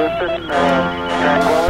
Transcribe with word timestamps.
Houston, 0.00 0.50
uh, 0.50 1.69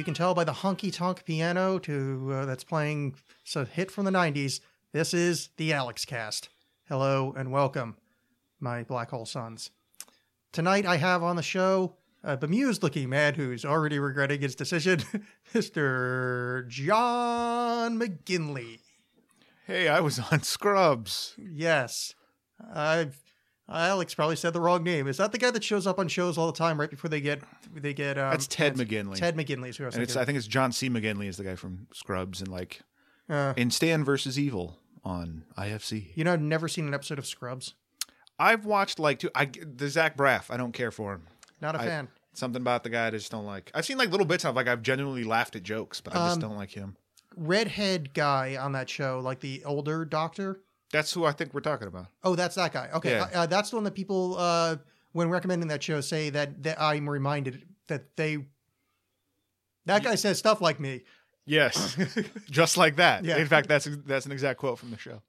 you 0.00 0.04
can 0.04 0.14
tell 0.14 0.32
by 0.32 0.44
the 0.44 0.52
honky 0.52 0.90
tonk 0.90 1.26
piano 1.26 1.78
to 1.78 2.30
uh, 2.32 2.46
that's 2.46 2.64
playing 2.64 3.14
a 3.54 3.66
hit 3.66 3.90
from 3.90 4.06
the 4.06 4.10
'90s. 4.10 4.60
This 4.92 5.12
is 5.12 5.50
the 5.58 5.74
Alex 5.74 6.06
Cast. 6.06 6.48
Hello 6.88 7.34
and 7.36 7.52
welcome, 7.52 7.98
my 8.58 8.82
black 8.82 9.10
hole 9.10 9.26
sons. 9.26 9.70
Tonight 10.52 10.86
I 10.86 10.96
have 10.96 11.22
on 11.22 11.36
the 11.36 11.42
show 11.42 11.96
a 12.24 12.38
bemused-looking 12.38 13.10
man 13.10 13.34
who's 13.34 13.62
already 13.62 13.98
regretting 13.98 14.40
his 14.40 14.54
decision, 14.54 15.02
Mr. 15.54 16.66
John 16.66 18.00
McGinley. 18.00 18.78
Hey, 19.66 19.86
I 19.86 20.00
was 20.00 20.18
on 20.18 20.42
Scrubs. 20.42 21.34
Yes, 21.36 22.14
I've. 22.74 23.18
Alex 23.70 24.14
probably 24.14 24.36
said 24.36 24.52
the 24.52 24.60
wrong 24.60 24.82
name. 24.82 25.06
Is 25.06 25.18
that 25.18 25.32
the 25.32 25.38
guy 25.38 25.50
that 25.50 25.62
shows 25.62 25.86
up 25.86 25.98
on 25.98 26.08
shows 26.08 26.36
all 26.36 26.46
the 26.50 26.56
time 26.58 26.78
right 26.80 26.90
before 26.90 27.08
they 27.08 27.20
get 27.20 27.40
they 27.74 27.94
get? 27.94 28.18
Um, 28.18 28.30
That's 28.30 28.46
Ted 28.46 28.74
McGinley. 28.76 29.16
Ted 29.16 29.36
McGinley 29.36 29.68
is 29.68 29.76
who 29.76 29.84
I 29.84 29.86
was 29.86 29.94
And 29.94 30.02
it's 30.02 30.12
thinking. 30.14 30.22
I 30.22 30.24
think 30.26 30.38
it's 30.38 30.46
John 30.46 30.72
C. 30.72 30.90
McGinley 30.90 31.26
is 31.28 31.36
the 31.36 31.44
guy 31.44 31.54
from 31.56 31.86
Scrubs 31.92 32.40
and 32.40 32.48
like 32.50 32.80
Uh, 33.28 33.54
in 33.56 33.70
Stan 33.70 34.04
versus 34.04 34.38
Evil 34.38 34.78
on 35.04 35.44
IFC. 35.56 36.10
you 36.16 36.24
know, 36.24 36.32
I've 36.32 36.40
never 36.40 36.66
seen 36.68 36.86
an 36.88 36.94
episode 36.94 37.18
of 37.18 37.26
Scrubs. 37.26 37.74
I've 38.38 38.64
watched 38.64 38.98
like 38.98 39.18
two. 39.20 39.30
I 39.34 39.44
the 39.46 39.88
Zach 39.88 40.16
Braff. 40.16 40.50
I 40.50 40.56
don't 40.56 40.72
care 40.72 40.90
for 40.90 41.12
him. 41.14 41.26
Not 41.60 41.76
a 41.76 41.80
I- 41.80 41.86
fan. 41.86 42.08
Something 42.32 42.62
about 42.62 42.84
the 42.84 42.90
guy 42.90 43.08
I 43.08 43.10
just 43.10 43.30
don't 43.30 43.44
like. 43.44 43.70
I've 43.74 43.84
seen 43.84 43.98
like 43.98 44.10
little 44.10 44.24
bits 44.26 44.44
of 44.44 44.54
like 44.54 44.68
I've 44.68 44.82
genuinely 44.82 45.24
laughed 45.24 45.56
at 45.56 45.62
jokes, 45.64 46.00
but 46.00 46.14
I 46.14 46.28
just 46.28 46.34
Um, 46.36 46.40
don't 46.50 46.56
like 46.56 46.70
him. 46.70 46.96
redhead 47.36 48.14
guy 48.14 48.56
on 48.56 48.72
that 48.72 48.88
show, 48.88 49.20
like 49.22 49.40
the 49.40 49.62
older 49.64 50.04
doctor. 50.04 50.60
That's 50.92 51.12
who 51.12 51.24
I 51.24 51.32
think 51.32 51.54
we're 51.54 51.60
talking 51.60 51.88
about. 51.88 52.06
Oh, 52.24 52.34
that's 52.34 52.56
that 52.56 52.72
guy. 52.72 52.88
Okay, 52.94 53.12
Yeah. 53.12 53.28
uh, 53.42 53.46
that's 53.46 53.70
the 53.70 53.76
one 53.76 53.84
that 53.84 53.94
people, 53.94 54.36
uh, 54.38 54.76
when 55.12 55.28
recommending 55.30 55.68
that 55.68 55.82
show, 55.82 56.00
say 56.00 56.30
that, 56.30 56.62
that 56.64 56.80
I'm 56.80 57.08
reminded 57.08 57.62
that 57.86 58.16
they. 58.16 58.38
That 59.86 60.02
guy 60.04 60.14
says 60.14 60.38
stuff 60.38 60.60
like 60.60 60.78
me. 60.78 61.02
Yes, 61.46 61.96
just 62.50 62.76
like 62.76 62.96
that. 62.96 63.24
Yeah. 63.24 63.38
In 63.38 63.46
fact, 63.46 63.68
that's 63.68 63.88
that's 64.06 64.26
an 64.26 64.32
exact 64.32 64.58
quote 64.60 64.78
from 64.78 64.90
the 64.90 64.98
show. 64.98 65.22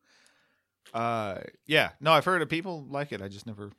Uh, 0.94 1.40
yeah. 1.66 1.92
No, 2.00 2.12
I've 2.12 2.26
heard 2.26 2.42
of 2.42 2.50
people 2.50 2.86
like 2.90 3.12
it. 3.12 3.22
I 3.22 3.28
just 3.28 3.48
never. 3.48 3.72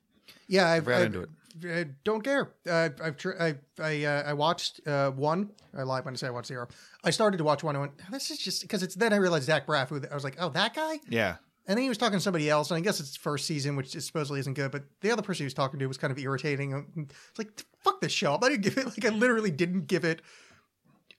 Yeah, 0.48 0.69
I've, 0.69 0.84
Got 0.84 1.03
into 1.03 1.20
it. 1.22 1.28
I 1.64 1.84
don't 2.05 2.22
care. 2.22 2.53
Uh, 2.69 2.88
I've 3.03 3.16
tr- 3.16 3.38
I 3.38 3.55
I 3.78 4.05
uh, 4.05 4.22
I 4.27 4.33
watched 4.33 4.80
uh, 4.86 5.10
one. 5.10 5.50
I 5.77 5.83
lied 5.83 6.05
when 6.05 6.14
I 6.14 6.16
say 6.16 6.27
I 6.27 6.30
watched 6.30 6.48
zero. 6.48 6.66
I 7.05 7.10
started 7.10 7.36
to 7.36 7.44
watch 7.44 7.62
one. 7.62 7.77
and 7.77 7.83
went, 7.83 7.92
this 8.10 8.30
is 8.30 8.38
just 8.38 8.62
because 8.62 8.83
it's. 8.83 8.94
Then 8.94 9.12
I 9.12 9.16
realized 9.16 9.44
Zach 9.44 9.66
Braff. 9.66 9.88
Who 9.91 10.00
I 10.10 10.14
was 10.14 10.25
like, 10.25 10.36
oh, 10.41 10.48
that 10.50 10.75
guy. 10.75 10.98
Yeah. 11.08 11.36
And 11.67 11.77
then 11.77 11.83
he 11.83 11.89
was 11.89 11.99
talking 11.99 12.19
to 12.19 12.23
somebody 12.23 12.51
else, 12.51 12.71
and 12.71 12.79
I 12.79 12.81
guess 12.81 12.99
it's 12.99 13.17
first 13.17 13.47
season, 13.47 13.77
which 13.77 13.95
is 13.95 14.05
supposedly 14.05 14.41
isn't 14.41 14.55
good. 14.55 14.73
But 14.73 14.83
the 15.01 15.13
other 15.13 15.23
person 15.23 15.45
he 15.45 15.47
was 15.47 15.55
talking 15.55 15.79
to 15.79 15.87
was 15.87 15.97
kind 15.97 16.11
of 16.11 16.19
irritating. 16.19 16.87
It's 16.97 17.39
like, 17.39 17.62
fuck 17.84 18.00
this 18.00 18.11
show. 18.12 18.37
I 18.43 18.49
didn't 18.49 18.62
give 18.62 18.78
it. 18.78 18.87
Like 18.87 19.05
I 19.05 19.11
literally 19.11 19.53
didn't 19.53 19.87
give 19.87 20.05
it. 20.05 20.22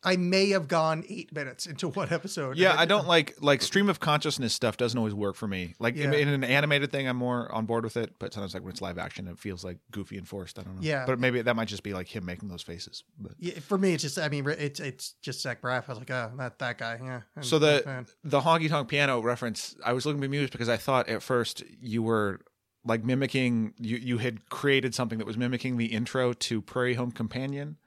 I 0.05 0.17
may 0.17 0.49
have 0.49 0.67
gone 0.67 1.03
eight 1.07 1.33
minutes 1.33 1.65
into 1.65 1.87
one 1.87 2.09
episode. 2.11 2.57
Yeah, 2.57 2.75
I 2.77 2.85
don't 2.85 3.07
like 3.07 3.35
like 3.41 3.61
stream 3.61 3.89
of 3.89 3.99
consciousness 3.99 4.53
stuff. 4.53 4.77
Doesn't 4.77 4.97
always 4.97 5.13
work 5.13 5.35
for 5.35 5.47
me. 5.47 5.75
Like 5.79 5.95
in- 5.95 6.11
Yeah. 6.11 6.19
in 6.19 6.27
an 6.27 6.43
animated 6.43 6.91
thing, 6.91 7.07
I'm 7.07 7.17
more 7.17 7.51
on 7.51 7.65
board 7.65 7.83
with 7.83 7.97
it. 7.97 8.13
But 8.19 8.33
sometimes, 8.33 8.53
like 8.53 8.63
when 8.63 8.71
it's 8.71 8.81
live 8.81 8.97
action, 8.97 9.27
it 9.27 9.39
feels 9.39 9.63
like 9.63 9.77
goofy 9.91 10.17
and 10.17 10.27
forced. 10.27 10.59
I 10.59 10.63
don't 10.63 10.75
know. 10.75 10.81
Yeah. 10.81 11.05
but 11.05 11.19
maybe 11.19 11.41
that 11.41 11.55
might 11.55 11.67
just 11.67 11.83
be 11.83 11.93
like 11.93 12.07
him 12.07 12.25
making 12.25 12.49
those 12.49 12.63
faces. 12.63 13.03
But 13.19 13.33
Yeah, 13.39 13.59
for 13.59 13.77
me, 13.77 13.93
it's 13.93 14.03
just. 14.03 14.19
I 14.19 14.29
mean, 14.29 14.47
it's 14.47 14.79
it's 14.79 15.13
just 15.21 15.41
Zach 15.41 15.61
Braff. 15.61 15.85
I 15.87 15.91
was 15.93 15.99
like, 15.99 16.11
oh, 16.11 16.31
that 16.37 16.59
that 16.59 16.77
guy. 16.77 16.99
Yeah. 17.03 17.21
I'm 17.37 17.43
so 17.43 17.59
the 17.59 17.81
fan. 17.83 18.05
the 18.23 18.41
honky 18.41 18.69
tonk 18.69 18.89
piano 18.89 19.21
reference, 19.21 19.75
I 19.85 19.93
was 19.93 20.05
looking 20.05 20.21
bemused 20.21 20.51
because 20.51 20.69
I 20.69 20.77
thought 20.77 21.07
at 21.09 21.23
first 21.23 21.63
you 21.81 22.03
were 22.03 22.39
like 22.85 23.05
mimicking 23.05 23.73
you 23.79 23.95
you 23.95 24.17
had 24.17 24.49
created 24.49 24.93
something 24.93 25.17
that 25.17 25.25
was 25.25 25.37
mimicking 25.37 25.77
the 25.77 25.85
intro 25.85 26.33
to 26.33 26.61
Prairie 26.61 26.95
Home 26.95 27.11
Companion 27.11 27.77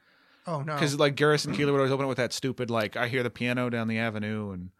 Oh 0.46 0.62
no. 0.62 0.74
because 0.74 0.98
like 0.98 1.14
Garrison 1.16 1.54
Keillor 1.54 1.72
would 1.72 1.78
always 1.78 1.90
open 1.92 2.04
it 2.06 2.08
with 2.08 2.18
that 2.18 2.32
stupid 2.32 2.70
like 2.70 2.96
I 2.96 3.08
hear 3.08 3.22
the 3.22 3.30
piano 3.30 3.68
down 3.70 3.88
the 3.88 3.98
avenue 3.98 4.50
and 4.52 4.70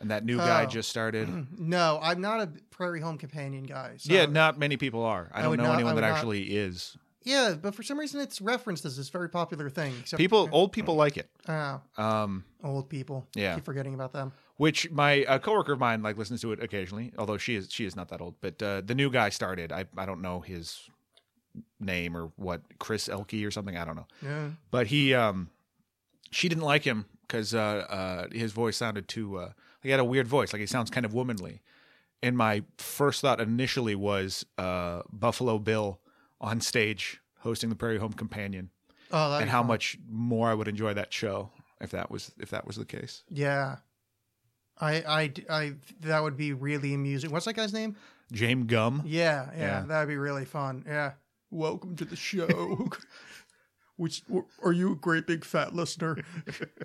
and 0.00 0.10
that 0.10 0.24
new 0.24 0.36
guy 0.38 0.62
Oh. 0.64 0.66
just 0.66 0.88
started. 0.88 1.28
No, 1.58 2.00
I'm 2.02 2.20
not 2.20 2.40
a 2.40 2.50
Prairie 2.70 3.00
Home 3.00 3.18
Companion 3.18 3.64
guy. 3.64 3.94
So. 3.98 4.12
Yeah, 4.12 4.26
not 4.26 4.58
many 4.58 4.76
people 4.76 5.04
are. 5.04 5.30
I 5.32 5.38
I 5.38 5.42
don't 5.42 5.50
would 5.50 5.58
know 5.58 5.64
not- 5.64 5.70
I 5.72 5.74
anyone 5.74 5.94
would 5.94 6.02
that 6.02 6.08
not- 6.08 6.16
actually 6.18 6.42
is. 6.44 6.96
Yeah, 7.24 7.54
but 7.54 7.72
for 7.76 7.84
some 7.84 8.00
reason 8.00 8.20
it's 8.20 8.40
referenced 8.40 8.84
as 8.84 8.96
this 8.96 9.08
very 9.08 9.28
popular 9.28 9.70
thing. 9.70 9.94
Except, 10.00 10.18
People, 10.18 10.48
old 10.50 10.72
people 10.72 10.96
like 10.96 11.16
it. 11.16 11.30
Oh, 11.48 11.80
Um, 11.96 12.42
old 12.64 12.88
people. 12.88 13.28
Yeah. 13.36 13.54
Keep 13.54 13.64
forgetting 13.64 13.94
about 13.94 14.12
them. 14.12 14.32
which 14.56 14.90
my 14.90 15.24
a 15.28 15.38
coworker 15.38 15.72
of 15.72 15.78
mine 15.78 16.02
like 16.02 16.16
listens 16.18 16.40
to 16.40 16.50
it 16.50 16.60
occasionally, 16.60 17.12
although 17.16 17.38
she 17.38 17.54
is 17.54 17.68
she 17.70 17.84
is 17.84 17.94
not 17.94 18.08
that 18.08 18.20
old. 18.20 18.34
But 18.40 18.60
uh, 18.60 18.80
the 18.80 18.96
new 18.96 19.08
guy 19.08 19.28
started. 19.28 19.70
I 19.70 19.84
I 19.96 20.04
don't 20.04 20.20
know 20.20 20.40
his 20.40 20.80
name 21.80 22.16
or 22.16 22.32
what 22.36 22.62
Chris 22.78 23.08
Elke 23.08 23.34
or 23.44 23.50
something. 23.50 23.76
I 23.76 23.84
don't 23.84 23.96
know. 23.96 24.06
Yeah. 24.22 24.48
But 24.70 24.86
he 24.88 25.14
um 25.14 25.50
she 26.30 26.48
didn't 26.48 26.64
like 26.64 26.84
him 26.84 27.04
because 27.26 27.54
uh, 27.54 27.58
uh, 27.88 28.26
his 28.32 28.52
voice 28.52 28.76
sounded 28.76 29.08
too 29.08 29.36
uh, 29.38 29.50
he 29.82 29.90
had 29.90 30.00
a 30.00 30.04
weird 30.04 30.26
voice. 30.26 30.52
Like 30.52 30.60
he 30.60 30.66
sounds 30.66 30.90
kind 30.90 31.04
of 31.06 31.12
womanly. 31.14 31.60
And 32.22 32.36
my 32.36 32.62
first 32.78 33.20
thought 33.20 33.40
initially 33.40 33.94
was 33.96 34.46
uh, 34.56 35.02
Buffalo 35.12 35.58
Bill 35.58 35.98
on 36.40 36.60
stage 36.60 37.20
hosting 37.40 37.68
the 37.68 37.74
Prairie 37.76 37.98
Home 37.98 38.12
Companion, 38.12 38.70
Oh, 39.10 39.36
and 39.38 39.50
how 39.50 39.60
fun. 39.60 39.66
much 39.68 39.98
more 40.08 40.48
I 40.48 40.54
would 40.54 40.68
enjoy 40.68 40.94
that 40.94 41.12
show 41.12 41.50
if 41.80 41.90
that 41.90 42.10
was 42.10 42.32
if 42.38 42.50
that 42.50 42.66
was 42.66 42.76
the 42.76 42.84
case. 42.84 43.24
Yeah. 43.28 43.76
I, 44.80 44.94
I, 44.96 45.32
I, 45.50 45.72
that 46.00 46.22
would 46.22 46.36
be 46.36 46.52
really 46.54 46.94
amusing. 46.94 47.30
What's 47.30 47.44
that 47.44 47.54
guy's 47.54 47.72
name? 47.72 47.94
James 48.32 48.64
Gumb. 48.66 49.02
Yeah, 49.04 49.50
yeah, 49.54 49.60
Yeah. 49.60 49.84
that'd 49.86 50.08
be 50.08 50.16
really 50.16 50.44
fun. 50.44 50.84
Yeah. 50.86 51.12
Welcome 51.52 51.96
to 51.96 52.06
the 52.06 52.16
show. 52.16 52.88
Which 53.96 54.22
are 54.64 54.72
you 54.72 54.92
a 54.92 54.96
great 54.96 55.26
big 55.26 55.44
fat 55.44 55.74
listener? 55.74 56.16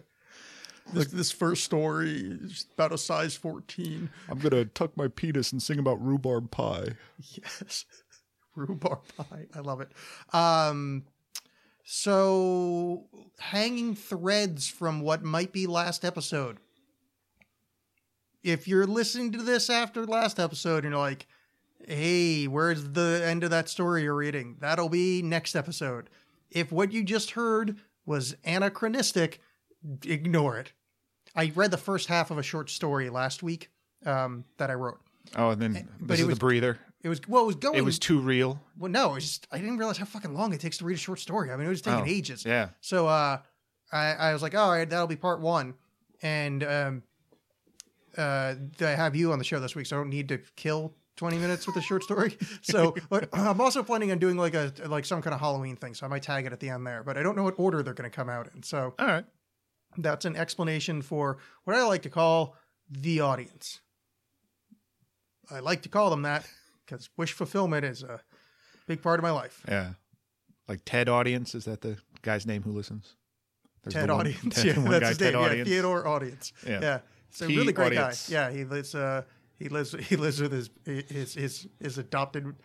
this, 0.94 1.08
this 1.08 1.32
first 1.32 1.64
story 1.64 2.38
is 2.42 2.66
about 2.74 2.92
a 2.92 2.98
size 2.98 3.34
14. 3.34 4.10
I'm 4.28 4.40
gonna 4.40 4.66
tuck 4.66 4.98
my 4.98 5.08
penis 5.08 5.54
and 5.54 5.64
sing 5.64 5.80
about 5.80 6.06
rhubarb 6.06 6.52
pie. 6.52 6.90
Yes. 7.18 7.86
Rhubarb 8.56 9.00
pie. 9.16 9.46
I 9.56 9.60
love 9.60 9.80
it. 9.80 9.92
Um, 10.34 11.06
so, 11.86 13.06
hanging 13.40 13.96
threads 13.96 14.68
from 14.68 15.00
what 15.00 15.24
might 15.24 15.54
be 15.54 15.66
last 15.66 16.04
episode. 16.04 16.58
If 18.44 18.68
you're 18.68 18.88
listening 18.88 19.32
to 19.34 19.44
this 19.44 19.70
after 19.70 20.06
last 20.06 20.40
episode 20.40 20.84
and 20.84 20.92
you're 20.92 21.00
like, 21.00 21.28
hey, 21.86 22.48
where's 22.48 22.84
the 22.92 23.22
end 23.24 23.44
of 23.44 23.50
that 23.50 23.70
story 23.70 24.04
you're 24.04 24.16
reading? 24.16 24.58
That'll 24.60 24.90
be 24.90 25.22
next 25.22 25.56
episode. 25.56 26.10
If 26.50 26.72
what 26.72 26.92
you 26.94 27.04
just 27.04 27.32
heard 27.32 27.78
was 28.06 28.36
anachronistic, 28.46 29.42
ignore 30.06 30.58
it. 30.60 30.74
I 31.36 31.52
read 31.56 31.72
the 31.72 31.78
first 31.78 32.08
half 32.08 32.32
of 32.32 32.38
a 32.38 32.44
short 32.44 32.70
story 32.70 33.10
last 33.10 33.44
week 33.44 33.69
um, 34.06 34.46
that 34.57 34.69
I 34.72 34.74
wrote. 34.74 35.00
Oh, 35.36 35.50
and 35.51 35.62
then 35.62 35.88
but 36.00 36.07
this 36.10 36.19
it 36.19 36.24
is 36.24 36.28
was- 36.28 36.36
the 36.36 36.40
breather. 36.40 36.80
It 37.04 37.10
was 37.10 37.22
well, 37.28 37.44
it 37.44 37.46
was 37.48 37.56
going. 37.56 37.75
It 37.75 37.86
was 37.86 38.00
too 38.00 38.19
real. 38.19 38.60
Well, 38.78 38.92
no, 38.92 39.16
it's 39.16 39.25
just 39.25 39.48
I 39.51 39.60
didn't 39.60 39.78
realize 39.78 39.98
how 39.98 40.06
fucking 40.06 40.34
long 40.34 40.51
it 40.54 40.60
takes 40.60 40.80
to 40.80 40.86
read 40.86 40.96
a 40.96 41.00
short 41.00 41.19
story. 41.19 41.51
I 41.51 41.56
mean, 41.56 41.68
it 41.68 41.69
was 41.69 41.81
taking 41.81 42.01
Oh, 42.01 42.06
ages. 42.06 42.44
Yeah. 42.44 42.69
So 42.81 43.07
uh, 43.07 43.38
I, 43.92 44.13
I 44.13 44.34
was 44.34 44.42
like, 44.42 44.56
all 44.56 44.72
right, 44.72 44.90
that'll 44.90 45.06
be 45.07 45.16
part 45.16 45.40
one, 45.40 45.75
and 46.24 46.63
um, 46.63 47.04
uh, 48.18 48.56
I 48.81 48.86
have 48.86 49.16
you 49.16 49.31
on 49.31 49.38
the 49.38 49.46
show 49.46 49.60
this 49.60 49.75
week, 49.75 49.86
so 49.86 49.96
I 49.96 50.00
don't 50.00 50.10
need 50.10 50.28
to 50.30 50.40
kill 50.56 50.94
twenty 51.18 51.38
minutes 51.38 51.68
with 51.68 51.75
a 51.75 51.81
short 51.81 52.04
story. 52.04 52.38
So, 52.62 52.96
but 53.10 53.28
I'm 53.34 53.60
also 53.60 53.84
planning 53.84 54.12
on 54.12 54.19
doing 54.19 54.38
like 54.38 54.54
a 54.54 54.72
like 54.86 55.04
some 55.06 55.22
kind 55.22 55.34
of 55.34 55.40
Halloween 55.42 55.75
thing, 55.75 55.94
so 55.94 56.06
I 56.06 56.10
might 56.10 56.24
tag 56.24 56.46
it 56.46 56.54
at 56.54 56.60
the 56.62 56.69
end 56.69 56.88
there. 56.88 57.04
But 57.04 57.18
I 57.18 57.24
don't 57.24 57.36
know 57.36 57.44
what 57.44 57.56
order 57.58 57.84
they're 57.84 57.94
going 57.94 58.10
to 58.10 58.16
come 58.16 58.30
out 58.30 58.50
in. 58.56 58.64
So 58.64 58.94
All 58.98 59.06
right. 59.08 59.25
that's 59.98 60.24
an 60.25 60.36
explanation 60.36 61.02
for 61.02 61.38
what 61.66 61.75
I 61.75 61.84
like 61.84 62.04
to 62.04 62.10
call 62.10 62.56
the 62.90 63.19
audience. 63.19 63.81
I 65.50 65.60
like 65.60 65.81
to 65.84 65.90
call 65.90 66.10
them 66.10 66.24
that 66.24 66.46
because 66.86 67.10
wish 67.18 67.34
fulfillment 67.34 67.86
is 67.86 68.04
a 68.04 68.22
big 68.88 69.02
part 69.02 69.20
of 69.20 69.24
my 69.24 69.31
life. 69.31 69.62
Yeah. 69.68 69.92
Like 70.68 70.81
Ted 70.86 71.08
Audience 71.08 71.56
is 71.56 71.66
that 71.66 71.81
the 71.81 71.98
guy's 72.22 72.46
name 72.46 72.63
who 72.63 72.72
listens? 72.72 73.16
There's 73.84 73.94
Ted 73.94 74.10
the 74.10 74.13
one- 74.16 74.28
audience. 74.28 74.56
Ted- 74.56 74.66
yeah, 74.66 74.74
the 74.74 74.81
one 74.81 74.92
that's 74.92 75.02
guy, 75.04 75.08
his 75.10 75.18
Ted 75.18 75.34
name. 75.34 75.42
Yeah, 75.42 75.48
Audience. 75.48 75.70
Theodore 75.70 76.08
audience. 76.08 76.54
Yeah. 76.68 76.80
Yeah. 76.81 77.00
It's 77.30 77.42
a 77.42 77.48
He 77.48 77.58
really 77.58 77.74
great 77.74 77.88
audience. 77.98 78.30
guy. 78.30 78.34
Yeah, 78.34 78.52
he 78.52 78.63
lives. 78.66 78.94
Uh, 78.96 79.24
he 79.59 79.69
lives. 79.69 79.92
He 80.07 80.15
lives 80.15 80.42
with 80.42 80.51
his 80.51 80.69
his 80.86 81.33
his, 81.33 81.68
his 81.81 81.98
adopted. 81.98 82.56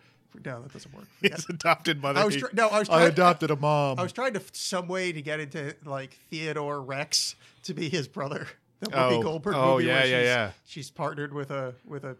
No, 0.44 0.62
that 0.62 0.72
doesn't 0.72 0.94
work. 0.94 1.04
His 1.20 1.44
adopted 1.50 2.00
mother. 2.00 2.18
I 2.20 2.24
was 2.24 2.36
try- 2.36 2.48
no, 2.54 2.68
I 2.68 2.78
was 2.78 2.88
I 2.88 3.02
adopted 3.04 3.50
a 3.50 3.56
mom. 3.56 3.98
I 3.98 4.02
was 4.02 4.14
trying 4.14 4.32
to 4.32 4.40
some 4.52 4.88
way 4.88 5.12
to 5.12 5.20
get 5.20 5.40
into 5.40 5.76
like 5.84 6.18
Theodore 6.30 6.80
Rex 6.80 7.36
to 7.64 7.74
be 7.74 7.90
his 7.90 8.08
brother. 8.08 8.46
The 8.80 8.86
Whoopi 8.88 9.18
Oh. 9.18 9.22
Goldberg 9.22 9.54
Oh, 9.54 9.74
movie. 9.74 9.84
yeah, 9.88 9.94
where 9.96 10.06
yeah, 10.06 10.18
she's, 10.20 10.24
yeah. 10.26 10.50
She's 10.64 10.90
partnered 10.90 11.34
with 11.34 11.50
a 11.50 11.74
with 11.86 12.04
a 12.04 12.16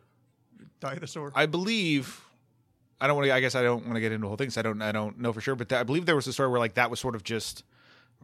dinosaur. 0.80 1.32
I 1.34 1.46
believe. 1.46 2.20
I 3.00 3.06
don't 3.06 3.16
want 3.16 3.26
to. 3.28 3.32
I 3.34 3.40
guess 3.40 3.54
I 3.54 3.62
don't 3.62 3.82
want 3.84 3.94
to 3.94 4.00
get 4.00 4.12
into 4.12 4.25
the 4.25 4.28
whole 4.28 4.36
thing. 4.36 4.48
'cause 4.48 4.58
I 4.58 4.62
don't. 4.62 4.82
I 4.82 4.92
don't 4.92 5.18
know 5.18 5.32
for 5.32 5.40
sure. 5.40 5.54
But 5.56 5.70
that, 5.70 5.80
I 5.80 5.82
believe 5.82 6.04
there 6.06 6.14
was 6.16 6.26
a 6.26 6.32
story 6.34 6.50
where 6.50 6.60
like 6.60 6.75
that 6.75 6.90
was 6.90 7.00
sort 7.00 7.14
of 7.14 7.25
just 7.25 7.64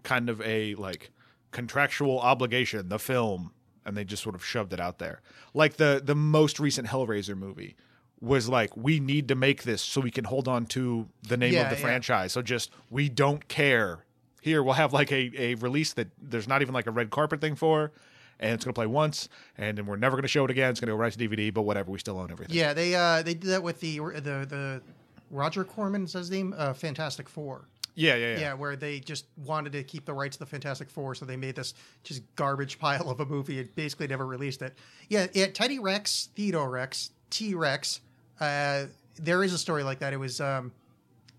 kind 0.03 0.29
of 0.29 0.41
a 0.43 0.75
like 0.75 1.11
contractual 1.51 2.21
obligation. 2.21 2.91
The 2.91 2.99
film, 2.99 3.53
and 3.89 3.97
they 3.97 4.05
just 4.05 4.23
sort 4.23 4.35
of 4.35 4.45
shoved 4.45 4.73
it 4.73 4.81
out 4.81 4.99
there. 4.99 5.21
Like 5.55 5.77
the 5.77 6.01
the 6.05 6.15
most 6.15 6.61
recent 6.61 6.89
Hellraiser 6.89 7.37
movie 7.37 7.75
was 8.21 8.49
like, 8.49 8.77
we 8.77 8.99
need 9.01 9.29
to 9.29 9.35
make 9.35 9.63
this 9.63 9.81
so 9.81 10.01
we 10.01 10.11
can 10.11 10.25
hold 10.25 10.49
on 10.49 10.67
to 10.67 11.09
the 11.27 11.37
name 11.37 11.53
Yeah, 11.55 11.63
of 11.65 11.71
the 11.71 11.77
yeah. 11.77 11.83
franchise. 11.83 12.33
So 12.33 12.43
just 12.43 12.71
we 12.91 13.09
don't 13.09 13.47
care. 13.49 14.05
Here 14.41 14.63
we'll 14.63 14.75
have 14.75 14.93
like 14.93 15.11
a 15.13 15.31
a 15.37 15.55
release 15.57 15.93
that 15.95 16.09
there's 16.21 16.47
not 16.49 16.63
even 16.63 16.75
like 16.75 16.87
a 16.87 16.91
red 16.93 17.11
carpet 17.11 17.41
thing 17.41 17.55
for. 17.57 17.93
And 18.41 18.53
it's 18.53 18.65
going 18.65 18.73
to 18.73 18.79
play 18.79 18.87
once, 18.87 19.29
and 19.57 19.77
then 19.77 19.85
we're 19.87 19.97
never 19.97 20.15
going 20.15 20.23
to 20.23 20.29
show 20.29 20.45
it 20.45 20.51
again. 20.53 20.71
It's 20.71 20.79
going 20.79 20.87
to 20.87 20.93
go 20.93 20.97
right 20.97 21.13
to 21.13 21.19
DVD, 21.19 21.53
but 21.53 21.63
whatever. 21.63 21.91
We 21.91 21.99
still 21.99 22.21
own 22.21 22.31
everything. 22.31 22.55
yeah, 22.55 22.73
they 22.73 22.95
uh 22.95 23.21
they 23.23 23.35
did 23.35 23.51
that 23.51 23.65
with 23.65 23.81
the 23.81 23.99
the 23.99 24.47
the 24.49 24.83
Roger 25.31 25.65
Corman 25.65 26.07
his 26.07 26.31
name. 26.31 26.55
Uh, 26.57 26.73
Fantastic 26.73 27.29
Four. 27.29 27.67
Yeah, 27.99 28.15
yeah, 28.15 28.33
yeah. 28.35 28.39
Yeah, 28.39 28.55
where 28.55 28.77
they 28.77 29.01
just 29.01 29.27
wanted 29.45 29.73
to 29.73 29.83
keep 29.83 30.05
the 30.05 30.15
rights 30.15 30.37
to 30.37 30.45
the 30.45 30.47
Fantastic 30.47 30.89
Four, 30.89 31.17
so 31.17 31.25
they 31.25 31.37
made 31.37 31.57
this 31.57 31.75
just 32.05 32.23
garbage 32.37 32.79
pile 32.79 33.11
of 33.11 33.19
a 33.19 33.27
movie 33.27 33.59
and 33.59 33.75
basically 33.75 34.07
never 34.07 34.25
released 34.25 34.63
it. 34.63 34.79
Yeah, 35.09 35.27
yeah 35.33 35.49
Teddy 35.49 35.81
Rex, 35.81 36.29
Theodore 36.37 36.71
Rex, 36.71 37.11
T 37.31 37.57
Rex. 37.57 38.01
Uh, 38.39 38.85
there 39.17 39.43
is 39.43 39.53
a 39.53 39.59
story 39.59 39.83
like 39.83 39.99
that. 39.99 40.13
It 40.13 40.17
was 40.17 40.41
um, 40.41 40.71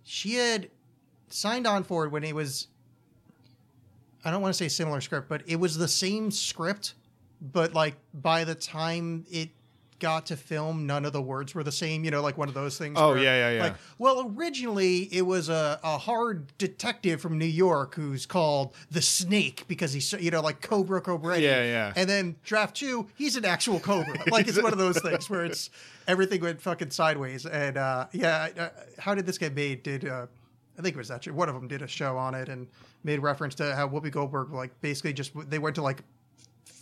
she 0.04 0.34
had 0.34 0.70
signed 1.30 1.66
on 1.66 1.86
for 1.86 2.06
it 2.06 2.10
when 2.10 2.26
it 2.26 2.36
was. 2.36 2.68
I 4.26 4.32
don't 4.32 4.42
want 4.42 4.54
to 4.54 4.58
say 4.58 4.68
similar 4.68 5.00
script, 5.00 5.30
but 5.30 5.44
it 5.48 5.56
was 5.56 5.78
the 5.78 5.88
same 5.88 6.30
script, 6.30 6.96
but 7.42 7.74
like 7.74 7.96
by 8.14 8.44
the 8.44 8.56
time 8.56 9.26
it 9.32 9.50
got 10.00 10.28
to 10.28 10.38
film, 10.38 10.86
none 10.86 11.06
of 11.06 11.14
the 11.14 11.22
words 11.22 11.54
were 11.54 11.64
the 11.64 11.72
same. 11.72 12.04
You 12.04 12.12
know, 12.12 12.22
like 12.22 12.38
one 12.38 12.48
of 12.48 12.54
those 12.54 12.78
things. 12.78 12.98
Oh, 13.00 13.10
where, 13.10 13.24
yeah, 13.24 13.50
yeah, 13.50 13.56
yeah. 13.56 13.64
Like, 13.64 13.76
well, 13.98 14.34
originally 14.36 15.04
it 15.12 15.24
was 15.26 15.50
a, 15.50 15.80
a 15.84 15.98
hard 15.98 16.52
detective 16.58 17.22
from 17.22 17.38
New 17.38 17.46
York 17.46 17.96
who's 17.96 18.26
called 18.26 18.74
the 18.90 19.02
Snake 19.02 19.66
because 19.68 19.94
he's 19.94 20.12
you 20.14 20.32
know 20.32 20.42
like 20.42 20.62
Cobra 20.62 21.02
Cobra. 21.02 21.38
Yeah, 21.38 21.64
yeah. 21.64 21.94
And 21.96 22.10
then 22.10 22.36
draft 22.44 22.76
two, 22.76 23.08
he's 23.16 23.36
an 23.36 23.46
actual 23.46 23.80
Cobra. 23.80 24.16
like 24.32 24.48
it's 24.48 24.62
one 24.62 24.72
of 24.72 24.80
those 24.80 25.00
things 25.00 25.30
where 25.30 25.46
it's 25.46 25.70
everything 26.08 26.42
went 26.42 26.62
fucking 26.62 26.92
sideways. 26.92 27.46
And 27.46 27.78
uh, 27.78 28.08
yeah, 28.12 28.50
uh, 28.58 28.70
how 28.98 29.16
did 29.16 29.26
this 29.26 29.38
get 29.38 29.54
made? 29.54 29.84
Did 29.84 30.08
uh, 30.08 30.28
I 30.78 30.82
think 30.82 30.96
it 30.96 30.98
was 30.98 31.12
actually 31.12 31.34
one 31.34 31.50
of 31.50 31.56
them 31.56 31.68
did 31.68 31.82
a 31.82 31.88
show 31.88 32.18
on 32.18 32.34
it 32.34 32.48
and 32.48 32.68
made 33.04 33.20
reference 33.20 33.56
to 33.56 33.76
how 33.76 33.88
Whoopi 33.88 34.12
Goldberg 34.12 34.52
like 34.54 34.80
basically 34.82 35.14
just 35.14 35.32
they 35.50 35.60
went 35.60 35.76
to 35.76 35.82
like 35.82 36.04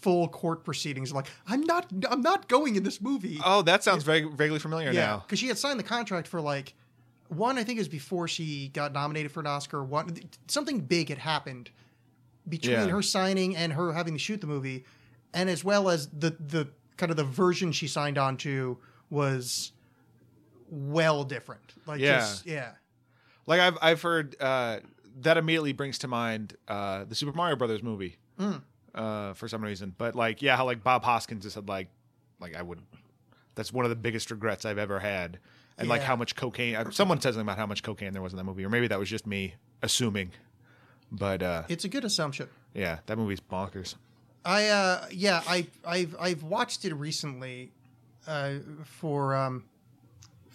full 0.01 0.27
court 0.27 0.63
proceedings 0.63 1.11
like 1.11 1.27
I'm 1.47 1.61
not 1.61 1.85
I'm 2.09 2.21
not 2.21 2.47
going 2.47 2.75
in 2.75 2.83
this 2.83 3.01
movie. 3.01 3.39
Oh, 3.43 3.61
that 3.63 3.83
sounds 3.83 4.03
very 4.03 4.23
vaguely 4.23 4.59
familiar 4.59 4.91
Yeah, 4.91 5.05
now. 5.05 5.17
because 5.19 5.39
she 5.39 5.47
had 5.47 5.57
signed 5.57 5.79
the 5.79 5.83
contract 5.83 6.27
for 6.27 6.39
like 6.41 6.73
one. 7.29 7.57
I 7.57 7.63
think 7.63 7.77
it 7.77 7.81
was 7.81 7.87
before 7.87 8.27
she 8.27 8.69
got 8.69 8.93
nominated 8.93 9.31
for 9.31 9.39
an 9.41 9.47
Oscar. 9.47 9.83
One 9.83 10.15
something 10.47 10.79
big 10.81 11.09
had 11.09 11.17
happened 11.17 11.69
between 12.47 12.73
Yeah. 12.73 12.87
her 12.87 13.01
signing 13.01 13.55
and 13.55 13.73
her 13.73 13.91
having 13.93 14.13
to 14.13 14.19
shoot 14.19 14.39
the 14.41 14.47
movie, 14.47 14.85
and 15.33 15.49
as 15.49 15.63
well 15.63 15.89
as 15.89 16.07
the 16.09 16.35
the 16.39 16.69
kind 16.97 17.09
of 17.11 17.17
the 17.17 17.23
version 17.23 17.71
she 17.71 17.87
signed 17.87 18.17
on 18.17 18.37
to 18.37 18.77
was 19.09 19.71
well 20.69 21.23
different. 21.23 21.73
Like 21.85 21.99
Yeah. 21.99 22.19
just, 22.19 22.45
yeah. 22.45 22.71
Like 23.45 23.59
I've 23.61 23.77
I've 23.81 24.01
heard 24.01 24.35
uh, 24.41 24.79
that 25.21 25.37
immediately 25.37 25.73
brings 25.73 25.97
to 25.99 26.07
mind 26.07 26.55
uh, 26.67 27.05
the 27.05 27.15
Super 27.15 27.31
Mario 27.35 27.55
Brothers 27.55 27.81
movie 27.83 28.17
Hmm. 28.37 28.57
Uh, 28.97 29.33
for 29.33 29.47
some 29.47 29.61
reason. 29.63 29.93
But 29.97 30.15
like, 30.15 30.41
yeah, 30.41 30.57
how 30.57 30.65
like 30.65 30.83
Bob 30.83 31.03
Hoskins 31.03 31.43
just 31.43 31.55
said 31.55 31.67
like, 31.69 31.87
like 32.39 32.55
I 32.55 32.61
would. 32.61 32.81
That's 33.55 33.71
one 33.73 33.85
of 33.85 33.89
the 33.89 33.95
biggest 33.95 34.29
regrets 34.31 34.65
I've 34.65 34.77
ever 34.77 34.99
had, 34.99 35.39
and 35.77 35.87
like 35.89 36.01
how 36.03 36.15
much 36.15 36.35
cocaine. 36.35 36.75
uh, 36.75 36.91
Someone 36.91 37.19
said 37.21 37.29
something 37.33 37.41
about 37.47 37.57
how 37.57 37.65
much 37.65 37.81
cocaine 37.83 38.13
there 38.13 38.21
was 38.21 38.33
in 38.33 38.37
that 38.37 38.43
movie, 38.43 38.63
or 38.65 38.69
maybe 38.69 38.87
that 38.87 38.99
was 38.99 39.09
just 39.09 39.25
me 39.25 39.55
assuming. 39.81 40.31
But 41.11 41.41
uh, 41.41 41.63
It's 41.69 41.85
a 41.85 41.89
good 41.89 42.03
assumption. 42.05 42.49
yeah, 42.73 42.99
that 43.05 43.17
movie's 43.17 43.39
bonkers. 43.39 43.95
I 44.45 44.67
uh 44.67 45.05
yeah 45.11 45.41
I 45.47 45.67
I've 45.85 46.15
I've 46.19 46.43
watched 46.43 46.85
it 46.85 46.93
recently 46.93 47.71
uh 48.27 48.53
for 48.85 49.35
um 49.35 49.65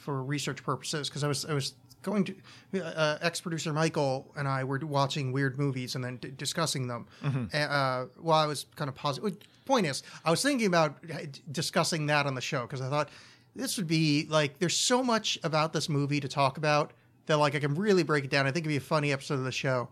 for 0.03 0.23
research 0.23 0.63
purposes 0.63 1.09
because 1.09 1.25
I 1.25 1.29
was 1.29 1.45
I 1.45 1.55
was 1.55 1.75
going 2.03 2.25
to 2.25 2.35
uh, 2.83 3.19
ex 3.23 3.41
producer 3.41 3.73
Michael 3.73 4.33
and 4.37 4.49
I 4.49 4.65
were 4.65 4.79
watching 4.79 5.33
weird 5.33 5.59
movies 5.59 5.95
and 5.95 6.05
then 6.05 6.17
d- 6.17 6.33
discussing 6.37 6.89
them. 6.89 7.07
Mm-hmm. 7.23 7.47
Uh, 7.55 8.07
while 8.21 8.41
I 8.41 8.47
was 8.47 8.67
kind 8.77 8.89
of 8.89 8.95
positive. 8.95 9.39
Point 9.65 9.87
is, 9.87 10.03
I 10.25 10.31
was 10.31 10.43
thinking 10.43 10.67
about 10.67 10.97
uh, 11.13 11.19
discussing 11.53 12.07
that 12.07 12.27
on 12.27 12.35
the 12.35 12.41
show 12.41 12.63
because 12.63 12.81
I 12.81 12.91
thought 12.91 13.09
this 13.55 13.77
would 13.77 13.87
be 13.87 14.27
like 14.29 14.59
there's 14.59 14.77
so 14.77 15.03
much 15.05 15.39
about 15.45 15.73
this 15.73 15.89
movie 15.89 16.19
to 16.19 16.29
talk 16.29 16.59
about 16.59 16.93
that 17.27 17.37
like 17.39 17.55
I 17.55 17.61
can 17.61 17.77
really 17.77 18.03
break 18.03 18.25
it 18.25 18.31
down. 18.31 18.47
I 18.47 18.51
think 18.51 18.65
it'd 18.65 18.69
be 18.69 18.77
a 18.77 18.81
funny 18.81 19.13
episode 19.13 19.35
of 19.35 19.45
the 19.45 19.53
show 19.53 19.89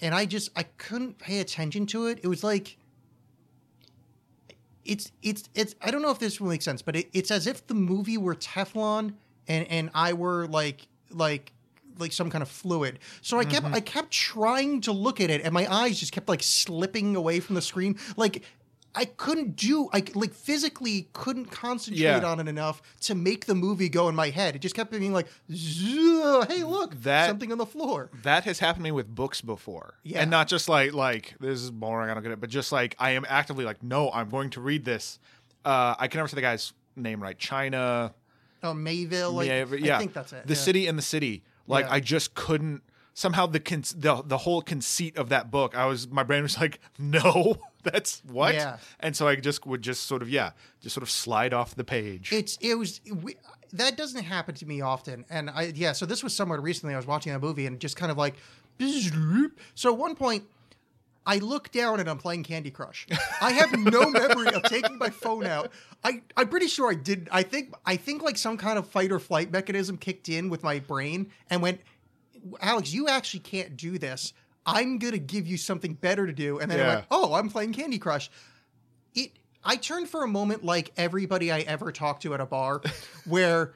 and 0.00 0.14
I 0.14 0.26
just 0.26 0.50
I 0.56 0.64
couldn't 0.64 1.18
pay 1.18 1.40
attention 1.40 1.86
to 1.86 2.06
it. 2.06 2.20
It 2.22 2.28
was 2.28 2.44
like 2.44 2.76
it's 4.88 5.12
it's 5.22 5.48
it's 5.54 5.74
I 5.80 5.90
don't 5.90 6.02
know 6.02 6.10
if 6.10 6.18
this 6.18 6.40
will 6.40 6.48
make 6.48 6.62
sense, 6.62 6.82
but 6.82 6.96
it, 6.96 7.08
it's 7.12 7.30
as 7.30 7.46
if 7.46 7.66
the 7.66 7.74
movie 7.74 8.18
were 8.18 8.34
Teflon 8.34 9.14
and 9.46 9.68
and 9.68 9.90
I 9.94 10.14
were 10.14 10.48
like 10.48 10.88
like 11.10 11.52
like 11.98 12.12
some 12.12 12.30
kind 12.30 12.42
of 12.42 12.48
fluid. 12.48 12.98
So 13.20 13.38
I 13.38 13.44
kept 13.44 13.66
mm-hmm. 13.66 13.74
I 13.74 13.80
kept 13.80 14.10
trying 14.10 14.80
to 14.82 14.92
look 14.92 15.20
at 15.20 15.30
it 15.30 15.42
and 15.42 15.52
my 15.52 15.72
eyes 15.72 16.00
just 16.00 16.12
kept 16.12 16.28
like 16.28 16.42
slipping 16.42 17.14
away 17.14 17.40
from 17.40 17.54
the 17.54 17.62
screen. 17.62 17.98
Like 18.16 18.42
I 18.94 19.04
couldn't 19.04 19.54
do 19.54 19.88
I 19.92 20.02
like 20.14 20.32
physically 20.32 21.08
couldn't 21.12 21.46
concentrate 21.50 22.00
Yeah. 22.00 22.24
on 22.24 22.40
it 22.40 22.48
enough 22.48 22.82
to 23.02 23.14
make 23.14 23.46
the 23.46 23.54
movie 23.54 23.88
go 23.88 24.08
in 24.08 24.14
my 24.16 24.30
head. 24.30 24.56
It 24.56 24.60
just 24.60 24.74
kept 24.74 24.90
being 24.90 25.12
like, 25.12 25.28
"Zzz, 25.52 26.46
"Hey, 26.48 26.64
look, 26.64 26.94
That- 27.02 27.28
something 27.28 27.52
on 27.52 27.58
the 27.58 27.66
floor." 27.66 28.10
That 28.22 28.44
has 28.44 28.58
happened 28.58 28.80
to 28.80 28.84
me 28.84 28.92
with 28.92 29.14
books 29.14 29.40
before. 29.40 29.94
Yeah. 30.02 30.20
And 30.22 30.30
not 30.30 30.48
just 30.48 30.68
like 30.68 30.92
like 30.94 31.34
this 31.40 31.60
is 31.60 31.70
boring, 31.70 32.10
I 32.10 32.14
don't 32.14 32.22
get 32.22 32.32
it, 32.32 32.40
but 32.40 32.50
just 32.50 32.72
like 32.72 32.96
I 32.98 33.10
am 33.10 33.24
actively 33.28 33.64
like, 33.64 33.82
no, 33.82 34.10
I'm 34.10 34.28
going 34.30 34.50
to 34.50 34.60
read 34.60 34.84
this. 34.84 35.18
Uh 35.64 35.94
I 35.98 36.08
can 36.08 36.18
never 36.18 36.28
say 36.28 36.34
the 36.36 36.40
guy's 36.42 36.72
name 36.96 37.22
right. 37.22 37.38
China 37.38 38.14
Oh, 38.62 38.74
Mayville. 38.74 39.32
Like, 39.32 39.46
yeah, 39.46 39.64
yeah. 39.78 39.96
I 39.96 39.98
think 40.00 40.12
that's 40.14 40.32
it. 40.32 40.44
The 40.46 40.54
yeah. 40.54 40.60
city 40.60 40.86
and 40.88 40.98
the 40.98 41.02
city. 41.02 41.44
Like 41.68 41.84
Yeah. 41.84 41.92
I 41.94 42.00
just 42.00 42.34
couldn't 42.34 42.82
somehow 43.18 43.46
the 43.46 43.58
con- 43.58 43.82
the 43.96 44.22
the 44.24 44.38
whole 44.38 44.62
conceit 44.62 45.18
of 45.18 45.28
that 45.28 45.50
book. 45.50 45.76
I 45.76 45.86
was 45.86 46.08
my 46.08 46.22
brain 46.22 46.42
was 46.42 46.58
like, 46.58 46.78
no, 46.98 47.56
that's 47.82 48.22
what. 48.24 48.54
Yeah. 48.54 48.78
And 49.00 49.16
so 49.16 49.26
I 49.26 49.34
just 49.36 49.66
would 49.66 49.82
just 49.82 50.04
sort 50.04 50.22
of 50.22 50.30
yeah, 50.30 50.52
just 50.80 50.94
sort 50.94 51.02
of 51.02 51.10
slide 51.10 51.52
off 51.52 51.74
the 51.74 51.84
page. 51.84 52.32
It's 52.32 52.56
it 52.60 52.76
was 52.76 53.00
we, 53.12 53.36
that 53.72 53.96
doesn't 53.96 54.22
happen 54.22 54.54
to 54.54 54.66
me 54.66 54.80
often, 54.80 55.24
and 55.28 55.50
I 55.50 55.72
yeah. 55.74 55.92
So 55.92 56.06
this 56.06 56.22
was 56.22 56.32
somewhat 56.34 56.62
recently. 56.62 56.94
I 56.94 56.96
was 56.96 57.06
watching 57.06 57.32
a 57.32 57.38
movie 57.38 57.66
and 57.66 57.80
just 57.80 57.96
kind 57.96 58.12
of 58.12 58.16
like, 58.16 58.36
so 59.74 59.92
at 59.92 59.98
one 59.98 60.14
point. 60.14 60.44
I 61.26 61.36
look 61.40 61.70
down 61.70 62.00
and 62.00 62.08
I'm 62.08 62.16
playing 62.16 62.44
Candy 62.44 62.70
Crush. 62.70 63.06
I 63.42 63.52
have 63.52 63.78
no 63.78 64.08
memory 64.08 64.46
of 64.46 64.62
taking 64.62 64.96
my 64.96 65.10
phone 65.10 65.44
out. 65.44 65.70
I, 66.02 66.22
I'm 66.38 66.48
pretty 66.48 66.68
sure 66.68 66.90
I 66.90 66.94
did. 66.94 67.28
I 67.30 67.42
think 67.42 67.74
I 67.84 67.96
think 67.96 68.22
like 68.22 68.38
some 68.38 68.56
kind 68.56 68.78
of 68.78 68.88
fight 68.88 69.12
or 69.12 69.18
flight 69.18 69.52
mechanism 69.52 69.98
kicked 69.98 70.30
in 70.30 70.48
with 70.48 70.62
my 70.62 70.78
brain 70.78 71.30
and 71.50 71.60
went, 71.60 71.82
Alex, 72.60 72.92
you 72.92 73.08
actually 73.08 73.40
can't 73.40 73.76
do 73.76 73.98
this. 73.98 74.32
I'm 74.66 74.98
gonna 74.98 75.18
give 75.18 75.46
you 75.46 75.56
something 75.56 75.94
better 75.94 76.26
to 76.26 76.32
do. 76.32 76.58
And 76.58 76.70
then 76.70 76.80
I 76.80 76.82
Yeah. 76.82 76.94
went, 76.96 77.06
Oh, 77.10 77.34
I'm 77.34 77.48
playing 77.48 77.72
Candy 77.72 77.98
Crush. 77.98 78.30
It 79.14 79.32
I 79.64 79.76
turned 79.76 80.08
for 80.08 80.22
a 80.24 80.28
moment 80.28 80.64
like 80.64 80.92
everybody 80.96 81.50
I 81.50 81.60
ever 81.60 81.90
talked 81.92 82.22
to 82.22 82.34
at 82.34 82.40
a 82.40 82.46
bar, 82.46 82.80
where 83.26 83.74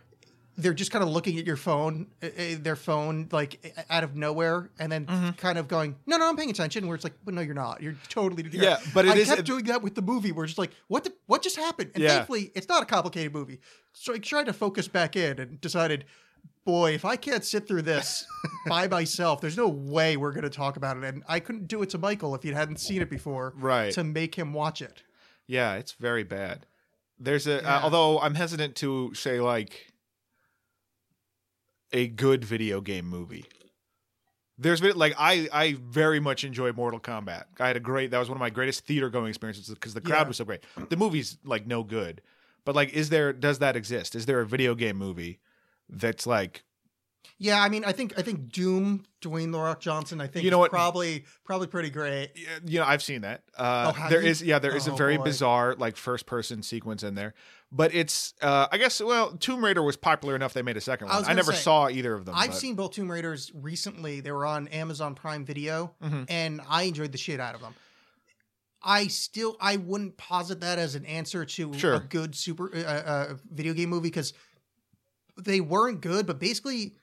they're 0.58 0.74
just 0.74 0.90
kind 0.90 1.02
of 1.02 1.08
looking 1.08 1.38
at 1.38 1.46
your 1.46 1.56
phone, 1.56 2.06
uh, 2.22 2.26
uh, 2.26 2.30
their 2.60 2.76
phone, 2.76 3.26
like 3.32 3.72
uh, 3.76 3.82
out 3.88 4.04
of 4.04 4.14
nowhere, 4.14 4.70
and 4.78 4.92
then 4.92 5.06
Mm-hmm. 5.06 5.30
kind 5.30 5.56
of 5.58 5.66
going, 5.66 5.96
"No, 6.06 6.18
no, 6.18 6.28
I'm 6.28 6.36
paying 6.36 6.50
attention." 6.50 6.86
Where 6.86 6.94
it's 6.94 7.04
like, 7.04 7.14
"But 7.24 7.32
no, 7.34 7.40
you're 7.40 7.54
not. 7.54 7.82
You're 7.82 7.96
totally." 8.10 8.44
Yeah, 8.52 8.76
but 8.92 9.06
it 9.06 9.12
I 9.12 9.16
is- 9.16 9.28
kept 9.28 9.44
doing 9.44 9.64
that 9.64 9.82
with 9.82 9.94
the 9.94 10.02
movie, 10.02 10.30
where 10.30 10.44
it's 10.44 10.50
just 10.52 10.58
like, 10.58 10.72
"What? 10.88 11.04
The, 11.04 11.14
what 11.26 11.42
just 11.42 11.56
happened?" 11.56 11.92
And 11.94 12.02
Yeah. 12.04 12.16
thankfully, 12.16 12.52
it's 12.54 12.68
not 12.68 12.82
a 12.82 12.86
complicated 12.86 13.32
movie, 13.32 13.60
so 13.94 14.12
I 14.12 14.18
tried 14.18 14.44
to 14.46 14.52
focus 14.52 14.88
back 14.88 15.16
in 15.16 15.38
and 15.40 15.58
decided. 15.60 16.04
Boy, 16.64 16.92
if 16.94 17.04
I 17.04 17.16
can't 17.16 17.44
sit 17.44 17.66
through 17.66 17.82
this 17.82 18.24
by 18.68 18.86
myself, 18.86 19.40
there's 19.40 19.56
no 19.56 19.66
way 19.68 20.16
we're 20.16 20.30
going 20.32 20.44
to 20.44 20.50
talk 20.50 20.76
about 20.76 20.96
it. 20.96 21.02
And 21.04 21.24
I 21.26 21.40
couldn't 21.40 21.66
do 21.66 21.82
it 21.82 21.90
to 21.90 21.98
Michael 21.98 22.34
if 22.36 22.42
he 22.44 22.50
hadn't 22.52 22.78
seen 22.78 23.02
it 23.02 23.10
before, 23.10 23.52
Right. 23.56 23.92
To 23.94 24.04
make 24.04 24.36
him 24.36 24.52
watch 24.52 24.80
it. 24.80 25.02
Yeah, 25.48 25.74
it's 25.74 25.92
very 25.92 26.22
bad. 26.22 26.66
There's 27.18 27.46
a 27.48 27.60
Yeah. 27.62 27.78
uh, 27.78 27.80
although 27.82 28.20
I'm 28.20 28.36
hesitant 28.36 28.76
to 28.76 29.12
say 29.14 29.40
like 29.40 29.92
a 31.92 32.08
good 32.08 32.44
video 32.44 32.80
game 32.80 33.06
movie. 33.06 33.44
There's 34.58 34.80
been 34.80 34.96
like 34.96 35.14
I 35.18 35.48
I 35.52 35.76
very 35.82 36.20
much 36.20 36.44
enjoy 36.44 36.72
Mortal 36.72 37.00
Kombat. 37.00 37.44
I 37.58 37.66
had 37.66 37.76
a 37.76 37.80
great 37.80 38.10
that 38.12 38.18
was 38.18 38.28
one 38.28 38.36
of 38.36 38.40
my 38.40 38.50
greatest 38.50 38.84
theater 38.86 39.10
going 39.10 39.28
experiences 39.28 39.68
because 39.68 39.94
the 39.94 40.00
crowd 40.00 40.22
Yeah. 40.22 40.28
was 40.28 40.36
so 40.36 40.44
great. 40.44 40.60
The 40.90 40.96
movie's 40.96 41.38
like 41.44 41.66
no 41.66 41.82
good, 41.82 42.22
but 42.64 42.74
like 42.76 42.92
is 42.92 43.08
there 43.08 43.32
does 43.32 43.58
that 43.58 43.74
exist? 43.76 44.14
Is 44.14 44.26
there 44.26 44.40
a 44.40 44.46
video 44.46 44.74
game 44.74 44.96
movie 44.96 45.40
that's 45.92 46.26
like 46.26 46.64
Yeah, 47.38 47.62
I 47.62 47.68
mean, 47.68 47.84
I 47.84 47.92
think 47.92 48.14
I 48.18 48.22
think 48.22 48.50
Doom, 48.50 49.04
Dwayne 49.20 49.52
the 49.52 49.58
Rock 49.58 49.80
Johnson, 49.80 50.20
I 50.20 50.26
think 50.26 50.44
You 50.44 50.50
know 50.50 50.58
is 50.58 50.60
what? 50.60 50.70
probably 50.70 51.24
probably 51.44 51.66
pretty 51.68 51.90
great. 51.90 52.30
Yeah, 52.34 52.58
you 52.64 52.78
know 52.80 52.86
i've 52.86 53.02
seen 53.02 53.20
that 53.22 53.42
uh 53.56 53.92
Oh, 53.96 54.08
there 54.08 54.22
you? 54.22 54.28
is 54.30 54.42
yeah 54.42 54.58
there 54.58 54.74
is 54.74 54.88
a 54.88 54.92
Oh, 54.92 54.96
very 54.96 55.16
boy. 55.18 55.24
bizarre 55.24 55.74
like 55.76 55.96
first 55.96 56.26
person 56.26 56.62
sequence 56.62 57.02
in 57.02 57.14
there 57.14 57.34
but 57.70 57.94
it's 57.94 58.34
uh 58.42 58.66
i 58.72 58.78
guess 58.78 59.00
well 59.02 59.32
tomb 59.36 59.64
raider 59.64 59.82
was 59.82 59.96
popular 59.96 60.34
enough 60.36 60.52
they 60.54 60.62
made 60.62 60.76
a 60.76 60.80
second 60.80 61.08
one 61.08 61.16
was 61.18 61.28
i, 61.28 61.32
never 61.34 61.52
say, 61.52 61.58
saw 61.58 61.88
either 61.88 62.14
of 62.14 62.24
them 62.24 62.34
I've 62.36 62.50
but- 62.50 62.56
seen 62.56 62.74
both 62.74 62.92
Tomb 62.92 63.10
Raiders 63.10 63.50
recently. 63.54 64.20
They 64.20 64.32
were 64.32 64.46
on 64.46 64.68
Amazon 64.68 65.14
Prime 65.14 65.44
Video, 65.44 65.94
Mhm. 66.02 66.26
and 66.28 66.60
I 66.68 66.82
enjoyed 66.84 67.12
the 67.12 67.18
shit 67.18 67.38
out 67.40 67.54
of 67.54 67.60
them. 67.60 67.74
I 68.82 69.06
still 69.06 69.56
I 69.60 69.76
wouldn't 69.76 70.16
posit 70.16 70.60
that 70.60 70.78
as 70.78 70.94
an 70.96 71.06
answer 71.06 71.44
to 71.44 71.72
Sure. 71.78 71.94
a 71.94 72.00
good 72.00 72.34
super 72.34 72.74
uh, 72.74 72.78
uh, 72.80 73.34
video 73.50 73.72
game 73.74 73.90
movie 73.90 74.08
because 74.10 74.32
they 75.36 75.60
weren't 75.60 76.00
good. 76.00 76.26
But 76.26 76.38
basically, 76.38 76.96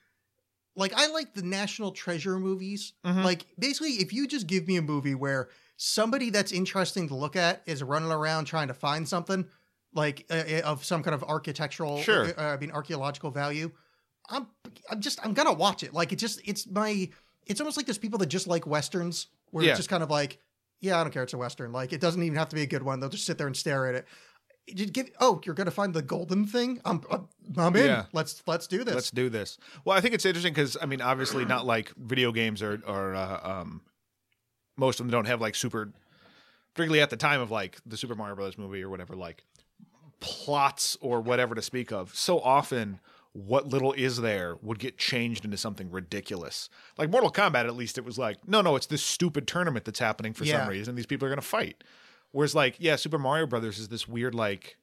like 0.76 0.92
I 0.94 1.08
like 1.08 1.34
the 1.34 1.42
National 1.42 1.90
Treasure 1.92 2.38
movies. 2.38 2.92
Mhm. 3.04 3.24
Like 3.24 3.46
basically, 3.58 3.92
if 3.94 4.12
you 4.12 4.26
just 4.26 4.46
give 4.46 4.66
me 4.68 4.76
a 4.76 4.82
movie 4.82 5.14
where 5.14 5.48
somebody 5.76 6.30
that's 6.30 6.52
interesting 6.52 7.08
to 7.08 7.14
look 7.14 7.36
at 7.36 7.62
is 7.66 7.82
running 7.82 8.10
around 8.12 8.44
trying 8.44 8.68
to 8.68 8.74
find 8.74 9.08
something 9.08 9.46
like 9.94 10.26
uh, 10.30 10.34
uh, 10.48 10.60
of 10.64 10.84
some 10.84 11.02
kind 11.02 11.14
of 11.14 11.24
architectural, 11.24 12.00
Sure. 12.02 12.28
uh, 12.38 12.54
I 12.54 12.56
mean 12.58 12.70
archaeological 12.70 13.30
value. 13.30 13.70
I'm 14.28 14.46
I'm 14.90 15.00
just 15.00 15.18
I'm 15.24 15.34
gonna 15.34 15.52
watch 15.52 15.82
it. 15.82 15.92
Like 15.92 16.12
it 16.12 16.16
just 16.16 16.40
it's 16.44 16.66
my 16.68 17.08
it's 17.46 17.60
almost 17.60 17.76
like 17.76 17.86
there's 17.86 17.98
people 17.98 18.18
that 18.20 18.26
just 18.26 18.46
like 18.46 18.66
westerns 18.66 19.26
where 19.50 19.64
Yeah. 19.64 19.70
it's 19.70 19.78
just 19.80 19.88
kind 19.88 20.02
of 20.04 20.10
like 20.10 20.38
yeah 20.80 21.00
I 21.00 21.02
don't 21.02 21.12
care 21.12 21.24
it's 21.24 21.32
a 21.32 21.38
western 21.38 21.72
like 21.72 21.92
it 21.92 22.00
doesn't 22.00 22.22
even 22.22 22.38
have 22.38 22.48
to 22.50 22.54
be 22.56 22.62
a 22.62 22.66
good 22.66 22.82
one 22.84 23.00
they'll 23.00 23.08
just 23.10 23.26
sit 23.26 23.36
there 23.38 23.48
and 23.48 23.56
stare 23.56 23.88
at 23.88 23.94
it. 23.96 24.06
You 24.78 24.86
give 24.86 25.10
oh 25.20 25.40
you're 25.44 25.54
gonna 25.54 25.70
find 25.70 25.94
the 25.94 26.02
golden 26.02 26.46
thing? 26.46 26.80
I'm 26.84 27.02
I'm, 27.56 27.74
in. 27.76 27.86
Yeah. 27.86 28.04
let's 28.12 28.42
let's 28.46 28.66
do 28.66 28.84
this. 28.84 28.94
Let's 28.94 29.10
do 29.10 29.28
this. 29.28 29.58
Well 29.84 29.96
i 29.96 30.00
think 30.00 30.14
it's 30.14 30.24
interesting 30.24 30.52
because 30.52 30.76
i 30.80 30.86
mean 30.86 31.00
obviously 31.00 31.44
not 31.44 31.66
like 31.66 31.92
video 31.96 32.32
games 32.32 32.62
or 32.62 32.80
or 32.86 33.14
uh, 33.14 33.40
um 33.42 33.82
most 34.76 35.00
of 35.00 35.06
them 35.06 35.10
don't 35.10 35.26
have 35.26 35.40
like 35.40 35.54
super 35.54 35.92
particularly 36.74 37.00
at 37.02 37.10
the 37.10 37.16
time 37.16 37.40
of 37.40 37.50
like 37.50 37.78
the 37.84 37.96
super 37.96 38.14
mario 38.14 38.34
brothers 38.34 38.56
movie 38.58 38.82
or 38.82 38.88
whatever 38.88 39.14
like 39.16 39.44
plots 40.20 40.96
or 41.00 41.20
whatever 41.20 41.54
to 41.54 41.62
speak 41.62 41.90
of 41.92 42.14
so 42.14 42.40
often 42.40 43.00
what 43.32 43.68
little 43.68 43.92
is 43.92 44.20
there 44.20 44.56
would 44.60 44.78
get 44.78 44.98
changed 44.98 45.44
into 45.44 45.56
something 45.56 45.88
ridiculous. 45.88 46.68
Like 46.98 47.10
mortal 47.10 47.30
kombat 47.30 47.64
at 47.66 47.76
least 47.76 47.96
it 47.96 48.04
was 48.04 48.18
like 48.18 48.38
no 48.48 48.60
no 48.60 48.74
it's 48.74 48.86
this 48.86 49.02
stupid 49.04 49.46
tournament 49.46 49.84
that's 49.84 50.00
happening 50.00 50.32
for 50.32 50.44
Yeah. 50.44 50.60
some 50.60 50.68
reason. 50.68 50.94
These 50.96 51.06
people 51.06 51.26
are 51.26 51.30
going 51.30 51.40
to 51.40 51.46
fight 51.46 51.84
whereas 52.32 52.54
like 52.54 52.76
yeah 52.78 52.96
super 52.96 53.18
mario 53.18 53.46
brothers 53.46 53.78
is 53.78 53.88
this 53.88 54.06
weird 54.08 54.34
like 54.34 54.76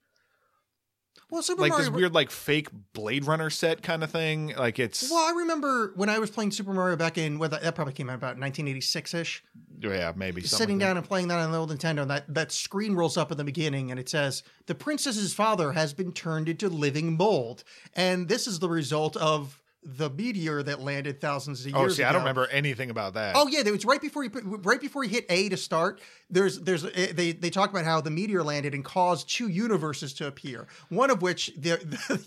well 1.29 1.41
Super 1.41 1.61
like 1.61 1.69
Mario 1.71 1.85
this 1.85 1.93
weird 1.93 2.13
like 2.13 2.31
fake 2.31 2.69
blade 2.93 3.25
runner 3.25 3.49
set 3.49 3.81
kind 3.81 4.03
of 4.03 4.09
thing 4.11 4.53
like 4.57 4.79
it's 4.79 5.09
well 5.11 5.25
I 5.25 5.37
remember 5.37 5.91
when 5.95 6.09
I 6.09 6.19
was 6.19 6.29
playing 6.29 6.51
Super 6.51 6.73
Mario 6.73 6.95
back 6.95 7.17
in 7.17 7.37
what 7.37 7.51
that 7.51 7.75
probably 7.75 7.93
came 7.93 8.09
out 8.09 8.15
about 8.15 8.37
1986 8.37 9.13
ish 9.13 9.43
yeah 9.79 10.13
maybe 10.15 10.41
sitting 10.41 10.79
like 10.79 10.87
down 10.87 10.97
and 10.97 11.05
playing 11.05 11.27
that 11.27 11.39
on 11.39 11.51
the 11.51 11.57
old 11.57 11.71
Nintendo, 11.71 12.01
and 12.01 12.11
that, 12.11 12.33
that 12.33 12.51
screen 12.51 12.95
rolls 12.95 13.17
up 13.17 13.31
in 13.31 13.37
the 13.37 13.43
beginning 13.43 13.91
and 13.91 13.99
it 13.99 14.09
says, 14.09 14.43
The 14.65 14.75
princess's 14.75 15.33
father 15.33 15.71
has 15.73 15.93
been 15.93 16.11
turned 16.11 16.49
into 16.49 16.69
living 16.69 17.17
mold. 17.17 17.63
And 17.93 18.27
this 18.27 18.47
is 18.47 18.59
the 18.59 18.69
result 18.69 19.15
of 19.17 19.61
the 19.84 20.10
meteor 20.10 20.63
that 20.63 20.81
landed 20.81 21.22
thousands 21.22 21.62
of 21.62 21.67
years. 21.67 21.75
Oh, 21.75 21.81
years 21.81 21.96
see, 21.96 22.01
ago. 22.01 22.10
I 22.10 22.12
don't 22.13 22.22
remember 22.22 22.48
anything 22.48 22.89
about 22.89 23.13
that. 23.13 23.36
Oh 23.36 23.48
yeah, 23.48 23.62
it 23.65 23.72
was 23.72 23.86
right 23.86 24.01
before 24.01 24.24
you 24.24 24.29
put, 24.29 24.43
right 24.65 24.81
before 24.81 25.03
you 25.03 25.10
hit 25.10 25.25
A 25.29 25.50
to 25.50 25.57
start. 25.57 26.01
There's 26.29 26.60
there's 26.60 26.84
eh, 26.84 27.13
they 27.13 27.31
they 27.31 27.50
talk 27.50 27.69
about 27.69 27.86
how 27.86 28.01
the 28.01 28.10
meteor 28.10 28.43
landed 28.43 28.74
and 28.74 28.84
caused 28.84 29.29
two 29.29 29.48
universes 29.48 30.13
to 30.15 30.27
appear. 30.27 30.67
One 30.89 31.10
of 31.10 31.22
which 31.22 31.53
the, 31.55 31.79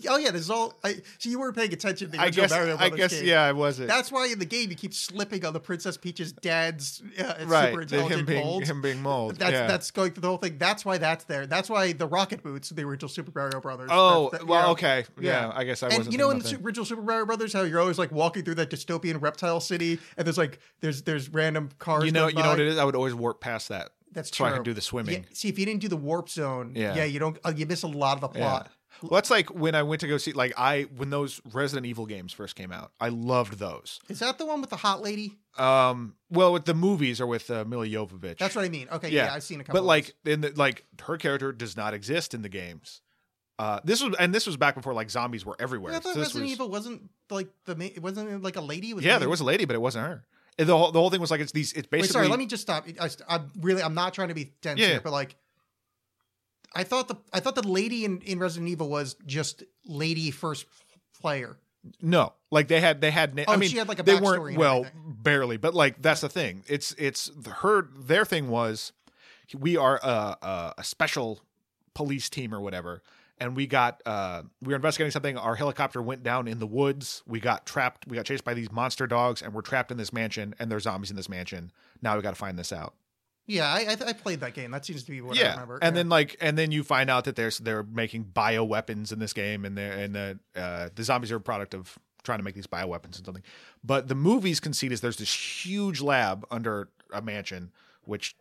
oh 0.09 0.17
yeah, 0.17 0.31
this 0.31 0.41
is 0.41 0.49
all. 0.49 0.79
I, 0.83 0.95
so 1.19 1.29
you 1.29 1.39
weren't 1.39 1.55
paying 1.55 1.71
attention 1.71 2.07
to 2.07 2.11
the 2.11 2.19
I 2.19 2.25
original 2.25 2.43
guess, 2.47 2.51
Mario 2.51 2.77
I 2.79 2.89
guess, 2.89 3.13
game. 3.13 3.25
yeah, 3.25 3.43
I 3.43 3.51
wasn't. 3.51 3.89
That's 3.89 4.11
why 4.11 4.27
in 4.27 4.39
the 4.39 4.45
game 4.45 4.69
you 4.71 4.75
keep 4.75 4.93
slipping 4.93 5.45
on 5.45 5.53
the 5.53 5.59
Princess 5.59 5.97
Peach's 5.97 6.31
dad's 6.31 7.03
uh, 7.19 7.37
super 7.37 7.45
right. 7.45 7.75
the- 7.75 7.81
intelligent 7.81 8.19
him 8.21 8.25
being 8.25 8.43
mold. 8.43 8.63
him 8.63 8.81
being 8.81 9.01
mold. 9.01 9.35
That's 9.35 9.51
yeah. 9.51 9.67
that's 9.67 9.91
going 9.91 10.13
through 10.13 10.21
the 10.21 10.29
whole 10.29 10.37
thing. 10.37 10.57
That's 10.57 10.83
why 10.83 10.97
that's 10.97 11.25
there. 11.25 11.45
That's 11.45 11.69
why 11.69 11.91
the 11.91 12.07
rocket 12.07 12.41
boots, 12.41 12.69
the 12.69 12.83
original 12.83 13.09
Super 13.09 13.31
Mario 13.35 13.61
Brothers. 13.61 13.89
Oh 13.91 14.29
that- 14.31 14.47
well, 14.47 14.65
yeah. 14.65 14.71
okay, 14.71 15.05
yeah. 15.19 15.31
Yeah. 15.31 15.51
I 15.53 15.63
guess 15.63 15.83
I 15.83 15.89
and 15.89 15.97
wasn't. 15.97 16.13
you 16.13 16.17
know 16.17 16.31
in 16.31 16.39
the 16.39 16.59
original 16.63 16.85
Super 16.85 17.03
Mario 17.03 17.25
Brothers, 17.25 17.50
how 17.53 17.61
you're 17.63 17.79
always 17.79 17.97
like 17.99 18.11
walking 18.11 18.43
through 18.43 18.55
that 18.55 18.69
dystopian 18.69 19.21
reptile 19.21 19.59
city, 19.59 19.99
and 20.17 20.25
there's 20.25 20.37
like 20.37 20.59
there's 20.81 21.01
there's 21.03 21.29
random 21.29 21.69
cars. 21.79 22.05
you 22.05 22.11
know, 22.11 22.27
you 22.27 22.35
know 22.41 22.49
what 22.49 22.59
it 22.59 22.67
is. 22.67 22.77
I 22.77 22.83
would 22.83 22.95
always 22.95 23.13
warp 23.13 23.41
past 23.41 23.69
that. 23.69 23.91
That's 24.13 24.29
so 24.29 24.43
true. 24.43 24.45
I 24.47 24.51
can 24.51 24.63
do 24.63 24.73
the 24.73 24.81
swimming. 24.81 25.23
Yeah, 25.23 25.29
see, 25.33 25.47
if 25.47 25.57
you 25.57 25.65
didn't 25.65 25.81
do 25.81 25.87
the 25.87 25.95
warp 25.97 26.27
zone, 26.29 26.73
Yeah. 26.75 26.95
yeah, 26.95 27.03
you 27.05 27.17
don't. 27.19 27.37
Uh, 27.45 27.53
you 27.55 27.65
miss 27.65 27.83
a 27.83 27.87
lot 27.87 28.21
of 28.21 28.33
the 28.33 28.39
Yeah. 28.39 28.45
plot. 28.45 28.71
Well, 29.01 29.11
that's 29.17 29.31
like 29.31 29.49
when 29.55 29.73
I 29.73 29.83
went 29.83 30.01
to 30.01 30.07
go 30.07 30.17
see, 30.17 30.33
like 30.33 30.53
I 30.57 30.83
when 30.97 31.09
those 31.09 31.39
Resident 31.53 31.87
Evil 31.87 32.05
games 32.05 32.33
first 32.33 32.55
came 32.55 32.71
out. 32.73 32.91
I 32.99 33.07
loved 33.09 33.57
those. 33.57 33.99
Is 34.09 34.19
that 34.19 34.37
the 34.37 34.45
one 34.45 34.59
with 34.61 34.69
the 34.69 34.75
hot 34.75 35.01
lady? 35.01 35.37
Um, 35.57 36.15
well, 36.29 36.53
with 36.53 36.65
the 36.65 36.73
movies 36.73 37.19
or 37.21 37.25
with 37.25 37.49
uh, 37.49 37.63
Milla 37.65 37.87
Jovovich. 37.87 38.37
That's 38.37 38.55
what 38.55 38.65
I 38.65 38.69
mean. 38.69 38.87
Okay, 38.91 39.09
yeah, 39.09 39.33
I've 39.33 39.43
seen 39.43 39.61
a 39.61 39.63
couple. 39.63 39.79
But 39.81 39.85
like 39.87 40.13
in 40.25 40.41
the 40.41 40.51
like 40.55 40.85
her 41.03 41.17
character 41.17 41.51
does 41.53 41.75
not 41.77 41.93
exist 41.93 42.33
in 42.33 42.41
the 42.41 42.49
games. 42.49 43.01
Uh, 43.59 43.79
this 43.83 44.01
was 44.01 44.15
and 44.19 44.33
this 44.33 44.47
was 44.47 44.57
back 44.57 44.73
before 44.75 44.93
like 44.93 45.09
zombies 45.11 45.45
were 45.45 45.55
everywhere. 45.59 45.91
Yeah, 45.91 45.97
I 45.97 46.01
thought 46.01 46.13
So 46.15 46.19
Resident 46.21 46.43
was- 46.45 46.51
Evil 46.53 46.69
wasn't 46.69 47.09
like 47.29 47.49
the 47.65 47.75
main. 47.75 47.91
It 47.95 48.01
wasn't 48.01 48.41
like 48.41 48.55
a 48.55 48.61
lady. 48.61 48.93
Was 48.93 49.03
Yeah, 49.05 49.13
the 49.15 49.19
there 49.21 49.29
was 49.29 49.39
a 49.41 49.45
lady, 49.45 49.65
but 49.65 49.75
it 49.75 49.81
wasn't 49.81 50.07
her. 50.07 50.25
And 50.57 50.67
the 50.67 50.77
whole 50.77 50.91
the 50.91 50.99
whole 50.99 51.09
thing 51.09 51.21
was 51.21 51.29
like 51.31 51.41
it's 51.41 51.51
these. 51.51 51.71
It's 51.73 51.87
basically. 51.87 52.01
Wait, 52.01 52.09
sorry. 52.11 52.27
Let 52.27 52.39
me 52.39 52.45
just 52.47 52.61
stop. 52.63 52.87
I, 52.99 53.09
I'm 53.27 53.49
really. 53.59 53.83
I'm 53.83 53.93
not 53.93 54.13
trying 54.13 54.29
to 54.29 54.33
be 54.33 54.53
dense 54.61 54.79
Yeah. 54.79 54.87
here, 54.87 55.01
but 55.01 55.11
like, 55.11 55.35
I 56.73 56.83
thought 56.83 57.07
the 57.07 57.15
I 57.33 57.39
thought 57.39 57.55
the 57.55 57.67
lady 57.67 58.05
in, 58.05 58.19
in 58.21 58.39
Resident 58.39 58.69
Evil 58.69 58.89
was 58.89 59.15
just 59.25 59.63
lady 59.85 60.31
first 60.31 60.65
player. 61.19 61.57
No, 62.01 62.33
like 62.51 62.67
they 62.67 62.79
had 62.79 63.01
they 63.01 63.11
had. 63.11 63.35
na- 63.35 63.43
I 63.47 63.55
Oh, 63.55 63.57
mean, 63.57 63.69
she 63.69 63.77
had, 63.77 63.87
like, 63.87 63.97
a 63.99 64.03
they 64.03 64.13
backstory 64.15 64.39
weren't 64.39 64.57
well, 64.57 64.85
barely, 65.05 65.57
but 65.57 65.73
like 65.73 66.01
that's 66.01 66.21
the 66.21 66.29
thing. 66.29 66.63
It's 66.67 66.93
it's 66.97 67.31
her. 67.47 67.87
Their 67.97 68.23
thing 68.23 68.49
was, 68.49 68.91
we 69.57 69.77
are 69.77 69.99
a 70.03 70.37
a, 70.41 70.73
a 70.79 70.83
special 70.83 71.41
police 71.95 72.29
team 72.29 72.53
or 72.53 72.61
whatever, 72.61 73.01
and 73.41 73.55
we 73.57 73.67
got 73.67 74.01
uh 74.05 74.43
we 74.61 74.69
were 74.69 74.75
investigating 74.77 75.11
something. 75.11 75.35
Our 75.37 75.55
helicopter 75.55 76.01
went 76.01 76.23
down 76.23 76.47
in 76.47 76.59
the 76.59 76.67
woods. 76.67 77.23
We 77.27 77.41
got 77.41 77.65
trapped. 77.65 78.07
We 78.07 78.15
got 78.15 78.25
chased 78.25 78.45
by 78.45 78.53
these 78.53 78.71
monster 78.71 79.07
dogs, 79.07 79.41
and 79.41 79.53
we're 79.53 79.61
trapped 79.61 79.91
in 79.91 79.97
this 79.97 80.13
mansion. 80.13 80.55
And 80.59 80.71
there's 80.71 80.83
zombies 80.83 81.09
in 81.09 81.17
this 81.17 81.27
mansion. 81.27 81.71
Now 82.01 82.15
we 82.15 82.21
got 82.21 82.29
to 82.29 82.35
find 82.39 82.57
this 82.57 82.71
out. 82.71 82.93
Yeah, 83.47 83.67
I, 83.67 83.79
I 83.89 84.09
I 84.09 84.13
played 84.13 84.39
that 84.41 84.53
game. 84.53 84.71
That 84.71 84.85
seems 84.85 85.03
to 85.03 85.11
be 85.11 85.19
what 85.19 85.35
I 85.35 85.41
yeah, 85.41 85.51
remember. 85.53 85.79
and 85.81 85.93
Yeah. 85.95 85.99
then 85.99 86.09
like, 86.09 86.37
and 86.39 86.57
then 86.57 86.71
you 86.71 86.83
find 86.83 87.09
out 87.09 87.25
that 87.25 87.35
there's 87.35 87.57
they're 87.57 87.83
making 87.83 88.23
bio 88.23 88.63
weapons 88.63 89.11
in 89.11 89.19
this 89.19 89.33
game, 89.33 89.65
and 89.65 89.77
they're 89.77 89.91
and 89.91 90.15
the 90.15 90.39
uh, 90.55 90.89
the 90.95 91.03
zombies 91.03 91.31
are 91.31 91.37
a 91.37 91.41
product 91.41 91.73
of 91.73 91.97
trying 92.23 92.37
to 92.37 92.43
make 92.43 92.53
these 92.53 92.67
bio 92.67 92.85
weapons 92.87 93.17
and 93.17 93.25
something. 93.25 93.43
But 93.83 94.07
the 94.07 94.15
movie's 94.15 94.59
conceit 94.59 94.91
is 94.91 95.01
there's 95.01 95.17
this 95.17 95.33
huge 95.65 95.99
lab 96.01 96.45
under 96.51 96.89
a 97.11 97.21
mansion, 97.21 97.71
which 98.03 98.35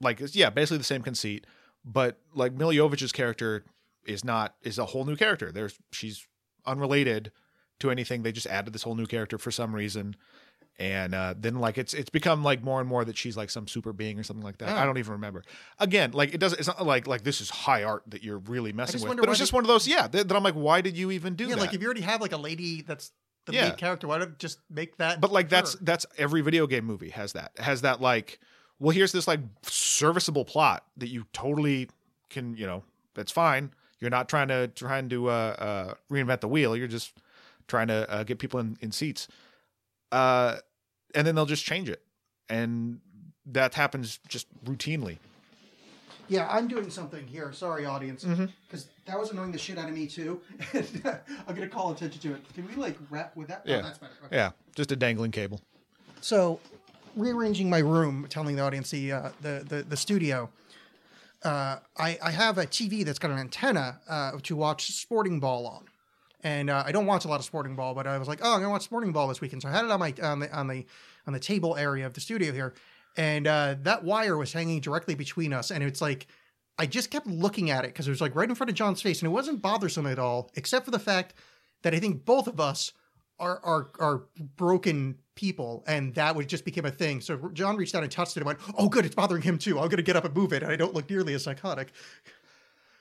like 0.00 0.20
is 0.20 0.36
yeah, 0.36 0.48
basically 0.50 0.78
the 0.78 0.84
same 0.84 1.02
conceit, 1.02 1.44
but 1.84 2.18
like 2.32 2.52
Milla 2.52 2.72
Jovovich's 2.72 3.12
character 3.12 3.64
is 4.06 4.24
not 4.24 4.54
is 4.62 4.78
a 4.78 4.86
whole 4.86 5.04
new 5.04 5.16
character. 5.16 5.52
There's 5.52 5.78
she's 5.92 6.26
unrelated 6.64 7.32
to 7.80 7.90
anything. 7.90 8.22
They 8.22 8.32
just 8.32 8.46
added 8.46 8.72
this 8.72 8.82
whole 8.82 8.94
new 8.94 9.06
character 9.06 9.38
for 9.38 9.50
some 9.50 9.74
reason. 9.74 10.16
And 10.78 11.14
uh, 11.14 11.34
then 11.38 11.54
like 11.54 11.78
it's 11.78 11.94
it's 11.94 12.10
become 12.10 12.44
like 12.44 12.62
more 12.62 12.80
and 12.80 12.88
more 12.88 13.02
that 13.04 13.16
she's 13.16 13.34
like 13.34 13.48
some 13.48 13.66
super 13.66 13.94
being 13.94 14.18
or 14.18 14.22
something 14.22 14.44
like 14.44 14.58
that. 14.58 14.68
Oh. 14.68 14.76
I 14.76 14.84
don't 14.84 14.98
even 14.98 15.12
remember. 15.12 15.42
Again, 15.78 16.10
like 16.12 16.34
it 16.34 16.38
doesn't. 16.38 16.58
It's 16.58 16.68
not 16.68 16.84
like 16.84 17.06
like 17.06 17.22
this 17.22 17.40
is 17.40 17.48
high 17.48 17.82
art 17.82 18.02
that 18.08 18.22
you're 18.22 18.38
really 18.38 18.74
messing 18.74 19.00
with. 19.00 19.16
But 19.16 19.24
it 19.24 19.28
was 19.28 19.38
they- 19.38 19.42
just 19.42 19.54
one 19.54 19.64
of 19.64 19.68
those. 19.68 19.88
Yeah, 19.88 20.06
that, 20.06 20.28
that 20.28 20.36
I'm 20.36 20.42
like, 20.42 20.54
why 20.54 20.82
did 20.82 20.98
you 20.98 21.10
even 21.12 21.34
do 21.34 21.44
yeah, 21.44 21.54
that? 21.54 21.60
like 21.60 21.74
if 21.74 21.80
you 21.80 21.86
already 21.86 22.02
have 22.02 22.20
like 22.20 22.32
a 22.32 22.36
lady 22.36 22.82
that's 22.82 23.10
the 23.46 23.54
Yeah. 23.54 23.66
lead 23.66 23.78
character, 23.78 24.06
why 24.06 24.18
don't 24.18 24.38
just 24.38 24.58
make 24.68 24.98
that? 24.98 25.18
but 25.18 25.32
like 25.32 25.48
that's 25.48 25.76
that's 25.76 26.04
every 26.18 26.42
video 26.42 26.66
game 26.66 26.84
movie 26.84 27.10
has 27.10 27.32
that 27.32 27.52
has 27.58 27.80
that 27.80 28.02
like 28.02 28.38
well 28.78 28.90
here's 28.90 29.12
this 29.12 29.26
like 29.26 29.40
serviceable 29.62 30.44
plot 30.44 30.84
that 30.98 31.08
you 31.08 31.24
totally 31.32 31.88
can 32.28 32.54
you 32.54 32.66
know 32.66 32.82
that's 33.14 33.32
fine 33.32 33.70
you're 34.00 34.10
not 34.10 34.28
trying 34.28 34.48
to 34.48 34.68
trying 34.68 35.08
to 35.08 35.28
uh, 35.28 35.32
uh 35.32 35.94
reinvent 36.12 36.40
the 36.40 36.48
wheel 36.48 36.76
you're 36.76 36.86
just 36.86 37.12
trying 37.68 37.88
to 37.88 38.08
uh, 38.10 38.22
get 38.24 38.38
people 38.38 38.60
in 38.60 38.76
in 38.80 38.92
seats 38.92 39.28
uh 40.12 40.56
and 41.14 41.26
then 41.26 41.34
they'll 41.34 41.46
just 41.46 41.64
change 41.64 41.88
it 41.88 42.02
and 42.48 43.00
that 43.44 43.74
happens 43.74 44.18
just 44.28 44.46
routinely 44.64 45.18
Yeah, 46.28 46.48
I'm 46.50 46.66
doing 46.66 46.90
something 46.90 47.24
here. 47.26 47.52
Sorry, 47.52 47.86
audience, 47.86 48.24
because 48.24 48.40
Mm-hmm. 48.86 48.90
that 49.06 49.16
was 49.18 49.30
annoying 49.30 49.52
the 49.52 49.58
shit 49.58 49.78
out 49.78 49.88
of 49.88 49.94
me 49.94 50.06
too. 50.08 50.40
I'm 51.46 51.54
gonna 51.54 51.68
call 51.68 51.92
attention 51.92 52.20
to 52.22 52.34
it. 52.34 52.54
Can 52.54 52.66
we 52.66 52.74
like 52.74 52.96
wrap 53.10 53.36
with 53.36 53.46
that? 53.48 53.62
Yeah. 53.64 53.76
Oh, 53.78 53.82
that's 53.82 53.98
better. 53.98 54.12
Okay. 54.24 54.36
yeah 54.36 54.50
just 54.74 54.90
a 54.92 54.96
dangling 54.96 55.30
cable 55.30 55.60
So, 56.20 56.58
rearranging 57.14 57.70
my 57.70 57.78
room, 57.78 58.26
telling 58.28 58.56
the 58.56 58.62
audience 58.62 58.90
the 58.90 59.12
uh, 59.12 59.30
the, 59.40 59.64
the 59.68 59.82
the 59.84 59.96
studio. 59.96 60.50
Uh, 61.46 61.78
I 61.96 62.18
I 62.22 62.30
have 62.32 62.58
a 62.58 62.66
TV 62.66 63.04
that's 63.04 63.20
got 63.20 63.30
an 63.30 63.38
antenna 63.38 64.00
uh, 64.08 64.32
to 64.42 64.56
watch 64.56 64.90
Sporting 64.90 65.38
Ball 65.38 65.66
on, 65.66 65.84
and 66.42 66.68
uh, 66.68 66.82
I 66.84 66.90
don't 66.90 67.06
watch 67.06 67.24
a 67.24 67.28
lot 67.28 67.38
of 67.38 67.46
sporting 67.46 67.76
ball, 67.76 67.94
but 67.94 68.06
I 68.06 68.18
was 68.18 68.26
like, 68.26 68.40
oh, 68.42 68.54
I'm 68.54 68.60
gonna 68.60 68.70
watch 68.70 68.82
sporting 68.82 69.12
ball 69.12 69.28
this 69.28 69.40
weekend, 69.40 69.62
so 69.62 69.68
I 69.68 69.72
had 69.72 69.84
it 69.84 69.90
on 69.92 70.00
my 70.00 70.12
on 70.22 70.40
the 70.40 70.52
on 70.52 70.66
the 70.66 70.84
on 71.26 71.32
the 71.32 71.40
table 71.40 71.76
area 71.76 72.04
of 72.04 72.14
the 72.14 72.20
studio 72.20 72.52
here, 72.52 72.74
and 73.16 73.46
uh, 73.46 73.76
that 73.82 74.02
wire 74.02 74.36
was 74.36 74.52
hanging 74.52 74.80
directly 74.80 75.14
between 75.14 75.52
us, 75.52 75.70
and 75.70 75.82
it's 75.82 76.00
like. 76.00 76.26
I 76.78 76.84
just 76.84 77.10
kept 77.10 77.26
looking 77.26 77.70
at 77.70 77.86
it 77.86 77.94
because 77.94 78.06
it 78.06 78.10
was 78.10 78.20
like 78.20 78.34
right 78.34 78.46
in 78.46 78.54
front 78.54 78.68
of 78.68 78.76
John's 78.76 79.00
face, 79.00 79.22
and 79.22 79.26
it 79.26 79.32
wasn't 79.32 79.62
bothersome 79.62 80.04
at 80.04 80.18
all, 80.18 80.50
except 80.56 80.84
for 80.84 80.90
the 80.90 80.98
fact 80.98 81.32
that 81.80 81.94
I 81.94 81.98
think 81.98 82.26
both 82.26 82.46
of 82.46 82.60
us 82.60 82.92
are 83.38 83.60
are 83.64 83.90
are 83.98 84.22
broken 84.56 85.18
people, 85.34 85.84
and 85.86 86.14
that 86.14 86.34
would 86.34 86.48
just 86.48 86.64
became 86.64 86.84
a 86.84 86.90
thing. 86.90 87.20
So 87.20 87.50
John 87.52 87.76
reached 87.76 87.94
out 87.94 88.02
and 88.02 88.10
touched 88.10 88.36
it 88.36 88.40
and 88.40 88.46
went, 88.46 88.58
"Oh, 88.76 88.88
good, 88.88 89.04
it's 89.04 89.14
bothering 89.14 89.42
him 89.42 89.58
too. 89.58 89.78
I'm 89.78 89.86
going 89.86 89.96
to 89.98 90.02
get 90.02 90.16
up 90.16 90.24
and 90.24 90.34
move 90.34 90.52
it, 90.52 90.62
and 90.62 90.72
I 90.72 90.76
don't 90.76 90.94
look 90.94 91.08
nearly 91.10 91.34
as 91.34 91.44
psychotic." 91.44 91.92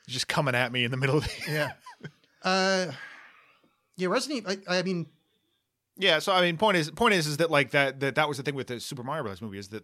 Just 0.08 0.28
coming 0.28 0.54
at 0.54 0.72
me 0.72 0.84
in 0.84 0.92
the 0.92 0.98
middle 0.98 1.18
of 1.18 1.24
the. 1.24 1.32
Yeah. 1.52 1.72
uh, 2.44 2.92
yeah, 3.98 4.08
Resident 4.08 4.64
I, 4.68 4.80
I 4.80 4.84
mean, 4.84 5.08
Yeah, 5.98 6.20
so 6.20 6.32
I 6.34 6.42
mean, 6.42 6.58
point 6.58 6.78
is, 6.78 6.92
point 6.92 7.16
is, 7.16 7.26
is 7.26 7.38
that 7.38 7.50
like 7.50 7.72
that 7.72 8.00
that 8.02 8.16
that 8.16 8.28
was 8.28 8.38
the 8.38 8.44
thing 8.44 8.56
with 8.56 8.68
the 8.68 8.80
Super 8.80 9.04
Mario 9.04 9.24
Bros. 9.24 9.42
movie 9.42 9.58
is 9.58 9.70
that 9.70 9.84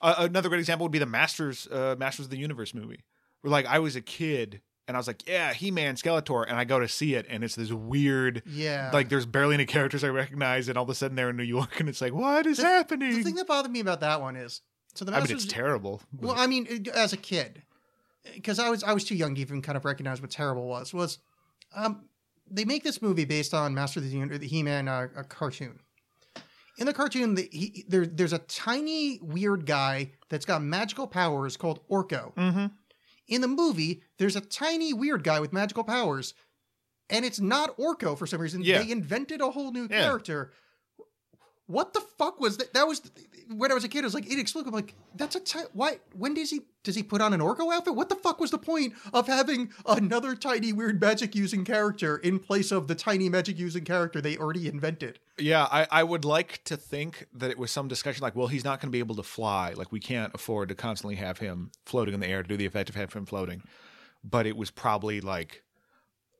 uh, 0.00 0.14
another 0.18 0.48
great 0.48 0.60
example 0.60 0.84
would 0.84 0.92
be 0.92 0.98
the 0.98 1.06
Masters 1.06 1.66
uh, 1.70 1.96
Masters 1.98 2.26
of 2.26 2.30
the 2.30 2.38
Universe 2.38 2.72
movie, 2.72 3.00
where 3.42 3.50
like 3.50 3.66
I 3.66 3.78
was 3.78 3.96
a 3.96 4.00
kid 4.00 4.62
and 4.88 4.96
I 4.96 4.98
was 4.98 5.06
like, 5.06 5.28
yeah, 5.28 5.52
He 5.52 5.70
Man, 5.70 5.96
Skeletor, 5.96 6.46
and 6.48 6.56
I 6.56 6.64
go 6.64 6.80
to 6.80 6.88
see 6.88 7.14
it, 7.14 7.26
and 7.28 7.44
it's 7.44 7.54
this 7.54 7.70
weird, 7.70 8.42
yeah. 8.46 8.90
like 8.92 9.10
there's 9.10 9.26
barely 9.26 9.54
any 9.54 9.66
characters 9.66 10.02
I 10.02 10.08
recognize, 10.08 10.68
and 10.68 10.78
all 10.78 10.84
of 10.84 10.90
a 10.90 10.94
sudden 10.94 11.14
they're 11.14 11.30
in 11.30 11.36
New 11.36 11.44
York, 11.44 11.78
and 11.78 11.88
it's 11.88 12.00
like, 12.00 12.14
what 12.14 12.46
is 12.46 12.56
the 12.56 12.64
happening? 12.64 13.12
The 13.12 13.22
thing 13.22 13.34
that 13.34 13.46
bothered 13.46 13.70
me 13.70 13.80
about 13.80 14.00
that 14.00 14.22
one 14.22 14.34
is 14.34 14.62
so 14.94 15.04
the 15.04 15.12
I 15.12 15.16
mean, 15.16 15.22
Masters. 15.24 15.44
it's 15.44 15.52
terrible. 15.52 16.00
well, 16.18 16.34
I 16.36 16.46
mean, 16.46 16.86
as 16.94 17.12
a 17.12 17.18
kid, 17.18 17.62
because 18.34 18.58
I 18.58 18.70
was 18.70 18.82
I 18.82 18.94
was 18.94 19.04
too 19.04 19.14
young 19.14 19.34
to 19.34 19.40
even 19.40 19.60
kind 19.62 19.76
of 19.76 19.84
recognize 19.84 20.22
what 20.22 20.30
terrible 20.30 20.66
was. 20.66 20.94
Was 20.94 21.18
um, 21.76 22.04
they 22.50 22.64
make 22.64 22.82
this 22.82 23.02
movie 23.02 23.26
based 23.26 23.52
on 23.52 23.74
Master 23.74 24.00
of 24.00 24.04
the 24.04 24.10
Universe, 24.10 24.38
the 24.38 24.48
He-Man 24.48 24.88
uh, 24.88 25.08
a 25.14 25.22
cartoon. 25.22 25.78
In 26.78 26.86
the 26.86 26.92
cartoon, 26.94 27.34
the, 27.34 27.48
he, 27.50 27.84
there, 27.88 28.06
there's 28.06 28.32
a 28.32 28.38
tiny 28.38 29.18
weird 29.20 29.66
guy 29.66 30.12
that's 30.28 30.46
got 30.46 30.62
magical 30.62 31.08
powers 31.08 31.56
called 31.56 31.80
Orko. 31.88 32.34
mm-hmm. 32.36 32.66
In 33.28 33.40
the 33.42 33.48
movie, 33.48 34.02
there's 34.18 34.36
a 34.36 34.40
tiny 34.40 34.92
weird 34.92 35.22
guy 35.22 35.38
with 35.40 35.52
magical 35.52 35.84
powers, 35.84 36.34
and 37.10 37.24
it's 37.24 37.40
not 37.40 37.76
Orko 37.76 38.16
for 38.16 38.26
some 38.26 38.40
reason. 38.40 38.62
Yeah. 38.62 38.82
They 38.82 38.90
invented 38.90 39.40
a 39.40 39.50
whole 39.50 39.70
new 39.70 39.82
Yeah. 39.90 40.02
character. 40.02 40.52
What 41.68 41.92
the 41.92 42.00
fuck 42.00 42.40
was 42.40 42.56
that? 42.56 42.72
That 42.72 42.88
was 42.88 43.02
when 43.54 43.70
I 43.70 43.74
was 43.74 43.84
a 43.84 43.88
kid. 43.88 44.00
I 44.00 44.04
was 44.04 44.14
like 44.14 44.26
inexplicable. 44.26 44.76
I'm 44.76 44.84
like 44.84 44.94
that's 45.14 45.36
a 45.36 45.40
ti- 45.40 45.68
why? 45.74 45.98
When 46.16 46.32
does 46.32 46.48
he 46.48 46.62
does 46.82 46.94
he 46.94 47.02
put 47.02 47.20
on 47.20 47.34
an 47.34 47.40
Orko 47.40 47.70
outfit? 47.70 47.94
What 47.94 48.08
the 48.08 48.14
fuck 48.14 48.40
was 48.40 48.50
the 48.50 48.58
point 48.58 48.94
of 49.12 49.26
having 49.26 49.70
another 49.86 50.34
tiny 50.34 50.72
weird 50.72 50.98
magic 50.98 51.34
using 51.34 51.66
character 51.66 52.16
in 52.16 52.38
place 52.38 52.72
of 52.72 52.88
the 52.88 52.94
tiny 52.94 53.28
magic 53.28 53.58
using 53.58 53.84
character 53.84 54.22
they 54.22 54.38
already 54.38 54.66
invented? 54.66 55.18
Yeah, 55.38 55.68
I, 55.70 55.86
I 55.90 56.04
would 56.04 56.24
like 56.24 56.64
to 56.64 56.76
think 56.78 57.26
that 57.34 57.50
it 57.50 57.58
was 57.58 57.70
some 57.70 57.86
discussion 57.86 58.22
like, 58.22 58.34
well, 58.34 58.46
he's 58.46 58.64
not 58.64 58.80
going 58.80 58.88
to 58.88 58.92
be 58.92 58.98
able 58.98 59.16
to 59.16 59.22
fly. 59.22 59.74
Like, 59.76 59.92
we 59.92 60.00
can't 60.00 60.34
afford 60.34 60.70
to 60.70 60.74
constantly 60.74 61.16
have 61.16 61.38
him 61.38 61.70
floating 61.84 62.14
in 62.14 62.20
the 62.20 62.26
air 62.26 62.42
to 62.42 62.48
do 62.48 62.56
the 62.56 62.66
effect 62.66 62.88
of 62.88 62.94
have 62.94 63.12
him 63.12 63.26
floating. 63.26 63.62
But 64.24 64.46
it 64.46 64.56
was 64.56 64.70
probably 64.70 65.20
like, 65.20 65.62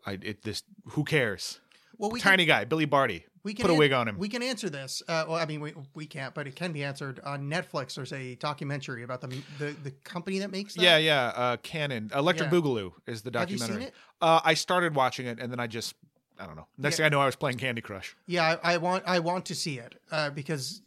I 0.06 0.18
it 0.23 0.42
this 0.42 0.62
who 0.87 1.04
cares? 1.04 1.61
Well, 1.99 2.11
we 2.11 2.20
Tiny 2.20 2.47
guy, 2.47 2.64
Billy 2.64 2.87
Barty. 2.87 3.26
We 3.48 3.54
can 3.54 3.62
Put 3.62 3.70
a 3.70 3.72
an- 3.72 3.78
wig 3.78 3.92
on 3.92 4.08
him. 4.08 4.18
We 4.18 4.28
can 4.28 4.42
answer 4.42 4.68
this. 4.68 5.02
Uh, 5.08 5.24
well, 5.26 5.38
I 5.38 5.46
mean, 5.46 5.60
we, 5.62 5.72
we 5.94 6.04
can't, 6.04 6.34
but 6.34 6.46
it 6.46 6.54
can 6.54 6.70
be 6.72 6.84
answered 6.84 7.18
on 7.24 7.48
Netflix. 7.48 7.94
There's 7.94 8.12
a 8.12 8.34
documentary 8.34 9.04
about 9.04 9.22
the 9.22 9.28
the, 9.58 9.74
the 9.84 9.90
company 10.04 10.40
that 10.40 10.50
makes 10.52 10.74
that. 10.74 10.82
yeah, 10.82 10.98
yeah. 10.98 11.32
Uh, 11.34 11.56
Cannon, 11.62 12.10
Electric 12.14 12.52
Yeah. 12.52 12.58
Boogaloo 12.58 12.92
is 13.06 13.22
the 13.22 13.30
Have 13.38 13.50
you 13.50 13.56
documentary. 13.56 13.84
seen 13.84 13.88
it? 13.88 13.94
Uh, 14.20 14.40
I 14.44 14.52
started 14.52 14.94
watching 14.94 15.26
it 15.26 15.38
and 15.40 15.50
then 15.50 15.60
I 15.60 15.66
just, 15.66 15.94
I 16.38 16.44
don't 16.44 16.56
know. 16.56 16.66
Next 16.76 16.98
thing 16.98 17.06
I 17.06 17.08
know, 17.08 17.20
I 17.22 17.26
was 17.26 17.36
playing 17.36 17.56
Candy 17.56 17.80
Crush. 17.80 18.14
Yeah, 18.26 18.58
I, 18.62 18.74
I 18.74 18.76
want 18.76 19.04
I 19.06 19.18
want 19.20 19.46
to 19.46 19.54
see 19.54 19.78
it 19.78 19.94
uh, 20.12 20.28
because 20.28 20.82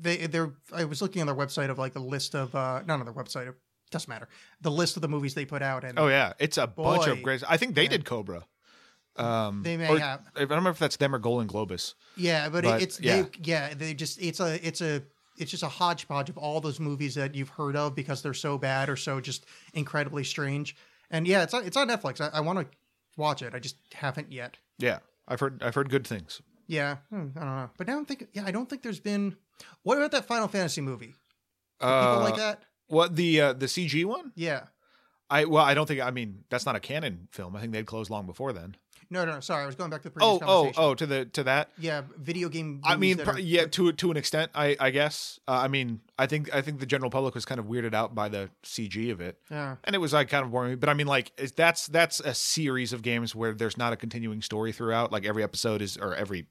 they 0.00 0.26
they're. 0.26 0.54
I 0.72 0.84
was 0.84 1.02
looking 1.02 1.20
on 1.20 1.26
their 1.26 1.36
website 1.36 1.68
of 1.68 1.76
like 1.78 1.92
the 1.92 2.00
list 2.00 2.34
of 2.34 2.54
uh, 2.54 2.82
not 2.86 2.98
on 2.98 3.04
their 3.04 3.14
website. 3.14 3.46
It 3.46 3.54
doesn't 3.90 4.08
matter. 4.08 4.28
The 4.62 4.70
list 4.70 4.96
of 4.96 5.02
the 5.02 5.08
movies 5.08 5.34
they 5.34 5.44
put 5.44 5.60
out, 5.60 5.84
and 5.84 5.98
Oh 5.98 6.08
yeah, 6.08 6.32
it's 6.38 6.56
a 6.56 6.66
bunch 6.66 7.04
Boy. 7.04 7.12
of 7.12 7.22
great. 7.22 7.42
I 7.46 7.58
think 7.58 7.74
they 7.74 7.88
did 7.88 8.04
Cobra. 8.06 8.46
Um, 9.18 9.62
They 9.62 9.76
may 9.76 9.88
or- 9.88 9.98
have. 9.98 10.20
I 10.34 10.40
don't 10.40 10.50
remember 10.50 10.70
if 10.70 10.78
that's 10.78 10.96
them 10.96 11.14
or 11.14 11.18
Golan-Globus. 11.18 11.94
yeah, 12.16 12.48
but, 12.48 12.64
But, 12.64 12.80
it, 12.80 12.84
it's 12.84 13.00
yeah. 13.00 13.22
They, 13.22 13.28
yeah, 13.42 13.74
they 13.74 13.94
just 13.94 14.20
it's 14.20 14.40
a 14.40 14.66
it's 14.66 14.80
a 14.80 15.02
it's 15.38 15.50
just 15.50 15.62
a 15.62 15.68
hodgepodge 15.68 16.28
of 16.30 16.38
all 16.38 16.60
those 16.60 16.80
movies 16.80 17.14
that 17.14 17.34
you've 17.34 17.50
heard 17.50 17.76
of 17.76 17.94
because 17.94 18.22
they're 18.22 18.34
so 18.34 18.56
bad 18.58 18.88
or 18.88 18.96
so 18.96 19.20
just 19.20 19.44
incredibly 19.74 20.24
strange. 20.24 20.76
And 21.10 21.26
yeah, 21.26 21.42
it's 21.42 21.54
on, 21.54 21.64
it's 21.64 21.76
on 21.76 21.88
Netflix. 21.88 22.20
I, 22.20 22.36
I 22.38 22.40
want 22.40 22.58
to 22.58 22.66
watch 23.16 23.42
it. 23.42 23.54
I 23.54 23.58
just 23.58 23.76
haven't 23.94 24.32
yet. 24.32 24.56
Yeah, 24.78 24.98
I've 25.28 25.40
heard 25.40 25.62
I've 25.62 25.74
heard 25.74 25.88
good 25.90 26.06
things. 26.06 26.40
Yeah, 26.66 26.96
hmm, 27.10 27.28
I 27.36 27.40
don't 27.40 27.56
know. 27.56 27.70
But 27.76 27.86
now 27.86 27.96
I'm 27.98 28.04
thinking. 28.06 28.28
Yeah, 28.32 28.44
I 28.44 28.50
don't 28.50 28.68
think 28.68 28.82
there's 28.82 29.00
been. 29.00 29.36
What 29.82 29.96
about 29.98 30.10
that 30.12 30.26
Final 30.26 30.48
Fantasy 30.48 30.80
movie? 30.80 31.14
People 31.78 31.94
Uh, 31.94 32.20
like 32.20 32.36
that? 32.36 32.62
What 32.88 33.16
the 33.16 33.40
uh, 33.40 33.52
the 33.52 33.66
CG 33.66 34.04
one? 34.04 34.32
Yeah. 34.34 34.64
I 35.28 35.44
well, 35.44 35.64
I 35.64 35.74
don't 35.74 35.86
think. 35.86 36.00
I 36.00 36.10
mean, 36.10 36.44
that's 36.50 36.66
not 36.66 36.76
a 36.76 36.80
Cannon 36.80 37.28
film. 37.32 37.56
I 37.56 37.60
think 37.60 37.72
they'd 37.72 37.86
closed 37.86 38.10
long 38.10 38.26
before 38.26 38.52
then. 38.52 38.76
No, 39.08 39.24
no, 39.24 39.34
no. 39.34 39.40
Sorry, 39.40 39.62
I 39.62 39.66
was 39.66 39.74
going 39.76 39.90
back 39.90 40.02
to 40.02 40.08
the 40.08 40.12
previous 40.12 40.28
Oh, 40.32 40.34
oh, 40.36 40.38
conversation. 40.64 40.82
oh, 40.82 40.94
to 40.94 41.06
the 41.06 41.24
to 41.26 41.44
that. 41.44 41.70
Yeah, 41.78 42.02
video 42.18 42.48
game. 42.48 42.80
I 42.84 42.96
mean, 42.96 43.20
are- 43.20 43.38
yeah, 43.38 43.66
to 43.66 43.92
to 43.92 44.10
an 44.10 44.16
extent, 44.16 44.50
I 44.54 44.76
I 44.80 44.90
guess. 44.90 45.38
Uh, 45.46 45.52
I 45.52 45.68
mean, 45.68 46.00
I 46.18 46.26
think 46.26 46.52
I 46.54 46.60
think 46.62 46.80
the 46.80 46.86
general 46.86 47.10
public 47.10 47.34
was 47.34 47.44
kind 47.44 47.58
of 47.60 47.66
weirded 47.66 47.94
out 47.94 48.14
by 48.14 48.28
the 48.28 48.50
CG 48.64 49.10
of 49.12 49.20
it, 49.20 49.38
Yeah. 49.50 49.76
and 49.84 49.94
it 49.94 49.98
was 50.00 50.12
like 50.12 50.28
kind 50.28 50.44
of 50.44 50.50
boring. 50.50 50.78
But 50.78 50.88
I 50.88 50.94
mean, 50.94 51.06
like 51.06 51.32
is- 51.38 51.52
that's 51.52 51.86
that's 51.86 52.20
a 52.20 52.34
series 52.34 52.92
of 52.92 53.02
games 53.02 53.34
where 53.34 53.52
there's 53.52 53.76
not 53.78 53.92
a 53.92 53.96
continuing 53.96 54.42
story 54.42 54.72
throughout. 54.72 55.12
Like 55.12 55.24
every 55.24 55.42
episode 55.42 55.82
is 55.82 55.96
or 55.96 56.14
every 56.14 56.46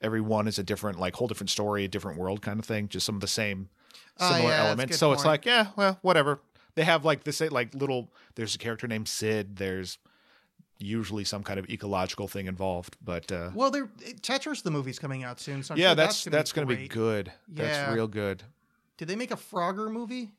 every 0.00 0.20
one 0.20 0.46
is 0.46 0.58
a 0.58 0.62
different 0.62 1.00
like 1.00 1.16
whole 1.16 1.28
different 1.28 1.50
story, 1.50 1.84
a 1.84 1.88
different 1.88 2.18
world 2.18 2.42
kind 2.42 2.58
of 2.60 2.66
thing. 2.66 2.88
Just 2.88 3.06
some 3.06 3.14
of 3.14 3.20
the 3.20 3.26
same 3.28 3.68
Oh, 4.20 4.30
similar 4.32 4.50
yeah, 4.50 4.64
elements. 4.66 4.96
So 4.98 5.12
it's 5.12 5.24
like, 5.24 5.44
yeah, 5.44 5.68
well, 5.76 5.98
whatever. 6.02 6.40
They 6.76 6.84
have 6.84 7.04
like 7.04 7.24
this 7.24 7.40
like 7.40 7.74
little. 7.74 8.12
There's 8.36 8.54
a 8.54 8.58
character 8.58 8.86
named 8.86 9.08
Sid. 9.08 9.56
There's 9.56 9.98
usually 10.78 11.24
some 11.24 11.42
kind 11.42 11.58
of 11.58 11.68
ecological 11.68 12.28
thing 12.28 12.46
involved, 12.46 12.96
but 13.02 13.30
uh, 13.30 13.50
Well, 13.54 13.70
there 13.70 13.86
Tetris 14.20 14.62
the 14.62 14.70
movie's 14.70 14.98
coming 14.98 15.24
out 15.24 15.40
soon, 15.40 15.62
so 15.62 15.74
I'm 15.74 15.80
yeah, 15.80 15.88
sure 15.88 15.94
that's 15.94 16.24
that's 16.24 16.52
going 16.52 16.68
to 16.68 16.76
be 16.76 16.88
good. 16.88 17.32
Yeah. 17.52 17.64
That's 17.64 17.94
real 17.94 18.08
good. 18.08 18.42
Did 18.96 19.08
they 19.08 19.16
make 19.16 19.30
a 19.30 19.36
Frogger 19.36 19.90
movie? 19.90 20.32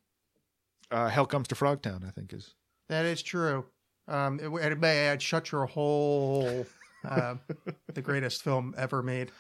Uh, 0.92 1.10
Hell 1.10 1.26
comes 1.26 1.48
to 1.50 1.56
Frogtown, 1.56 2.08
I 2.08 2.12
think 2.12 2.32
is. 2.34 2.54
That 2.90 3.06
is 3.06 3.22
true. 3.22 3.66
Um, 4.08 4.40
it, 4.40 4.50
it 4.72 4.80
may 4.80 5.08
add 5.08 5.22
Shut 5.22 5.52
Your 5.52 5.66
Hole, 5.66 6.66
uh, 7.04 7.36
the 7.94 8.02
greatest 8.02 8.44
film 8.44 8.76
ever 8.78 9.02
made. 9.02 9.32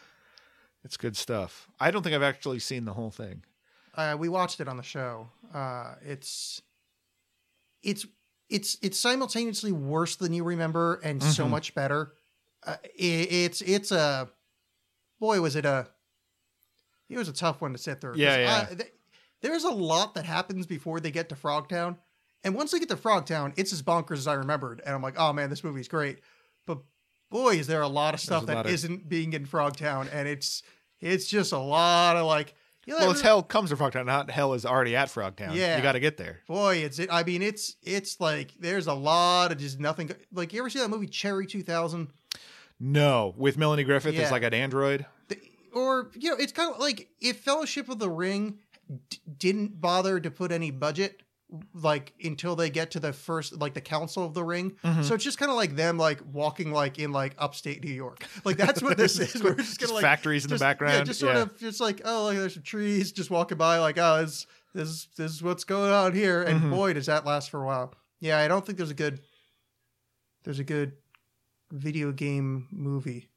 It's 0.83 0.97
good 0.97 1.15
stuff. 1.15 1.67
I 1.79 1.91
don't 1.91 2.01
think 2.03 2.15
I've 2.15 2.23
actually 2.23 2.59
seen 2.59 2.85
the 2.85 2.93
whole 2.93 3.11
thing. 3.11 3.43
Uh, 3.95 4.15
we 4.19 4.27
watched 4.27 4.59
it 4.59 4.67
on 4.67 4.77
the 4.77 4.83
show. 4.83 5.29
Uh, 5.53 5.95
it's 6.03 6.61
it's 7.81 8.05
it's 8.49 8.77
it's 8.81 8.99
simultaneously 8.99 9.71
worse 9.71 10.15
than 10.15 10.33
you 10.33 10.43
remember 10.43 10.95
and 11.03 11.21
so 11.23 11.45
Mhm. 11.45 11.49
much 11.49 11.73
better. 11.75 12.13
Uh, 12.65 12.77
it, 12.95 13.31
it's 13.31 13.61
it's 13.61 13.91
a 13.91 14.29
boy 15.19 15.41
was 15.41 15.55
it 15.55 15.65
a 15.65 15.87
it 17.09 17.17
was 17.17 17.27
a 17.29 17.33
tough 17.33 17.61
one 17.61 17.71
to 17.73 17.77
sit 17.77 18.01
through. 18.01 18.15
Yeah, 18.17 18.37
yeah. 18.37 18.67
I- 18.71 18.73
th- 18.75 18.93
there's 19.41 19.63
a 19.63 19.69
lot 19.71 20.15
that 20.15 20.25
happens 20.25 20.65
before 20.65 20.99
they 20.99 21.11
get 21.11 21.29
to 21.29 21.35
Frogtown, 21.35 21.97
and 22.43 22.55
once 22.55 22.71
they 22.71 22.79
get 22.79 22.89
to 22.89 22.95
Frogtown, 22.95 23.53
it's 23.57 23.71
as 23.73 23.81
bonkers 23.83 24.17
as 24.17 24.27
I 24.27 24.33
remembered. 24.33 24.81
And 24.85 24.95
I'm 24.95 25.01
like, 25.03 25.15
oh 25.19 25.31
man, 25.33 25.49
this 25.49 25.63
movie's 25.63 25.87
great. 25.87 26.19
But 26.65 26.79
boy, 27.29 27.55
is 27.57 27.67
there 27.67 27.81
a 27.81 27.87
lot 27.87 28.13
of 28.15 28.19
stuff 28.19 28.45
that 28.47 28.65
of- 28.65 28.89
not 28.89 29.09
being 29.09 29.33
in 29.33 29.45
Frogtown, 29.45 30.09
and 30.11 30.27
it's 30.27 30.63
it's 30.99 31.27
just 31.27 31.51
a 31.51 31.57
lot 31.59 32.15
of 32.15 32.25
like. 32.25 32.55
You 32.85 32.93
know, 32.93 32.99
Well, 32.99 33.11
it's 33.11 33.21
Hell 33.21 33.41
comes 33.43 33.71
to 33.71 33.75
Frogtown, 33.75 34.05
not 34.05 34.29
Hell 34.29 34.53
is 34.53 34.65
already 34.65 34.95
at 34.95 35.07
Frogtown. 35.09 35.55
Yeah. 35.55 35.75
you 35.77 35.81
got 35.83 35.93
to 35.93 35.99
get 35.99 36.17
there. 36.17 36.41
Boy, 36.47 36.77
it's 36.77 36.99
it. 36.99 37.09
I 37.11 37.23
mean, 37.23 37.41
it's 37.41 37.75
it's 37.81 38.19
like 38.19 38.53
there's 38.59 38.87
a 38.87 38.93
lot 38.93 39.51
of 39.51 39.57
just 39.57 39.79
nothing. 39.79 40.11
Like 40.31 40.53
you 40.53 40.59
ever 40.59 40.69
see 40.69 40.79
that 40.79 40.89
movie 40.89 41.07
Cherry 41.07 41.47
Two 41.47 41.63
Thousand? 41.63 42.09
No, 42.79 43.33
with 43.37 43.57
Melanie 43.57 43.83
Griffith 43.85 44.13
Yeah. 44.15 44.23
as 44.23 44.31
like 44.31 44.43
an 44.43 44.53
android. 44.53 45.05
Or 45.73 46.09
you 46.13 46.29
know, 46.29 46.37
it's 46.37 46.51
kind 46.53 46.73
of 46.73 46.79
like 46.79 47.09
if 47.19 47.39
Fellowship 47.41 47.89
of 47.89 47.99
the 47.99 48.09
Ring 48.09 48.59
d- 49.09 49.19
didn't 49.37 49.81
bother 49.81 50.19
to 50.19 50.31
put 50.31 50.51
any 50.51 50.71
budget, 50.71 51.21
like 51.73 52.13
until 52.23 52.55
they 52.55 52.69
get 52.69 52.91
to 52.91 52.99
the 52.99 53.13
first, 53.13 53.59
like 53.59 53.73
the 53.75 53.81
Council 53.81 54.25
of 54.25 54.33
the 54.33 54.43
Ring. 54.43 54.71
Mm-hmm. 54.83 55.03
So 55.03 55.13
it's 55.15 55.23
just 55.23 55.37
kind 55.37 55.49
of 55.51 55.55
like 55.55 55.75
them 55.75 55.97
like 55.97 56.19
walking 56.33 56.71
like 56.71 56.97
in 56.99 57.11
like 57.11 57.35
upstate 57.37 57.83
New 57.83 57.91
York. 57.93 58.25
Like 58.43 58.57
that's 58.57 58.81
what 58.81 58.97
this 58.97 59.17
is. 59.19 59.41
We're 59.43 59.53
just 59.55 59.79
gonna 59.79 59.87
Just 59.87 59.93
like 59.93 60.01
factories 60.01 60.43
in 60.45 60.49
the 60.49 60.55
just- 60.55 60.61
Yeah, 60.63 60.67
background. 60.69 61.05
just 61.05 61.19
sort 61.19 61.35
Yeah. 61.35 61.41
of 61.43 61.57
just 61.59 61.79
like 61.79 62.01
oh, 62.03 62.25
like 62.25 62.37
there's 62.37 62.55
some 62.55 62.63
trees 62.63 63.11
just 63.11 63.29
walking 63.29 63.57
by. 63.57 63.77
Like 63.79 63.97
oh, 63.97 64.21
this 64.21 64.47
this 64.73 65.05
this 65.17 65.31
is 65.31 65.43
what's 65.43 65.63
going 65.63 65.91
on 65.91 66.13
here. 66.13 66.41
And 66.43 66.61
Mhm. 66.61 66.69
boy, 66.71 66.93
does 66.93 67.05
that 67.05 67.25
last 67.25 67.49
for 67.51 67.61
a 67.61 67.65
while. 67.65 67.93
Yeah, 68.19 68.39
I 68.39 68.47
don't 68.47 68.65
think 68.65 68.77
there's 68.77 68.91
a 68.91 68.95
good 68.95 69.21
there's 70.43 70.59
a 70.59 70.63
good 70.63 70.93
video 71.71 72.11
game 72.11 72.67
movie. 72.71 73.29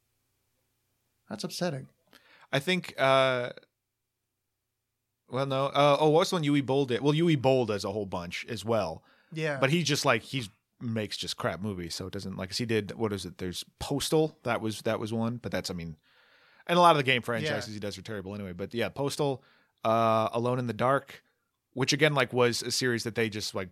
That's 1.28 1.44
upsetting. 1.44 1.88
I 2.52 2.58
think. 2.58 2.94
uh 2.98 3.50
Well, 5.30 5.46
no. 5.46 5.66
Uh, 5.66 5.96
oh, 6.00 6.08
what's 6.08 6.30
the 6.30 6.36
one 6.36 6.44
Uwe 6.44 6.64
Boll 6.64 6.86
did? 6.86 7.00
Well, 7.02 7.12
Uwe 7.12 7.40
Boll 7.40 7.66
does 7.66 7.84
a 7.84 7.92
whole 7.92 8.06
bunch 8.06 8.46
as 8.48 8.64
well, 8.64 9.02
Yeah, 9.32 9.58
but 9.60 9.70
he's 9.70 9.84
just 9.84 10.04
like 10.04 10.22
he's 10.22 10.48
makes 10.80 11.16
just 11.16 11.36
crap 11.36 11.60
movies. 11.60 11.94
So 11.94 12.06
it 12.06 12.12
doesn't 12.12 12.36
like 12.36 12.50
'cause 12.50 12.58
he 12.58 12.64
did 12.66 12.92
what 12.92 13.12
is 13.12 13.24
it? 13.26 13.38
There's 13.38 13.64
Postal. 13.78 14.38
That 14.44 14.60
was 14.60 14.82
that 14.82 14.98
was 15.00 15.12
one, 15.12 15.36
but 15.36 15.50
that's 15.52 15.70
I 15.70 15.74
mean, 15.74 15.96
and 16.66 16.78
a 16.78 16.80
lot 16.80 16.92
of 16.92 16.96
the 16.98 17.02
game 17.02 17.20
franchises 17.22 17.68
Yeah. 17.70 17.74
he 17.74 17.80
does 17.80 17.98
are 17.98 18.02
terrible 18.02 18.34
anyway. 18.34 18.52
But 18.52 18.72
yeah, 18.74 18.88
Postal, 18.88 19.42
uh, 19.84 20.28
Alone 20.32 20.58
in 20.58 20.66
the 20.66 20.72
Dark, 20.72 21.22
which 21.72 21.92
again 21.92 22.14
like 22.14 22.32
was 22.32 22.62
a 22.62 22.70
series 22.70 23.04
that 23.04 23.14
they 23.16 23.28
just 23.28 23.54
like 23.54 23.68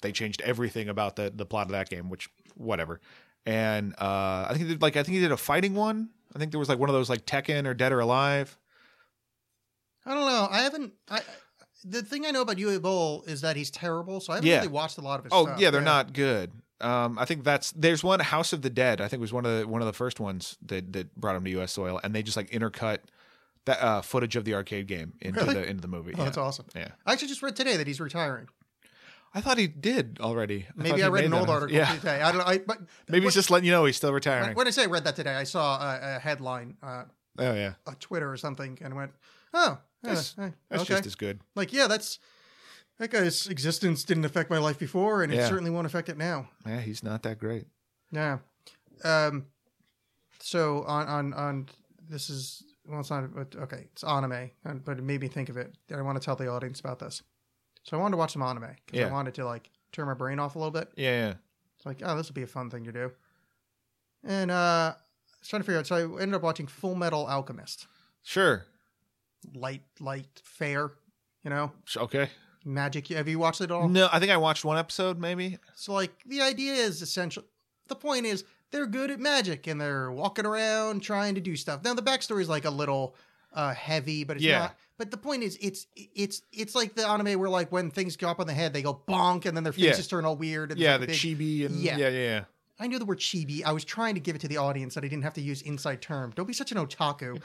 they 0.00 0.12
changed 0.12 0.40
everything 0.42 0.88
about 0.88 1.16
the 1.16 1.32
the 1.34 1.44
plot 1.44 1.66
of 1.66 1.72
that 1.72 1.90
game, 1.90 2.08
which 2.08 2.28
whatever. 2.54 3.00
And 3.44 3.92
uh, 4.00 4.46
I 4.48 4.50
think 4.50 4.62
he 4.62 4.68
did 4.68 4.80
like 4.80 4.96
I 4.96 5.02
think 5.02 5.16
he 5.16 5.20
did 5.20 5.32
a 5.32 5.36
fighting 5.36 5.74
one. 5.74 6.10
I 6.34 6.38
think 6.38 6.50
there 6.52 6.58
was 6.60 6.68
like 6.68 6.78
one 6.78 6.88
of 6.88 6.94
those 6.94 7.10
like 7.10 7.26
Tekken 7.26 7.66
or 7.66 7.74
Dead 7.74 7.92
or 7.92 8.00
Alive. 8.00 8.56
I 10.06 10.14
don't 10.14 10.26
know. 10.26 10.48
I 10.50 10.60
haven't. 10.62 10.92
I 11.10 11.20
the 11.86 12.02
thing 12.02 12.24
I 12.24 12.30
know 12.30 12.40
about 12.42 12.56
Uwe 12.56 12.80
Boll 12.80 13.24
is 13.26 13.42
that 13.42 13.56
he's 13.56 13.70
terrible, 13.70 14.20
so 14.20 14.32
I 14.32 14.36
haven't 14.36 14.48
Yeah. 14.48 14.56
really 14.56 14.68
watched 14.68 14.96
a 14.98 15.02
lot 15.02 15.18
of 15.18 15.24
his 15.24 15.32
Oh 15.34 15.44
stuff. 15.44 15.60
yeah, 15.60 15.70
they're 15.70 15.80
not 15.82 16.12
good. 16.12 16.52
Um, 16.80 17.18
I 17.18 17.24
think 17.24 17.44
that's 17.44 17.72
there's 17.72 18.02
one 18.02 18.20
House 18.20 18.52
of 18.52 18.62
the 18.62 18.70
Dead. 18.70 19.00
I 19.00 19.08
think 19.08 19.20
was 19.20 19.32
one 19.32 19.44
of 19.46 19.60
the 19.60 19.66
one 19.68 19.80
of 19.82 19.86
the 19.86 19.92
first 19.92 20.18
ones 20.20 20.56
that 20.66 20.92
that 20.94 21.14
brought 21.14 21.36
him 21.36 21.44
to 21.44 21.50
U.S. 21.50 21.72
soil, 21.72 22.00
and 22.02 22.14
they 22.14 22.22
just 22.22 22.36
like 22.36 22.50
intercut 22.50 22.98
that 23.66 23.82
uh, 23.82 24.02
footage 24.02 24.36
of 24.36 24.44
the 24.44 24.54
arcade 24.54 24.86
game 24.86 25.14
into 25.20 25.40
Really? 25.40 25.54
the 25.54 25.66
into 25.68 25.80
the 25.82 25.88
movie. 25.88 26.14
Oh, 26.18 26.24
that's 26.24 26.36
awesome. 26.38 26.66
Yeah, 26.74 26.88
I 27.06 27.12
actually 27.12 27.28
just 27.28 27.42
read 27.42 27.56
today 27.56 27.76
that 27.76 27.86
he's 27.86 28.00
retiring. 28.00 28.48
I 29.36 29.40
thought 29.40 29.58
he 29.58 29.66
did 29.66 30.18
already. 30.20 30.62
thought 30.62 30.76
Maybe 30.76 30.96
he 30.98 31.02
I 31.02 31.08
read 31.08 31.20
made 31.20 31.24
an 31.26 31.30
that 31.32 31.40
old 31.40 31.50
article 31.50 31.76
Yeah, 31.76 31.92
today. 31.96 32.22
I 32.22 32.30
don't 32.30 32.38
know. 32.38 32.46
I, 32.46 32.58
but 32.58 32.78
maybe 33.08 33.24
he's 33.26 33.34
just 33.34 33.50
letting 33.50 33.66
you 33.66 33.72
know 33.72 33.84
he's 33.84 33.96
still 33.96 34.12
retiring. 34.12 34.54
when, 34.54 34.66
I 34.68 34.70
say 34.70 34.84
I 34.84 34.86
read 34.86 35.04
that 35.04 35.16
today, 35.16 35.34
I 35.34 35.42
saw 35.44 35.76
a, 35.80 36.16
a 36.16 36.18
headline, 36.20 36.76
uh, 36.82 37.04
oh 37.38 37.54
yeah, 37.54 37.74
a 37.86 37.94
Twitter 37.96 38.30
or 38.30 38.36
something, 38.36 38.78
and 38.80 38.94
went, 38.94 39.12
"Oh, 39.52 39.58
yeah, 39.68 39.76
That's- 40.10 40.34
that's 40.68 40.82
okay." 40.82 40.94
just 40.94 41.06
as 41.06 41.14
good. 41.14 41.40
like, 41.54 41.72
yeah, 41.72 41.86
that's 41.86 42.18
that 42.98 43.10
guy's 43.10 43.46
existence 43.48 44.04
didn't 44.04 44.24
affect 44.24 44.50
my 44.50 44.58
life 44.58 44.78
before, 44.78 45.22
and 45.22 45.32
it 45.32 45.36
certainly 45.48 45.70
won't 45.70 45.86
affect 45.86 46.08
it 46.08 46.16
now. 46.16 46.48
Yeah, 46.66 46.80
he's 46.80 47.02
not 47.02 47.22
that 47.24 47.38
great. 47.38 47.66
Yeah. 48.12 48.38
Um. 49.04 49.46
So 50.40 50.84
on 50.84 51.06
on 51.08 51.32
on 51.34 51.68
this 52.08 52.28
is 52.30 52.62
well, 52.86 53.00
it's 53.00 53.10
not 53.10 53.24
okay. 53.56 53.88
It's 53.92 54.04
anime, 54.04 54.50
but 54.84 54.98
it 54.98 55.02
made 55.02 55.20
me 55.22 55.28
think 55.28 55.48
of 55.48 55.56
it. 55.56 55.74
I 55.94 56.00
want 56.02 56.20
to 56.20 56.24
tell 56.24 56.36
the 56.36 56.48
audience 56.48 56.80
about 56.80 56.98
this. 56.98 57.22
So 57.82 57.96
I 57.96 58.00
wanted 58.00 58.12
to 58.12 58.16
watch 58.18 58.32
some 58.32 58.42
anime 58.42 58.76
because 58.86 59.00
I 59.08 59.12
wanted 59.12 59.34
to 59.34 59.44
like 59.44 59.70
turn 59.92 60.06
my 60.06 60.14
brain 60.14 60.38
off 60.38 60.54
a 60.54 60.58
little 60.58 60.70
bit. 60.70 60.90
Yeah, 60.96 61.10
yeah. 61.28 61.34
It's 61.76 61.86
like, 61.86 62.00
oh, 62.04 62.16
this 62.16 62.28
will 62.28 62.34
be 62.34 62.42
a 62.42 62.46
fun 62.46 62.70
thing 62.70 62.84
to 62.84 62.92
do. 62.92 63.10
And 64.22 64.50
uh, 64.50 64.94
I 64.94 64.96
was 65.40 65.48
trying 65.48 65.60
to 65.62 65.66
figure 65.66 65.78
out. 65.78 65.86
So 65.86 65.96
I 65.96 66.02
ended 66.22 66.34
up 66.34 66.42
watching 66.42 66.66
Full 66.66 66.94
Metal 66.94 67.26
Alchemist. 67.26 67.86
sure. 68.22 68.64
Light, 69.54 69.82
light, 70.00 70.40
fair. 70.44 70.92
You 71.42 71.50
know, 71.50 71.72
Okay. 71.96 72.30
magic. 72.64 73.08
Have 73.08 73.28
you 73.28 73.38
watched 73.38 73.60
it 73.60 73.70
all? 73.70 73.88
No, 73.88 74.08
I 74.12 74.18
think 74.18 74.32
I 74.32 74.36
watched 74.38 74.64
one 74.64 74.78
episode, 74.78 75.18
maybe. 75.18 75.58
So 75.74 75.92
like 75.92 76.12
the 76.26 76.40
idea 76.40 76.72
is 76.74 77.02
essential. 77.02 77.44
The 77.88 77.96
point 77.96 78.24
is 78.24 78.44
they're 78.70 78.86
good 78.86 79.10
at 79.10 79.20
magic 79.20 79.66
and 79.66 79.78
they're 79.80 80.10
walking 80.10 80.46
around 80.46 81.00
trying 81.02 81.34
to 81.34 81.40
do 81.42 81.54
stuff. 81.56 81.84
Now 81.84 81.92
the 81.94 82.02
backstory 82.02 82.40
is 82.40 82.48
like 82.48 82.64
a 82.64 82.70
little 82.70 83.14
uh, 83.52 83.72
heavy, 83.74 84.24
but 84.24 84.36
it's 84.36 84.44
Yeah. 84.44 84.58
not. 84.58 84.76
But 84.98 85.10
the 85.10 85.16
point 85.16 85.42
is, 85.42 85.56
it's 85.60 85.86
it's 85.94 86.42
it's 86.52 86.74
like 86.74 86.94
the 86.94 87.06
anime 87.06 87.38
where 87.38 87.50
like 87.50 87.70
when 87.70 87.90
things 87.90 88.16
go 88.16 88.28
up 88.28 88.40
on 88.40 88.46
the 88.46 88.54
head, 88.54 88.72
they 88.72 88.82
go 88.82 88.94
bonk, 89.06 89.44
and 89.44 89.56
then 89.56 89.62
their 89.64 89.72
Yeah. 89.76 89.90
faces 89.90 90.08
turn 90.08 90.24
all 90.24 90.36
weird. 90.36 90.70
And 90.72 90.80
Yeah, 90.80 90.96
the 90.98 91.06
big- 91.08 91.16
chibi 91.16 91.66
and 91.66 91.76
Yeah. 91.76 91.96
yeah, 91.98 92.08
yeah, 92.08 92.18
yeah. 92.18 92.44
I 92.80 92.86
knew 92.88 92.98
the 92.98 93.04
word 93.04 93.20
chibi. 93.20 93.62
I 93.64 93.70
was 93.72 93.84
trying 93.84 94.14
to 94.14 94.20
give 94.20 94.34
it 94.34 94.40
to 94.40 94.48
the 94.48 94.56
audience 94.56 94.94
that 94.94 95.04
I 95.04 95.08
didn't 95.08 95.22
have 95.24 95.34
to 95.34 95.40
use 95.40 95.62
inside 95.62 96.00
term. 96.02 96.32
Don't 96.34 96.46
be 96.46 96.52
such 96.52 96.72
an 96.72 96.78
otaku. 96.78 97.40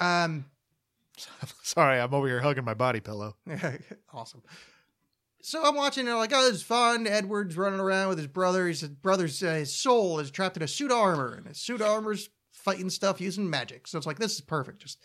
Um, 0.00 0.46
Sorry, 1.62 2.00
I'm 2.00 2.12
over 2.14 2.26
here 2.26 2.40
hugging 2.40 2.64
my 2.64 2.74
body 2.74 3.00
pillow. 3.00 3.36
awesome. 4.12 4.42
So 5.42 5.62
I'm 5.62 5.74
watching 5.74 6.08
it 6.08 6.12
like, 6.14 6.32
oh, 6.32 6.44
this 6.46 6.56
is 6.56 6.62
fun. 6.62 7.06
Edward's 7.06 7.56
running 7.56 7.80
around 7.80 8.08
with 8.08 8.18
his 8.18 8.26
brother. 8.26 8.66
His 8.66 8.82
brother's 8.82 9.42
uh, 9.42 9.52
his 9.54 9.74
soul 9.74 10.18
is 10.18 10.30
trapped 10.30 10.56
in 10.56 10.62
a 10.62 10.68
suit 10.68 10.90
of 10.90 10.96
armor, 10.98 11.34
and 11.34 11.46
his 11.46 11.58
suit 11.58 11.80
of 11.82 11.86
armor's 11.88 12.30
fighting 12.52 12.88
stuff 12.88 13.20
using 13.20 13.48
magic. 13.50 13.86
So 13.86 13.98
it's 13.98 14.06
like 14.06 14.18
this 14.18 14.34
is 14.34 14.40
perfect. 14.40 14.80
Just 14.80 14.98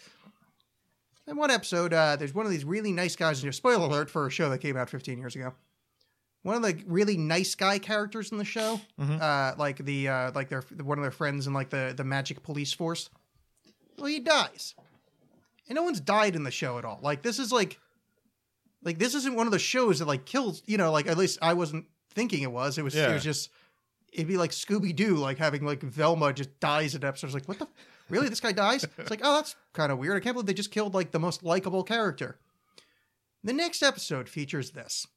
in 1.27 1.35
one 1.35 1.51
episode, 1.51 1.93
uh, 1.93 2.15
there's 2.15 2.33
one 2.33 2.45
of 2.45 2.51
these 2.51 2.63
really 2.65 2.93
nice 2.93 3.15
guys. 3.17 3.43
And 3.43 3.53
spoiler 3.53 3.85
alert 3.85 4.09
for 4.09 4.25
a 4.25 4.31
show 4.31 4.49
that 4.49 4.59
came 4.59 4.77
out 4.77 4.89
15 4.89 5.19
years 5.19 5.35
ago. 5.35 5.53
One 6.43 6.55
of 6.55 6.61
the 6.61 6.81
really 6.87 7.17
nice 7.17 7.53
guy 7.53 7.77
characters 7.79 8.31
in 8.31 8.37
the 8.37 8.45
show, 8.45 8.79
Mhm. 8.97 9.21
uh, 9.21 9.55
like 9.57 9.83
the 9.83 10.07
uh, 10.07 10.31
like 10.33 10.47
their 10.47 10.61
one 10.81 10.97
of 10.97 11.03
their 11.03 11.11
friends 11.11 11.47
in 11.47 11.53
like 11.53 11.69
the 11.69 11.93
the 11.95 12.05
magic 12.05 12.43
police 12.43 12.71
force. 12.71 13.09
Well, 13.97 14.07
he 14.07 14.21
dies, 14.21 14.73
and 15.69 15.75
no 15.75 15.83
one's 15.83 15.99
died 16.01 16.35
in 16.35 16.43
the 16.43 16.51
show 16.51 16.77
at 16.77 16.85
all. 16.85 16.99
Like 17.01 17.21
this 17.21 17.39
is 17.39 17.51
like 17.51 17.79
like 18.83 18.97
this 18.97 19.15
isn't 19.15 19.35
one 19.35 19.45
of 19.47 19.51
the 19.51 19.59
shows 19.59 19.99
that 19.99 20.07
like 20.07 20.25
kills 20.25 20.63
you 20.65 20.77
know 20.77 20.91
like 20.91 21.07
at 21.07 21.17
least 21.17 21.37
i 21.41 21.53
wasn't 21.53 21.85
thinking 22.11 22.41
it 22.41 22.51
was. 22.51 22.77
It 22.77 22.83
was 22.83 22.95
it 22.95 23.13
was 23.13 23.23
just 23.23 23.49
it'd 24.11 24.27
be 24.27 24.37
like 24.37 24.51
scooby-doo 24.51 25.15
like 25.15 25.37
having 25.37 25.63
like 25.65 25.81
velma 25.81 26.33
just 26.33 26.59
dies 26.59 26.95
in 26.95 27.03
episodes. 27.03 27.33
Like 27.33 27.47
what 27.47 27.59
the 27.59 27.67
really 28.09 28.27
this 28.27 28.41
guy 28.41 28.51
dies? 28.51 28.85
It's 28.97 29.11
like 29.11 29.21
oh 29.23 29.35
that's 29.35 29.55
kind 29.73 29.91
of 29.91 29.99
weird. 29.99 30.17
I 30.17 30.19
can't 30.19 30.33
believe 30.33 30.47
they 30.47 30.53
just 30.53 30.71
killed 30.71 30.93
like 30.93 31.11
the 31.11 31.19
most 31.19 31.43
likable 31.43 31.83
character. 31.83 32.39
The 33.43 33.53
next 33.53 33.81
episode 33.83 34.27
features 34.27 34.71
this. 34.71 35.07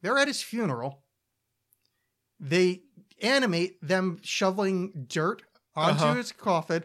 They're 0.00 0.16
at 0.16 0.28
his 0.28 0.40
funeral. 0.42 1.02
They 2.40 2.82
animate 3.20 3.82
them 3.86 4.18
shoveling 4.22 5.06
dirt 5.08 5.42
onto 5.78 6.04
Uh-huh. 6.04 6.14
his 6.14 6.32
coffin 6.32 6.84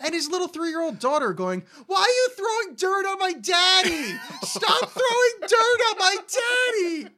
and 0.00 0.14
his 0.14 0.28
little 0.28 0.48
three-year-old 0.48 0.98
daughter 0.98 1.32
going 1.32 1.62
why 1.86 1.96
are 1.96 2.06
you 2.06 2.28
throwing 2.36 2.76
dirt 2.76 3.06
on 3.10 3.18
my 3.18 3.32
daddy? 3.32 4.14
Stop 4.42 4.90
throwing 4.98 5.34
dirt 5.40 5.80
on 5.90 5.98
my 5.98 6.16
daddy! 6.38 7.08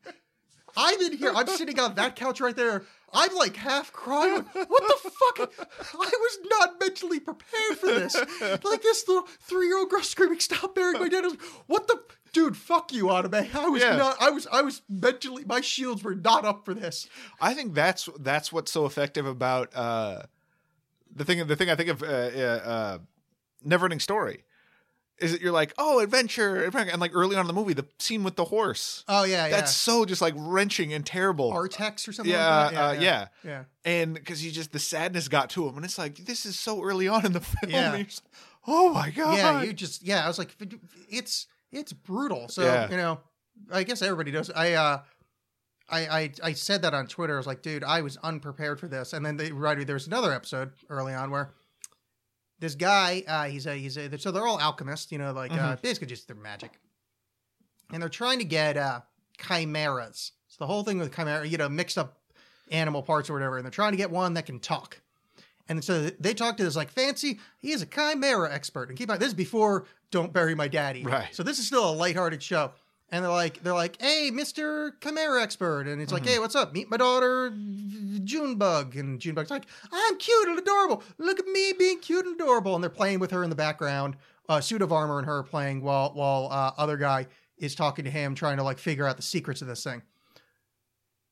I'm 0.76 1.00
in 1.02 1.18
here 1.18 1.32
i'm 1.34 1.46
sitting 1.48 1.78
on 1.80 1.94
that 1.96 2.14
couch 2.16 2.40
right 2.40 2.54
there. 2.56 2.84
I'm 3.12 3.34
like 3.34 3.56
half 3.56 3.92
crying. 3.92 4.42
What 4.52 4.82
the 4.86 5.10
fuck? 5.10 5.52
I 5.94 6.10
was 6.12 6.38
not 6.48 6.78
mentally 6.78 7.18
prepared 7.18 7.76
for 7.76 7.86
this. 7.86 8.14
Like 8.40 8.82
this 8.82 9.08
little 9.08 9.24
three-year-old 9.40 9.90
girl 9.90 10.02
screaming 10.02 10.38
stop 10.38 10.76
burying 10.76 11.00
my 11.00 11.08
dad 11.08 11.24
I 11.24 11.28
was, 11.28 11.36
what 11.66 11.88
the 11.88 12.00
dude 12.32 12.56
fuck 12.56 12.92
you 12.92 13.10
anime. 13.10 13.34
I 13.52 13.68
was 13.68 13.82
Yeah. 13.82 13.96
not 13.96 14.16
i 14.20 14.30
was 14.30 14.46
i 14.52 14.62
was 14.62 14.82
mentally 14.88 15.44
my 15.44 15.60
shields 15.60 16.04
were 16.04 16.14
not 16.14 16.44
up 16.44 16.64
for 16.64 16.72
this. 16.72 17.08
I 17.40 17.52
think 17.52 17.74
that's 17.74 18.08
that's 18.20 18.52
what's 18.52 18.70
so 18.70 18.86
effective 18.86 19.26
about 19.26 19.74
uh, 19.74 20.22
the 21.14 21.24
thing. 21.24 21.46
The 21.46 21.56
thing 21.56 21.70
I 21.70 21.74
think 21.74 21.88
of 21.90 22.02
uh, 22.02 22.06
uh, 22.06 22.98
Neverending 23.66 24.00
Story 24.00 24.44
is 25.18 25.32
that 25.32 25.42
you're 25.42 25.52
like, 25.52 25.74
oh, 25.76 26.00
adventure, 26.00 26.64
adventure, 26.64 26.92
and 26.92 27.00
like 27.00 27.10
early 27.14 27.36
on 27.36 27.42
in 27.42 27.46
the 27.46 27.52
movie, 27.52 27.74
the 27.74 27.84
scene 27.98 28.24
with 28.24 28.36
the 28.36 28.44
horse. 28.46 29.04
oh 29.06 29.24
yeah 29.24 29.46
yeah 29.46 29.50
That's 29.56 29.74
so 29.74 30.04
just 30.06 30.22
like 30.22 30.34
wrenching 30.36 30.92
and 30.94 31.04
terrible. 31.04 31.52
Artax 31.52 32.08
or 32.08 32.12
something 32.12 32.32
yeah, 32.32 32.64
like 32.64 32.74
that 32.74 32.80
uh, 32.98 33.00
yeah, 33.00 33.26
yeah 33.44 33.64
and 33.84 34.14
because 34.14 34.42
you 34.44 34.50
just 34.50 34.72
the 34.72 34.78
sadness 34.78 35.28
got 35.28 35.50
to 35.50 35.68
him, 35.68 35.76
and 35.76 35.84
it's 35.84 35.98
like 35.98 36.16
this 36.24 36.46
is 36.46 36.58
so 36.58 36.82
early 36.82 37.06
on 37.08 37.26
in 37.26 37.32
the 37.32 37.40
film. 37.40 37.70
Yeah. 37.70 38.02
oh 38.66 38.92
my 38.94 39.10
god. 39.10 39.36
yeah 39.36 39.62
you 39.62 39.72
just 39.74 40.02
yeah 40.02 40.24
i 40.24 40.28
was 40.28 40.38
like 40.38 40.54
it's 41.10 41.46
it's 41.72 41.92
brutal 41.92 42.48
so 42.48 42.62
Yeah. 42.62 42.90
you 42.90 42.96
know 42.96 43.20
i 43.72 43.82
guess 43.84 44.00
everybody 44.02 44.30
knows 44.32 44.50
i 44.50 44.72
uh 44.74 45.00
I, 45.90 46.20
I 46.20 46.32
I 46.42 46.52
said 46.52 46.82
that 46.82 46.94
on 46.94 47.06
Twitter. 47.06 47.34
I 47.34 47.36
was 47.36 47.46
like, 47.46 47.62
dude, 47.62 47.84
I 47.84 48.02
was 48.02 48.16
unprepared 48.18 48.78
for 48.80 48.88
this. 48.88 49.12
And 49.12 49.24
then 49.24 49.36
they 49.36 49.52
right 49.52 49.86
there 49.86 49.94
was 49.94 50.06
another 50.06 50.32
episode 50.32 50.72
early 50.88 51.12
on 51.12 51.30
where 51.30 51.52
this 52.60 52.74
guy, 52.74 53.24
uh, 53.26 53.44
he's 53.44 53.66
a 53.66 53.74
he's 53.74 53.96
a 53.96 54.18
so 54.18 54.30
they're 54.30 54.46
all 54.46 54.60
alchemists, 54.60 55.10
you 55.10 55.18
know, 55.18 55.32
like 55.32 55.52
uh, 55.52 55.76
basically 55.76 56.06
just 56.06 56.28
their 56.28 56.36
magic, 56.36 56.78
and 57.92 58.02
they're 58.02 58.08
trying 58.08 58.38
to 58.38 58.44
get 58.44 58.76
uh, 58.76 59.00
chimeras. 59.38 60.32
It's 60.46 60.56
the 60.56 60.66
whole 60.66 60.84
thing 60.84 60.98
with 60.98 61.14
chimera, 61.14 61.46
you 61.46 61.56
know, 61.56 61.68
mixed 61.68 61.96
up 61.96 62.18
animal 62.70 63.02
parts 63.02 63.30
or 63.30 63.32
whatever, 63.32 63.56
and 63.56 63.64
they're 63.64 63.70
trying 63.70 63.92
to 63.92 63.96
get 63.96 64.10
one 64.10 64.34
that 64.34 64.46
can 64.46 64.60
talk. 64.60 65.00
And 65.68 65.82
so 65.84 66.10
they 66.10 66.34
talk 66.34 66.56
to 66.56 66.64
this 66.64 66.76
like 66.76 66.90
fancy. 66.90 67.38
He 67.58 67.72
is 67.72 67.80
a 67.80 67.86
chimera 67.86 68.52
expert, 68.52 68.88
and 68.88 68.98
keep 68.98 69.08
mind 69.08 69.20
this 69.20 69.28
is 69.28 69.34
before 69.34 69.86
"Don't 70.10 70.32
Bury 70.32 70.54
My 70.54 70.68
Daddy." 70.68 71.02
Right. 71.02 71.34
So 71.34 71.42
this 71.42 71.58
is 71.58 71.66
still 71.66 71.88
a 71.88 71.94
lighthearted 71.94 72.42
show. 72.42 72.72
And 73.12 73.24
they're 73.24 73.32
like, 73.32 73.62
they're 73.62 73.74
like, 73.74 74.00
hey, 74.00 74.30
Mister 74.32 74.94
Chimera 75.02 75.42
expert, 75.42 75.88
and 75.88 76.00
it's 76.00 76.12
like, 76.12 76.24
hey, 76.26 76.38
what's 76.38 76.54
up? 76.54 76.72
Meet 76.72 76.90
my 76.90 76.96
daughter, 76.96 77.50
Junebug, 78.22 78.94
and 78.96 79.20
Junebug's 79.20 79.50
like, 79.50 79.66
I'm 79.92 80.16
cute 80.18 80.48
and 80.48 80.58
adorable. 80.58 81.02
Look 81.18 81.40
at 81.40 81.46
me 81.46 81.72
being 81.76 81.98
cute 81.98 82.24
and 82.24 82.36
adorable, 82.36 82.74
and 82.74 82.84
they're 82.84 82.90
playing 82.90 83.18
with 83.18 83.32
her 83.32 83.42
in 83.42 83.50
the 83.50 83.56
background, 83.56 84.16
uh, 84.48 84.60
suit 84.60 84.80
of 84.80 84.92
armor 84.92 85.18
and 85.18 85.26
her 85.26 85.42
playing 85.42 85.82
while 85.82 86.10
while 86.14 86.48
uh, 86.52 86.72
other 86.78 86.96
guy 86.96 87.26
is 87.58 87.74
talking 87.74 88.04
to 88.04 88.10
him, 88.10 88.34
trying 88.34 88.58
to 88.58 88.62
like 88.62 88.78
figure 88.78 89.06
out 89.06 89.16
the 89.16 89.22
secrets 89.22 89.60
of 89.60 89.66
this 89.66 89.82
thing. 89.82 90.02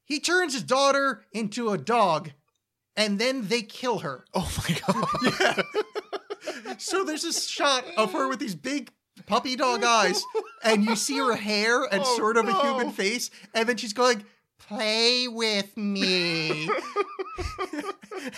He 0.04 0.18
turns 0.18 0.54
his 0.54 0.64
daughter 0.64 1.22
into 1.32 1.70
a 1.70 1.78
dog, 1.78 2.32
and 2.96 3.20
then 3.20 3.46
they 3.46 3.62
kill 3.62 4.00
her. 4.00 4.24
Oh 4.34 4.50
my 4.68 4.78
god. 4.86 5.06
yeah 5.40 5.82
So 6.78 7.04
there's 7.04 7.22
this 7.22 7.48
shot 7.48 7.84
of 7.96 8.12
her 8.12 8.28
with 8.28 8.38
these 8.38 8.54
big 8.54 8.90
puppy 9.26 9.56
dog 9.56 9.84
eyes, 9.84 10.22
and 10.64 10.84
you 10.84 10.96
see 10.96 11.18
her 11.18 11.34
hair 11.36 11.84
and 11.84 12.02
Oh, 12.04 12.16
sort 12.16 12.36
of 12.36 12.46
a 12.48 12.52
human 12.62 12.90
face, 12.90 13.30
and 13.54 13.68
then 13.68 13.76
she's 13.76 13.92
going, 13.92 14.24
"Play 14.58 15.28
with 15.28 15.76
me." 15.76 16.68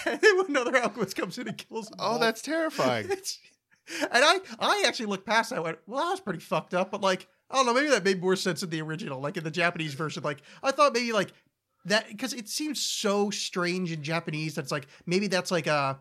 and 0.06 0.20
then 0.20 0.40
another 0.48 0.76
alchemist 0.76 1.16
comes 1.16 1.38
in 1.38 1.48
and 1.48 1.56
kills 1.58 1.88
them. 1.88 1.98
Oh, 2.00 2.12
both. 2.12 2.20
that's 2.20 2.42
terrifying. 2.42 3.10
And 4.02 4.24
I, 4.24 4.38
I 4.60 4.84
actually 4.86 5.06
looked 5.06 5.26
past 5.26 5.50
that. 5.50 5.56
and 5.56 5.64
Went, 5.64 5.78
well, 5.88 6.04
that 6.04 6.10
was 6.12 6.20
pretty 6.20 6.38
fucked 6.38 6.74
up. 6.74 6.92
But 6.92 7.00
like, 7.00 7.26
I 7.50 7.56
don't 7.56 7.66
know, 7.66 7.74
maybe 7.74 7.88
that 7.88 8.04
made 8.04 8.20
more 8.20 8.36
sense 8.36 8.62
in 8.62 8.70
the 8.70 8.80
original, 8.82 9.20
like 9.20 9.36
in 9.36 9.42
the 9.42 9.50
Japanese 9.50 9.94
version. 9.94 10.22
Like, 10.22 10.42
I 10.62 10.70
thought 10.70 10.94
maybe 10.94 11.10
like 11.12 11.32
that 11.86 12.06
because 12.08 12.32
it 12.32 12.48
seems 12.48 12.80
so 12.80 13.30
strange 13.30 13.90
in 13.90 14.04
Japanese 14.04 14.54
that's 14.54 14.70
like 14.70 14.86
maybe 15.06 15.26
that's 15.26 15.50
like 15.50 15.66
a 15.66 15.98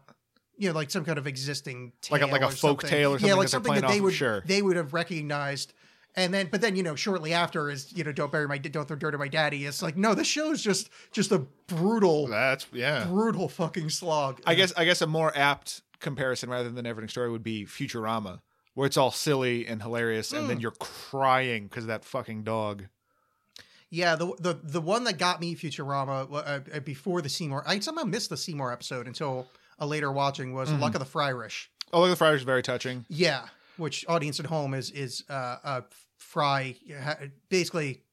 you 0.59 0.69
know 0.69 0.75
like 0.75 0.91
some 0.91 1.03
kind 1.05 1.17
of 1.17 1.25
existing 1.25 1.93
Like 2.11 2.21
a- 2.21 2.27
like 2.27 2.41
a 2.41 2.49
folk 2.49 2.81
something. 2.81 2.89
tale 2.89 3.13
or 3.13 3.17
yeah 3.19 3.29
something 3.29 3.37
like 3.37 3.45
that 3.45 3.49
something 3.49 3.73
that 3.81 3.87
they 3.87 4.01
would 4.01 4.13
sure. 4.13 4.43
they 4.45 4.61
would 4.61 4.75
have 4.75 4.93
recognized 4.93 5.73
and 6.15 6.33
then 6.33 6.49
but 6.51 6.61
then 6.61 6.75
you 6.75 6.83
know 6.83 6.95
shortly 6.95 7.33
after 7.33 7.69
is 7.69 7.91
you 7.95 8.03
know 8.03 8.11
don't 8.11 8.31
bury 8.31 8.47
my 8.47 8.57
don't 8.57 8.87
throw 8.87 8.95
dirt 8.97 9.13
at 9.13 9.19
my 9.19 9.27
daddy 9.27 9.65
it's 9.65 9.81
like 9.81 9.95
no 9.97 10.13
this 10.13 10.27
show 10.27 10.51
is 10.51 10.61
just 10.61 10.89
just 11.11 11.31
a 11.31 11.39
brutal 11.67 12.27
That's 12.27 12.67
yeah. 12.73 13.05
brutal 13.05 13.47
fucking 13.49 13.89
slog 13.89 14.41
I 14.45 14.53
guess 14.55 14.73
I 14.77 14.85
guess 14.85 15.01
a 15.01 15.07
more 15.07 15.31
apt 15.35 15.81
comparison 15.99 16.49
rather 16.49 16.69
than 16.69 16.85
Everything 16.85 17.09
Story 17.09 17.29
would 17.29 17.43
be 17.43 17.65
Futurama, 17.65 18.39
where 18.73 18.87
it's 18.87 18.95
all 18.97 19.11
silly 19.11 19.67
and 19.67 19.81
hilarious, 19.81 20.31
and 20.31 20.43
Hmm. 20.43 20.47
then 20.47 20.59
you're 20.61 20.71
crying 20.79 21.65
because 21.67 21.85
that 21.87 22.05
fucking 22.05 22.43
dog. 22.43 22.85
Yeah, 23.89 24.15
the 24.15 24.33
the 24.39 24.59
the 24.63 24.81
one 24.81 25.03
that 25.05 25.17
got 25.17 25.41
me 25.41 25.55
Futurama 25.55 26.31
uh, 26.31 26.59
uh, 26.75 26.79
before 26.79 27.21
the 27.21 27.29
Seymour, 27.29 27.63
I 27.67 27.79
somehow 27.79 28.03
missed 28.03 28.29
the 28.29 28.37
Seymour 28.37 28.71
episode 28.71 29.07
until 29.07 29.47
a 29.79 29.87
later 29.87 30.11
watching 30.11 30.53
was 30.53 30.69
Mm-hmm. 30.69 30.81
Luck 30.81 30.95
of 30.95 30.99
the 30.99 31.05
Fryrish. 31.05 31.67
Oh, 31.91 32.01
Luck 32.01 32.11
of 32.11 32.19
the 32.19 32.23
Fryrish 32.25 32.37
is 32.37 32.43
very 32.43 32.61
touching. 32.61 33.05
Yeah, 33.09 33.45
which 33.77 34.05
audience 34.07 34.39
at 34.39 34.45
home 34.45 34.73
is 34.73 34.91
is 34.91 35.23
uh, 35.29 35.57
uh 35.63 35.81
Fry 36.17 36.75
basically 37.49 38.03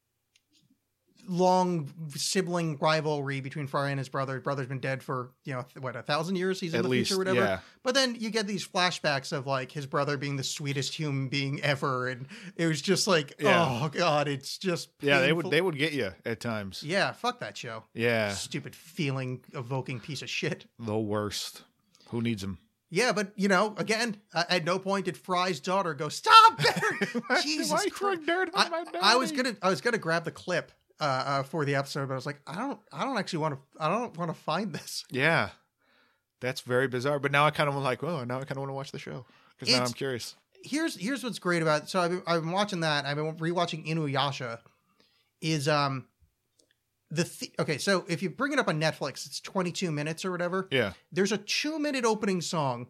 long 1.27 1.91
sibling 2.15 2.77
rivalry 2.79 3.41
between 3.41 3.67
Fry 3.67 3.89
and 3.89 3.99
his 3.99 4.09
brother. 4.09 4.35
His 4.35 4.43
Brother's 4.43 4.67
been 4.67 4.79
dead 4.79 5.03
for 5.03 5.31
you 5.43 5.53
know 5.53 5.65
what 5.79 5.95
a 5.95 6.01
thousand 6.01 6.35
years. 6.37 6.59
He's 6.59 6.73
in 6.73 6.79
At 6.79 6.83
the 6.83 6.89
least, 6.89 7.09
future, 7.09 7.21
or 7.21 7.25
whatever. 7.25 7.39
yeah. 7.45 7.59
But 7.83 7.95
then 7.95 8.15
you 8.19 8.29
get 8.29 8.47
these 8.47 8.67
flashbacks 8.67 9.31
of 9.31 9.45
like 9.45 9.71
his 9.71 9.85
brother 9.85 10.17
being 10.17 10.37
the 10.37 10.43
sweetest 10.43 10.93
human 10.95 11.27
being 11.27 11.61
ever, 11.61 12.07
and 12.07 12.27
it 12.55 12.67
was 12.67 12.81
just 12.81 13.07
like, 13.07 13.33
Yeah. 13.39 13.81
oh 13.83 13.89
god, 13.89 14.27
it's 14.27 14.57
just 14.57 14.89
Yeah, 15.01 15.19
they 15.19 15.33
would 15.33 15.49
they 15.51 15.61
would 15.61 15.77
get 15.77 15.93
you 15.93 16.13
at 16.25 16.39
times. 16.39 16.81
Yeah, 16.83 17.11
fuck 17.11 17.39
that 17.41 17.57
show. 17.57 17.83
Yeah, 17.93 18.33
Stupid 18.33 18.75
feeling 18.75 19.43
evoking 19.53 19.99
piece 19.99 20.21
of 20.21 20.29
shit. 20.29 20.65
the 20.79 20.97
worst. 20.97 21.63
Who 22.09 22.21
needs 22.21 22.41
them? 22.41 22.59
Yeah, 22.89 23.11
but 23.11 23.33
you 23.35 23.49
know, 23.49 23.75
again, 23.77 24.15
uh, 24.33 24.45
at 24.47 24.63
no 24.63 24.79
point 24.79 25.03
did 25.05 25.17
Fry's 25.17 25.59
daughter 25.59 25.93
go, 25.93 26.07
"Stop!" 26.07 26.57
Jesus 27.43 27.71
Why 27.71 27.85
Christ. 27.89 28.25
dirt 28.25 28.49
on 28.53 28.65
I, 28.65 28.69
my 28.69 28.85
I 29.01 29.15
was 29.17 29.33
gonna, 29.33 29.57
I 29.61 29.69
was 29.69 29.81
gonna 29.81 29.97
grab 29.97 30.23
the 30.23 30.31
clip 30.31 30.71
uh, 30.99 31.03
uh, 31.03 31.43
for 31.43 31.65
the 31.65 31.75
episode, 31.75 32.07
but 32.07 32.13
I 32.13 32.15
was 32.15 32.25
like, 32.25 32.41
I 32.47 32.55
don't, 32.55 32.79
I 32.91 33.03
don't 33.03 33.17
actually 33.17 33.39
want 33.39 33.55
to, 33.55 33.59
I 33.79 33.89
don't 33.89 34.17
want 34.17 34.29
to 34.31 34.37
find 34.37 34.73
this. 34.73 35.05
Yeah, 35.11 35.49
that's 36.41 36.61
very 36.61 36.87
bizarre. 36.87 37.19
But 37.19 37.31
now 37.31 37.45
I 37.45 37.51
kind 37.51 37.69
of 37.69 37.75
like, 37.75 38.03
oh, 38.03 38.23
now 38.23 38.35
I 38.35 38.45
kind 38.45 38.51
of 38.51 38.57
want 38.57 38.69
to 38.69 38.73
watch 38.73 38.91
the 38.91 38.99
show 38.99 39.25
because 39.57 39.73
now 39.73 39.83
I'm 39.83 39.93
curious. 39.93 40.35
Here's, 40.63 40.95
here's 40.95 41.23
what's 41.23 41.39
great 41.39 41.61
about. 41.61 41.83
It. 41.83 41.89
So 41.89 41.99
I've 41.99 42.11
been, 42.11 42.23
I've 42.27 42.41
been 42.41 42.51
watching 42.51 42.79
that. 42.81 43.05
I've 43.05 43.15
been 43.15 43.35
rewatching 43.35 43.87
Inuyasha. 43.87 44.59
Is 45.39 45.67
um, 45.67 46.07
the 47.11 47.23
th- 47.23 47.53
okay? 47.59 47.77
So 47.77 48.05
if 48.07 48.23
you 48.23 48.29
bring 48.29 48.53
it 48.53 48.59
up 48.59 48.67
on 48.67 48.81
Netflix, 48.81 49.27
it's 49.27 49.39
22 49.39 49.91
minutes 49.91 50.25
or 50.25 50.31
whatever. 50.31 50.67
Yeah, 50.71 50.93
there's 51.11 51.31
a 51.31 51.37
two 51.37 51.77
minute 51.77 52.05
opening 52.05 52.41
song 52.41 52.87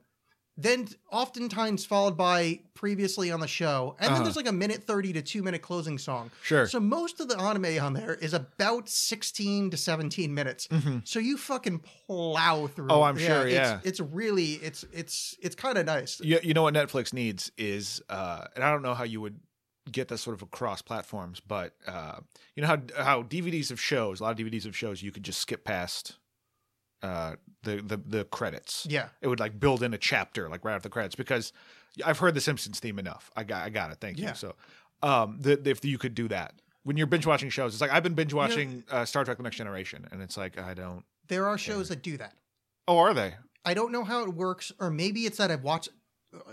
then 0.59 0.87
oftentimes 1.11 1.85
followed 1.85 2.17
by 2.17 2.59
previously 2.73 3.31
on 3.31 3.39
the 3.39 3.47
show 3.47 3.95
and 3.99 4.07
then 4.07 4.13
Uh-huh. 4.15 4.23
there's 4.23 4.35
like 4.35 4.47
a 4.47 4.51
minute 4.51 4.83
30 4.83 5.13
to 5.13 5.21
two 5.21 5.43
minute 5.43 5.61
closing 5.61 5.97
song 5.97 6.31
Sure. 6.43 6.67
so 6.67 6.79
most 6.79 7.19
of 7.19 7.27
the 7.27 7.37
anime 7.39 7.83
on 7.83 7.93
there 7.93 8.15
is 8.15 8.33
about 8.33 8.89
16 8.89 9.69
to 9.71 9.77
17 9.77 10.33
minutes 10.33 10.67
so 11.03 11.19
you 11.19 11.37
fucking 11.37 11.79
plow 12.07 12.67
through 12.67 12.87
Mm-hmm. 12.87 12.91
Oh, 12.97 13.03
I'm 13.03 13.17
sure, 13.17 13.45
it's, 13.47 13.53
yeah. 13.53 13.79
it's 13.83 13.99
really 13.99 14.53
it's 14.53 14.83
it's 14.91 15.35
it's 15.41 15.55
kind 15.55 15.77
of 15.77 15.85
nice 15.85 16.19
you, 16.23 16.39
you 16.43 16.53
know 16.53 16.63
what 16.63 16.73
Netflix 16.73 17.13
needs 17.13 17.51
is, 17.57 18.01
uh, 18.09 18.45
and 18.55 18.63
I 18.63 18.71
don't 18.71 18.81
know 18.81 18.93
how 18.93 19.03
you 19.03 19.21
would 19.21 19.39
get 19.91 20.07
this 20.09 20.21
sort 20.21 20.35
of 20.35 20.41
across 20.41 20.81
platforms, 20.81 21.39
but 21.39 21.73
uh, 21.87 22.19
you 22.55 22.61
know 22.61 22.67
how 22.67 22.77
how 23.03 23.23
DVDs 23.23 23.71
of 23.71 23.79
shows, 23.79 24.19
a 24.19 24.23
lot 24.23 24.39
of 24.39 24.45
DVDs 24.45 24.65
of 24.65 24.75
shows, 24.75 25.01
you 25.01 25.11
could 25.11 25.23
just 25.23 25.39
skip 25.39 25.63
past 25.63 26.17
uh, 27.03 27.35
the 27.63 27.77
the 27.81 27.97
the 27.97 28.23
credits. 28.25 28.85
yeah 28.89 29.09
It 29.21 29.27
would 29.27 29.39
like 29.39 29.59
build 29.59 29.83
in 29.83 29.93
a 29.93 29.97
chapter 29.97 30.49
like 30.49 30.63
right 30.63 30.75
after 30.75 30.89
the 30.89 30.93
credits 30.93 31.15
because 31.15 31.53
I've 32.05 32.19
heard 32.19 32.33
the 32.35 32.41
Simpsons 32.41 32.79
theme 32.79 32.99
enough. 32.99 33.31
I 33.35 33.43
got 33.43 33.65
I 33.65 33.69
got 33.69 33.91
it. 33.91 33.97
Thank 33.99 34.19
Yeah. 34.19 34.29
you. 34.29 34.35
So, 34.35 34.55
um, 35.03 35.37
the, 35.41 35.61
if 35.69 35.83
you 35.83 35.97
could 35.97 36.13
do 36.15 36.27
that 36.29 36.53
when 36.83 36.95
you're 36.97 37.07
binge 37.07 37.25
watching 37.25 37.49
shows, 37.49 37.73
it's 37.73 37.81
like 37.81 37.91
I've 37.91 38.03
been 38.03 38.13
binge 38.13 38.33
watching 38.33 38.83
uh, 38.89 39.03
Star 39.05 39.25
Trek: 39.25 39.37
The 39.37 39.43
Next 39.43 39.57
Generation, 39.57 40.07
and 40.11 40.21
it's 40.21 40.37
like 40.37 40.57
I 40.59 40.73
don't. 40.73 41.03
there 41.27 41.47
are 41.47 41.57
shows 41.57 41.89
that 41.89 42.01
do 42.03 42.17
that 42.17 42.33
Oh, 42.87 42.97
are 42.99 43.13
they? 43.13 43.33
i 43.65 43.73
don't 43.73 43.91
know 43.91 44.05
how 44.05 44.23
it 44.23 44.29
works 44.33 44.71
or 44.79 44.89
maybe 44.89 45.25
it's 45.25 45.37
that 45.39 45.51
i've 45.51 45.63
watched 45.63 45.89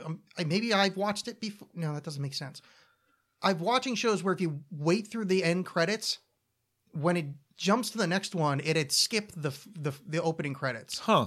um, 0.05 0.21
maybe 0.47 0.73
i've 0.75 0.97
watched 0.97 1.29
it 1.29 1.39
before 1.41 1.69
no 1.75 1.95
that 1.95 2.03
doesn't 2.03 2.23
make 2.23 2.35
sense 2.35 2.61
i've 3.41 3.61
watching 3.61 3.95
shows 3.95 4.25
where 4.25 4.35
if 4.35 4.41
you 4.41 4.59
wait 4.73 5.07
through 5.07 5.25
the 5.27 5.45
end 5.45 5.65
credits 5.65 6.19
when 6.93 7.17
it 7.17 7.27
jumps 7.57 7.91
to 7.91 7.99
the 7.99 8.07
next 8.07 8.35
one 8.35 8.61
it 8.61 8.77
had 8.77 8.91
skipped 8.93 9.41
the 9.41 9.53
the, 9.79 9.93
the 10.07 10.21
opening 10.23 10.55
credits 10.55 10.99
Huh. 10.99 11.27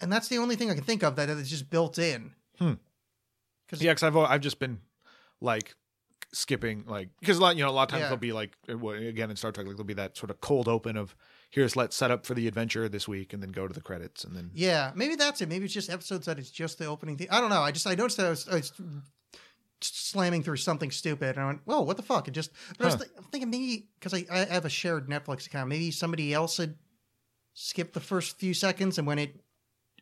and 0.00 0.12
that's 0.12 0.28
the 0.28 0.38
only 0.38 0.56
thing 0.56 0.70
i 0.70 0.74
can 0.74 0.84
think 0.84 1.02
of 1.02 1.16
that 1.16 1.28
is 1.28 1.50
just 1.50 1.70
built 1.70 1.98
in 1.98 2.32
Hmm. 2.58 2.74
'Cause- 3.68 3.82
Yeah, 3.82 3.92
because 3.92 4.04
I've 4.04 4.16
I've 4.16 4.40
just 4.40 4.58
been 4.60 4.80
like 5.40 5.74
skipping 6.32 6.84
like 6.86 7.08
because 7.20 7.38
a 7.38 7.40
lot 7.40 7.56
you 7.56 7.62
know 7.64 7.70
a 7.70 7.72
lot 7.72 7.84
of 7.84 7.88
times 7.90 8.00
Yeah. 8.00 8.06
there'll 8.06 8.16
be 8.18 8.32
like 8.32 8.56
uh, 8.68 8.86
again 8.88 9.30
in 9.30 9.36
Star 9.36 9.50
Trek 9.52 9.66
like 9.66 9.76
there'll 9.76 9.84
be 9.86 9.94
that 9.94 10.16
sort 10.16 10.30
of 10.30 10.40
cold 10.40 10.68
open 10.68 10.96
of 10.96 11.14
here's 11.50 11.74
let's 11.76 11.96
set 11.96 12.10
up 12.10 12.26
for 12.26 12.34
the 12.34 12.46
adventure 12.48 12.88
this 12.88 13.06
week 13.08 13.32
and 13.32 13.42
then 13.42 13.50
go 13.50 13.66
to 13.68 13.74
the 13.74 13.80
credits 13.80 14.24
and 14.24 14.36
then 14.36 14.50
yeah 14.54 14.92
maybe 14.94 15.14
that's 15.16 15.40
it 15.40 15.48
maybe 15.48 15.64
it's 15.64 15.74
just 15.74 15.90
episodes 15.90 16.26
that 16.26 16.38
it's 16.38 16.50
just 16.50 16.78
the 16.78 16.86
opening 16.86 17.16
thing 17.16 17.28
i 17.30 17.40
don't 17.40 17.50
know 17.50 17.60
i 17.62 17.70
just 17.70 17.86
i 17.86 17.94
noticed 17.94 18.16
that 18.16 18.26
i 18.26 18.30
was, 18.30 18.48
I 18.48 18.54
was 18.56 18.72
slamming 19.84 20.42
through 20.42 20.56
something 20.56 20.90
stupid 20.90 21.36
and 21.36 21.40
i 21.40 21.46
went 21.46 21.60
whoa 21.64 21.80
what 21.82 21.96
the 21.96 22.02
fuck 22.02 22.26
it 22.28 22.32
just 22.32 22.50
but 22.78 22.84
i 22.84 22.86
was 22.86 22.96
th- 22.96 23.10
I'm 23.18 23.24
thinking 23.24 23.50
maybe 23.50 23.88
because 23.98 24.14
I, 24.14 24.24
I 24.30 24.44
have 24.44 24.64
a 24.64 24.70
shared 24.70 25.08
netflix 25.08 25.46
account 25.46 25.68
maybe 25.68 25.90
somebody 25.90 26.32
else 26.32 26.56
had 26.56 26.76
skipped 27.54 27.92
the 27.94 28.00
first 28.00 28.38
few 28.38 28.54
seconds 28.54 28.98
and 28.98 29.06
when 29.06 29.18
it 29.18 29.40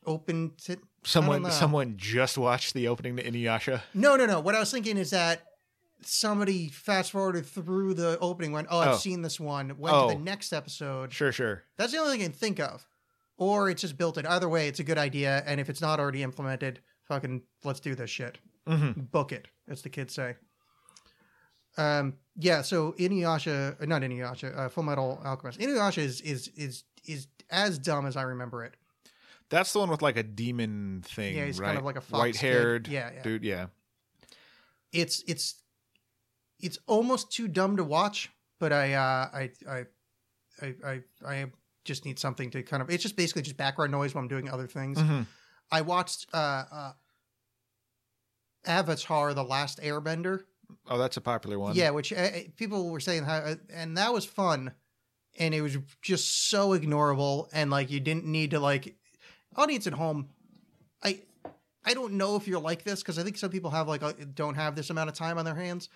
opened 0.07 0.53
it 0.69 0.81
someone 1.05 1.51
someone 1.51 1.95
just 1.97 2.39
watched 2.39 2.75
the 2.75 2.89
opening 2.89 3.17
to 3.17 3.23
Inuyasha. 3.23 3.83
no 3.95 4.17
no 4.17 4.27
no 4.27 4.41
what 4.41 4.55
i 4.55 4.61
was 4.61 4.71
thinking 4.71 4.97
is 4.97 5.11
that 5.11 5.43
somebody 6.05 6.69
fast 6.69 7.13
forwarded 7.13 7.47
through 7.47 7.95
the 7.95 8.19
opening 8.21 8.53
went 8.53 8.67
oh 8.71 8.79
i've 8.81 8.95
Oh. 8.95 8.97
seen 8.97 9.23
this 9.23 9.39
one 9.39 9.77
went 9.79 9.95
Oh. 9.97 10.09
to 10.11 10.15
the 10.17 10.21
next 10.21 10.53
episode 10.53 11.13
Sure, 11.13 11.31
sure. 11.33 11.63
That's 11.77 11.93
the 11.93 11.99
only 11.99 12.13
thing 12.13 12.21
I 12.23 12.25
can 12.25 12.33
think 12.33 12.59
of. 12.61 12.87
Or 13.39 13.71
it's 13.71 13.81
just 13.81 13.97
built 13.97 14.19
in. 14.19 14.27
Either 14.27 14.49
way, 14.49 14.69
it's 14.69 14.79
a 14.79 14.85
good 14.85 14.99
idea. 14.99 15.43
And 15.47 15.59
if 15.61 15.69
it's 15.69 15.81
not 15.81 15.99
already 15.99 16.23
implemented, 16.23 16.81
fucking 17.09 17.43
let's 17.65 17.81
do 17.81 17.95
this 17.97 18.11
shit. 18.11 18.39
Mm-hmm. 18.69 19.01
Book 19.03 19.33
it, 19.33 19.49
as 19.69 19.83
the 19.83 19.89
kids 19.89 20.15
say. 20.15 20.37
Um, 21.77 22.15
yeah. 22.37 22.63
So 22.63 22.93
Inuyasha, 22.93 23.81
uh, 23.81 23.87
not 23.87 24.03
Inuyasha, 24.03 24.57
uh, 24.57 24.69
Full 24.69 24.85
Metal 24.85 25.21
Alchemist. 25.25 25.59
Inuyasha 25.59 25.99
is 25.99 26.21
is 26.21 26.49
is 26.49 26.85
is 27.05 27.27
as 27.51 27.79
dumb 27.79 28.07
as 28.07 28.17
I 28.17 28.23
remember 28.23 28.65
it. 28.65 28.75
That's 29.49 29.73
the 29.73 29.81
one 29.81 29.91
with 29.91 30.03
like 30.03 30.17
a 30.17 30.23
demon 30.23 31.03
thing. 31.05 31.37
Yeah, 31.37 31.47
he's 31.47 31.59
right? 31.59 31.69
kind 31.69 31.79
of 31.79 31.85
like 31.85 31.97
a 31.97 32.01
white 32.01 32.37
haired. 32.37 32.89
Yeah, 32.89 33.11
yeah. 33.15 33.23
dude. 33.23 33.45
Yeah. 33.45 33.67
It's 34.93 35.23
it's 35.27 35.63
it's 36.61 36.79
almost 36.87 37.33
too 37.33 37.49
dumb 37.49 37.77
to 37.77 37.85
watch. 37.85 38.31
But 38.59 38.73
I 38.73 38.93
uh, 38.95 39.29
I 39.33 39.51
I 39.69 39.85
I 40.63 40.75
I 40.85 41.01
I 41.27 41.47
just 41.85 42.05
need 42.05 42.19
something 42.19 42.51
to 42.51 42.63
kind 42.63 42.83
of. 42.83 42.91
It's 42.91 43.03
just 43.03 43.17
basically 43.17 43.43
just 43.43 43.57
background 43.57 43.93
noise 43.93 44.15
while 44.15 44.23
I'm 44.23 44.29
doing 44.29 44.49
other 44.49 44.67
things. 44.67 44.99
Mhm. 44.99 45.27
I 45.71 45.81
watched 45.81 46.27
uh, 46.33 46.65
uh, 46.71 46.93
Avatar: 48.65 49.35
The 49.35 49.45
Last 49.45 49.81
Airbender. 49.81 50.45
Oh, 50.89 50.99
that's 50.99 51.17
a 51.17 51.21
popular 51.21 51.59
one. 51.59 51.75
Yeah, 51.75 51.91
which 51.91 52.13
uh, 52.13 52.29
people 52.57 52.91
were 52.91 53.01
saying 53.01 53.25
how, 53.25 53.37
uh, 53.37 53.55
and 53.73 53.97
that 53.99 54.13
was 54.13 54.25
fun, 54.25 54.73
and 55.39 55.55
it 55.55 55.61
was 55.61 55.77
just 56.01 56.49
so 56.51 56.71
ignorable, 56.71 57.49
and 57.53 57.71
like 57.71 57.91
you 57.91 58.01
didn't 58.01 58.25
need 58.25 58.51
to 58.53 58.61
like 58.61 58.97
audience 59.57 59.87
at 59.87 59.93
home. 59.95 60.29
I 61.03 61.21
I 61.85 61.95
don't 61.95 62.15
know 62.15 62.37
if 62.37 62.47
you're 62.49 62.61
like 62.61 62.85
this 62.85 63.01
because 63.03 63.19
I 63.19 63.23
think 63.23 63.37
some 63.37 63.51
people 63.51 63.71
have 63.71 63.89
like 63.89 64.03
a, 64.03 64.13
don't 64.25 64.55
have 64.55 64.75
this 64.77 64.91
amount 64.91 65.11
of 65.11 65.15
time 65.17 65.39
on 65.39 65.45
their 65.45 65.55
hands. 65.55 65.89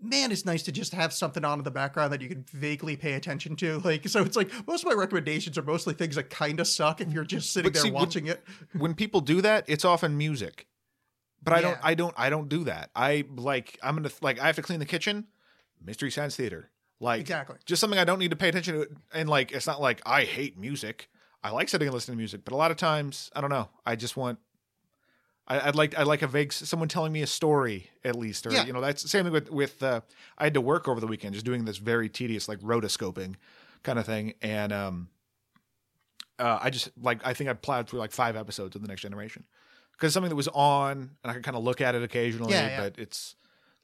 Man, 0.00 0.32
it's 0.32 0.44
nice 0.44 0.64
to 0.64 0.72
just 0.72 0.92
have 0.92 1.12
something 1.12 1.44
on 1.44 1.58
in 1.60 1.64
the 1.64 1.70
background 1.70 2.12
that 2.12 2.20
you 2.20 2.28
can 2.28 2.44
vaguely 2.52 2.96
pay 2.96 3.12
attention 3.14 3.54
to. 3.56 3.80
Like, 3.84 4.08
so 4.08 4.22
it's 4.22 4.36
like 4.36 4.50
most 4.66 4.82
of 4.84 4.88
my 4.88 4.94
recommendations 4.94 5.56
are 5.56 5.62
mostly 5.62 5.94
things 5.94 6.16
that 6.16 6.30
kind 6.30 6.58
of 6.58 6.66
suck 6.66 7.00
if 7.00 7.12
you're 7.12 7.24
just 7.24 7.52
sitting 7.52 7.68
But 7.70 7.74
there 7.74 7.82
see, 7.82 7.90
when- 7.92 8.00
watching 8.00 8.26
it. 8.26 8.42
when 8.76 8.94
people 8.94 9.20
do 9.20 9.40
that, 9.42 9.64
it's 9.68 9.84
often 9.84 10.18
music. 10.18 10.66
But 11.44 11.52
I 11.54 11.60
don't 11.60 11.78
I 11.82 11.94
don't 11.94 12.14
I 12.16 12.30
don't 12.30 12.48
do 12.48 12.64
that. 12.64 12.90
I 12.96 13.24
like 13.36 13.78
I'm 13.82 13.94
gonna 13.96 14.10
like 14.22 14.40
I 14.40 14.46
have 14.46 14.56
to 14.56 14.62
clean 14.62 14.78
the 14.78 14.86
kitchen. 14.86 15.26
Mystery 15.84 16.10
Science 16.10 16.34
Theater. 16.36 16.70
Like 17.00 17.20
Exactly. 17.20 17.56
just 17.66 17.80
something 17.80 17.98
I 17.98 18.04
don't 18.04 18.18
need 18.18 18.30
to 18.30 18.36
pay 18.36 18.48
attention 18.48 18.74
to. 18.74 18.88
And 19.12 19.28
like 19.28 19.52
it's 19.52 19.66
not 19.66 19.80
like 19.80 20.00
I 20.06 20.24
hate 20.24 20.58
music. 20.58 21.08
I 21.42 21.50
like 21.50 21.68
sitting 21.68 21.86
and 21.88 21.94
listening 21.94 22.16
to 22.16 22.18
music, 22.18 22.42
but 22.44 22.54
a 22.54 22.56
lot 22.56 22.70
of 22.70 22.78
times 22.78 23.30
I 23.36 23.40
don't 23.42 23.50
know. 23.50 23.68
I 23.84 23.96
just 23.96 24.16
want 24.16 24.38
I, 25.46 25.68
I'd 25.68 25.74
like 25.76 25.98
I 25.98 26.04
like 26.04 26.22
a 26.22 26.26
vague 26.26 26.54
someone 26.54 26.88
telling 26.88 27.12
me 27.12 27.20
a 27.20 27.26
story 27.26 27.90
at 28.02 28.16
least, 28.16 28.46
or 28.46 28.52
Yeah. 28.52 28.64
you 28.64 28.72
know 28.72 28.80
that's 28.80 29.02
the 29.02 29.08
same 29.10 29.24
thing 29.24 29.32
with 29.32 29.50
with 29.50 29.82
uh, 29.82 30.00
I 30.38 30.44
had 30.44 30.54
to 30.54 30.62
work 30.62 30.88
over 30.88 31.00
the 31.00 31.06
weekend 31.06 31.34
just 31.34 31.44
doing 31.44 31.66
this 31.66 31.76
very 31.76 32.08
tedious 32.08 32.48
like 32.48 32.60
rotoscoping 32.60 33.34
kind 33.82 33.98
of 33.98 34.06
thing, 34.06 34.32
and 34.40 34.72
um, 34.72 35.08
uh, 36.38 36.58
I 36.62 36.70
just 36.70 36.90
like 36.98 37.20
I 37.26 37.34
think 37.34 37.50
I 37.50 37.52
plowed 37.52 37.90
through 37.90 37.98
like 37.98 38.12
five 38.12 38.36
episodes 38.36 38.74
of 38.74 38.80
the 38.80 38.88
Next 38.88 39.02
Generation 39.02 39.44
because 39.96 40.12
something 40.12 40.30
that 40.30 40.36
was 40.36 40.48
on 40.48 41.10
and 41.22 41.30
I 41.30 41.34
could 41.34 41.42
kind 41.44 41.56
of 41.56 41.62
look 41.64 41.80
at 41.80 41.94
it 41.94 42.02
occasionally, 42.02 42.52
Yeah, 42.52 42.66
yeah. 42.68 42.80
but 42.82 42.98
it's 42.98 43.36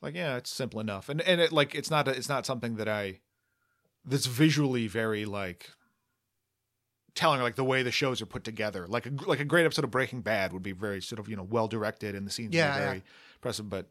like 0.03 0.14
yeah, 0.14 0.37
it's 0.37 0.51
simple 0.51 0.81
enough, 0.81 1.09
and 1.09 1.20
and 1.23 1.40
it 1.40 1.53
like 1.53 1.75
it's 1.75 1.90
not 1.90 2.09
a, 2.09 2.12
it's 2.12 2.29
not 2.29 2.46
something 2.46 2.77
that 2.77 2.88
I 2.88 3.20
that's 4.05 4.27
visually 4.27 4.87
very 4.88 5.25
like 5.25 5.70
telling 7.14 7.40
like 7.42 7.57
the 7.57 7.64
way 7.64 7.83
the 7.83 7.90
shows 7.90 8.23
are 8.23 8.27
put 8.27 8.44
together 8.44 8.87
like 8.87 9.05
a 9.05 9.11
like 9.27 9.40
a 9.40 9.44
great 9.44 9.64
episode 9.66 9.85
of 9.85 9.90
breaking 9.90 10.20
bad 10.23 10.53
would 10.53 10.62
be 10.62 10.73
very 10.73 11.03
sort 11.03 11.18
of 11.18 11.29
you 11.29 11.35
know 11.37 11.42
well 11.42 11.66
directed 11.66 12.14
and 12.14 12.27
the 12.27 12.31
scenes 12.31 12.55
Yeah, 12.55 12.66
are 12.75 12.79
yeah. 12.79 12.85
very 12.87 13.03
impressive 13.37 13.68
but 13.68 13.87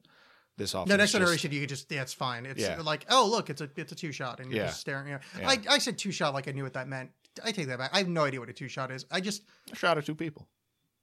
this 0.58 0.74
often 0.74 0.90
No, 0.90 0.96
next 0.98 1.12
just- 1.12 1.20
generation, 1.22 1.52
you 1.52 1.60
could 1.62 1.70
just 1.70 1.92
yeah, 1.92 2.02
it's 2.02 2.14
fine. 2.14 2.46
It's 2.46 2.60
Yeah. 2.62 2.82
like, 2.82 3.06
oh 3.10 3.28
look, 3.30 3.50
it's 3.50 3.62
a 3.62 3.70
it's 3.78 3.92
a 3.94 3.96
two 3.96 4.12
shot, 4.12 4.40
and 4.42 4.52
you're 4.52 4.62
Yeah. 4.64 4.68
just 4.68 4.82
staring. 4.82 5.08
You 5.08 5.14
know. 5.14 5.20
Yeah. 5.40 5.50
I 5.50 5.60
I 5.70 5.78
said 5.78 5.98
two 5.98 6.12
shot 6.12 6.34
like 6.34 6.48
I 6.50 6.52
knew 6.52 6.64
what 6.64 6.74
that 6.74 6.88
meant. 6.90 7.12
I 7.44 7.54
take 7.54 7.68
that 7.68 7.78
back. 7.78 7.92
I 7.94 8.00
have 8.00 8.10
no 8.10 8.26
idea 8.26 8.42
what 8.42 8.50
a 8.50 8.54
two 8.54 8.68
shot 8.68 8.92
is. 8.92 9.06
I 9.10 9.22
just 9.22 9.44
a 9.72 9.76
shot 9.78 9.98
of 9.98 10.06
two 10.06 10.16
people 10.16 10.50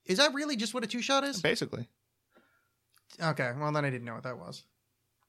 is 0.06 0.18
that 0.18 0.34
really 0.34 0.56
just 0.56 0.74
what 0.74 0.84
a 0.84 0.86
two 0.86 1.02
shot 1.02 1.24
is? 1.24 1.40
basically 1.40 1.88
Okay, 3.22 3.52
well 3.58 3.72
then 3.72 3.84
I 3.84 3.90
didn't 3.90 4.04
know 4.04 4.14
what 4.14 4.24
that 4.24 4.38
was. 4.38 4.64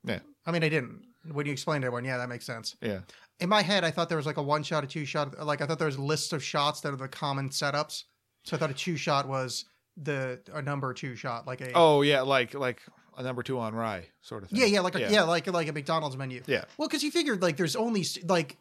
yeah 0.04 0.20
I 0.46 0.52
mean, 0.52 0.63
I 0.63 0.70
didn't. 0.70 1.04
When 1.32 1.46
you 1.46 1.52
explained 1.52 1.84
it, 1.84 1.88
I 1.88 1.90
went, 1.90 2.06
yeah, 2.06 2.18
that 2.18 2.30
makes 2.30 2.46
sense. 2.46 2.76
yeah 2.82 3.00
In 3.40 3.50
my 3.50 3.62
head, 3.62 3.84
I 3.84 3.92
thought 3.92 4.08
there 4.08 4.18
was 4.18 4.26
like 4.26 4.38
a 4.38 4.42
one 4.42 4.63
shot, 4.63 4.84
a 4.84 4.88
two 4.88 5.06
shot. 5.06 5.38
Like 5.46 5.62
I 5.62 5.66
thought 5.66 5.78
there 5.78 5.88
was 5.88 6.00
lists 6.00 6.34
of 6.34 6.44
shots 6.44 6.82
that 6.82 6.94
are 6.94 6.98
the 6.98 7.08
common 7.08 7.50
setups. 7.50 8.04
So 8.44 8.56
I 8.56 8.60
thought 8.60 8.72
a 8.72 8.74
two 8.74 8.96
shot 8.98 9.28
was 9.28 9.66
the 9.98 10.40
a 10.54 10.62
number 10.62 10.94
two 10.94 11.16
shot, 11.16 11.48
like 11.48 11.62
a 11.62 11.72
oh 11.74 12.02
yeah 12.02 12.22
like 12.22 12.54
like 12.54 12.82
a 13.18 13.24
number 13.24 13.44
two 13.44 13.60
on 13.60 13.74
rye 13.74 14.06
sort 14.22 14.44
of 14.44 14.50
thing 14.50 14.60
yeah, 14.60 14.68
yeah, 14.68 14.80
like 14.80 14.96
a, 14.96 15.00
yeah. 15.00 15.24
like 15.24 15.48
like 15.48 15.68
a 15.68 15.74
McDonald's 15.74 16.16
menu. 16.16 16.42
Yeah. 16.46 16.63
Well, 16.78 16.88
because 16.88 17.04
you 17.04 17.12
figured 17.12 17.42
like 17.42 17.58
there's 17.58 17.76
only 17.76 18.06
like 18.26 18.58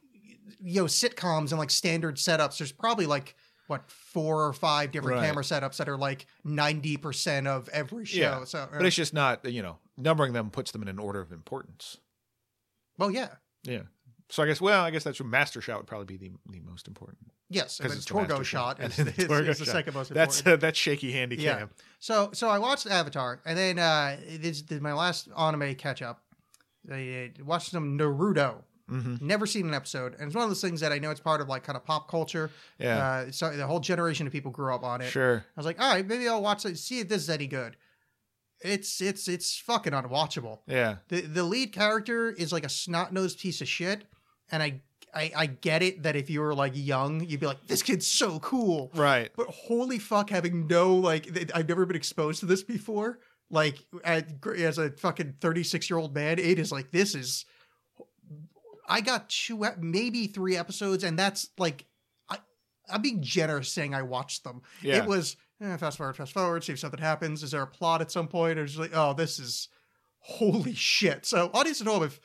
you 0.60 0.80
know 0.80 0.86
sitcoms 0.86 1.50
and 1.50 1.58
like 1.58 1.70
standard 1.70 2.16
setups. 2.16 2.58
There's 2.58 2.72
probably 2.72 3.06
like 3.06 3.36
what 3.66 3.90
four 3.90 4.44
or 4.46 4.52
five 4.52 4.92
different 4.92 5.18
Right. 5.18 5.26
camera 5.26 5.42
setups 5.42 5.76
that 5.78 5.88
are 5.88 5.96
like 5.96 6.26
ninety 6.44 6.96
percent 6.96 7.46
of 7.46 7.68
every 7.70 8.04
show. 8.04 8.18
Yeah. 8.20 8.44
So, 8.44 8.58
uh, 8.60 8.66
but 8.72 8.86
it's 8.86 8.96
just 8.96 9.12
not 9.14 9.44
you 9.50 9.62
know 9.62 9.78
numbering 9.96 10.32
them 10.32 10.50
puts 10.50 10.70
them 10.72 10.82
in 10.82 10.88
an 10.88 10.98
order 10.98 11.20
of 11.20 11.32
importance 11.32 11.98
well, 12.98 13.10
yeah, 13.10 13.28
yeah 13.62 13.80
so 14.28 14.42
i 14.42 14.46
guess 14.46 14.60
well 14.60 14.82
i 14.82 14.90
guess 14.90 15.04
that's 15.04 15.16
true 15.18 15.26
master 15.26 15.60
shot 15.60 15.78
would 15.78 15.86
probably 15.86 16.06
be 16.06 16.16
the, 16.16 16.32
the 16.50 16.60
most 16.60 16.86
important 16.88 17.18
yes. 17.48 17.78
Because 17.78 17.92
then 17.92 17.98
it's 17.98 18.06
Torgo 18.34 18.42
shot 18.44 18.78
And 18.80 18.90
is, 18.90 18.96
then 18.96 19.08
is, 19.08 19.14
the 19.16 19.22
is 19.22 19.28
Torgo 19.28 19.46
the 19.58 19.64
shot. 19.64 19.66
second 19.72 19.94
most 19.94 20.12
that's 20.14 20.38
important. 20.40 20.62
uh, 20.62 20.66
that's 20.66 20.78
shaky 20.78 21.12
handy 21.12 21.36
Yeah. 21.36 21.58
cam 21.58 21.70
So 21.98 22.30
so 22.32 22.48
I 22.48 22.58
watched 22.58 22.86
Avatar, 22.86 23.40
and 23.46 23.56
then 23.56 23.78
uh, 23.78 24.16
this 24.38 24.62
is 24.68 24.80
my 24.80 24.92
last 24.92 25.28
anime 25.36 25.74
catch 25.76 26.02
up. 26.02 26.22
I 26.92 27.32
watched 27.44 27.70
some 27.70 27.98
Naruto. 27.98 28.62
Mhm. 28.90 29.20
Never 29.20 29.46
seen 29.46 29.66
an 29.66 29.74
episode, 29.74 30.14
and 30.14 30.22
it's 30.28 30.34
one 30.34 30.44
of 30.44 30.50
those 30.50 30.60
things 30.60 30.80
that 30.80 30.92
I 30.92 30.98
know 30.98 31.10
it's 31.10 31.18
part 31.20 31.40
of 31.40 31.48
like 31.48 31.64
kind 31.64 31.76
of 31.76 31.84
pop 31.84 32.08
culture. 32.08 32.50
Yeah. 32.78 32.98
Uh, 32.98 33.30
so 33.32 33.50
the 33.56 33.66
whole 33.66 33.80
generation 33.80 34.26
of 34.28 34.32
people 34.32 34.52
grew 34.52 34.72
up 34.72 34.84
on 34.84 35.00
it. 35.00 35.10
sure 35.10 35.44
I 35.56 35.60
was 35.60 35.66
like, 35.66 35.80
all 35.80 35.92
right, 35.92 36.06
maybe 36.06 36.28
I'll 36.28 36.40
watch 36.42 36.64
it, 36.64 36.78
see 36.78 37.00
if 37.00 37.08
this 37.08 37.22
is 37.22 37.30
any 37.30 37.46
good. 37.48 37.76
It's 38.60 39.00
it's 39.00 39.28
it's 39.28 39.58
fucking 39.58 39.92
unwatchable. 39.92 40.60
yeah 40.66 40.96
The 41.08 41.20
the 41.22 41.42
lead 41.42 41.72
character 41.72 42.30
is 42.30 42.52
like 42.52 42.64
a 42.64 42.68
snot 42.68 43.12
nosed 43.12 43.38
piece 43.40 43.60
of 43.60 43.68
shit, 43.68 44.04
and 44.50 44.62
I, 44.62 44.80
I 45.12 45.32
I 45.36 45.46
get 45.46 45.82
it 45.82 46.04
that 46.04 46.16
if 46.16 46.30
you 46.30 46.40
were 46.40 46.54
like 46.54 46.72
young, 46.74 47.20
you'd 47.24 47.40
be 47.40 47.46
like, 47.46 47.66
this 47.66 47.82
kid's 47.82 48.06
so 48.06 48.38
cool. 48.38 48.90
right 48.94 49.30
But 49.36 49.48
holy 49.48 49.98
fuck, 49.98 50.30
having 50.30 50.66
no 50.68 50.94
like, 50.94 51.34
th- 51.34 51.50
I've 51.54 51.68
never 51.68 51.84
been 51.86 51.96
exposed 51.96 52.40
to 52.40 52.46
this 52.46 52.62
before. 52.62 53.18
Like, 53.50 53.78
at, 54.04 54.28
as 54.56 54.78
a 54.78 54.90
fucking 54.92 55.34
thirty 55.40 55.62
six 55.62 55.90
year 55.90 55.98
old 55.98 56.14
man, 56.14 56.38
it 56.38 56.58
is 56.58 56.70
like 56.72 56.92
this 56.92 57.14
is. 57.16 57.44
I 58.88 59.00
got 59.00 59.28
two, 59.28 59.64
maybe 59.78 60.26
three 60.26 60.56
episodes, 60.56 61.04
and 61.04 61.18
that's 61.18 61.50
like, 61.58 61.86
I, 62.28 62.38
I'm 62.88 63.02
being 63.02 63.22
generous 63.22 63.72
saying 63.72 63.94
I 63.94 64.02
watched 64.02 64.44
them. 64.44 64.62
Yeah. 64.82 65.02
It 65.02 65.06
was 65.06 65.36
eh, 65.60 65.76
fast 65.76 65.98
forward, 65.98 66.16
fast 66.16 66.32
forward, 66.32 66.64
see 66.64 66.72
if 66.72 66.78
something 66.78 67.00
happens. 67.00 67.42
Is 67.42 67.50
there 67.50 67.62
a 67.62 67.66
plot 67.66 68.00
at 68.00 68.10
some 68.10 68.28
point? 68.28 68.58
Or 68.58 68.66
just 68.66 68.78
like, 68.78 68.92
oh, 68.94 69.12
this 69.12 69.38
is 69.38 69.68
holy 70.18 70.74
shit. 70.74 71.26
So, 71.26 71.50
audience 71.54 71.80
at 71.80 71.86
home, 71.86 72.02
if 72.02 72.20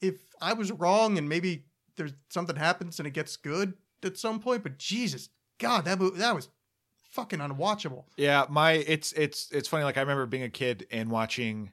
if 0.00 0.26
I 0.40 0.52
was 0.52 0.72
wrong 0.72 1.18
and 1.18 1.28
maybe 1.28 1.64
there's 1.96 2.12
something 2.28 2.56
happens 2.56 2.98
and 2.98 3.06
it 3.06 3.12
gets 3.12 3.36
good 3.36 3.74
at 4.02 4.18
some 4.18 4.40
point, 4.40 4.62
but 4.62 4.78
Jesus, 4.78 5.28
God, 5.58 5.84
that 5.84 5.98
movie, 5.98 6.18
that 6.18 6.34
was 6.34 6.48
fucking 7.10 7.38
unwatchable. 7.38 8.04
Yeah, 8.16 8.46
my 8.48 8.72
it's 8.72 9.12
it's 9.12 9.50
it's 9.52 9.68
funny. 9.68 9.84
Like 9.84 9.96
I 9.96 10.00
remember 10.00 10.26
being 10.26 10.42
a 10.42 10.50
kid 10.50 10.86
and 10.90 11.10
watching 11.10 11.72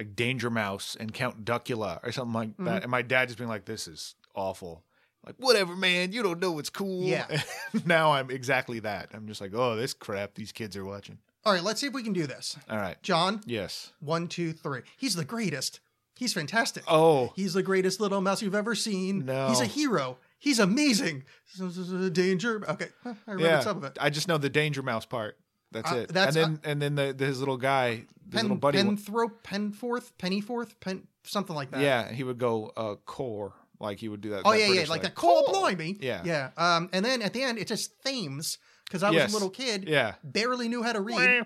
like 0.00 0.16
Danger 0.16 0.50
Mouse 0.50 0.96
and 0.98 1.12
Count 1.12 1.44
Duckula 1.44 2.00
or 2.02 2.10
something 2.12 2.32
like 2.32 2.48
Mm-hmm. 2.50 2.64
that, 2.64 2.82
and 2.82 2.90
my 2.90 3.02
dad 3.02 3.28
just 3.28 3.38
being 3.38 3.50
like, 3.50 3.66
"This 3.66 3.86
is 3.86 4.14
awful." 4.34 4.82
Like 5.26 5.36
whatever, 5.38 5.76
man. 5.76 6.12
You 6.12 6.22
don't 6.22 6.40
know 6.40 6.52
what's 6.52 6.70
cool. 6.70 7.02
Yeah. 7.04 7.42
now 7.84 8.12
I'm 8.12 8.30
exactly 8.30 8.80
that. 8.80 9.10
I'm 9.12 9.26
just 9.28 9.42
like, 9.42 9.52
oh, 9.54 9.76
this 9.76 9.92
crap 9.92 10.34
these 10.34 10.50
kids 10.52 10.74
are 10.78 10.84
watching. 10.84 11.18
All 11.44 11.52
right, 11.52 11.62
let's 11.62 11.80
see 11.80 11.86
if 11.88 11.92
we 11.92 12.02
can 12.02 12.14
do 12.14 12.26
this. 12.26 12.56
All 12.70 12.78
right. 12.78 12.96
John, 13.02 13.42
Yes. 13.44 13.92
one, 14.00 14.28
two, 14.28 14.52
three. 14.54 14.80
He's 14.98 15.14
the 15.14 15.24
greatest. 15.26 15.80
He's 16.16 16.32
fantastic. 16.32 16.84
Oh. 16.88 17.32
He's 17.36 17.52
the 17.54 17.62
greatest 17.62 18.00
little 18.00 18.20
mouse 18.22 18.40
you've 18.42 18.54
ever 18.54 18.74
seen. 18.74 19.26
No. 19.26 19.48
He's 19.48 19.60
a 19.60 19.66
hero. 19.66 20.16
He's 20.38 20.58
amazing. 20.58 21.24
Danger. 22.12 22.62
Okay, 22.68 22.88
I 23.04 23.14
remember 23.26 23.44
Yeah. 23.44 23.60
some 23.60 23.76
of 23.78 23.84
it. 23.84 23.98
I 24.00 24.10
just 24.10 24.28
know 24.28 24.38
the 24.38 24.48
Danger 24.50 24.82
Mouse 24.82 25.04
part. 25.06 25.36
That's 25.72 25.90
Uh, 25.92 25.96
it. 25.96 26.08
that's- 26.08 26.36
and 26.36 26.58
then 26.58 26.70
and 26.70 26.82
then 26.82 26.94
the, 26.94 27.12
the 27.14 27.26
his 27.26 27.38
little 27.38 27.56
guy, 27.56 28.04
his 28.32 28.42
little 28.42 28.56
buddy. 28.56 28.78
Pen 28.78 28.96
throw 28.96 29.28
Penforth, 29.28 30.12
Pennyforth, 30.18 30.74
Pen 30.80 31.06
something 31.24 31.54
like 31.54 31.70
that. 31.70 31.80
yeah, 31.80 32.10
he 32.12 32.24
would 32.24 32.38
go 32.38 32.72
uh 32.76 32.94
core 33.06 33.52
like 33.78 33.98
he 33.98 34.08
would 34.08 34.20
do 34.20 34.30
that. 34.30 34.42
Oh 34.44 34.50
that 34.52 34.58
yeah, 34.58 34.64
yeah, 34.64 34.70
British 34.72 34.88
like 34.90 35.02
thing. 35.02 35.08
that. 35.10 35.14
Cole 35.14 35.44
blimey. 35.48 35.96
Yeah. 36.00 36.22
yeah. 36.24 36.50
Um, 36.56 36.88
and 36.92 37.04
then 37.04 37.22
at 37.22 37.32
the 37.32 37.42
end, 37.42 37.58
it 37.58 37.66
just 37.66 37.94
themes 38.02 38.58
because 38.86 39.02
I 39.04 39.08
was 39.10 39.16
Yes. 39.16 39.30
a 39.30 39.32
little 39.32 39.48
kid. 39.50 39.88
Yeah. 39.88 40.14
barely 40.24 40.68
knew 40.68 40.82
how 40.82 40.92
to 40.92 41.00
read. 41.00 41.16
Yeah, 41.16 41.44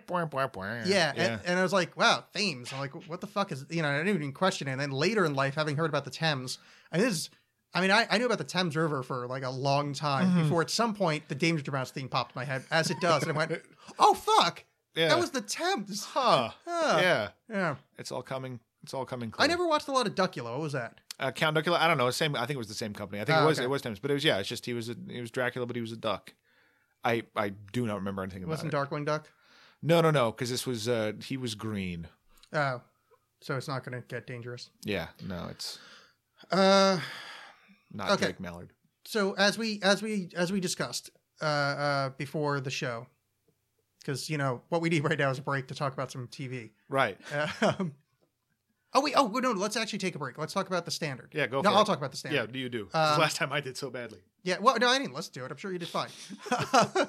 Yeah. 0.87 1.13
And, 1.17 1.41
and 1.45 1.59
I 1.59 1.63
was 1.63 1.73
like, 1.75 1.97
wow, 1.97 2.25
themes. 2.33 2.73
I'm 2.73 2.79
like, 2.81 2.93
what 3.09 3.21
the 3.21 3.27
fuck 3.27 3.53
is, 3.53 3.67
you 3.69 3.83
know, 3.83 3.89
I 3.91 3.99
didn't 3.99 4.15
even 4.17 4.33
question 4.33 4.67
it. 4.69 4.73
And 4.73 4.81
then 4.81 4.91
later 4.91 5.25
in 5.27 5.35
life, 5.35 5.55
having 5.55 5.77
heard 5.77 5.91
about 5.91 6.05
the 6.07 6.11
Thames, 6.11 6.59
and 6.91 7.03
this 7.03 7.13
is, 7.13 7.31
I 7.75 7.81
mean, 7.81 7.91
I, 7.91 8.07
I 8.11 8.19
knew 8.19 8.27
about 8.27 8.39
the 8.39 8.45
Thames 8.45 8.77
River 8.77 9.03
for 9.03 9.27
like 9.27 9.43
a 9.43 9.51
long 9.51 9.93
time 9.95 10.29
Mm-hmm. 10.29 10.43
before 10.45 10.63
at 10.63 10.71
some 10.71 10.95
point 10.95 11.29
the 11.29 11.35
Danger 11.35 11.71
Mouse 11.73 11.91
theme 11.91 12.09
popped 12.09 12.35
in 12.37 12.41
my 12.41 12.45
head, 12.45 12.65
as 12.71 12.91
it 12.91 13.01
does. 13.01 13.23
And 13.25 13.33
I 13.33 13.37
went, 13.37 13.53
oh, 13.99 14.15
fuck. 14.15 14.65
Yeah. 14.95 15.09
That 15.09 15.19
was 15.19 15.31
the 15.31 15.41
Thames. 15.41 16.05
Huh. 16.05 16.51
Huh. 16.67 16.99
Yeah. 17.03 17.29
Yeah. 17.51 17.75
It's 17.99 18.13
all 18.13 18.23
coming. 18.23 18.61
It's 18.85 18.95
all 18.95 19.05
coming. 19.05 19.33
I 19.39 19.47
never 19.49 19.67
watched 19.67 19.89
a 19.89 19.93
lot 19.93 20.07
of 20.07 20.15
Duckula. 20.15 20.53
What 20.53 20.61
was 20.61 20.73
that? 20.75 21.01
uh, 21.19 21.31
Count 21.33 21.55
Dracula. 21.55 21.79
I 21.81 21.89
don't 21.89 21.99
know. 21.99 22.11
Same. 22.11 22.37
I 22.37 22.41
think 22.41 22.53
it 22.53 22.59
was 22.59 22.69
the 22.69 22.75
same 22.75 22.93
company. 22.93 23.21
I 23.21 23.25
think 23.25 23.39
Oh, 23.39 23.43
it 23.43 23.47
was. 23.47 23.59
okay. 23.59 23.65
It 23.65 23.71
was 23.71 23.83
Thames, 23.83 23.99
but 23.99 24.11
it 24.11 24.15
was 24.15 24.25
yeah. 24.25 24.39
It's 24.39 24.49
just 24.49 24.67
he 24.67 24.73
was 24.75 24.89
a, 24.89 24.97
he 25.09 25.21
was 25.21 25.31
Dracula, 25.31 25.67
but 25.67 25.75
he 25.75 25.81
was 25.83 25.91
a 25.93 25.97
duck. 25.97 26.33
I 27.05 27.23
I 27.35 27.51
do 27.73 27.87
not 27.87 27.97
remember 27.97 28.23
anything 28.23 28.43
It 28.43 28.45
about 28.45 28.53
it. 28.63 28.65
wasn't 28.73 28.75
it. 28.75 28.77
Darkwing 28.77 29.05
Duck? 29.05 29.29
No, 29.83 30.01
no, 30.01 30.11
no. 30.11 30.31
Because 30.33 30.51
this 30.51 30.67
was 30.67 30.89
uh 30.89 31.13
he 31.23 31.37
was 31.37 31.55
green. 31.55 32.07
Oh. 32.53 32.81
So 33.41 33.57
it's 33.57 33.69
not 33.69 33.85
going 33.85 34.01
to 34.01 34.07
get 34.09 34.27
dangerous. 34.27 34.71
Yeah. 34.85 35.09
No, 35.27 35.49
it's 35.51 35.79
Uh, 36.51 36.99
not 37.95 38.11
Okay. 38.11 38.35
Mallard. 38.39 38.71
so 39.05 39.33
as 39.35 39.57
we 39.57 39.81
as 39.83 40.03
we 40.03 40.29
as 40.37 40.53
we 40.53 40.61
discussed 40.61 41.11
uh, 41.41 41.45
uh, 41.45 42.09
before 42.11 42.61
the 42.61 42.71
show, 42.71 43.07
because 44.01 44.29
you 44.29 44.37
know 44.39 44.63
what 44.69 44.81
we 44.83 44.89
need 44.89 45.05
right 45.05 45.19
now 45.19 45.31
is 45.31 45.39
a 45.39 45.43
break 45.43 45.69
to 45.69 45.75
talk 45.75 45.93
about 45.93 46.11
some 46.11 46.27
TV. 46.29 46.71
Right. 46.89 47.19
Um, 47.63 47.95
oh 48.93 49.01
wait, 49.01 49.15
oh 49.17 49.27
no, 49.29 49.53
let's 49.53 49.77
actually 49.77 49.99
take 49.99 50.15
a 50.15 50.19
break. 50.19 50.39
Let's 50.39 50.53
talk 50.53 50.67
about 50.69 50.85
the 50.85 50.91
standard. 50.91 51.31
Yeah. 51.35 51.47
Go. 51.47 51.61
No, 51.63 51.73
I'll 51.73 51.83
it. 51.83 51.87
talk 51.87 51.99
about 51.99 52.11
the 52.11 52.17
standard. 52.17 52.37
Yeah. 52.39 52.47
Do 52.47 52.59
you 52.59 52.69
do? 52.69 52.83
Um, 52.95 53.19
last 53.21 53.37
time 53.37 53.53
I 53.53 53.61
did 53.61 53.77
so 53.77 53.91
badly. 53.91 54.21
Yeah, 54.43 54.59
well, 54.61 54.77
no, 54.79 54.89
I 54.89 54.99
didn't 54.99 55.15
Let's 55.15 55.29
do 55.29 55.45
it. 55.45 55.51
I'm 55.51 55.57
sure 55.57 55.73
you 55.73 55.79
did 55.79 55.89
fine. 55.89 56.11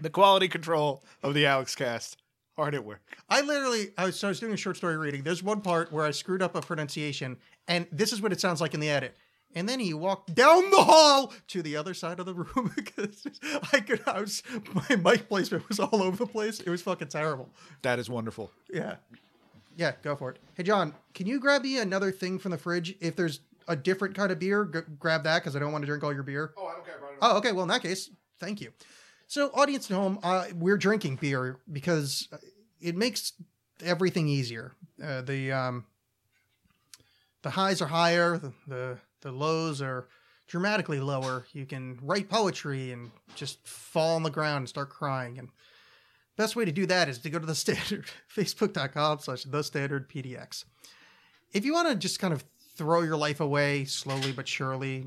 The 0.00 0.10
quality 0.10 0.46
control 0.48 1.02
of 1.22 1.34
the 1.34 1.44
Alexxcast 1.44 2.16
hard 2.56 2.74
at 2.74 2.84
work. 2.84 3.00
I 3.28 3.40
literally, 3.40 3.88
I 3.96 4.06
was, 4.06 4.18
so 4.18 4.28
I 4.28 4.30
was 4.30 4.40
doing 4.40 4.52
a 4.52 4.56
short 4.56 4.76
story 4.76 4.96
reading. 4.96 5.22
There's 5.22 5.42
one 5.42 5.60
part 5.60 5.92
where 5.92 6.04
I 6.04 6.10
screwed 6.12 6.42
up 6.42 6.54
a 6.54 6.60
pronunciation, 6.60 7.36
and 7.66 7.86
this 7.90 8.12
is 8.12 8.22
what 8.22 8.32
it 8.32 8.40
sounds 8.40 8.60
like 8.60 8.74
in 8.74 8.80
the 8.80 8.90
edit. 8.90 9.16
And 9.54 9.68
then 9.68 9.80
he 9.80 9.94
walked 9.94 10.34
down 10.34 10.70
the 10.70 10.82
hall 10.84 11.32
to 11.48 11.62
the 11.62 11.76
other 11.76 11.94
side 11.94 12.20
of 12.20 12.26
the 12.26 12.34
room 12.34 12.70
because 12.76 13.26
I 13.72 13.80
could, 13.80 14.02
I 14.06 14.20
was, 14.20 14.42
my 14.90 14.96
mic 14.96 15.28
placement 15.28 15.68
was 15.68 15.80
all 15.80 16.02
over 16.02 16.16
the 16.16 16.26
place. 16.26 16.60
It 16.60 16.68
was 16.68 16.82
fucking 16.82 17.08
terrible. 17.08 17.48
That 17.82 17.98
is 17.98 18.10
wonderful. 18.10 18.52
Yeah. 18.70 18.96
Yeah, 19.76 19.92
go 20.02 20.16
for 20.16 20.30
it. 20.30 20.38
Hey, 20.54 20.64
John, 20.64 20.92
can 21.14 21.26
you 21.26 21.40
grab 21.40 21.62
me 21.62 21.78
another 21.78 22.10
thing 22.12 22.38
from 22.38 22.50
the 22.50 22.58
fridge? 22.58 22.94
If 23.00 23.16
there's 23.16 23.40
a 23.68 23.76
different 23.76 24.14
kind 24.14 24.30
of 24.32 24.38
beer, 24.38 24.64
g- 24.64 24.80
grab 24.98 25.22
that 25.24 25.40
because 25.42 25.54
I 25.56 25.60
don't 25.60 25.72
want 25.72 25.82
to 25.82 25.86
drink 25.86 26.02
all 26.04 26.12
your 26.12 26.24
beer. 26.24 26.52
Oh, 26.56 26.66
I 26.66 26.72
don't 26.74 26.84
care. 26.84 26.94
Oh, 27.22 27.36
okay. 27.38 27.52
Well, 27.52 27.62
in 27.62 27.68
that 27.68 27.82
case, 27.82 28.10
thank 28.40 28.60
you. 28.60 28.72
So, 29.28 29.50
audience 29.54 29.90
at 29.90 29.94
home, 29.94 30.18
uh, 30.22 30.46
we're 30.54 30.78
drinking 30.78 31.16
beer 31.16 31.58
because 31.70 32.28
it 32.80 32.96
makes 32.96 33.34
everything 33.84 34.26
easier. 34.26 34.72
Uh, 35.02 35.20
the 35.20 35.52
um, 35.52 35.84
the 37.42 37.50
highs 37.50 37.80
are 37.82 37.86
higher, 37.86 38.38
the, 38.38 38.52
the 38.66 38.98
the 39.20 39.32
lows 39.32 39.82
are 39.82 40.08
dramatically 40.46 41.00
lower. 41.00 41.46
You 41.52 41.66
can 41.66 41.98
write 42.02 42.28
poetry 42.28 42.92
and 42.92 43.10
just 43.34 43.66
fall 43.66 44.16
on 44.16 44.22
the 44.22 44.30
ground 44.30 44.58
and 44.58 44.68
start 44.68 44.90
crying. 44.90 45.38
And 45.38 45.50
best 46.36 46.56
way 46.56 46.64
to 46.64 46.72
do 46.72 46.86
that 46.86 47.08
is 47.08 47.18
to 47.18 47.30
go 47.30 47.38
to 47.38 47.46
the 47.46 47.54
standard 47.54 48.06
facebook.com 48.34 49.20
slash 49.20 49.44
the 49.44 49.62
standard 49.62 50.08
pdx. 50.08 50.64
If 51.52 51.64
you 51.64 51.72
want 51.72 51.88
to 51.88 51.94
just 51.94 52.18
kind 52.18 52.34
of 52.34 52.44
throw 52.76 53.02
your 53.02 53.16
life 53.16 53.40
away 53.40 53.84
slowly 53.84 54.32
but 54.32 54.48
surely, 54.48 55.04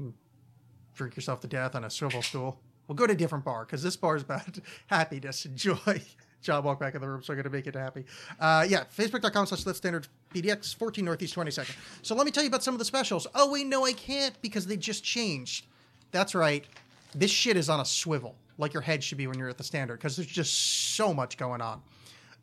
drink 0.94 1.16
yourself 1.16 1.40
to 1.42 1.48
death 1.48 1.76
on 1.76 1.84
a 1.84 1.90
swivel 1.90 2.22
stool. 2.22 2.60
We'll 2.88 2.96
go 2.96 3.08
to 3.08 3.14
a 3.14 3.16
different 3.16 3.46
bar 3.46 3.66
because 3.66 3.84
this 3.84 3.96
bar 3.96 4.18
is 4.18 4.24
about 4.24 4.60
happiness 4.88 5.46
and 5.46 5.56
joy. 5.56 6.02
John 6.42 6.64
walked 6.64 6.80
back 6.80 6.96
in 6.96 7.02
the 7.02 7.08
room, 7.08 7.24
so 7.24 7.34
I'm 7.34 7.38
going 7.38 7.44
to 7.44 7.50
make 7.50 7.68
it 7.68 7.76
happy. 7.76 8.06
Uh, 8.40 8.66
yeah, 8.68 8.84
facebook.com 8.98 9.46
slash 9.46 9.66
Lift 9.66 9.78
Standard 9.78 10.08
PDX, 10.34 10.76
14 10.76 11.06
Northeast 11.06 11.36
22nd. 11.36 11.76
So 12.02 12.16
let 12.16 12.26
me 12.26 12.32
tell 12.32 12.44
you 12.44 12.50
about 12.50 12.64
some 12.64 12.74
of 12.74 12.80
the 12.80 12.86
specials. 12.86 13.28
Oh, 13.36 13.52
wait, 13.52 13.68
no, 13.68 13.86
I 13.86 13.94
can't 13.94 14.40
because 14.42 14.66
they 14.66 14.78
just 14.78 15.04
changed. 15.04 15.66
That's 16.12 16.36
right. 16.36 16.66
This 17.14 17.32
shit 17.32 17.58
is 17.58 17.70
on 17.70 17.80
a 17.80 17.86
swivel, 17.86 18.36
like 18.58 18.74
your 18.74 18.82
head 18.82 19.04
should 19.04 19.18
be 19.18 19.28
when 19.28 19.38
you're 19.38 19.50
at 19.50 19.58
the 19.58 19.64
Standard, 19.64 19.98
because 19.98 20.16
there's 20.16 20.28
just 20.28 20.96
so 20.96 21.14
much 21.14 21.38
going 21.38 21.62
on. 21.62 21.82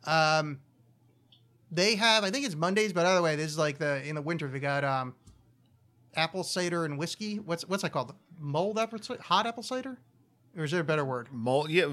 Um, 0.05 0.59
they 1.71 1.95
have, 1.95 2.23
I 2.23 2.31
think 2.31 2.45
it's 2.45 2.55
Mondays, 2.55 2.93
but 2.93 3.05
either 3.05 3.21
way, 3.21 3.35
this 3.35 3.51
is 3.51 3.57
like 3.57 3.77
the 3.77 4.03
in 4.07 4.15
the 4.15 4.21
winter. 4.21 4.47
We 4.47 4.59
got 4.59 4.83
um, 4.83 5.13
apple 6.15 6.43
cider 6.43 6.85
and 6.85 6.97
whiskey. 6.97 7.37
What's 7.37 7.67
what's 7.67 7.83
that 7.83 7.91
called? 7.91 8.13
Mold 8.39 8.79
apple 8.79 8.99
cider? 8.99 9.21
Hot 9.23 9.45
apple 9.45 9.63
cider? 9.63 9.97
Or 10.57 10.63
is 10.63 10.71
there 10.71 10.81
a 10.81 10.83
better 10.83 11.05
word? 11.05 11.29
Mold, 11.31 11.69
yeah. 11.69 11.85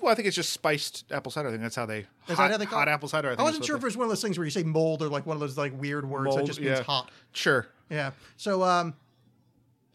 Well, 0.00 0.12
I 0.12 0.14
think 0.14 0.28
it's 0.28 0.36
just 0.36 0.52
spiced 0.52 1.10
apple 1.10 1.32
cider. 1.32 1.48
I 1.48 1.50
think 1.52 1.62
that's 1.62 1.76
how 1.76 1.86
they. 1.86 2.00
Is 2.00 2.06
hot, 2.28 2.36
that 2.36 2.50
how 2.50 2.56
they 2.58 2.66
call 2.66 2.78
hot 2.78 2.88
it? 2.88 2.92
apple 2.92 3.08
cider. 3.08 3.28
I, 3.28 3.30
think 3.32 3.40
I 3.40 3.44
wasn't 3.44 3.64
sure 3.64 3.76
if 3.76 3.82
it 3.82 3.86
was 3.86 3.96
one 3.96 4.04
of 4.04 4.10
those 4.10 4.22
things 4.22 4.38
where 4.38 4.44
you 4.44 4.50
say 4.50 4.62
mold 4.62 5.02
or 5.02 5.08
like 5.08 5.26
one 5.26 5.34
of 5.34 5.40
those 5.40 5.56
like 5.56 5.78
weird 5.80 6.08
words 6.08 6.36
that 6.36 6.44
just 6.44 6.60
means 6.60 6.78
yeah. 6.78 6.84
hot. 6.84 7.10
Sure. 7.32 7.66
Yeah. 7.90 8.12
So 8.36 8.62
um, 8.62 8.94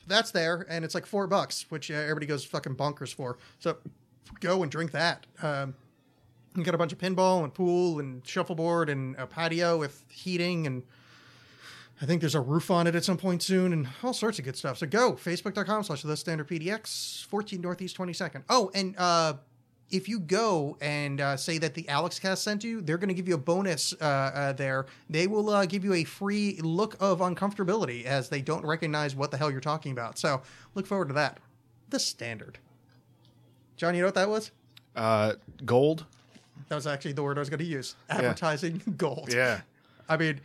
that's 0.07 0.31
there, 0.31 0.65
and 0.69 0.83
it's 0.83 0.95
like 0.95 1.05
four 1.05 1.27
bucks, 1.27 1.65
which 1.69 1.91
uh, 1.91 1.95
everybody 1.95 2.25
goes 2.25 2.43
fucking 2.43 2.75
bonkers 2.75 3.13
for. 3.13 3.37
So 3.59 3.77
go 4.39 4.63
and 4.63 4.71
drink 4.71 4.91
that. 4.91 5.25
Um, 5.41 5.75
you 6.55 6.63
got 6.63 6.73
a 6.73 6.77
bunch 6.77 6.91
of 6.91 6.97
pinball 6.97 7.43
and 7.43 7.53
pool 7.53 7.99
and 7.99 8.25
shuffleboard 8.25 8.89
and 8.89 9.15
a 9.17 9.27
patio 9.27 9.77
with 9.77 10.03
heating 10.09 10.65
and 10.65 10.83
I 12.01 12.05
think 12.05 12.21
there's 12.21 12.35
a 12.35 12.41
roof 12.41 12.69
on 12.69 12.85
it 12.85 12.95
at 12.95 13.03
some 13.03 13.17
point 13.17 13.41
soon 13.41 13.73
and 13.73 13.87
all 14.03 14.13
sorts 14.13 14.37
of 14.37 14.45
good 14.45 14.55
stuff. 14.55 14.77
So 14.77 14.85
go 14.85 15.13
facebook.com 15.13 15.83
slash 15.83 16.03
the 16.03 16.15
standard 16.15 16.47
PDX 16.47 17.25
14 17.25 17.59
Northeast 17.59 17.97
22nd. 17.97 18.43
Oh, 18.49 18.69
and 18.75 18.95
uh, 18.97 19.33
if 19.89 20.07
you 20.07 20.19
go 20.19 20.77
and 20.79 21.19
uh, 21.19 21.37
say 21.37 21.57
that 21.57 21.73
the 21.73 21.83
Alexxcast 21.83 22.37
sent 22.37 22.63
you, 22.63 22.81
they're 22.81 22.97
going 22.97 23.07
to 23.07 23.15
give 23.15 23.27
you 23.27 23.35
a 23.35 23.39
bonus 23.39 23.93
uh, 23.99 24.05
uh, 24.05 24.53
there. 24.53 24.85
They 25.09 25.27
will 25.27 25.49
uh, 25.49 25.65
give 25.65 25.83
you 25.83 25.93
a 25.93 26.03
free 26.03 26.59
look 26.61 26.95
of 26.99 27.19
uncomfortability 27.19 28.05
as 28.05 28.29
they 28.29 28.41
don't 28.41 28.65
recognize 28.65 29.15
what 29.15 29.31
the 29.31 29.37
hell 29.37 29.49
you're 29.49 29.61
talking 29.61 29.91
about. 29.91 30.19
So 30.19 30.41
look 30.75 30.85
forward 30.85 31.07
to 31.07 31.13
that. 31.15 31.39
The 31.89 31.99
standard. 31.99 32.59
John, 33.75 33.95
you 33.95 34.01
know 34.01 34.07
what 34.07 34.15
that 34.15 34.29
was? 34.29 34.51
Uh, 34.95 35.33
gold. 35.65 36.05
That 36.69 36.75
was 36.75 36.87
actually 36.87 37.13
the 37.13 37.23
word 37.23 37.37
I 37.37 37.41
was 37.41 37.49
going 37.49 37.59
to 37.59 37.65
use. 37.65 37.95
Advertising 38.09 38.81
gold. 38.97 39.31
Yeah. 39.31 39.61
I 40.09 40.17
mean, 40.17 40.41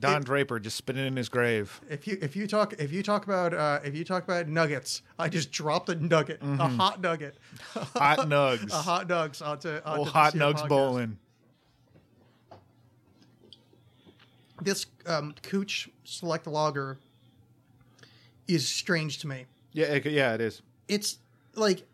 Don 0.00 0.18
if, 0.20 0.24
Draper 0.26 0.60
just 0.60 0.76
spinning 0.76 1.06
in 1.06 1.16
his 1.16 1.28
grave. 1.28 1.80
if 1.90 2.06
you 2.06 2.18
if 2.22 2.36
you 2.36 2.46
talk 2.46 2.72
if 2.78 2.92
you 2.92 3.02
talk 3.02 3.24
about 3.24 3.52
uh, 3.52 3.80
if 3.84 3.94
you 3.96 4.04
talk 4.04 4.22
about 4.24 4.46
nuggets, 4.48 5.02
I 5.18 5.28
just 5.28 5.50
dropped 5.50 5.88
a 5.88 5.94
nugget, 5.96 6.38
a 6.42 6.68
hot 6.68 7.00
nugget, 7.00 7.36
Hot 7.74 8.18
nugs. 8.28 8.70
a 8.72 8.76
hot 8.76 9.08
nugs 9.08 9.44
onto, 9.44 9.80
onto 9.84 10.04
the 10.04 10.10
hot 10.10 10.34
nugs 10.34 10.54
podcast. 10.62 10.68
bowling. 10.68 11.18
This 14.62 14.86
um, 15.06 15.34
Cooch 15.42 15.88
Select 16.04 16.46
Lager 16.46 16.98
is 18.48 18.66
strange 18.66 19.18
to 19.18 19.28
me. 19.28 19.46
Yeah, 19.72 19.86
it, 19.86 20.06
yeah, 20.06 20.34
it 20.34 20.40
is. 20.40 20.62
It's 20.88 21.18
like 21.54 21.86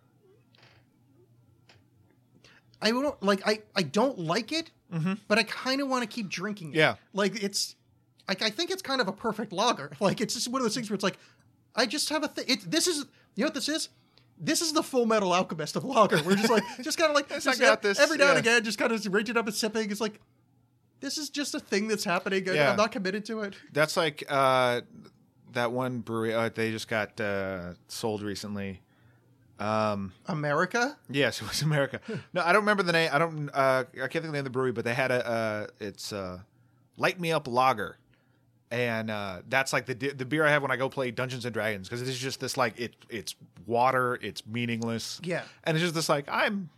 I 2.80 2.90
don't 2.90 3.22
like 3.22 3.46
I 3.46 3.60
I 3.74 3.82
don't 3.82 4.18
like 4.18 4.52
it, 4.52 4.70
but 5.28 5.38
I 5.38 5.42
kind 5.44 5.80
of 5.80 5.88
want 5.88 6.02
to 6.02 6.08
keep 6.08 6.28
drinking 6.28 6.68
it. 6.68 6.72
Mm-hmm. 6.72 6.78
Yeah. 6.78 6.94
like 7.12 7.42
it's 7.42 7.76
like 8.28 8.42
I 8.42 8.50
think 8.50 8.70
it's 8.70 8.82
kind 8.82 9.00
of 9.00 9.08
a 9.08 9.12
perfect 9.12 9.52
logger. 9.52 9.90
Like 10.00 10.20
it's 10.20 10.34
just 10.34 10.48
one 10.48 10.60
of 10.60 10.64
those 10.64 10.74
things 10.74 10.90
where 10.90 10.94
it's 10.94 11.04
like 11.04 11.18
I 11.74 11.86
just 11.86 12.08
have 12.10 12.24
a 12.24 12.28
thing. 12.28 12.44
It 12.48 12.70
this 12.70 12.86
is 12.86 13.06
you 13.34 13.44
know 13.44 13.46
what 13.46 13.54
this 13.54 13.68
is. 13.68 13.88
This 14.36 14.60
is 14.60 14.72
the 14.72 14.82
Full 14.82 15.06
Metal 15.06 15.32
Alchemist 15.32 15.76
of 15.76 15.84
lager. 15.84 16.20
We're 16.24 16.34
just 16.34 16.50
like 16.50 16.64
just 16.82 16.98
kind 16.98 17.10
of 17.10 17.14
like 17.14 17.28
just 17.42 17.46
I 17.46 17.54
got 17.54 17.82
this, 17.82 18.00
every 18.00 18.18
now 18.18 18.30
and 18.30 18.38
again, 18.38 18.64
just 18.64 18.78
kind 18.78 18.90
of 18.92 19.12
reaching 19.12 19.36
up 19.36 19.46
and 19.46 19.54
sipping. 19.54 19.90
It's 19.90 20.00
like 20.00 20.20
this 21.00 21.18
is 21.18 21.30
just 21.30 21.54
a 21.54 21.60
thing 21.60 21.86
that's 21.88 22.04
happening. 22.04 22.46
Yeah. 22.46 22.70
I'm 22.70 22.76
not 22.76 22.90
committed 22.90 23.24
to 23.26 23.42
it. 23.42 23.54
That's 23.72 23.96
like 23.96 24.24
uh, 24.28 24.80
that 25.52 25.70
one 25.70 26.00
brewery. 26.00 26.34
Uh, 26.34 26.48
they 26.52 26.70
just 26.70 26.88
got 26.88 27.20
uh, 27.20 27.74
sold 27.88 28.22
recently. 28.22 28.80
Um, 29.58 30.12
America. 30.26 30.96
yes, 31.08 31.40
it 31.42 31.48
was 31.48 31.62
America. 31.62 32.00
No, 32.32 32.42
I 32.42 32.52
don't 32.52 32.62
remember 32.62 32.82
the 32.82 32.92
name. 32.92 33.10
I 33.12 33.18
don't. 33.18 33.48
Uh, 33.50 33.84
I 33.92 33.94
can't 33.94 34.12
think 34.12 34.16
of 34.16 34.22
the 34.24 34.32
name 34.32 34.38
of 34.40 34.44
the 34.44 34.50
brewery, 34.50 34.72
but 34.72 34.84
they 34.84 34.94
had 34.94 35.10
a. 35.10 35.26
Uh, 35.26 35.66
it's 35.78 36.12
uh, 36.12 36.40
Light 36.96 37.20
Me 37.20 37.32
Up 37.32 37.46
Lager, 37.46 37.98
and 38.70 39.10
uh, 39.10 39.42
that's 39.48 39.72
like 39.72 39.86
the 39.86 39.94
the 39.94 40.24
beer 40.24 40.44
I 40.44 40.50
have 40.50 40.62
when 40.62 40.70
I 40.70 40.76
go 40.76 40.88
play 40.88 41.10
Dungeons 41.10 41.44
and 41.44 41.54
Dragons 41.54 41.88
because 41.88 42.02
it 42.02 42.08
is 42.08 42.18
just 42.18 42.40
this 42.40 42.56
like 42.56 42.78
it 42.78 42.94
it's 43.08 43.34
water. 43.66 44.18
It's 44.22 44.46
meaningless. 44.46 45.20
Yeah. 45.24 45.42
and 45.64 45.76
it's 45.76 45.82
just 45.82 45.94
this 45.94 46.08
like 46.08 46.26
I'm. 46.28 46.70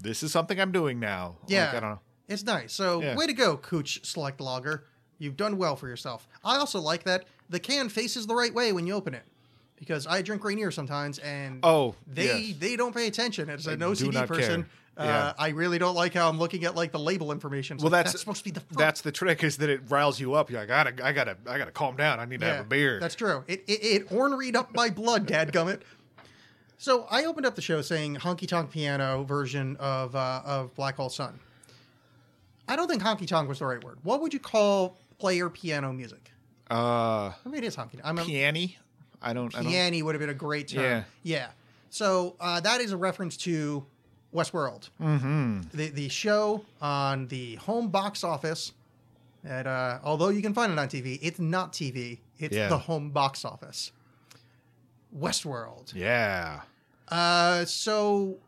This 0.00 0.22
is 0.24 0.32
something 0.32 0.60
I'm 0.60 0.72
doing 0.72 0.98
now. 0.98 1.36
Yeah, 1.46 1.66
Like, 1.66 1.74
I 1.74 1.80
don't 1.80 1.90
know. 1.90 2.00
It's 2.28 2.42
nice. 2.44 2.72
So 2.72 3.00
Yeah. 3.02 3.14
way 3.16 3.26
to 3.28 3.32
go, 3.32 3.56
Cooch 3.56 4.04
Select 4.04 4.40
Lager. 4.40 4.84
You've 5.18 5.36
done 5.36 5.56
well 5.58 5.76
for 5.76 5.86
yourself. 5.86 6.26
I 6.44 6.56
also 6.56 6.80
like 6.80 7.04
that 7.04 7.24
the 7.48 7.60
can 7.60 7.88
faces 7.88 8.26
the 8.26 8.34
right 8.34 8.52
way 8.52 8.72
when 8.72 8.84
you 8.86 8.94
open 8.94 9.14
it, 9.14 9.22
because 9.76 10.06
I 10.08 10.22
drink 10.22 10.42
Rainier 10.42 10.72
sometimes, 10.72 11.20
and 11.20 11.60
Oh, 11.62 11.94
they 12.06 12.24
yes. 12.48 12.56
they 12.58 12.74
don't 12.74 12.92
pay 12.94 13.06
attention. 13.06 13.48
As 13.48 13.66
an 13.68 13.78
do 13.78 13.84
OCD 13.86 14.26
person, 14.26 14.62
care. 14.62 14.70
Uh, 14.96 15.04
Yeah. 15.04 15.32
I 15.38 15.48
really 15.50 15.78
don't 15.78 15.94
like 15.94 16.14
how 16.14 16.28
I'm 16.28 16.38
looking 16.38 16.64
at 16.64 16.74
like 16.74 16.92
the 16.92 16.98
label 16.98 17.32
information. 17.32 17.76
It's 17.76 17.82
Well, 17.84 17.90
like, 17.92 18.04
that's- 18.04 18.20
supposed 18.20 18.38
to 18.38 18.44
be 18.44 18.50
the 18.50 18.60
front. 18.60 18.78
That's 18.78 19.00
the 19.00 19.12
trick 19.12 19.42
is 19.42 19.56
that 19.58 19.70
it 19.70 19.82
riles 19.88 20.20
you 20.20 20.34
up. 20.34 20.50
You're 20.50 20.60
like, 20.60 20.70
I 20.70 20.84
gotta, 20.90 21.06
I 21.06 21.12
gotta, 21.12 21.36
I 21.46 21.58
gotta 21.58 21.70
calm 21.72 21.96
down. 21.96 22.20
I 22.20 22.24
need 22.26 22.40
to 22.40 22.46
have 22.46 22.60
a 22.66 22.68
beer. 22.68 23.00
That's 23.00 23.14
true. 23.14 23.44
It 23.46 23.64
it, 23.66 23.84
it 23.84 24.08
orneryed 24.12 24.54
up 24.56 24.74
my 24.74 24.90
blood, 24.90 25.26
dadgummit. 25.28 25.80
So 26.78 27.06
I 27.10 27.24
opened 27.26 27.46
up 27.46 27.54
the 27.54 27.62
show 27.62 27.80
saying 27.80 28.16
honky 28.16 28.48
tonk 28.48 28.70
piano 28.72 29.22
version 29.22 29.76
of 29.78 30.14
uh, 30.16 30.42
of 30.44 30.74
Black 30.74 30.96
Hole 30.96 31.08
Sun. 31.10 31.38
I 32.68 32.76
don't 32.76 32.88
think 32.88 33.02
honky 33.02 33.26
tonk 33.26 33.48
was 33.48 33.58
the 33.60 33.66
right 33.66 33.82
word. 33.82 33.98
What 34.02 34.20
would 34.20 34.32
you 34.34 34.40
call 34.40 34.96
player 35.18 35.48
piano 35.48 35.92
music? 35.92 36.30
uh, 36.70 36.74
I 36.74 37.34
mean, 37.46 37.56
it 37.62 37.64
is 37.64 37.76
honky. 37.76 38.00
I'm 38.02 38.18
a 38.18 38.22
piany. 38.22 38.76
I 39.20 39.32
don't. 39.32 39.54
I 39.54 39.62
don't 39.62 39.70
piano 39.70 40.04
would 40.04 40.14
have 40.14 40.20
been 40.20 40.30
a 40.30 40.34
great 40.34 40.68
term. 40.68 40.82
Yeah. 40.82 41.04
Yeah. 41.22 41.48
So 41.90 42.34
uh, 42.40 42.60
that 42.60 42.80
is 42.80 42.92
a 42.92 42.96
reference 42.96 43.36
to 43.38 43.84
Westworld, 44.34 44.88
mm-hmm. 45.00 45.60
the 45.74 45.90
the 45.90 46.08
show 46.08 46.64
on 46.80 47.28
the 47.28 47.56
home 47.56 47.88
box 47.88 48.24
office. 48.24 48.72
That 49.44 49.66
uh, 49.66 49.98
although 50.04 50.28
you 50.28 50.40
can 50.40 50.54
find 50.54 50.72
it 50.72 50.78
on 50.78 50.88
TV, 50.88 51.18
it's 51.20 51.38
not 51.38 51.72
TV. 51.72 52.18
It's 52.38 52.54
Yeah. 52.54 52.68
the 52.68 52.78
home 52.78 53.10
box 53.10 53.44
office. 53.44 53.92
Westworld. 55.16 55.94
Yeah. 55.94 56.60
Uh, 57.08 57.64
so 57.64 58.38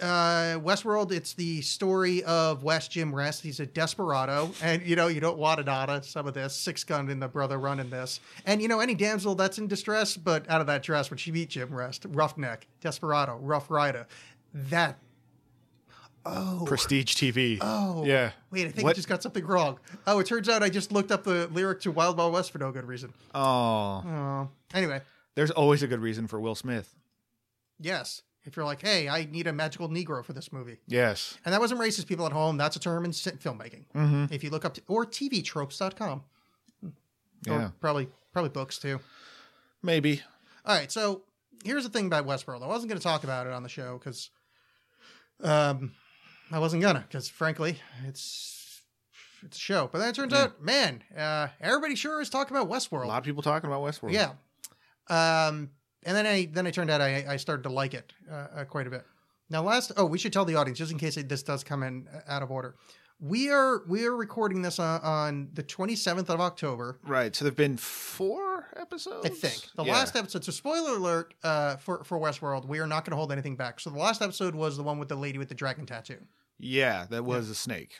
uh, 0.00 0.58
Westworld, 0.58 1.12
it's 1.12 1.34
the 1.34 1.60
story 1.60 2.22
of 2.24 2.64
West 2.64 2.90
Jim 2.90 3.14
Rest. 3.14 3.42
He's 3.42 3.60
a 3.60 3.66
desperado, 3.66 4.50
and 4.62 4.82
you 4.82 4.96
know 4.96 5.06
you 5.06 5.20
don't 5.20 5.38
want 5.38 5.58
to 5.58 5.64
nada 5.64 6.02
some 6.02 6.26
of 6.26 6.34
this 6.34 6.54
six 6.54 6.82
gun 6.82 7.08
in 7.10 7.20
the 7.20 7.28
brother 7.28 7.58
running 7.58 7.90
this, 7.90 8.20
and 8.44 8.60
you 8.60 8.66
know 8.68 8.80
any 8.80 8.94
damsel 8.94 9.34
that's 9.34 9.58
in 9.58 9.68
distress, 9.68 10.16
but 10.16 10.48
out 10.50 10.60
of 10.60 10.66
that 10.66 10.82
dress 10.82 11.10
when 11.10 11.18
she 11.18 11.30
meet 11.30 11.50
Jim 11.50 11.72
Rest, 11.72 12.06
roughneck, 12.08 12.66
desperado, 12.80 13.36
rough 13.36 13.70
rider, 13.70 14.06
that. 14.54 14.98
Oh, 16.26 16.62
Prestige 16.66 17.14
TV. 17.16 17.58
oh, 17.60 18.04
Yeah. 18.06 18.30
Wait, 18.50 18.66
I 18.66 18.70
think 18.70 18.88
I 18.88 18.94
just 18.94 19.08
got 19.08 19.22
something 19.22 19.44
wrong. 19.44 19.78
Oh, 20.06 20.20
it 20.20 20.26
turns 20.26 20.48
out 20.48 20.62
I 20.62 20.70
just 20.70 20.90
looked 20.90 21.12
up 21.12 21.24
the 21.24 21.48
lyric 21.48 21.80
to 21.82 21.90
Wild 21.90 22.16
Wild 22.16 22.32
West 22.32 22.50
for 22.50 22.58
no 22.58 22.72
good 22.72 22.86
reason. 22.86 23.12
Oh, 23.34 24.02
Oh, 24.06 24.48
anyway, 24.72 25.02
there's 25.34 25.50
always 25.50 25.82
a 25.82 25.86
good 25.86 26.00
reason 26.00 26.26
for 26.26 26.40
Will 26.40 26.54
Smith. 26.54 26.94
yes. 27.78 28.22
If 28.46 28.56
you're 28.56 28.64
like, 28.66 28.82
hey, 28.82 29.08
I 29.08 29.24
need 29.24 29.46
a 29.46 29.54
magical 29.54 29.88
Negro 29.88 30.22
for 30.22 30.34
this 30.34 30.52
movie. 30.52 30.76
Yes. 30.86 31.38
And 31.46 31.54
that 31.54 31.60
wasn't 31.62 31.80
racist 31.80 32.06
people 32.06 32.26
at 32.26 32.32
home. 32.32 32.58
That's 32.58 32.76
a 32.76 32.78
term 32.78 33.06
in 33.06 33.10
filmmaking. 33.12 33.86
Mm-hmm. 33.94 34.26
If 34.34 34.44
you 34.44 34.50
look 34.50 34.66
up, 34.66 34.74
to, 34.74 34.82
or 34.86 35.06
tvtropes.com. 35.06 36.22
Yeah. 37.46 37.52
Or 37.54 37.72
probably, 37.80 38.08
probably 38.34 38.50
books 38.50 38.76
too. 38.78 39.00
Maybe. 39.82 40.20
All 40.66 40.76
right. 40.76 40.92
So 40.92 41.22
here's 41.64 41.84
the 41.84 41.88
thing 41.88 42.04
about 42.06 42.26
Westworld. 42.26 42.62
I 42.62 42.66
wasn't 42.66 42.90
going 42.90 42.98
to 42.98 43.02
talk 43.02 43.24
about 43.24 43.46
it 43.46 43.52
on 43.54 43.62
the 43.62 43.68
show 43.70 43.96
because 43.96 44.28
um, 45.42 45.92
I 46.50 46.58
wasn't 46.58 46.82
to, 46.82 47.00
because 47.00 47.28
frankly, 47.28 47.78
it's, 48.06 48.82
it's 49.42 49.56
a 49.56 49.60
show. 49.60 49.88
But 49.90 49.98
then 49.98 50.08
it 50.08 50.14
turns 50.14 50.32
out, 50.32 50.62
man, 50.62 51.02
uh, 51.16 51.48
everybody 51.60 51.94
sure 51.94 52.20
is 52.20 52.30
talking 52.30 52.56
about 52.56 52.70
Westworld. 52.70 53.04
A 53.04 53.08
lot 53.08 53.18
of 53.18 53.24
people 53.24 53.42
talking 53.42 53.68
about 53.68 53.82
Westworld. 53.82 54.12
Yeah. 54.12 54.32
Um, 55.08 55.70
and 56.04 56.16
then 56.16 56.26
I 56.26 56.48
then 56.52 56.66
I 56.66 56.70
turned 56.70 56.90
out 56.90 57.00
I, 57.00 57.24
I 57.28 57.36
started 57.36 57.62
to 57.64 57.68
like 57.68 57.94
it 57.94 58.12
uh, 58.30 58.46
uh, 58.56 58.64
quite 58.64 58.86
a 58.86 58.90
bit. 58.90 59.04
Now, 59.50 59.62
last 59.62 59.92
oh, 59.96 60.06
we 60.06 60.18
should 60.18 60.32
tell 60.32 60.44
the 60.44 60.56
audience 60.56 60.78
just 60.78 60.92
in 60.92 60.98
case 60.98 61.16
this 61.16 61.42
does 61.42 61.64
come 61.64 61.82
in 61.82 62.08
uh, 62.12 62.20
out 62.26 62.42
of 62.42 62.50
order. 62.50 62.76
We 63.26 63.48
are 63.50 63.82
we 63.88 64.04
are 64.04 64.14
recording 64.14 64.60
this 64.60 64.78
on, 64.78 65.00
on 65.00 65.48
the 65.54 65.62
27th 65.62 66.28
of 66.28 66.40
October, 66.42 66.98
Right. 67.06 67.34
So 67.34 67.46
there've 67.46 67.56
been 67.56 67.78
four 67.78 68.66
episodes. 68.76 69.24
I 69.24 69.30
think. 69.30 69.64
The 69.76 69.84
Yeah. 69.84 69.92
last 69.94 70.14
episode. 70.14 70.44
So 70.44 70.52
spoiler 70.52 70.96
alert 70.98 71.32
uh, 71.42 71.76
for 71.76 72.04
for 72.04 72.18
Westworld. 72.18 72.66
We 72.66 72.80
are 72.80 72.86
not 72.86 73.04
going 73.06 73.12
to 73.12 73.16
hold 73.16 73.32
anything 73.32 73.56
back. 73.56 73.80
So 73.80 73.88
the 73.88 73.98
last 73.98 74.20
episode 74.20 74.54
was 74.54 74.76
the 74.76 74.82
one 74.82 74.98
with 74.98 75.08
the 75.08 75.16
lady 75.16 75.38
with 75.38 75.48
the 75.48 75.54
dragon 75.54 75.86
tattoo. 75.86 76.18
Yeah, 76.58 77.06
that 77.08 77.24
was 77.24 77.48
a 77.48 77.54
snake. 77.54 77.94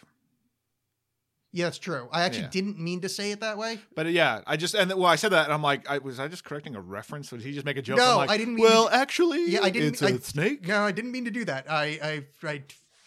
Yeah, 1.52 1.66
that's 1.66 1.78
true. 1.78 2.08
I 2.12 2.22
actually 2.24 2.42
Yeah. 2.44 2.50
didn't 2.50 2.78
mean 2.80 3.00
to 3.02 3.08
say 3.08 3.30
it 3.30 3.40
that 3.40 3.56
way. 3.56 3.78
But 3.94 4.10
yeah, 4.12 4.42
I 4.46 4.56
just 4.58 4.74
and 4.74 4.92
well, 4.92 5.06
I 5.06 5.16
said 5.16 5.30
that, 5.32 5.44
and 5.44 5.54
I'm 5.54 5.62
like, 5.62 5.88
I 5.88 5.98
was 5.98 6.20
I 6.20 6.28
just 6.28 6.44
correcting 6.44 6.74
a 6.74 6.80
reference? 6.82 7.30
Did 7.30 7.40
he 7.40 7.52
just 7.54 7.64
make 7.64 7.78
a 7.78 7.82
joke? 7.82 7.96
No, 7.96 8.16
like, 8.18 8.28
I 8.28 8.36
didn't 8.36 8.56
mean 8.56 8.64
Well, 8.64 8.88
to- 8.88 8.94
actually, 8.94 9.46
Yeah, 9.52 9.60
I 9.62 9.70
didn't. 9.70 9.94
It's 9.94 10.02
a 10.02 10.06
I- 10.06 10.18
snake. 10.18 10.66
No, 10.68 10.82
I 10.82 10.92
didn't 10.92 11.12
mean 11.12 11.24
to 11.24 11.30
do 11.30 11.46
that. 11.46 11.70
I 11.70 11.84
I, 12.42 12.46
I 12.50 12.64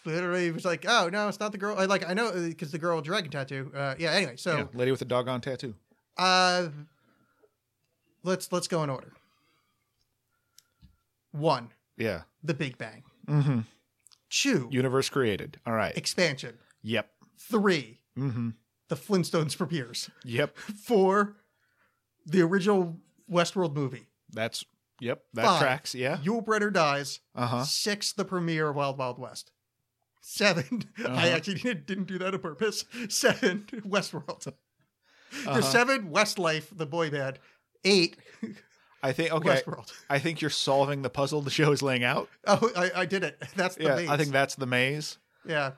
literally 0.07 0.51
was 0.51 0.65
like, 0.65 0.85
"Oh 0.87 1.09
no, 1.11 1.27
it's 1.27 1.39
not 1.39 1.51
the 1.51 1.57
girl." 1.57 1.75
I 1.77 1.85
like 1.85 2.07
I 2.09 2.13
know 2.13 2.31
because 2.31 2.71
the 2.71 2.79
girl 2.79 2.95
with 2.97 3.05
dragon 3.05 3.29
tattoo. 3.31 3.71
Uh, 3.75 3.95
yeah. 3.99 4.11
Anyway, 4.11 4.35
so 4.37 4.57
yeah, 4.57 4.65
lady 4.73 4.91
with 4.91 4.99
the 4.99 5.05
doggone 5.05 5.41
tattoo. 5.41 5.75
uh, 6.17 6.67
let's 8.23 8.51
let's 8.51 8.67
go 8.67 8.83
in 8.83 8.89
order. 8.89 9.11
One, 11.31 11.69
Yeah. 11.97 12.21
the 12.43 12.53
Big 12.53 12.77
Bang. 12.77 13.03
Mm-hmm. 13.27 13.59
Two, 14.29 14.67
Universe 14.71 15.09
created. 15.09 15.59
All 15.65 15.73
right. 15.73 15.95
expansion. 15.97 16.57
Yep. 16.81 17.09
Three, 17.37 17.99
Mm-hmm. 18.17 18.49
the 18.89 18.95
Flintstones 18.95 19.55
premieres. 19.55 20.09
Yep. 20.25 20.57
Four, 20.57 21.35
the 22.25 22.41
original 22.41 22.97
Westworld 23.31 23.73
movie. 23.75 24.07
That's 24.31 24.65
yep. 24.99 25.23
That 25.33 25.45
Five. 25.45 25.61
tracks. 25.61 25.93
Yeah. 25.95 26.17
Yul 26.17 26.43
Brynner 26.43 26.73
dies. 26.73 27.19
Uh 27.35 27.45
huh. 27.47 27.63
Six, 27.63 28.11
the 28.13 28.25
premiere 28.25 28.69
of 28.69 28.75
Wild 28.75 28.97
Wild 28.97 29.19
West. 29.19 29.51
7 30.29 30.83
I 30.99 31.03
Uh-huh. 31.03 31.27
actually 31.27 31.55
didn't, 31.55 31.87
didn't 31.87 32.03
do 32.05 32.17
that 32.19 32.33
on 32.33 32.39
purpose. 32.41 32.83
Seven, 33.09 33.65
Westworld. 33.85 34.47
Uh-huh. 34.47 35.53
There's 35.53 35.67
seven, 35.67 36.09
Westlife, 36.09 36.65
the 36.75 36.85
boy 36.85 37.09
band. 37.09 37.39
Eight, 37.83 38.17
I 39.03 39.11
think 39.13 39.31
okay. 39.31 39.49
Westworld. 39.49 39.91
I 40.09 40.19
think 40.19 40.41
you're 40.41 40.49
solving 40.49 41.01
the 41.01 41.09
puzzle 41.09 41.41
the 41.41 41.49
show 41.49 41.71
is 41.71 41.81
laying 41.81 42.03
out. 42.03 42.29
Oh, 42.45 42.71
I, 42.75 42.91
I 43.01 43.05
did 43.05 43.23
it. 43.23 43.41
That's 43.55 43.75
the 43.75 43.83
yeah. 43.83 43.95
maze. 43.95 44.09
I 44.09 44.17
think 44.17 44.31
that's 44.31 44.55
the 44.55 44.65
maze. 44.65 45.17
Yeah. 45.45 45.71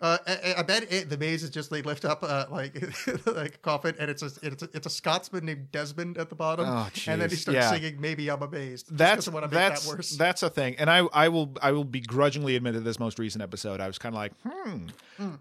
Uh, 0.00 0.16
I, 0.26 0.54
I 0.58 0.62
bet 0.62 0.90
it, 0.90 1.10
the 1.10 1.18
maze 1.18 1.42
is 1.42 1.50
just 1.50 1.70
they 1.70 1.82
lift 1.82 2.04
up 2.06 2.22
uh, 2.22 2.46
like 2.50 2.74
like 3.26 3.54
a 3.56 3.58
coffin 3.58 3.94
and 3.98 4.10
it's 4.10 4.22
a 4.22 4.30
it's 4.42 4.62
a, 4.62 4.68
it's 4.72 4.86
a 4.86 4.90
Scotsman 4.90 5.44
named 5.44 5.70
Desmond 5.72 6.16
at 6.16 6.30
the 6.30 6.34
bottom 6.34 6.64
Oh, 6.66 6.88
and 7.06 7.20
then 7.20 7.28
he 7.28 7.36
starts 7.36 7.56
Yeah. 7.56 7.70
singing 7.70 8.00
maybe 8.00 8.30
I'm 8.30 8.40
amazed. 8.42 8.96
That's 8.96 9.28
I 9.28 9.46
that's 9.46 9.84
that 9.86 9.96
worse. 9.96 10.10
that's 10.16 10.42
a 10.42 10.48
thing, 10.48 10.76
and 10.78 10.88
I 10.90 10.98
I 11.12 11.28
will 11.28 11.54
I 11.60 11.72
will 11.72 11.84
begrudgingly 11.84 12.56
admit 12.56 12.74
that 12.74 12.80
this 12.80 12.98
most 12.98 13.18
recent 13.18 13.42
episode 13.42 13.80
I 13.80 13.86
was 13.88 13.98
kind 13.98 14.14
of 14.14 14.18
like 14.18 14.32
hmm, 14.42 14.86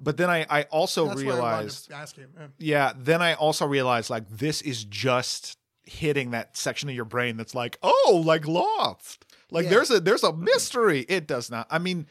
but 0.02 0.18
then 0.18 0.30
I 0.30 0.46
I 0.50 0.64
also 0.64 1.08
That's 1.08 1.22
I 1.22 1.24
realized 1.24 1.92
him. 2.18 2.30
Uh, 2.38 2.48
yeah 2.58 2.92
then 2.98 3.22
I 3.22 3.36
also 3.36 3.66
realized 3.66 4.10
like 4.10 4.28
this 4.30 4.62
is 4.62 4.84
just 4.84 5.58
hitting 5.86 6.32
that 6.32 6.58
section 6.58 6.90
of 6.90 6.96
your 6.96 7.06
brain 7.06 7.38
that's 7.38 7.56
like 7.56 7.78
oh 7.82 8.22
like 8.26 8.46
lost 8.46 9.26
like 9.52 9.64
Yeah. 9.64 9.70
there's 9.72 9.90
a 9.90 10.00
there's 10.00 10.24
a 10.24 10.34
mystery 10.34 11.06
it 11.08 11.28
does 11.28 11.50
not 11.50 11.66
I 11.72 11.80
mean 11.80 12.08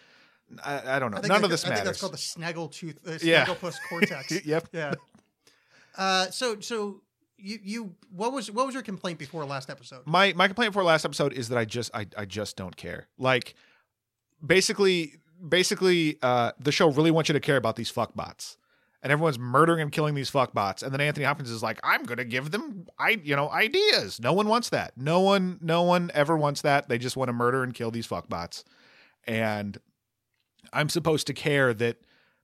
I, 0.64 0.96
I 0.96 0.98
don't 0.98 1.10
know 1.10 1.20
I 1.22 1.26
none 1.26 1.44
of 1.44 1.50
this 1.50 1.64
I 1.64 1.74
think 1.74 1.84
that's 1.84 2.00
called 2.00 2.12
the 2.14 2.16
snaggletooth, 2.16 2.96
uh, 3.06 3.18
Yeah. 3.22 3.44
snagglepuss 3.44 3.74
cortex. 3.88 4.44
yep 4.46 4.68
Yeah. 4.72 4.94
Uh, 5.96 6.30
so 6.30 6.60
so 6.60 7.02
you 7.36 7.58
you 7.62 7.94
what 8.10 8.32
was 8.32 8.50
what 8.50 8.64
was 8.66 8.74
your 8.74 8.82
complaint 8.82 9.18
before 9.18 9.44
last 9.44 9.68
episode? 9.70 10.02
my 10.06 10.32
my 10.34 10.46
complaint 10.48 10.72
before 10.72 10.84
last 10.84 11.04
episode 11.04 11.32
is 11.32 11.48
that 11.50 11.58
I 11.58 11.64
just 11.64 11.90
I, 11.94 12.06
I 12.16 12.24
just 12.24 12.56
don't 12.56 12.76
care. 12.76 13.08
Like 13.18 13.54
basically 14.44 15.14
basically 15.46 16.18
uh 16.22 16.52
the 16.58 16.72
show 16.72 16.90
really 16.90 17.10
wants 17.10 17.28
you 17.28 17.32
to 17.32 17.40
care 17.40 17.56
about 17.56 17.76
these 17.76 17.90
fuck 17.90 18.14
bots. 18.14 18.56
And 19.00 19.12
everyone's 19.12 19.38
murdering 19.38 19.80
and 19.80 19.92
killing 19.92 20.16
these 20.16 20.28
fuck 20.28 20.52
bots. 20.52 20.82
And 20.82 20.92
then 20.92 21.00
Anthony 21.00 21.24
Hopkins 21.24 21.50
is 21.52 21.62
like, 21.62 21.78
I'm 21.84 22.02
gonna 22.02 22.24
give 22.24 22.50
them 22.50 22.86
I 22.98 23.10
you 23.22 23.36
know, 23.36 23.48
ideas. 23.50 24.18
No 24.20 24.32
one 24.32 24.48
wants 24.48 24.70
that. 24.70 24.96
No 24.96 25.20
one 25.20 25.58
no 25.60 25.82
one 25.82 26.10
ever 26.14 26.36
wants 26.36 26.62
that. 26.62 26.88
They 26.88 26.98
just 26.98 27.16
want 27.16 27.28
to 27.28 27.32
murder 27.32 27.62
and 27.62 27.72
kill 27.74 27.90
these 27.92 28.06
fuck 28.06 28.28
bots. 28.28 28.64
And 29.26 29.78
I'm 30.72 30.88
supposed 30.88 31.26
to 31.28 31.34
care 31.34 31.72
that 31.74 31.96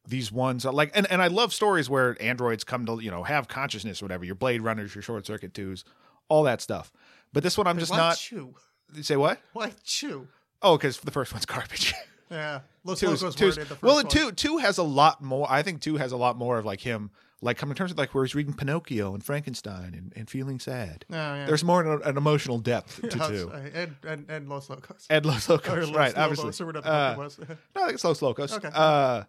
these 0.07 0.31
ones 0.31 0.67
are 0.67 0.73
like 0.73 0.91
and, 0.95 1.11
and 1.11 1.23
I 1.23 1.29
love 1.29 1.53
stories 1.55 1.89
where 1.89 2.17
androids 2.21 2.63
come 2.65 2.85
to, 2.87 3.01
you 3.01 3.11
know, 3.11 3.23
have 3.23 3.49
consciousness 3.49 4.03
or 4.03 4.05
whatever, 4.07 4.25
your 4.25 4.35
Blade 4.35 4.61
Runners, 4.63 4.95
your 4.95 5.03
short 5.03 5.27
circuit 5.27 5.55
twos, 5.55 5.85
all 6.29 6.43
that 6.45 6.61
stuff. 6.61 6.93
But 7.33 7.43
this 7.43 7.57
one 7.59 7.67
I'm 7.67 7.79
just 7.79 7.91
Why 7.91 7.97
not 7.99 8.17
chew. 8.19 8.55
say 9.01 9.17
what? 9.17 9.41
Why 9.53 9.73
chew? 9.85 10.29
Oh, 10.63 10.77
because 10.77 10.99
the 11.01 11.11
first 11.11 11.33
one's 11.33 11.47
garbage. 11.55 11.95
Yeah, 12.31 12.61
Los 12.85 13.01
Two's- 13.01 13.23
Locos 13.23 13.35
two's- 13.37 13.57
the 13.57 13.65
first 13.67 13.83
well, 13.83 13.97
one. 13.97 14.09
two 14.09 14.33
two 14.33 14.59
has 14.59 14.79
a 14.79 14.83
lot 14.83 15.23
more. 15.23 15.47
I 15.51 15.63
think 15.63 15.81
two 15.81 15.97
has 15.97 16.13
a 16.13 16.17
lot 16.17 16.37
more 16.37 16.59
of 16.59 16.65
like 16.65 16.81
him, 16.81 17.11
like 17.45 17.59
come 17.59 17.71
in 17.71 17.77
terms 17.77 17.91
of 17.93 17.99
like 17.99 18.15
where 18.15 18.25
he's 18.25 18.35
reading 18.35 18.55
Pinocchio 18.55 19.15
and 19.15 19.23
Frankenstein 19.23 19.95
and, 19.95 20.13
and 20.17 20.29
feeling 20.31 20.59
sad. 20.59 21.05
Oh, 21.11 21.15
yeah. 21.15 21.47
There's 21.47 21.63
more 21.63 21.83
an, 21.83 22.01
an 22.05 22.17
emotional 22.17 22.59
depth 22.59 23.01
to 23.09 23.19
Yeah, 23.19 23.29
two. 23.29 23.51
and, 23.75 23.97
and 24.07 24.27
and 24.31 24.49
Los 24.49 24.71
Locos. 24.71 25.07
And 25.11 25.25
Los 25.27 25.49
Or 25.51 25.55
Locos, 25.55 25.89
Los 25.89 25.97
right? 25.97 26.17
Lobos, 26.17 26.39
obviously. 26.41 26.65
or 26.65 26.67
whatever 26.67 26.89
Uh, 26.89 27.13
it 27.13 27.19
was. 27.19 27.39
no, 27.39 27.47
I 27.77 27.81
think 27.83 27.93
it's 27.95 28.05
Los 28.05 28.23
Locos. 28.23 28.53
Okay. 28.55 28.71
Uh, 28.73 29.25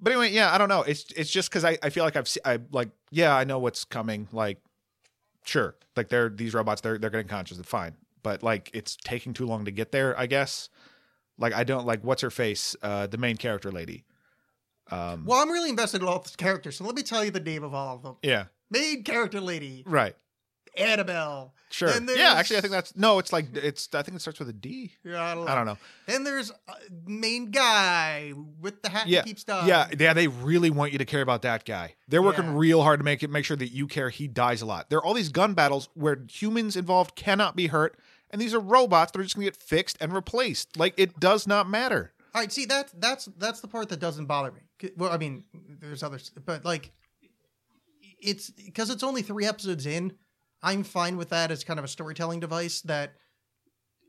but 0.00 0.12
anyway, 0.12 0.30
yeah, 0.30 0.54
I 0.54 0.58
don't 0.58 0.68
know. 0.68 0.82
It's 0.82 1.04
it's 1.16 1.30
just 1.30 1.50
because 1.50 1.64
I, 1.64 1.76
I 1.82 1.90
feel 1.90 2.04
like 2.04 2.16
I've 2.16 2.28
I 2.44 2.58
like 2.70 2.90
yeah 3.10 3.34
I 3.34 3.44
know 3.44 3.58
what's 3.58 3.84
coming. 3.84 4.28
Like 4.32 4.58
sure, 5.44 5.76
like 5.96 6.08
they're 6.08 6.28
these 6.28 6.54
robots 6.54 6.80
they're 6.82 6.98
they're 6.98 7.10
getting 7.10 7.26
conscious. 7.28 7.58
It's 7.58 7.68
fine, 7.68 7.96
but 8.22 8.42
like 8.42 8.70
it's 8.74 8.96
taking 8.96 9.32
too 9.34 9.46
long 9.46 9.64
to 9.64 9.70
get 9.70 9.92
there. 9.92 10.18
I 10.18 10.26
guess. 10.26 10.68
Like 11.38 11.54
I 11.54 11.64
don't 11.64 11.86
like 11.86 12.04
what's 12.04 12.20
her 12.20 12.30
face, 12.30 12.76
uh, 12.82 13.06
the 13.06 13.16
main 13.16 13.38
character 13.38 13.72
lady. 13.72 14.04
Um, 14.90 15.24
Well, 15.24 15.40
I'm 15.40 15.50
really 15.50 15.70
invested 15.70 16.02
in 16.02 16.08
all 16.08 16.18
the 16.18 16.30
characters, 16.36 16.76
so 16.76 16.84
let 16.84 16.94
me 16.94 17.02
tell 17.02 17.24
you 17.24 17.30
the 17.30 17.40
name 17.40 17.62
of 17.64 17.74
all 17.74 17.96
of 17.96 18.02
them. 18.02 18.16
yeah, 18.22 18.44
Main 18.70 19.02
character 19.04 19.40
lady, 19.40 19.82
right. 19.86 20.14
Annabelle. 20.76 21.52
Sure. 21.70 21.88
Yeah, 21.88 22.34
actually, 22.36 22.56
I 22.58 22.60
think 22.60 22.72
that's 22.72 22.96
no. 22.96 23.18
It's 23.18 23.32
like 23.32 23.46
it's. 23.56 23.88
I 23.92 24.02
think 24.02 24.16
it 24.16 24.20
starts 24.20 24.38
with 24.38 24.48
a 24.48 24.52
D. 24.52 24.92
Yeah, 25.04 25.20
I 25.22 25.34
don't 25.34 25.44
know. 25.44 25.50
I 25.52 25.54
don't 25.56 25.66
know. 25.66 25.78
Then 26.06 26.24
there's 26.24 26.50
uh, 26.68 26.74
main 27.06 27.50
guy 27.50 28.32
with 28.60 28.82
the 28.82 28.88
hat 28.88 29.06
Yeah, 29.08 29.22
keeps 29.22 29.44
dying. 29.44 29.68
yeah, 29.68 29.88
yeah. 29.98 30.12
They 30.12 30.28
really 30.28 30.70
want 30.70 30.92
you 30.92 30.98
to 30.98 31.04
care 31.04 31.22
about 31.22 31.42
that 31.42 31.64
guy. 31.64 31.94
They're 32.08 32.22
working 32.22 32.44
Yeah. 32.44 32.52
real 32.56 32.82
hard 32.82 33.00
to 33.00 33.04
make 33.04 33.22
it 33.22 33.30
make 33.30 33.44
sure 33.44 33.56
that 33.56 33.72
you 33.72 33.86
care. 33.86 34.10
He 34.10 34.26
dies 34.28 34.62
a 34.62 34.66
lot. 34.66 34.90
There 34.90 34.98
are 34.98 35.04
all 35.04 35.14
these 35.14 35.28
gun 35.28 35.54
battles 35.54 35.88
where 35.94 36.24
humans 36.28 36.76
involved 36.76 37.14
cannot 37.16 37.54
be 37.56 37.66
hurt, 37.68 37.96
and 38.30 38.40
these 38.40 38.54
are 38.54 38.60
robots 38.60 39.12
that 39.12 39.18
are 39.20 39.24
just 39.24 39.34
gonna 39.36 39.46
get 39.46 39.56
fixed 39.56 39.96
and 40.00 40.12
replaced. 40.12 40.76
Like 40.76 40.94
it 40.96 41.18
does 41.20 41.46
not 41.48 41.68
matter. 41.68 42.12
All 42.34 42.40
right, 42.40 42.52
see 42.52 42.64
that's 42.64 42.92
that's 42.92 43.24
that's 43.38 43.60
the 43.60 43.68
part 43.68 43.88
that 43.88 43.98
doesn't 44.00 44.26
bother 44.26 44.52
me. 44.52 44.90
Well, 44.96 45.10
I 45.10 45.18
mean, 45.18 45.44
there's 45.80 46.02
others, 46.02 46.30
but 46.46 46.64
like, 46.64 46.92
it's 48.20 48.50
because 48.50 48.90
it's 48.90 49.02
only 49.02 49.22
three 49.22 49.46
episodes 49.46 49.86
in. 49.86 50.12
I'm 50.62 50.84
fine 50.84 51.16
with 51.16 51.30
that 51.30 51.50
as 51.50 51.64
kind 51.64 51.78
of 51.78 51.84
a 51.84 51.88
storytelling 51.88 52.40
device 52.40 52.82
that 52.82 53.14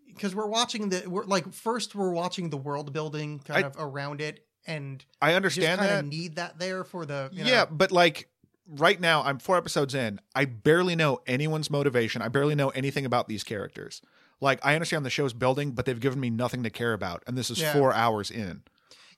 because 0.08 0.36
we're 0.36 0.48
watching 0.48 0.90
the 0.90 1.04
we're 1.08 1.24
like 1.26 1.52
first 1.54 1.96
we're 1.96 2.12
watching 2.12 2.50
the 2.50 2.58
world 2.58 2.92
building 2.94 3.40
kind 3.40 3.64
I- 3.66 3.68
of 3.68 3.76
around 3.80 4.20
it 4.22 4.46
and 4.68 5.04
I 5.22 5.34
understand 5.34 5.80
kind 5.80 5.92
that. 5.92 6.00
of 6.02 6.06
need 6.10 6.36
that 6.36 6.60
there 6.60 6.84
for 6.84 7.06
the 7.06 7.30
you 7.32 7.44
know, 7.44 7.50
yeah, 7.50 7.66
but 7.66 7.92
like 7.92 8.30
right 8.68 9.00
now, 9.00 9.24
I'm 9.24 9.40
four 9.40 9.58
episodes 9.58 9.96
in. 9.96 10.20
I 10.36 10.46
barely 10.46 10.96
know 10.96 11.22
anyone's 11.26 11.70
motivation. 11.72 12.22
I 12.22 12.28
barely 12.28 12.56
know 12.56 12.70
anything 12.70 13.06
about 13.06 13.28
these 13.28 13.44
characters. 13.44 14.02
Like 14.42 14.60
I 14.66 14.74
understand 14.76 15.06
the 15.06 15.10
show's 15.10 15.34
building, 15.34 15.72
but 15.72 15.86
they've 15.86 16.00
given 16.00 16.20
me 16.20 16.30
nothing 16.30 16.64
to 16.64 16.70
care 16.70 16.94
about, 16.94 17.24
and 17.28 17.38
this 17.38 17.50
is 17.50 17.62
Yeah. 17.62 17.72
four 17.74 17.94
hours 17.94 18.30
in. 18.32 18.64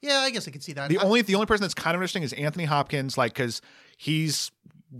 yeah 0.01 0.17
I 0.17 0.31
guess 0.31 0.47
I 0.47 0.51
can 0.51 0.59
see 0.61 0.73
that 0.73 0.89
The 0.89 0.99
I- 0.99 1.03
only 1.03 1.21
the 1.21 1.33
only 1.35 1.45
person 1.47 1.61
that's 1.63 1.73
kind 1.73 1.95
of 1.95 2.01
interesting 2.01 2.23
is 2.23 2.33
Anthony 2.33 2.65
Hopkins, 2.65 3.17
like 3.17 3.33
because 3.33 3.61
he's 3.97 4.51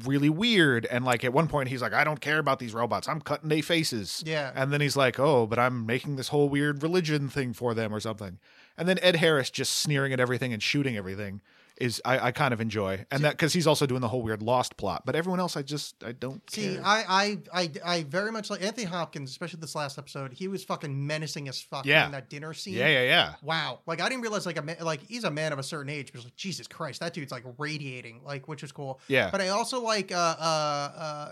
really 0.05 0.29
weird 0.29 0.85
and 0.87 1.05
like 1.05 1.23
at 1.23 1.31
one 1.33 1.47
point 1.47 1.69
he's 1.69 1.81
like, 1.81 1.93
I 1.93 2.03
don't 2.03 2.19
care 2.21 2.39
about 2.39 2.57
these 2.57 2.73
robots. 2.73 3.07
I'm 3.07 3.21
cutting 3.21 3.49
their 3.49 3.61
faces. 3.61 4.23
Yeah. 4.25 4.51
And 4.55 4.71
then 4.73 4.81
he's 4.81 4.95
like, 4.97 5.19
Oh, 5.19 5.45
but 5.45 5.59
I'm 5.59 5.85
making 5.85 6.15
this 6.15 6.29
whole 6.29 6.49
weird 6.49 6.81
religion 6.81 7.29
thing 7.29 7.53
for 7.53 7.73
them 7.75 7.93
or 7.93 7.99
something. 7.99 8.39
And 8.77 8.87
then 8.89 8.97
Ed 9.03 9.17
Harris 9.17 9.51
just 9.51 9.73
sneering 9.73 10.11
at 10.13 10.19
everything 10.19 10.51
and 10.51 10.63
shooting 10.63 10.97
everything 10.97 11.41
is 11.83 12.01
I, 12.05 12.27
I 12.27 12.31
kind 12.31 12.53
of 12.53 12.61
enjoy. 12.61 13.05
And 13.11 13.23
that 13.25 13.31
because 13.31 13.51
he's 13.53 13.67
also 13.67 13.85
doing 13.85 14.01
the 14.01 14.07
whole 14.07 14.21
weird 14.21 14.41
lost 14.41 14.77
plot. 14.77 15.03
But 15.05 15.15
everyone 15.15 15.39
else 15.39 15.57
I 15.57 15.61
just 15.63 16.03
I 16.03 16.13
don't 16.13 16.41
See, 16.49 16.75
care. 16.75 16.81
I, 16.85 17.37
I, 17.53 17.61
I, 17.61 17.71
I 17.83 18.03
very 18.03 18.31
much 18.31 18.49
like 18.49 18.63
Anthony 18.63 18.85
Hopkins, 18.85 19.29
especially 19.29 19.59
this 19.59 19.75
last 19.75 19.97
episode. 19.97 20.33
He 20.33 20.47
was 20.47 20.63
fucking 20.63 21.05
menacing 21.05 21.47
as 21.49 21.61
fuck 21.61 21.85
Yeah. 21.85 22.05
in 22.05 22.11
that 22.13 22.29
dinner 22.29 22.53
scene. 22.53 22.75
yeah, 22.75 22.87
yeah, 22.87 23.03
yeah. 23.03 23.33
Wow. 23.43 23.79
Like 23.85 24.01
I 24.01 24.07
didn't 24.09 24.21
realize 24.21 24.45
like 24.45 24.57
a 24.57 24.61
ma- 24.61 24.73
like 24.81 25.01
he's 25.07 25.23
a 25.25 25.31
man 25.31 25.51
of 25.53 25.59
a 25.59 25.63
certain 25.63 25.89
age, 25.89 26.11
but 26.13 26.23
like 26.23 26.35
Jesus 26.35 26.67
Christ, 26.67 27.01
that 27.01 27.13
dude's 27.13 27.31
like 27.31 27.43
radiating, 27.57 28.21
like 28.23 28.47
which 28.47 28.63
is 28.63 28.71
cool. 28.71 28.99
Yeah. 29.07 29.29
But 29.29 29.41
I 29.41 29.49
also 29.49 29.81
like 29.81 30.11
uh 30.11 30.15
uh 30.15 30.91
uh 30.97 31.31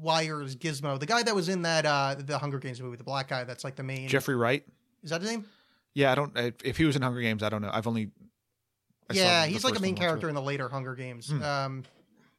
Wires 0.00 0.56
Gizmo, 0.56 0.98
the 1.00 1.06
guy 1.06 1.22
that 1.22 1.34
was 1.34 1.48
in 1.48 1.62
that 1.62 1.86
uh 1.86 2.16
the 2.18 2.38
Hunger 2.38 2.58
Games 2.58 2.80
movie, 2.80 2.96
the 2.96 3.04
black 3.04 3.28
guy 3.28 3.44
that's 3.44 3.64
like 3.64 3.76
the 3.76 3.82
main. 3.82 4.08
Jeffrey 4.08 4.36
Wright. 4.36 4.64
is 5.02 5.10
that 5.10 5.20
his 5.20 5.30
name? 5.30 5.44
Yeah, 5.94 6.12
I 6.12 6.14
don't 6.14 6.32
if 6.64 6.76
he 6.76 6.84
was 6.84 6.96
in 6.96 7.02
Hunger 7.02 7.20
Games, 7.20 7.42
I 7.42 7.48
don't 7.48 7.62
know. 7.62 7.70
I've 7.72 7.86
only 7.86 8.10
I 9.10 9.14
yeah, 9.14 9.46
the 9.46 9.52
he's 9.52 9.64
like 9.64 9.76
a 9.76 9.80
main 9.80 9.94
character 9.94 10.28
in 10.28 10.34
the 10.34 10.42
later 10.42 10.68
Hunger 10.68 10.94
Games. 10.94 11.30
Hmm. 11.30 11.42
Um, 11.42 11.84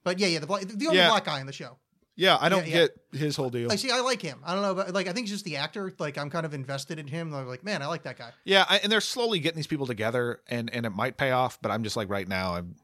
but 0.03 0.20
yeah, 0.20 0.28
yeah, 0.28 0.39
the 0.39 0.45
the 0.47 0.88
only 0.88 0.97
Yeah. 0.99 1.09
black 1.09 1.26
guy 1.26 1.39
in 1.39 1.47
the 1.47 1.53
show. 1.53 1.78
Yeah, 2.20 2.38
I 2.41 2.49
don't 2.49 2.68
Yeah, 2.68 2.80
yeah. 2.82 2.88
get 3.13 3.20
his 3.22 3.36
whole 3.36 3.51
deal. 3.51 3.72
I 3.72 3.76
see, 3.76 3.91
I 3.91 3.99
like 3.99 4.22
him. 4.24 4.39
I 4.43 4.53
don't 4.53 4.63
know, 4.63 4.74
but 4.74 4.91
like, 4.91 5.07
I 5.07 5.13
think 5.13 5.28
he's 5.28 5.36
just 5.36 5.45
the 5.45 5.57
actor. 5.57 5.93
Like, 5.99 6.18
I'm 6.18 6.32
kind 6.32 6.47
of 6.47 6.53
invested 6.55 6.97
in 6.97 7.05
him. 7.05 7.32
I'm 7.32 7.45
like, 7.45 7.63
man, 7.63 7.84
I 7.84 7.86
like 7.86 8.03
that 8.03 8.18
guy. 8.18 8.32
Yeah, 8.43 8.65
I, 8.68 8.80
and 8.80 8.91
they're 8.91 9.01
slowly 9.01 9.39
getting 9.39 9.55
these 9.57 9.68
people 9.68 9.86
together, 9.86 10.41
and 10.47 10.70
and 10.74 10.86
it 10.86 10.89
might 10.91 11.15
pay 11.18 11.30
off. 11.32 11.61
But 11.61 11.70
I'm 11.72 11.84
just 11.84 11.95
like 11.95 12.09
right 12.09 12.28
now, 12.28 12.55
I'm. 12.55 12.76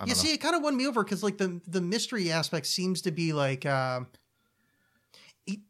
I 0.00 0.04
Yeah, 0.04 0.08
know. 0.08 0.14
see, 0.14 0.32
it 0.32 0.38
kind 0.38 0.56
of 0.56 0.62
won 0.62 0.76
me 0.76 0.86
over 0.88 1.04
because 1.04 1.22
like 1.22 1.38
the 1.38 1.60
the 1.68 1.80
mystery 1.80 2.32
aspect 2.32 2.66
seems 2.66 3.00
to 3.02 3.12
be 3.12 3.32
like, 3.32 3.64
um, 3.64 4.08
it, 5.46 5.60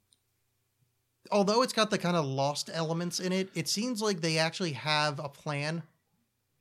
although 1.30 1.60
it's 1.62 1.72
got 1.74 1.90
the 1.90 1.98
kind 1.98 2.16
of 2.16 2.24
lost 2.24 2.70
elements 2.72 3.20
in 3.20 3.32
it, 3.32 3.50
it 3.54 3.68
seems 3.68 4.00
like 4.00 4.22
they 4.22 4.38
actually 4.38 4.72
have 4.72 5.18
a 5.18 5.28
plan. 5.28 5.82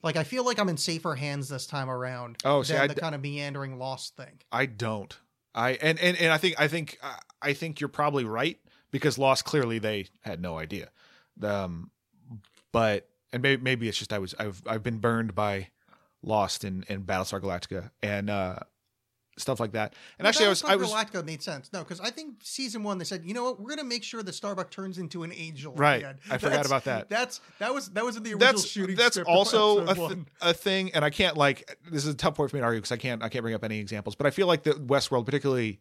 Like 0.02 0.16
I 0.16 0.24
feel 0.24 0.46
like 0.46 0.60
I'm 0.60 0.70
in 0.70 0.78
safer 0.78 1.16
hands 1.16 1.50
this 1.50 1.68
time 1.68 1.90
around. 1.90 2.38
Oh, 2.46 2.64
see, 2.64 2.74
than 2.74 2.84
I 2.84 2.88
the 2.88 2.96
kind 2.96 3.16
of 3.16 3.22
meandering 3.22 3.78
lost 3.78 4.16
thing. 4.16 4.40
I 4.52 4.66
don't. 4.66 5.18
I 5.54 5.72
and 5.82 6.00
and 6.00 6.18
and 6.18 6.32
I 6.32 6.38
think 6.38 6.56
I 6.60 6.68
think 6.68 6.98
uh, 7.02 7.16
I 7.42 7.54
think 7.54 7.80
you're 7.80 7.90
probably 7.90 8.24
right 8.24 8.58
because 8.92 9.18
Lost 9.18 9.46
clearly 9.46 9.80
they 9.80 10.08
had 10.22 10.42
no 10.42 10.58
idea. 10.58 10.90
Um, 11.42 11.92
but 12.72 13.10
and 13.34 13.42
maybe 13.42 13.62
maybe 13.62 13.90
it's 13.90 13.98
just 13.98 14.14
I 14.14 14.20
was 14.20 14.36
I've 14.40 14.62
I've 14.68 14.84
been 14.84 15.00
burned 15.00 15.36
by 15.36 15.70
Lost 16.22 16.64
and 16.64 16.86
and 16.90 17.06
Battlestar 17.06 17.42
Galactica 17.42 17.92
and 18.02 18.30
uh 18.30 18.60
stuff 19.40 19.60
like 19.60 19.72
that. 19.72 19.94
And 20.18 20.28
actually, 20.28 20.46
I 20.48 20.50
was 20.50 20.64
I 20.64 20.76
was 20.76 20.92
Galactica 20.92 21.26
made 21.26 21.42
sense. 21.42 21.72
No, 21.74 21.80
because 21.80 22.00
I 22.00 22.10
think 22.10 22.36
season 22.44 22.84
one 22.84 22.98
they 22.98 23.06
said, 23.06 23.24
you 23.26 23.34
know 23.34 23.44
what, 23.44 23.60
we're 23.60 23.70
gonna 23.70 23.84
make 23.84 24.04
sure 24.04 24.22
that 24.24 24.34
Starbuck 24.34 24.70
turns 24.70 24.98
into 24.98 25.24
an 25.24 25.32
angel. 25.36 25.74
Right. 25.74 26.04
end." 26.04 26.20
I 26.30 26.38
forgot 26.38 26.66
about 26.66 26.84
that. 26.86 27.10
That's 27.10 27.42
that 27.60 27.74
was 27.74 27.90
that 27.90 28.04
was 28.06 28.18
in 28.18 28.24
the 28.24 28.32
original 28.34 28.54
that's 28.54 28.66
shooting. 28.68 28.96
that's 28.96 29.18
also 29.18 29.86
a, 29.88 29.96
th- 29.96 30.20
a 30.42 30.54
thing, 30.54 30.92
and 30.94 31.04
I 31.04 31.10
can't 31.10 31.38
like 31.38 31.78
this 31.90 32.06
is 32.06 32.14
a 32.14 32.18
tough 32.18 32.36
point 32.36 32.52
for 32.52 32.58
me 32.58 32.62
to 32.62 32.66
argue 32.66 32.80
because 32.80 32.92
I 32.92 32.98
can't 32.98 33.24
I 33.24 33.30
can't 33.30 33.44
bring 33.44 33.56
up 33.56 33.64
any 33.64 33.80
examples, 33.80 34.16
but 34.16 34.28
I 34.28 34.32
feel 34.32 34.48
like 34.48 34.64
the 34.64 34.72
Westworld, 34.74 35.26
particularly 35.26 35.80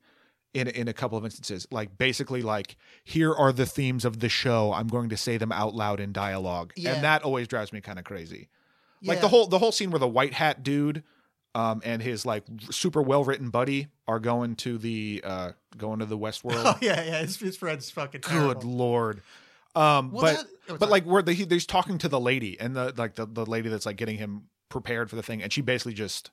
in 0.55 0.69
in 0.69 0.89
a 0.89 0.93
couple 0.93 1.19
of 1.19 1.25
instances, 1.25 1.67
like 1.71 1.99
basically 1.99 2.43
like 2.43 2.77
here 3.05 3.35
are 3.35 3.53
the 3.53 3.67
themes 3.67 4.05
of 4.05 4.21
the 4.21 4.29
show. 4.29 4.73
I'm 4.73 4.89
going 4.89 5.11
to 5.11 5.17
say 5.17 5.37
them 5.37 5.53
out 5.53 5.75
loud 5.75 6.01
in 6.01 6.13
dialogue, 6.13 6.73
Yeah. 6.77 6.95
and 6.95 7.05
that 7.05 7.23
always 7.23 7.49
drives 7.49 7.73
me 7.73 7.81
kind 7.81 7.99
of 7.99 8.05
crazy. 8.05 8.49
Like 9.03 9.21
the 9.21 9.29
whole 9.29 9.47
the 9.47 9.59
whole 9.59 9.73
scene 9.73 9.91
where 9.91 10.01
the 10.01 10.09
white 10.09 10.35
hat 10.35 10.63
dude. 10.63 11.05
Um, 11.55 11.81
and 11.85 12.01
his 12.03 12.25
like 12.27 12.45
super 12.71 13.01
well 13.03 13.25
written 13.25 13.51
buddy 13.51 13.89
are 14.07 14.21
going 14.21 14.55
to 14.57 14.79
the 14.79 15.23
uh 15.25 15.53
going 15.77 15.99
to 16.01 16.07
the 16.07 16.19
Westworld. 16.19 16.63
Oh 16.65 16.79
yeah, 16.81 17.03
yeah. 17.03 17.21
His, 17.23 17.37
his 17.39 17.57
friend's 17.57 17.91
fucking 17.91 18.21
Good 18.21 18.31
terrible. 18.31 18.63
lord. 18.71 19.23
Um, 19.75 20.13
Well, 20.13 20.23
but 20.23 20.37
that- 20.37 20.47
oh, 20.69 20.73
but 20.75 20.81
sorry. 20.81 20.91
like 20.91 21.05
where 21.05 21.23
the, 21.23 21.33
he, 21.33 21.47
he's 21.49 21.67
talking 21.67 21.99
to 21.99 22.09
the 22.09 22.21
lady 22.21 22.59
and 22.61 22.77
the 22.77 22.93
like 22.97 23.15
the, 23.15 23.27
the 23.27 23.47
lady 23.47 23.69
that's 23.69 23.87
like 23.87 23.97
getting 23.97 24.19
him 24.19 24.45
prepared 24.69 25.09
for 25.11 25.17
the 25.17 25.23
thing, 25.23 25.43
and 25.43 25.53
she 25.53 25.61
basically 25.63 25.95
just 25.95 26.31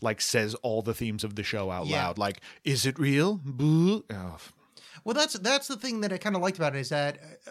like 0.00 0.20
says 0.20 0.54
all 0.56 0.82
the 0.82 0.94
themes 0.94 1.24
of 1.24 1.34
the 1.34 1.42
show 1.42 1.70
out 1.70 1.86
Yeah. 1.86 2.06
loud. 2.06 2.18
Like, 2.18 2.40
is 2.62 2.86
it 2.86 2.98
real? 2.98 3.40
Boo. 3.44 4.04
Oh, 4.10 4.36
Well, 5.04 5.14
that's 5.14 5.34
that's 5.40 5.66
the 5.68 5.76
thing 5.76 6.02
that 6.02 6.12
I 6.12 6.18
kind 6.18 6.36
of 6.36 6.42
liked 6.42 6.58
about 6.58 6.76
it 6.76 6.80
is 6.80 6.90
that 6.90 7.18
uh, 7.46 7.50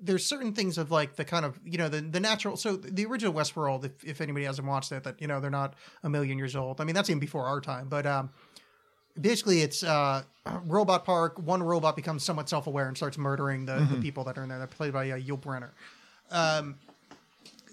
there's 0.00 0.24
certain 0.24 0.52
things 0.52 0.78
of 0.78 0.90
like 0.90 1.16
the 1.16 1.24
kind 1.24 1.44
of 1.44 1.58
you 1.64 1.78
know 1.78 1.88
the 1.88 2.00
the 2.00 2.20
natural. 2.20 2.56
So 2.56 2.76
the 2.76 3.04
original 3.06 3.32
Westworld, 3.32 3.84
if 3.84 4.04
if 4.04 4.20
anybody 4.20 4.44
hasn't 4.44 4.66
watched 4.66 4.92
it, 4.92 5.04
that 5.04 5.20
you 5.20 5.26
know 5.26 5.40
they're 5.40 5.50
not 5.50 5.74
a 6.02 6.08
million 6.08 6.38
years 6.38 6.54
old. 6.54 6.80
I 6.80 6.84
mean 6.84 6.94
that's 6.94 7.10
even 7.10 7.20
before 7.20 7.46
our 7.46 7.60
time, 7.60 7.88
but 7.88 8.06
um, 8.06 8.30
basically 9.20 9.62
it's 9.62 9.82
uh, 9.82 10.22
robot 10.64 11.04
park. 11.04 11.38
One 11.38 11.62
robot 11.62 11.96
becomes 11.96 12.22
somewhat 12.22 12.48
self 12.48 12.66
aware 12.66 12.88
and 12.88 12.96
starts 12.96 13.18
murdering 13.18 13.66
the, 13.66 13.86
the 13.90 14.00
people 14.00 14.24
that 14.24 14.38
are 14.38 14.42
in 14.42 14.48
there. 14.48 14.58
They're 14.58 14.66
played 14.66 14.92
by 14.92 15.10
uh, 15.10 15.18
Yul 15.18 15.40
Brynner. 15.40 15.70
Um, 16.30 16.76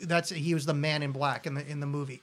that's 0.03 0.29
he 0.29 0.53
was 0.53 0.65
the 0.65 0.73
man 0.73 1.03
in 1.03 1.11
black 1.11 1.45
in 1.45 1.53
the 1.53 1.67
in 1.67 1.79
the 1.79 1.87
movie. 1.87 2.21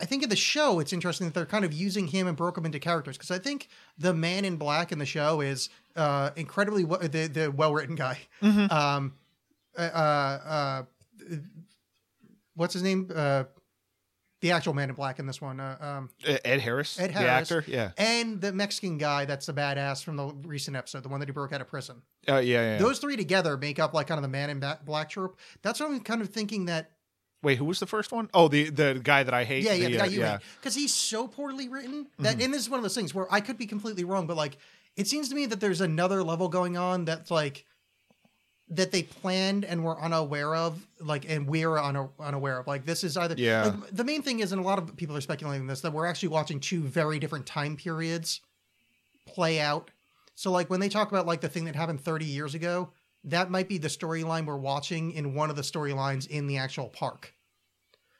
I 0.00 0.04
think 0.06 0.22
in 0.22 0.28
the 0.28 0.36
show 0.36 0.80
it's 0.80 0.92
interesting 0.92 1.26
that 1.26 1.34
they're 1.34 1.46
kind 1.46 1.64
of 1.64 1.72
using 1.72 2.06
him 2.08 2.26
and 2.26 2.36
broke 2.36 2.58
him 2.58 2.66
into 2.66 2.78
characters 2.78 3.16
because 3.16 3.30
I 3.30 3.38
think 3.38 3.68
the 3.98 4.12
man 4.14 4.44
in 4.44 4.56
black 4.56 4.92
in 4.92 4.98
the 4.98 5.06
show 5.06 5.40
is 5.40 5.68
uh, 5.96 6.30
incredibly 6.36 6.82
w- 6.84 7.08
the 7.08 7.26
the 7.28 7.50
well 7.50 7.72
written 7.72 7.94
guy. 7.94 8.18
Um, 8.42 9.14
uh, 9.76 9.80
uh, 9.80 10.40
uh, 10.46 10.82
what's 12.54 12.74
his 12.74 12.82
name? 12.82 13.10
Uh, 13.14 13.44
the 14.40 14.50
actual 14.52 14.74
man 14.74 14.90
in 14.90 14.94
black 14.94 15.18
in 15.18 15.26
this 15.26 15.40
one. 15.40 15.58
Uh, 15.58 15.76
um, 15.80 16.10
Ed 16.44 16.60
Harris, 16.60 17.00
Ed 17.00 17.08
the 17.08 17.12
Harris, 17.14 17.50
actor. 17.50 17.64
Yeah. 17.66 17.92
and 17.96 18.40
the 18.42 18.52
Mexican 18.52 18.98
guy 18.98 19.24
that's 19.24 19.46
the 19.46 19.54
badass 19.54 20.04
from 20.04 20.16
the 20.16 20.26
recent 20.46 20.76
episode, 20.76 21.02
the 21.02 21.08
one 21.08 21.20
that 21.20 21.28
he 21.28 21.32
broke 21.32 21.52
out 21.54 21.62
of 21.62 21.68
prison. 21.68 22.02
Uh, 22.28 22.34
yeah, 22.34 22.40
yeah, 22.40 22.62
yeah. 22.72 22.78
Those 22.78 22.98
three 22.98 23.16
together 23.16 23.56
make 23.56 23.78
up 23.78 23.94
like 23.94 24.06
kind 24.08 24.18
of 24.18 24.22
the 24.22 24.28
man 24.28 24.50
in 24.50 24.62
black 24.84 25.08
trope. 25.08 25.38
That's 25.62 25.80
what 25.80 25.90
I'm 25.90 26.00
kind 26.00 26.20
of 26.20 26.28
thinking 26.28 26.66
that 26.66 26.90
Wait, 27.44 27.58
who 27.58 27.66
was 27.66 27.78
the 27.78 27.86
first 27.86 28.10
one? 28.10 28.28
Oh, 28.34 28.48
the 28.48 28.70
the 28.70 29.00
guy 29.02 29.22
that 29.22 29.34
I 29.34 29.44
hate. 29.44 29.64
Yeah, 29.64 29.74
yeah, 29.74 29.86
the, 29.86 29.92
the 29.92 29.98
guy 29.98 30.04
uh, 30.04 30.08
you 30.08 30.20
yeah. 30.20 30.38
because 30.60 30.74
he's 30.74 30.92
so 30.92 31.28
poorly 31.28 31.68
written 31.68 32.06
that, 32.18 32.42
and 32.42 32.52
this 32.52 32.62
is 32.62 32.70
one 32.70 32.78
of 32.78 32.82
those 32.82 32.94
things 32.94 33.14
where 33.14 33.32
I 33.32 33.40
could 33.40 33.58
be 33.58 33.66
completely 33.66 34.04
wrong, 34.04 34.26
but 34.26 34.36
like 34.36 34.56
it 34.96 35.06
seems 35.06 35.28
to 35.28 35.34
me 35.34 35.46
that 35.46 35.60
there's 35.60 35.80
another 35.80 36.22
level 36.22 36.48
going 36.48 36.76
on 36.76 37.04
that's 37.04 37.30
like 37.30 37.64
that 38.70 38.92
they 38.92 39.02
planned 39.02 39.64
and 39.64 39.84
were 39.84 40.00
unaware 40.00 40.54
of, 40.54 40.86
like, 40.98 41.28
and 41.28 41.46
we're 41.46 41.76
una- 41.76 42.08
unaware 42.18 42.60
of. 42.60 42.66
Like, 42.66 42.86
this 42.86 43.04
is 43.04 43.16
either 43.16 43.34
Yeah. 43.36 43.66
Like, 43.66 43.90
the 43.90 44.04
main 44.04 44.22
thing 44.22 44.40
is, 44.40 44.52
and 44.52 44.60
a 44.60 44.64
lot 44.64 44.78
of 44.78 44.96
people 44.96 45.16
are 45.16 45.20
speculating 45.20 45.66
this, 45.66 45.82
that 45.82 45.92
we're 45.92 46.06
actually 46.06 46.30
watching 46.30 46.60
two 46.60 46.80
very 46.82 47.18
different 47.18 47.44
time 47.44 47.76
periods 47.76 48.40
play 49.26 49.60
out. 49.60 49.90
So, 50.34 50.50
like, 50.50 50.70
when 50.70 50.80
they 50.80 50.88
talk 50.88 51.10
about 51.10 51.26
like 51.26 51.40
the 51.40 51.48
thing 51.48 51.66
that 51.66 51.76
happened 51.76 52.00
30 52.00 52.24
years 52.24 52.54
ago, 52.54 52.90
that 53.24 53.50
might 53.50 53.68
be 53.68 53.78
the 53.78 53.88
storyline 53.88 54.46
we're 54.46 54.56
watching 54.56 55.12
in 55.12 55.34
one 55.34 55.50
of 55.50 55.56
the 55.56 55.62
storylines 55.62 56.26
in 56.26 56.46
the 56.46 56.56
actual 56.56 56.88
park. 56.88 57.33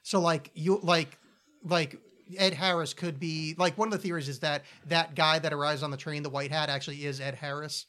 So 0.05 0.21
like 0.21 0.51
you 0.53 0.79
like 0.83 1.17
like 1.63 1.99
Ed 2.37 2.53
Harris 2.53 2.93
could 2.93 3.19
be 3.19 3.55
like 3.57 3.75
one 3.75 3.87
of 3.87 3.91
the 3.91 3.97
theories 3.97 4.29
is 4.29 4.39
that 4.41 4.63
that 4.87 5.15
guy 5.15 5.39
that 5.39 5.51
arrives 5.51 5.81
on 5.81 5.89
the 5.89 5.97
train, 5.97 6.21
the 6.21 6.29
white 6.29 6.51
hat, 6.51 6.69
actually 6.69 7.03
is 7.05 7.19
Ed 7.19 7.33
Harris. 7.33 7.87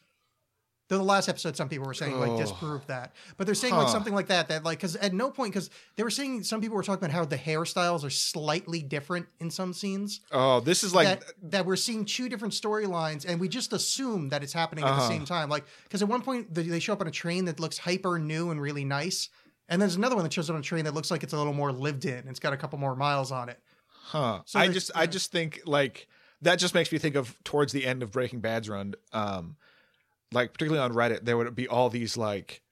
Though 0.88 0.96
the 0.98 1.04
last 1.04 1.28
episode, 1.28 1.56
some 1.56 1.68
people 1.68 1.86
were 1.86 1.92
saying 1.94 2.18
like 2.18 2.30
Oh. 2.32 2.36
disproved 2.38 2.88
that, 2.88 3.12
but 3.36 3.44
they're 3.46 3.54
saying 3.54 3.74
like 3.76 3.88
something 3.90 4.14
like 4.14 4.28
that 4.28 4.48
that 4.48 4.64
like 4.64 4.78
because 4.78 4.96
at 4.96 5.12
no 5.12 5.30
point 5.30 5.52
because 5.52 5.68
they 5.96 6.02
were 6.04 6.10
saying 6.10 6.42
some 6.44 6.62
people 6.62 6.76
were 6.76 6.82
talking 6.82 7.04
about 7.04 7.12
how 7.14 7.26
the 7.26 7.36
hairstyles 7.36 8.02
are 8.02 8.08
slightly 8.10 8.80
different 8.80 9.26
in 9.40 9.50
some 9.50 9.74
scenes 9.74 10.20
Oh, 10.32 10.60
this 10.60 10.82
is 10.84 10.94
like 10.94 11.08
that 11.20 11.24
that 11.50 11.66
we're 11.66 11.76
seeing 11.76 12.06
two 12.06 12.30
different 12.30 12.54
storylines 12.54 13.26
and 13.28 13.38
we 13.38 13.48
just 13.48 13.74
assume 13.74 14.30
that 14.30 14.42
it's 14.42 14.54
happening 14.54 14.84
at 14.84 14.92
the 14.92 14.98
Uh-huh. 15.02 15.08
same 15.08 15.24
time 15.26 15.50
like 15.50 15.64
because 15.84 16.00
at 16.02 16.08
one 16.08 16.22
point 16.22 16.54
they, 16.54 16.62
they 16.62 16.80
show 16.80 16.94
up 16.94 17.00
on 17.02 17.08
a 17.08 17.10
train 17.10 17.44
that 17.46 17.60
looks 17.60 17.76
hyper 17.78 18.18
new 18.18 18.50
and 18.52 18.60
really 18.60 18.84
nice 18.84 19.28
and 19.68 19.80
there's 19.80 19.96
another 19.96 20.14
one 20.14 20.24
that 20.24 20.32
shows 20.32 20.48
up 20.48 20.54
on 20.54 20.60
a 20.60 20.62
train 20.62 20.84
that 20.84 20.94
looks 20.94 21.10
like 21.10 21.22
it's 21.22 21.32
a 21.32 21.38
little 21.38 21.52
more 21.52 21.72
lived 21.72 22.04
in. 22.04 22.26
It's 22.28 22.40
got 22.40 22.52
a 22.52 22.56
couple 22.56 22.78
more 22.78 22.94
miles 22.94 23.32
on 23.32 23.48
it. 23.48 23.60
Huh. 23.88 24.42
So 24.44 24.58
I 24.60 24.68
just 24.68 24.90
I 24.94 25.06
just 25.06 25.32
think 25.32 25.62
like 25.66 26.06
that 26.42 26.56
just 26.56 26.74
makes 26.74 26.92
me 26.92 26.98
think 26.98 27.16
of 27.16 27.36
towards 27.44 27.72
the 27.72 27.86
end 27.86 28.02
of 28.02 28.12
Breaking 28.12 28.40
Bad's 28.40 28.68
run, 28.68 28.94
um, 29.12 29.56
like 30.32 30.52
particularly 30.52 30.84
on 30.84 30.92
Reddit, 30.92 31.24
there 31.24 31.36
would 31.36 31.54
be 31.54 31.66
all 31.66 31.88
these 31.90 32.16
like 32.16 32.62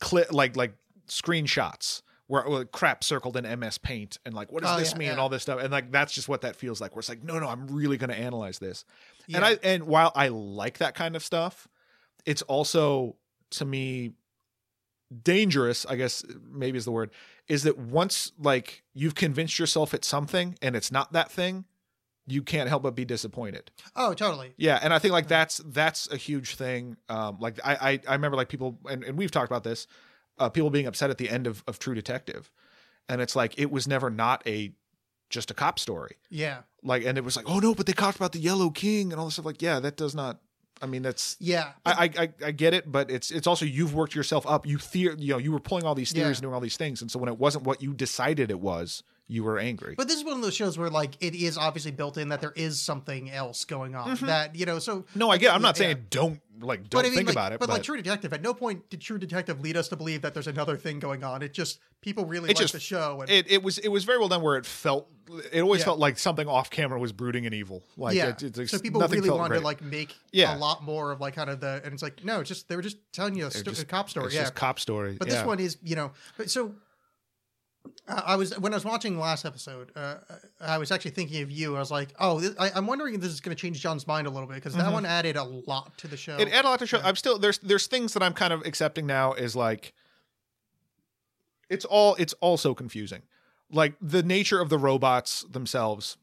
cli- 0.00 0.24
like 0.30 0.56
like 0.56 0.74
screenshots 1.06 2.02
where 2.26 2.64
crap 2.64 3.04
circled 3.04 3.36
in 3.36 3.60
MS 3.60 3.78
Paint 3.78 4.18
and 4.24 4.34
like 4.34 4.50
what 4.50 4.62
does 4.62 4.74
Oh, 4.74 4.78
this 4.78 4.92
yeah, 4.92 4.98
mean 4.98 5.10
and 5.10 5.20
all 5.20 5.28
this 5.28 5.42
stuff. 5.42 5.60
And 5.60 5.70
like 5.70 5.92
that's 5.92 6.12
just 6.12 6.28
what 6.28 6.40
that 6.40 6.56
feels 6.56 6.80
like. 6.80 6.94
Where 6.94 7.00
it's 7.00 7.08
like 7.08 7.22
no 7.22 7.38
no 7.38 7.48
I'm 7.48 7.66
really 7.68 7.96
going 7.96 8.10
to 8.10 8.18
analyze 8.18 8.58
this, 8.58 8.84
and 9.32 9.44
I 9.44 9.58
and 9.62 9.84
while 9.84 10.10
I 10.14 10.28
like 10.28 10.78
that 10.78 10.94
kind 10.94 11.16
of 11.16 11.24
stuff, 11.24 11.68
it's 12.24 12.42
also 12.42 13.16
to 13.50 13.64
me 13.64 14.14
dangerous 15.22 15.86
i 15.86 15.96
guess 15.96 16.24
maybe 16.50 16.78
is 16.78 16.84
the 16.84 16.90
word 16.90 17.10
is 17.48 17.62
that 17.62 17.78
once 17.78 18.32
like 18.38 18.82
you've 18.94 19.14
convinced 19.14 19.58
yourself 19.58 19.94
it's 19.94 20.08
something 20.08 20.56
and 20.62 20.74
it's 20.74 20.90
not 20.90 21.12
that 21.12 21.30
thing 21.30 21.64
you 22.26 22.42
can't 22.42 22.68
help 22.68 22.82
but 22.82 22.94
be 22.94 23.04
disappointed. 23.04 23.70
Oh 23.94 24.14
totally. 24.14 24.54
Yeah 24.56 24.78
and 24.82 24.94
i 24.94 24.98
think 24.98 25.12
like 25.12 25.28
that's 25.28 25.58
that's 25.66 26.10
a 26.10 26.16
huge 26.16 26.56
thing 26.56 26.96
um 27.08 27.36
like 27.40 27.58
i 27.64 27.74
i, 27.74 28.00
I 28.08 28.12
remember 28.14 28.36
like 28.36 28.48
people 28.48 28.78
and, 28.88 29.04
and 29.04 29.18
we've 29.18 29.30
talked 29.30 29.50
about 29.50 29.64
this 29.64 29.86
uh 30.38 30.48
people 30.48 30.70
being 30.70 30.86
upset 30.86 31.10
at 31.10 31.18
the 31.18 31.28
end 31.28 31.46
of, 31.46 31.62
of 31.66 31.78
true 31.78 31.94
detective. 31.94 32.50
And 33.08 33.20
it's 33.20 33.36
like 33.36 33.58
it 33.58 33.70
was 33.70 33.86
never 33.86 34.08
not 34.08 34.42
a 34.46 34.72
just 35.28 35.50
a 35.50 35.54
cop 35.54 35.78
story. 35.78 36.16
Yeah. 36.30 36.60
Like 36.82 37.04
and 37.04 37.18
it 37.18 37.24
was 37.24 37.36
like 37.36 37.48
oh 37.48 37.58
no 37.58 37.74
but 37.74 37.86
they 37.86 37.92
talked 37.92 38.16
about 38.16 38.32
the 38.32 38.38
yellow 38.40 38.70
king 38.70 39.12
and 39.12 39.20
all 39.20 39.26
this 39.26 39.34
stuff. 39.34 39.44
Like 39.44 39.60
yeah 39.60 39.78
that 39.80 39.96
does 39.96 40.14
not 40.14 40.40
i 40.84 40.86
mean 40.86 41.02
that's 41.02 41.36
yeah 41.40 41.72
I, 41.84 42.10
I 42.18 42.28
I- 42.46 42.50
get 42.52 42.74
it, 42.74 42.92
but 42.92 43.10
it's 43.10 43.30
it's 43.32 43.46
also 43.46 43.64
you've 43.64 43.94
worked 43.94 44.14
yourself 44.14 44.46
up. 44.46 44.66
You 44.66 44.78
theor 44.78 45.16
you 45.18 45.32
know 45.32 45.38
you 45.38 45.50
were 45.50 45.58
pulling 45.60 45.84
all 45.84 45.94
these 45.96 46.12
theories 46.12 46.26
Yeah. 46.26 46.30
and 46.36 46.42
doing 46.42 46.54
all 46.54 46.60
these 46.60 46.76
things, 46.76 47.00
and 47.02 47.10
so 47.10 47.18
when 47.18 47.28
it 47.28 47.38
wasn't 47.38 47.64
what 47.64 47.82
you 47.82 47.92
decided 47.94 48.50
it 48.50 48.60
was, 48.60 49.02
you 49.26 49.42
were 49.42 49.58
angry. 49.58 49.94
but 49.96 50.06
this 50.08 50.16
is 50.18 50.24
one 50.24 50.34
of 50.34 50.42
those 50.42 50.54
shows 50.54 50.76
where 50.76 50.90
like 50.90 51.16
it 51.20 51.34
is 51.34 51.56
obviously 51.56 51.90
built 51.90 52.18
in 52.18 52.28
that 52.28 52.40
there 52.40 52.52
is 52.56 52.80
something 52.80 53.30
else 53.30 53.64
going 53.64 53.94
on 53.94 54.14
that 54.16 54.54
you 54.54 54.66
know 54.66 54.78
so 54.78 54.98
Mm-hmm. 55.00 55.18
no, 55.18 55.30
I 55.30 55.38
get. 55.38 55.54
I'm 55.54 55.62
not 55.62 55.76
Yeah, 55.78 55.86
saying 55.88 56.06
don't 56.10 56.40
like 56.60 56.88
don't 56.88 57.00
I 57.00 57.08
mean, 57.08 57.14
think 57.16 57.26
like, 57.28 57.34
about 57.34 57.52
it, 57.52 57.58
but, 57.58 57.66
but, 57.68 57.72
like 57.74 57.82
True 57.82 57.96
Detective, 57.96 58.32
at 58.32 58.42
no 58.42 58.54
point 58.54 58.88
did 58.90 59.00
True 59.00 59.18
Detective 59.18 59.60
lead 59.60 59.76
us 59.76 59.88
to 59.88 59.96
believe 59.96 60.22
that 60.22 60.34
there's 60.34 60.46
another 60.46 60.76
thing 60.76 60.98
going 61.00 61.24
on. 61.24 61.42
It 61.42 61.52
just 61.52 61.80
people 62.00 62.26
really 62.26 62.50
It 62.50 62.56
like 62.56 62.56
just- 62.58 62.74
the 62.74 62.80
show, 62.80 63.22
and 63.22 63.30
it 63.30 63.50
it 63.50 63.62
was 63.62 63.78
it 63.78 63.88
was 63.88 64.04
very 64.04 64.18
well 64.18 64.28
done. 64.28 64.42
Where 64.42 64.56
it 64.56 64.66
felt 64.66 65.08
it 65.52 65.62
always 65.62 65.80
Yeah. 65.80 65.86
felt 65.86 65.98
like 65.98 66.18
something 66.18 66.46
off 66.46 66.68
camera 66.70 66.98
was 67.00 67.12
brooding 67.12 67.46
and 67.46 67.54
evil. 67.54 67.82
Like 67.96 68.14
yeah. 68.14 68.28
it, 68.28 68.42
it's 68.42 68.58
like 68.58 68.68
so 68.68 68.78
people 68.78 69.00
really 69.00 69.30
wanted 69.30 69.48
great. 69.48 69.58
to 69.60 69.64
like 69.64 69.82
make 69.82 70.14
Yeah. 70.32 70.54
a 70.54 70.58
lot 70.58 70.84
more 70.84 71.12
of 71.12 71.20
like 71.20 71.34
kind 71.34 71.48
of 71.48 71.60
the, 71.60 71.80
and 71.82 71.94
it's 71.94 72.02
like 72.02 72.22
no, 72.24 72.40
it's 72.40 72.48
just 72.48 72.68
they 72.68 72.76
were 72.76 72.82
just 72.82 72.98
telling 73.12 73.34
you 73.34 73.46
a, 73.46 73.50
sto- 73.50 73.62
just- 73.70 73.82
a 73.82 73.86
cop 73.86 74.10
story, 74.10 74.26
It's 74.26 74.34
yeah. 74.34 74.42
just 74.42 74.54
cop 74.54 74.78
story. 74.78 75.16
But 75.18 75.28
yeah. 75.28 75.34
this 75.38 75.46
one 75.46 75.58
is, 75.60 75.78
you 75.82 75.96
know, 75.96 76.12
but 76.36 76.50
so 76.50 76.74
I 78.06 78.36
was 78.36 78.58
when 78.58 78.72
I 78.74 78.76
was 78.76 78.84
watching 78.84 79.14
the 79.14 79.20
last 79.20 79.44
episode, 79.46 79.90
uh, 79.96 80.16
I 80.60 80.76
was 80.76 80.90
actually 80.90 81.12
thinking 81.12 81.42
of 81.42 81.50
you. 81.50 81.74
I 81.76 81.78
was 81.78 81.90
like, 81.90 82.10
oh, 82.20 82.38
this, 82.38 82.54
I, 82.58 82.70
I'm 82.74 82.86
wondering 82.86 83.14
if 83.14 83.20
this 83.22 83.32
is 83.32 83.40
going 83.40 83.56
to 83.56 83.60
change 83.60 83.80
John's 83.80 84.06
mind 84.06 84.26
a 84.26 84.30
little 84.30 84.46
bit 84.46 84.56
because 84.56 84.74
that 84.74 84.92
one 84.92 85.06
added 85.06 85.36
a 85.36 85.44
lot 85.44 85.96
to 85.98 86.08
the 86.08 86.16
show. 86.16 86.32
Mm-hmm. 86.32 86.48
It 86.48 86.52
added 86.52 86.66
a 86.66 86.68
lot 86.68 86.78
to 86.80 86.84
the 86.84 86.88
show. 86.88 87.00
I'm 87.02 87.16
still 87.16 87.38
there's 87.38 87.58
there's 87.58 87.86
things 87.86 88.12
that 88.12 88.22
I'm 88.22 88.34
kind 88.34 88.52
of 88.52 88.60
accepting 88.66 89.06
now 89.06 89.32
is 89.32 89.56
like 89.56 89.94
it's 91.70 91.86
all 91.86 92.14
it's 92.16 92.34
all 92.40 92.58
so 92.58 92.74
confusing. 92.74 93.22
Like 93.70 93.94
the 94.00 94.22
nature 94.22 94.60
of 94.60 94.68
the 94.68 94.78
robots 94.78 95.44
themselves. 95.50 96.18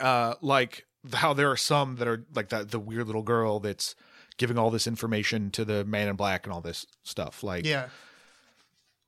Uh 0.00 0.34
like 0.40 0.86
how 1.12 1.34
there 1.34 1.50
are 1.50 1.56
some 1.56 1.96
that 1.96 2.08
are 2.08 2.24
like 2.34 2.48
the 2.48 2.64
the 2.64 2.80
weird 2.80 3.06
little 3.06 3.22
girl 3.22 3.60
that's 3.60 3.94
giving 4.38 4.58
all 4.58 4.70
this 4.70 4.86
information 4.86 5.50
to 5.50 5.64
the 5.64 5.84
man 5.84 6.08
in 6.08 6.16
black 6.16 6.46
and 6.46 6.52
all 6.52 6.60
this 6.60 6.86
stuff. 7.02 7.42
Like 7.42 7.64
yeah, 7.66 7.88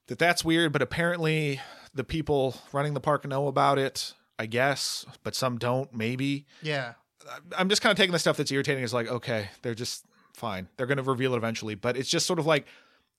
that 0.09 0.19
that's 0.19 0.45
weird, 0.45 0.73
but 0.73 0.83
apparently 0.83 1.61
the 1.95 2.05
people 2.05 2.57
running 2.73 2.95
the 2.95 3.01
park 3.01 3.27
know 3.27 3.47
about 3.47 3.79
it, 3.79 4.15
I 4.39 4.47
guess, 4.47 5.07
but 5.23 5.35
some 5.35 5.59
don't, 5.59 5.93
maybe. 5.95 6.47
yeah, 6.63 6.95
I'm 7.57 7.69
just 7.69 7.83
kind 7.83 7.91
of 7.91 7.97
taking 7.97 8.13
the 8.13 8.19
stuff 8.19 8.37
that's 8.37 8.51
irritating 8.51 8.85
as 8.85 8.95
like, 8.95 9.09
okay, 9.09 9.51
they're 9.63 9.75
just 9.75 10.05
fine. 10.35 10.69
They're 10.77 10.87
going 10.87 10.99
to 10.99 11.03
reveal 11.03 11.35
it 11.35 11.37
eventually, 11.37 11.75
but 11.75 11.97
it's 11.97 12.09
just 12.09 12.27
sort 12.27 12.39
of 12.39 12.47
like 12.47 12.67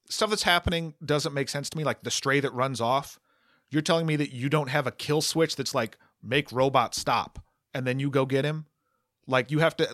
stuff 0.08 0.30
that's 0.30 0.42
happening 0.42 0.94
doesn't 1.04 1.32
make 1.32 1.48
sense 1.48 1.70
to 1.70 1.78
me. 1.78 1.84
Like 1.84 2.02
the 2.02 2.10
stray 2.10 2.40
that 2.40 2.52
runs 2.52 2.80
off. 2.80 3.18
You're 3.70 3.82
telling 3.82 4.06
me 4.06 4.16
that 4.16 4.32
you 4.32 4.48
don't 4.48 4.68
have 4.68 4.86
a 4.86 4.90
kill 4.90 5.20
switch 5.20 5.54
that's 5.54 5.74
like 5.74 5.96
make 6.22 6.50
robot 6.50 6.94
stop, 6.94 7.38
and 7.72 7.86
then 7.86 8.00
you 8.00 8.10
go 8.10 8.26
get 8.26 8.44
him. 8.44 8.66
Like 9.26 9.50
you 9.50 9.60
have 9.60 9.76
to. 9.76 9.88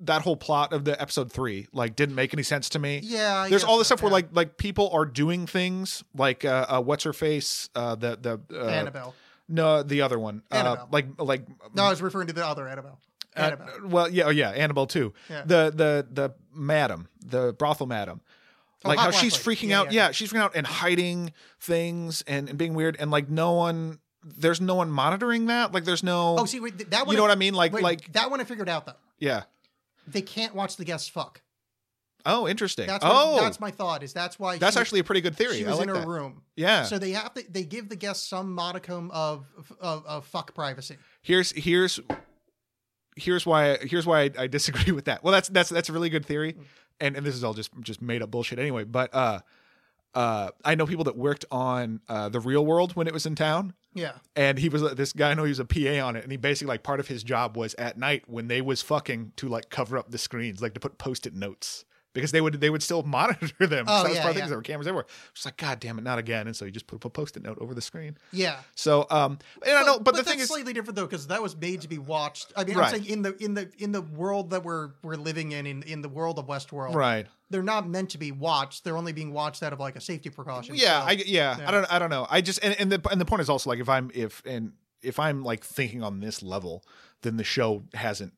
That 0.00 0.20
whole 0.22 0.36
plot 0.36 0.74
of 0.74 0.84
the 0.84 1.00
episode 1.00 1.32
three 1.32 1.66
like 1.72 1.96
didn't 1.96 2.14
make 2.14 2.34
any 2.34 2.42
sense 2.42 2.68
to 2.70 2.78
me. 2.78 3.00
Yeah, 3.02 3.38
I 3.38 3.48
there's 3.48 3.64
all 3.64 3.78
this 3.78 3.86
stuff 3.88 4.02
where 4.02 4.12
like 4.12 4.28
like 4.32 4.58
people 4.58 4.90
are 4.90 5.06
doing 5.06 5.46
things 5.46 6.04
like 6.14 6.44
uh, 6.44 6.66
uh 6.68 6.80
what's 6.82 7.04
her 7.04 7.14
face 7.14 7.70
uh 7.74 7.94
the 7.94 8.18
the 8.20 8.40
uh, 8.54 8.66
Annabelle. 8.68 9.14
no 9.48 9.82
the 9.82 10.02
other 10.02 10.18
one 10.18 10.42
uh 10.52 10.56
Annabelle. 10.56 10.88
like 10.92 11.06
like 11.18 11.46
No, 11.74 11.84
I 11.84 11.90
was 11.90 12.02
referring 12.02 12.26
to 12.26 12.34
the 12.34 12.46
other 12.46 12.68
Annabelle. 12.68 12.98
uh, 13.34 13.40
Annabelle. 13.40 13.68
well, 13.86 14.08
yeah, 14.10 14.24
oh 14.24 14.30
yeah, 14.30 14.50
Annabelle 14.50 14.86
too. 14.86 15.14
Yeah. 15.30 15.42
The 15.46 15.72
the 15.74 16.06
the 16.10 16.34
madam, 16.54 17.08
the 17.24 17.54
brothel 17.54 17.86
madam. 17.86 18.20
Oh, 18.84 18.90
Like 18.90 18.98
how 18.98 19.10
she's 19.10 19.34
freaking 19.34 19.68
Yeah, 19.70 19.80
out. 19.80 19.92
yeah. 19.92 20.06
Yeah. 20.08 20.10
she's 20.10 20.30
freaking 20.30 20.40
out 20.40 20.52
and 20.54 20.66
hiding 20.66 21.32
things 21.60 22.22
and, 22.26 22.48
and 22.50 22.58
being 22.58 22.74
weird 22.74 22.96
and 23.00 23.10
like 23.10 23.30
no 23.30 23.52
one 23.52 24.00
there's 24.22 24.60
no 24.60 24.74
one 24.74 24.90
monitoring 24.90 25.46
that. 25.46 25.72
Like 25.72 25.84
there's 25.84 26.02
no 26.02 26.36
oh, 26.38 26.44
see, 26.44 26.60
wait, 26.60 26.90
that 26.90 27.06
one. 27.06 27.14
You 27.14 27.16
know 27.16 27.22
what 27.22 27.32
I 27.32 27.36
mean? 27.36 27.54
Like 27.54 27.72
wait, 27.72 27.82
like 27.82 28.12
that 28.12 28.30
one 28.30 28.38
I 28.40 28.44
figured 28.44 28.68
out 28.68 28.84
though. 28.84 28.92
yeah. 29.18 29.44
They 30.06 30.22
can't 30.22 30.54
watch 30.54 30.76
the 30.76 30.84
guests 30.84 31.08
fuck. 31.08 31.42
Oh, 32.24 32.46
interesting. 32.46 32.86
That's 32.86 33.04
oh, 33.06 33.34
what, 33.34 33.42
that's 33.42 33.60
my 33.60 33.70
thought. 33.70 34.02
Is 34.02 34.12
that's 34.12 34.38
why 34.38 34.58
that's 34.58 34.76
she- 34.76 34.80
actually 34.80 35.00
a 35.00 35.04
pretty 35.04 35.20
good 35.20 35.36
theory. 35.36 35.58
she 35.58 35.64
was 35.64 35.78
like 35.78 35.88
in 35.88 35.94
her 35.94 36.00
that. 36.00 36.06
room. 36.06 36.42
Yeah. 36.56 36.84
So 36.84 36.98
they 36.98 37.12
have 37.12 37.34
to 37.34 37.44
they 37.50 37.64
give 37.64 37.88
the 37.88 37.96
guests 37.96 38.28
some 38.28 38.52
modicum 38.52 39.10
of 39.10 39.46
of, 39.80 40.06
of 40.06 40.26
fuck 40.26 40.54
privacy. 40.54 40.98
here's 41.22 41.50
here's 41.52 42.00
here's 43.16 43.44
why 43.44 43.78
here's 43.78 44.06
why 44.06 44.22
I, 44.22 44.30
I 44.38 44.46
disagree 44.46 44.92
with 44.94 45.06
that. 45.06 45.24
Well, 45.24 45.32
that's 45.32 45.48
that's 45.48 45.70
that's 45.70 45.88
a 45.88 45.92
really 45.92 46.10
good 46.10 46.24
theory, 46.24 46.56
and 47.00 47.16
and 47.16 47.26
this 47.26 47.34
is 47.34 47.44
all 47.44 47.54
just 47.54 47.70
just 47.80 48.00
made 48.00 48.22
up 48.22 48.30
bullshit 48.30 48.58
anyway. 48.58 48.84
But 48.84 49.12
uh, 49.14 49.40
uh, 50.14 50.50
I 50.64 50.74
know 50.74 50.86
people 50.86 51.04
that 51.04 51.16
worked 51.16 51.44
on 51.50 52.00
uh, 52.08 52.28
the 52.28 52.40
Real 52.40 52.64
World 52.64 52.94
when 52.94 53.06
it 53.06 53.12
was 53.12 53.26
in 53.26 53.34
town, 53.34 53.74
Yeah. 53.94 54.12
and 54.36 54.58
he 54.58 54.68
was 54.68 54.82
this 54.94 55.12
guy. 55.12 55.30
I 55.30 55.34
know 55.34 55.44
he 55.44 55.50
was 55.50 55.58
a 55.58 55.64
PA 55.64 56.06
on 56.06 56.16
it, 56.16 56.22
and 56.22 56.32
he 56.32 56.38
basically 56.38 56.68
like 56.68 56.82
part 56.82 57.00
of 57.00 57.08
his 57.08 57.22
job 57.22 57.56
was 57.56 57.74
at 57.74 57.98
night 57.98 58.24
when 58.26 58.48
they 58.48 58.60
was 58.60 58.82
fucking 58.82 59.32
to 59.36 59.48
like 59.48 59.70
cover 59.70 59.98
up 59.98 60.10
the 60.10 60.18
screens, 60.18 60.62
like 60.62 60.74
to 60.74 60.80
put 60.80 60.98
post-it 60.98 61.34
notes. 61.34 61.84
Because 62.14 62.30
they 62.30 62.40
would 62.40 62.60
they 62.60 62.68
would 62.68 62.82
still 62.82 63.02
monitor 63.04 63.66
them. 63.66 63.86
Oh, 63.88 63.98
so 63.98 64.02
that 64.02 64.08
was 64.10 64.16
yeah, 64.16 64.22
part 64.22 64.30
of 64.30 64.34
the 64.34 64.38
yeah. 64.38 64.44
things. 64.44 64.48
There 64.50 64.58
were 64.58 64.62
cameras 64.62 64.86
everywhere. 64.86 65.06
Just 65.32 65.46
like, 65.46 65.56
God 65.56 65.80
damn 65.80 65.98
it, 65.98 66.02
not 66.02 66.18
again. 66.18 66.46
And 66.46 66.54
so 66.54 66.64
you 66.64 66.70
just 66.70 66.86
put 66.86 67.04
a 67.04 67.08
post-it 67.08 67.42
note 67.42 67.58
over 67.60 67.74
the 67.74 67.80
screen. 67.80 68.18
Yeah. 68.32 68.58
So 68.74 69.06
um 69.10 69.38
and 69.66 69.76
I 69.76 69.82
know, 69.84 69.98
but, 69.98 70.12
the 70.14 70.18
that's 70.18 70.30
thing 70.30 70.40
is 70.40 70.48
slightly 70.48 70.72
different 70.72 70.96
though, 70.96 71.06
because 71.06 71.28
that 71.28 71.42
was 71.42 71.56
made 71.56 71.80
to 71.82 71.88
be 71.88 71.98
watched. 71.98 72.52
I 72.56 72.64
mean, 72.64 72.76
Right. 72.76 72.94
I'm 72.94 73.02
saying 73.02 73.06
in 73.06 73.22
the 73.22 73.36
in 73.42 73.54
the 73.54 73.70
in 73.78 73.92
the 73.92 74.02
world 74.02 74.50
that 74.50 74.62
we're 74.64 74.90
we're 75.02 75.16
living 75.16 75.52
in, 75.52 75.66
in 75.66 75.82
in 75.84 76.02
the 76.02 76.08
world 76.08 76.38
of 76.38 76.46
Westworld, 76.46 76.94
Right. 76.94 77.26
They're 77.50 77.62
not 77.62 77.88
meant 77.88 78.10
to 78.10 78.18
be 78.18 78.32
watched. 78.32 78.84
They're 78.84 78.96
only 78.96 79.12
being 79.12 79.32
watched 79.32 79.62
out 79.62 79.72
of 79.72 79.80
like 79.80 79.96
a 79.96 80.00
safety 80.00 80.30
precaution. 80.30 80.74
Yeah, 80.74 81.00
so- 81.02 81.08
I 81.08 81.10
yeah, 81.12 81.58
yeah. 81.58 81.68
I 81.68 81.70
don't 81.70 81.92
I 81.92 81.98
don't 81.98 82.10
know. 82.10 82.26
I 82.30 82.40
just 82.40 82.62
and, 82.62 82.74
and 82.78 82.92
the 82.92 83.00
and 83.10 83.20
the 83.20 83.24
point 83.24 83.40
is 83.42 83.48
also 83.48 83.70
like 83.70 83.78
if 83.78 83.88
I'm 83.88 84.10
if 84.14 84.42
and 84.44 84.72
if 85.02 85.18
I'm 85.18 85.42
like 85.42 85.64
thinking 85.64 86.02
on 86.02 86.20
this 86.20 86.42
level, 86.42 86.84
then 87.22 87.36
the 87.36 87.44
show 87.44 87.84
hasn't 87.94 88.34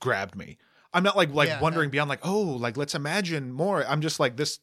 grabbed 0.00 0.34
me. 0.36 0.58
I'm 0.92 1.02
not 1.02 1.16
like 1.16 1.32
like 1.32 1.48
Yeah, 1.48 1.60
wondering 1.60 1.88
no. 1.88 1.92
beyond 1.92 2.08
like 2.10 2.20
oh 2.24 2.40
like 2.42 2.76
let's 2.76 2.94
imagine 2.94 3.52
more. 3.52 3.84
I'm 3.86 4.00
just 4.00 4.18
like 4.20 4.36
this. 4.36 4.58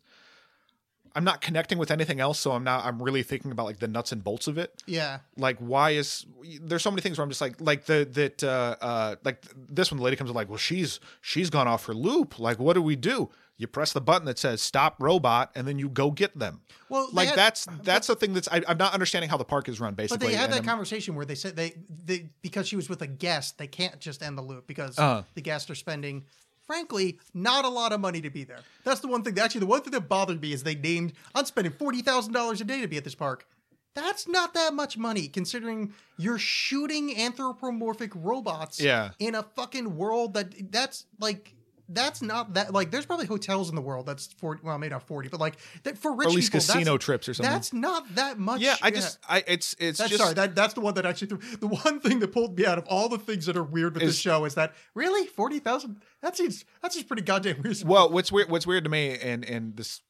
I'm 1.16 1.24
not 1.24 1.42
connecting 1.42 1.80
with 1.80 1.90
anything 1.90 2.20
else, 2.20 2.38
so 2.38 2.52
I'm 2.52 2.64
not. 2.64 2.86
I'm 2.86 3.02
really 3.02 3.24
thinking 3.24 3.52
about 3.52 3.66
like 3.66 3.80
the 3.80 3.88
nuts 3.88 4.12
and 4.12 4.24
bolts 4.24 4.46
of 4.48 4.58
it. 4.60 4.84
yeah. 4.86 5.20
Like 5.36 5.58
why 5.58 5.92
is 5.92 6.26
there's 6.62 6.84
so 6.84 6.92
many 6.92 7.02
things 7.02 7.18
where 7.18 7.24
I'm 7.24 7.30
just 7.30 7.42
like 7.42 7.56
like 7.60 7.86
the 7.86 8.08
that 8.12 8.44
uh 8.44 8.76
uh 8.82 9.16
like 9.24 9.44
this 9.56 9.90
one 9.92 9.98
the 9.98 10.04
lady 10.04 10.16
comes 10.18 10.30
in 10.30 10.36
like 10.36 10.50
well 10.50 10.58
she's 10.60 11.00
she's 11.22 11.50
gone 11.50 11.68
off 11.68 11.86
her 11.86 11.94
loop 11.94 12.38
like 12.40 12.60
what 12.60 12.74
do 12.74 12.82
we 12.84 12.96
do 12.96 13.30
you 13.58 13.68
press 13.68 13.94
the 13.94 14.02
button 14.02 14.26
that 14.26 14.38
says 14.38 14.62
stop 14.62 14.96
robot 15.00 15.52
and 15.56 15.68
then 15.68 15.80
you 15.80 15.90
go 15.90 16.12
get 16.12 16.38
them 16.38 16.62
Well, 16.90 17.10
like 17.12 17.30
had- 17.30 17.38
that's 17.38 17.68
that's 17.84 18.08
the 18.08 18.16
thing 18.16 18.34
that's 18.34 18.48
I, 18.50 18.62
I'm 18.68 18.78
not 18.78 18.94
understanding 18.94 19.30
how 19.30 19.38
the 19.38 19.46
park 19.46 19.68
is 19.70 19.80
run 19.80 19.94
basically 19.96 20.26
But 20.28 20.32
they 20.32 20.38
had 20.38 20.52
that 20.52 20.58
I'm- 20.58 20.66
conversation 20.66 21.16
where 21.16 21.26
they 21.26 21.36
said 21.36 21.56
they, 21.56 21.74
they 22.06 22.30
because 22.42 22.68
she 22.68 22.76
was 22.76 22.88
with 22.90 23.02
a 23.02 23.08
guest, 23.08 23.58
they 23.58 23.68
can't 23.68 24.00
just 24.00 24.22
end 24.24 24.38
the 24.38 24.42
loop 24.44 24.68
because 24.68 24.98
Uh-huh. 25.00 25.24
the 25.36 25.42
guests 25.42 25.70
are 25.70 25.76
spending, 25.76 26.24
frankly, 26.66 27.20
not 27.34 27.66
a 27.66 27.70
lot 27.70 27.92
of 27.94 28.00
money 28.00 28.22
to 28.22 28.30
be 28.30 28.44
there. 28.44 28.60
That's 28.84 29.00
the 29.00 29.08
one 29.08 29.24
thing. 29.24 29.34
That, 29.36 29.46
actually, 29.46 29.60
the 29.62 29.66
one 29.68 29.82
thing 29.82 29.92
that 29.92 30.08
bothered 30.10 30.42
me 30.42 30.54
is 30.54 30.64
they 30.64 30.76
named 30.76 31.14
I'm 31.34 31.46
spending 31.46 31.74
forty 31.74 32.02
thousand 32.02 32.34
dollars 32.34 32.62
a 32.62 32.64
day 32.66 32.82
to 32.82 32.88
be 32.88 32.98
at 32.98 33.04
this 33.04 33.16
park. 33.16 33.48
That's 33.96 34.28
not 34.28 34.54
that 34.54 34.76
much 34.76 34.96
money 34.98 35.28
considering 35.28 35.94
you're 36.20 36.38
shooting 36.38 37.18
anthropomorphic 37.18 38.12
robots 38.14 38.80
Yeah. 38.80 39.10
in 39.18 39.34
a 39.34 39.42
fucking 39.42 39.98
world 39.98 40.36
that 40.36 40.72
that's 40.72 41.06
like 41.20 41.56
that's 41.90 42.22
not 42.22 42.54
that 42.54 42.74
like 42.74 42.92
there's 42.92 43.06
probably 43.06 43.26
hotels 43.26 43.70
in 43.70 43.76
the 43.76 43.82
world 43.82 44.06
that's 44.06 44.28
40 44.34 44.62
well 44.64 44.78
maybe 44.78 44.92
not 44.92 45.04
40 45.04 45.30
but 45.30 45.40
like 45.40 45.58
that 45.84 45.98
for 45.98 46.14
rich 46.14 46.28
or 46.28 46.30
at 46.30 46.36
least 46.36 46.52
people, 46.52 46.66
casino 46.66 46.98
trips 46.98 47.30
or 47.30 47.34
something 47.34 47.52
that's 47.52 47.72
not 47.72 48.16
that 48.16 48.38
much 48.38 48.62
yeah 48.62 48.76
I 48.82 48.92
just 48.92 49.20
I 49.28 49.44
it's 49.48 49.76
it's 49.80 50.00
that's 50.00 50.10
just 50.10 50.22
sorry. 50.22 50.34
That 50.34 50.56
that's 50.56 50.74
the 50.74 50.82
one 50.82 50.94
that 50.96 51.06
actually 51.06 51.28
threw. 51.28 51.38
The 51.38 51.68
one 51.68 52.00
thing 52.00 52.20
that 52.20 52.32
pulled 52.32 52.58
me 52.58 52.66
out 52.66 52.78
of 52.78 52.86
all 52.88 53.10
the 53.10 53.18
things 53.18 53.46
that 53.46 53.56
are 53.58 53.64
weird 53.64 53.94
with 53.94 54.04
this 54.04 54.18
show 54.18 54.46
is 54.46 54.56
that 54.56 54.74
really 54.94 55.28
forty 55.28 55.60
thousand. 55.60 56.02
That 56.22 56.36
seems 56.36 56.66
that 56.82 56.94
seems 56.94 57.06
pretty 57.06 57.24
goddamn 57.24 57.62
weird. 57.64 57.84
well 57.86 58.10
what's 58.10 58.32
weird 58.32 58.50
what's 58.50 58.68
weird 58.68 58.84
to 58.84 58.90
me 58.90 59.18
and 59.18 59.46
and 59.46 59.76
this 59.78 60.02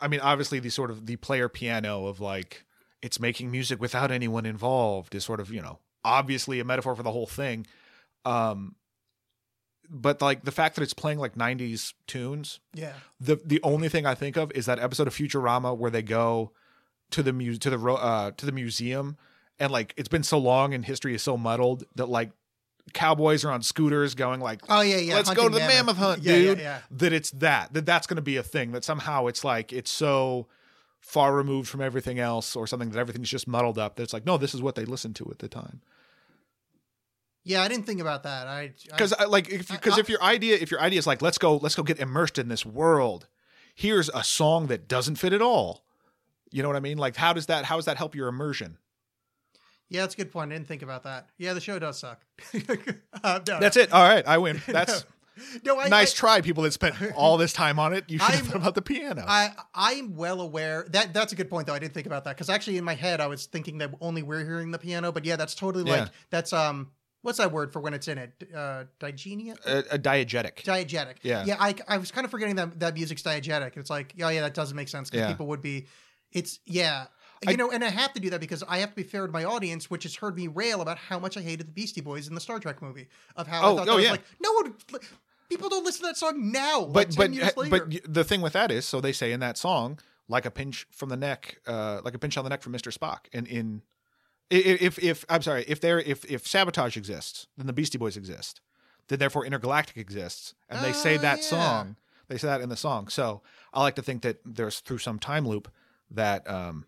I 0.00 0.08
mean 0.08 0.20
obviously 0.20 0.58
the 0.58 0.70
sort 0.70 0.90
of 0.90 1.06
the 1.06 1.16
player 1.16 1.48
piano 1.48 2.06
of 2.06 2.20
like 2.20 2.64
it's 3.00 3.18
making 3.18 3.50
music 3.50 3.80
without 3.80 4.10
anyone 4.10 4.46
involved 4.46 5.14
is 5.14 5.24
sort 5.24 5.40
of 5.40 5.52
you 5.52 5.62
know 5.62 5.78
obviously 6.04 6.60
a 6.60 6.64
metaphor 6.64 6.94
for 6.96 7.02
the 7.02 7.12
whole 7.12 7.26
thing 7.26 7.66
um 8.24 8.74
but 9.94 10.22
like 10.22 10.44
the 10.44 10.50
fact 10.50 10.74
that 10.76 10.82
it's 10.82 10.94
playing 10.94 11.18
like 11.18 11.34
90s 11.36 11.92
tunes 12.06 12.58
yeah, 12.74 12.94
the 13.20 13.36
the 13.44 13.60
only 13.62 13.88
thing 13.90 14.06
I 14.06 14.14
think 14.14 14.36
of 14.38 14.50
is 14.52 14.64
that 14.66 14.78
episode 14.78 15.06
of 15.06 15.14
Futurama 15.14 15.76
where 15.76 15.90
they 15.90 16.02
go 16.02 16.52
to 17.10 17.22
the 17.22 17.32
mu- 17.32 17.56
to 17.56 17.68
the 17.70 17.78
ro- 17.78 17.96
uh 17.96 18.30
to 18.38 18.46
the 18.46 18.52
museum 18.52 19.16
and 19.60 19.70
like 19.70 19.92
it's 19.98 20.08
been 20.08 20.22
so 20.22 20.38
long 20.38 20.72
and 20.72 20.84
history 20.86 21.14
is 21.14 21.22
so 21.22 21.36
muddled 21.36 21.84
that 21.94 22.06
like 22.08 22.30
cowboys 22.94 23.44
are 23.44 23.50
on 23.52 23.62
scooters 23.62 24.14
going 24.14 24.40
like 24.40 24.60
Oh 24.68 24.80
yeah, 24.80 24.96
yeah. 24.96 25.14
let's 25.14 25.30
go 25.32 25.48
to 25.48 25.54
the 25.54 25.60
mammoth, 25.60 25.98
hunt 25.98 26.22
Yeah, 26.22 26.32
yeah, 26.34 26.38
dude 26.42 26.58
yeah. 26.58 26.78
that 26.90 27.12
it's 27.12 27.30
that 27.32 27.72
that 27.74 27.86
that's 27.86 28.06
going 28.06 28.16
to 28.16 28.22
be 28.22 28.36
a 28.38 28.42
thing 28.42 28.72
that 28.72 28.82
somehow 28.84 29.26
it's 29.26 29.44
like 29.44 29.72
it's 29.72 29.90
so 29.90 30.48
far 31.00 31.34
removed 31.34 31.68
from 31.68 31.80
everything 31.80 32.18
else 32.18 32.56
or 32.56 32.66
something 32.66 32.90
that 32.90 32.98
everything's 32.98 33.28
just 33.30 33.46
muddled 33.46 33.78
up 33.78 33.96
that 33.96 34.02
it's 34.04 34.12
like 34.12 34.24
no 34.26 34.36
this 34.38 34.54
is 34.54 34.62
what 34.62 34.74
they 34.74 34.84
listened 34.84 35.14
to 35.16 35.28
at 35.30 35.38
the 35.38 35.48
time 35.48 35.80
Yeah, 37.44 37.62
I 37.62 37.68
didn't 37.68 37.86
think 37.86 38.00
about 38.00 38.22
that. 38.22 38.46
I 38.46 38.60
I- 38.60 38.72
because 38.86 39.14
like 39.28 39.50
if 39.50 39.68
because 39.68 39.98
if 39.98 40.08
your 40.08 40.22
idea 40.22 40.56
if 40.56 40.70
your 40.70 40.80
idea 40.80 40.98
is 40.98 41.06
like 41.06 41.22
let's 41.22 41.38
go 41.38 41.56
let's 41.56 41.74
go 41.74 41.82
get 41.82 41.98
immersed 41.98 42.38
in 42.38 42.48
this 42.48 42.64
world 42.64 43.26
here's 43.74 44.08
a 44.10 44.22
song 44.22 44.66
that 44.68 44.86
doesn't 44.86 45.16
fit 45.16 45.32
at 45.32 45.40
all 45.40 45.82
you 46.50 46.62
know 46.62 46.68
what 46.68 46.76
i 46.76 46.80
mean 46.80 46.98
like 46.98 47.16
how 47.16 47.32
does 47.32 47.46
that 47.46 47.64
how 47.64 47.76
does 47.76 47.86
that 47.86 47.96
help 47.96 48.14
your 48.14 48.28
immersion 48.28 48.76
yeah, 49.88 50.00
that's 50.00 50.14
a 50.14 50.16
good 50.16 50.32
point. 50.32 50.50
I 50.50 50.54
didn't 50.54 50.68
think 50.68 50.80
about 50.80 51.02
that. 51.02 51.28
Yeah, 51.36 51.52
the 51.52 51.60
show 51.60 51.78
does 51.78 51.98
suck. 51.98 52.24
uh, 53.22 53.40
no, 53.46 53.60
that's 53.60 53.76
it 53.76 53.92
all 53.92 54.02
right 54.08 54.26
i 54.26 54.38
win 54.38 54.60
that's 54.68 55.04
no, 55.64 55.78
I, 55.80 55.88
nice 55.88 56.12
I, 56.14 56.16
try 56.16 56.40
people 56.42 56.62
that 56.64 56.72
spent 56.72 56.94
all 57.14 57.36
this 57.38 57.52
time 57.52 57.78
on 57.78 57.92
it 57.94 58.04
you 58.08 58.18
should 58.18 58.28
have 58.28 58.36
I'm- 58.36 58.44
thought 58.46 58.56
about 58.56 58.74
the 58.74 58.82
piano 58.82 59.24
I 59.26 59.50
I'm 59.74 60.14
well 60.16 60.40
aware 60.42 60.86
that 60.90 61.12
that's 61.14 61.32
a 61.32 61.36
good 61.36 61.48
point 61.50 61.66
though. 61.66 61.74
I 61.74 61.78
didn't 61.78 61.94
think 61.94 62.06
about 62.06 62.24
that 62.24 62.36
because 62.36 62.48
actually 62.50 62.76
in 62.78 62.84
my 62.84 62.94
head 62.94 63.20
I 63.20 63.26
was 63.26 63.46
thinking 63.46 63.78
that 63.78 63.90
only 64.00 64.22
we're 64.22 64.44
hearing 64.44 64.70
the 64.70 64.78
piano, 64.78 65.12
but 65.12 65.24
yeah, 65.24 65.36
that's 65.36 65.54
totally 65.54 65.90
Yeah. 65.90 66.00
like 66.02 66.08
that's 66.30 66.52
um 66.52 66.90
what's 67.22 67.38
that 67.38 67.50
word 67.52 67.72
for 67.72 67.80
when 67.80 67.94
it's 67.94 68.08
in 68.08 68.18
it? 68.18 68.32
Uh, 68.54 68.84
digenia. 68.98 69.54
a, 69.66 69.78
a 69.92 69.98
diegetic 69.98 70.62
diegetic. 70.62 71.16
Yeah. 71.22 71.44
yeah. 71.46 71.56
I, 71.58 71.74
I 71.88 71.96
was 71.98 72.10
kind 72.10 72.24
of 72.24 72.30
forgetting 72.30 72.56
that 72.56 72.78
that 72.80 72.94
music's 72.94 73.22
diegetic. 73.22 73.76
It's 73.76 73.90
like, 73.90 74.12
yeah, 74.16 74.30
yeah, 74.30 74.42
that 74.42 74.54
doesn't 74.54 74.76
make 74.76 74.88
sense 74.88 75.10
because 75.10 75.24
Yeah. 75.24 75.32
people 75.32 75.46
would 75.46 75.62
be. 75.62 75.86
It's 76.32 76.60
yeah, 76.66 77.06
you 77.46 77.52
I- 77.52 77.56
know, 77.56 77.70
and 77.70 77.84
I 77.84 77.90
have 77.90 78.12
to 78.14 78.20
do 78.20 78.30
that 78.30 78.40
because 78.40 78.62
I 78.68 78.78
have 78.78 78.90
to 78.90 78.96
be 78.96 79.02
fair 79.02 79.26
to 79.26 79.32
my 79.32 79.44
audience, 79.44 79.90
which 79.90 80.04
has 80.04 80.14
heard 80.16 80.34
me 80.36 80.48
rail 80.48 80.80
about 80.80 80.96
how 80.98 81.18
much 81.18 81.36
I 81.36 81.40
hated 81.42 81.66
the 81.68 81.72
Beastie 81.72 82.00
Boys 82.00 82.26
in 82.28 82.34
the 82.34 82.40
Star 82.40 82.58
Trek 82.58 82.80
movie. 82.80 83.08
Of 83.36 83.46
how 83.46 83.62
Oh, 83.62 83.74
I 83.74 83.76
thought 83.76 83.82
oh, 83.82 83.84
that 83.86 83.94
was 83.96 84.04
yeah. 84.04 84.10
like 84.12 84.22
no 84.40 84.52
one. 84.52 84.74
People 85.48 85.68
don't 85.68 85.84
listen 85.84 86.00
to 86.02 86.06
that 86.06 86.16
song 86.16 86.50
now. 86.50 86.80
like 86.80 87.08
but 87.08 87.10
10 87.10 87.16
but 87.16 87.32
years 87.34 87.56
later. 87.56 87.86
but 88.04 88.14
the 88.14 88.24
thing 88.24 88.40
with 88.40 88.54
that 88.54 88.70
is 88.70 88.86
so 88.86 89.00
they 89.02 89.12
say 89.12 89.32
in 89.32 89.40
that 89.40 89.58
song 89.58 89.98
like 90.28 90.46
a 90.46 90.50
pinch 90.50 90.86
from 90.90 91.10
the 91.10 91.16
neck 91.16 91.58
uh 91.66 92.00
like 92.04 92.14
a 92.14 92.18
pinch 92.18 92.38
on 92.38 92.44
the 92.44 92.48
neck 92.48 92.62
from 92.62 92.72
mr 92.72 92.96
spock 92.96 93.18
and 93.34 93.46
in 93.46 93.82
if 94.50 94.98
if 94.98 95.24
i'm 95.28 95.42
sorry 95.42 95.64
if 95.68 95.80
there 95.80 95.98
if 96.00 96.24
if 96.30 96.46
sabotage 96.46 96.96
exists 96.96 97.46
then 97.56 97.66
the 97.66 97.72
beastie 97.72 97.98
boys 97.98 98.16
exist 98.16 98.60
then 99.08 99.18
therefore 99.18 99.44
intergalactic 99.46 99.96
exists 99.96 100.54
and 100.68 100.84
they 100.84 100.92
say 100.92 101.16
Oh, 101.16 101.22
that 101.22 101.38
yeah. 101.38 101.44
song 101.44 101.96
they 102.28 102.38
say 102.38 102.46
that 102.48 102.60
in 102.60 102.68
the 102.68 102.76
song 102.76 103.08
so 103.08 103.42
i 103.72 103.80
like 103.82 103.94
to 103.96 104.02
think 104.02 104.22
that 104.22 104.38
there's 104.44 104.80
through 104.80 104.98
some 104.98 105.18
time 105.18 105.46
loop 105.46 105.70
that 106.10 106.48
um 106.48 106.86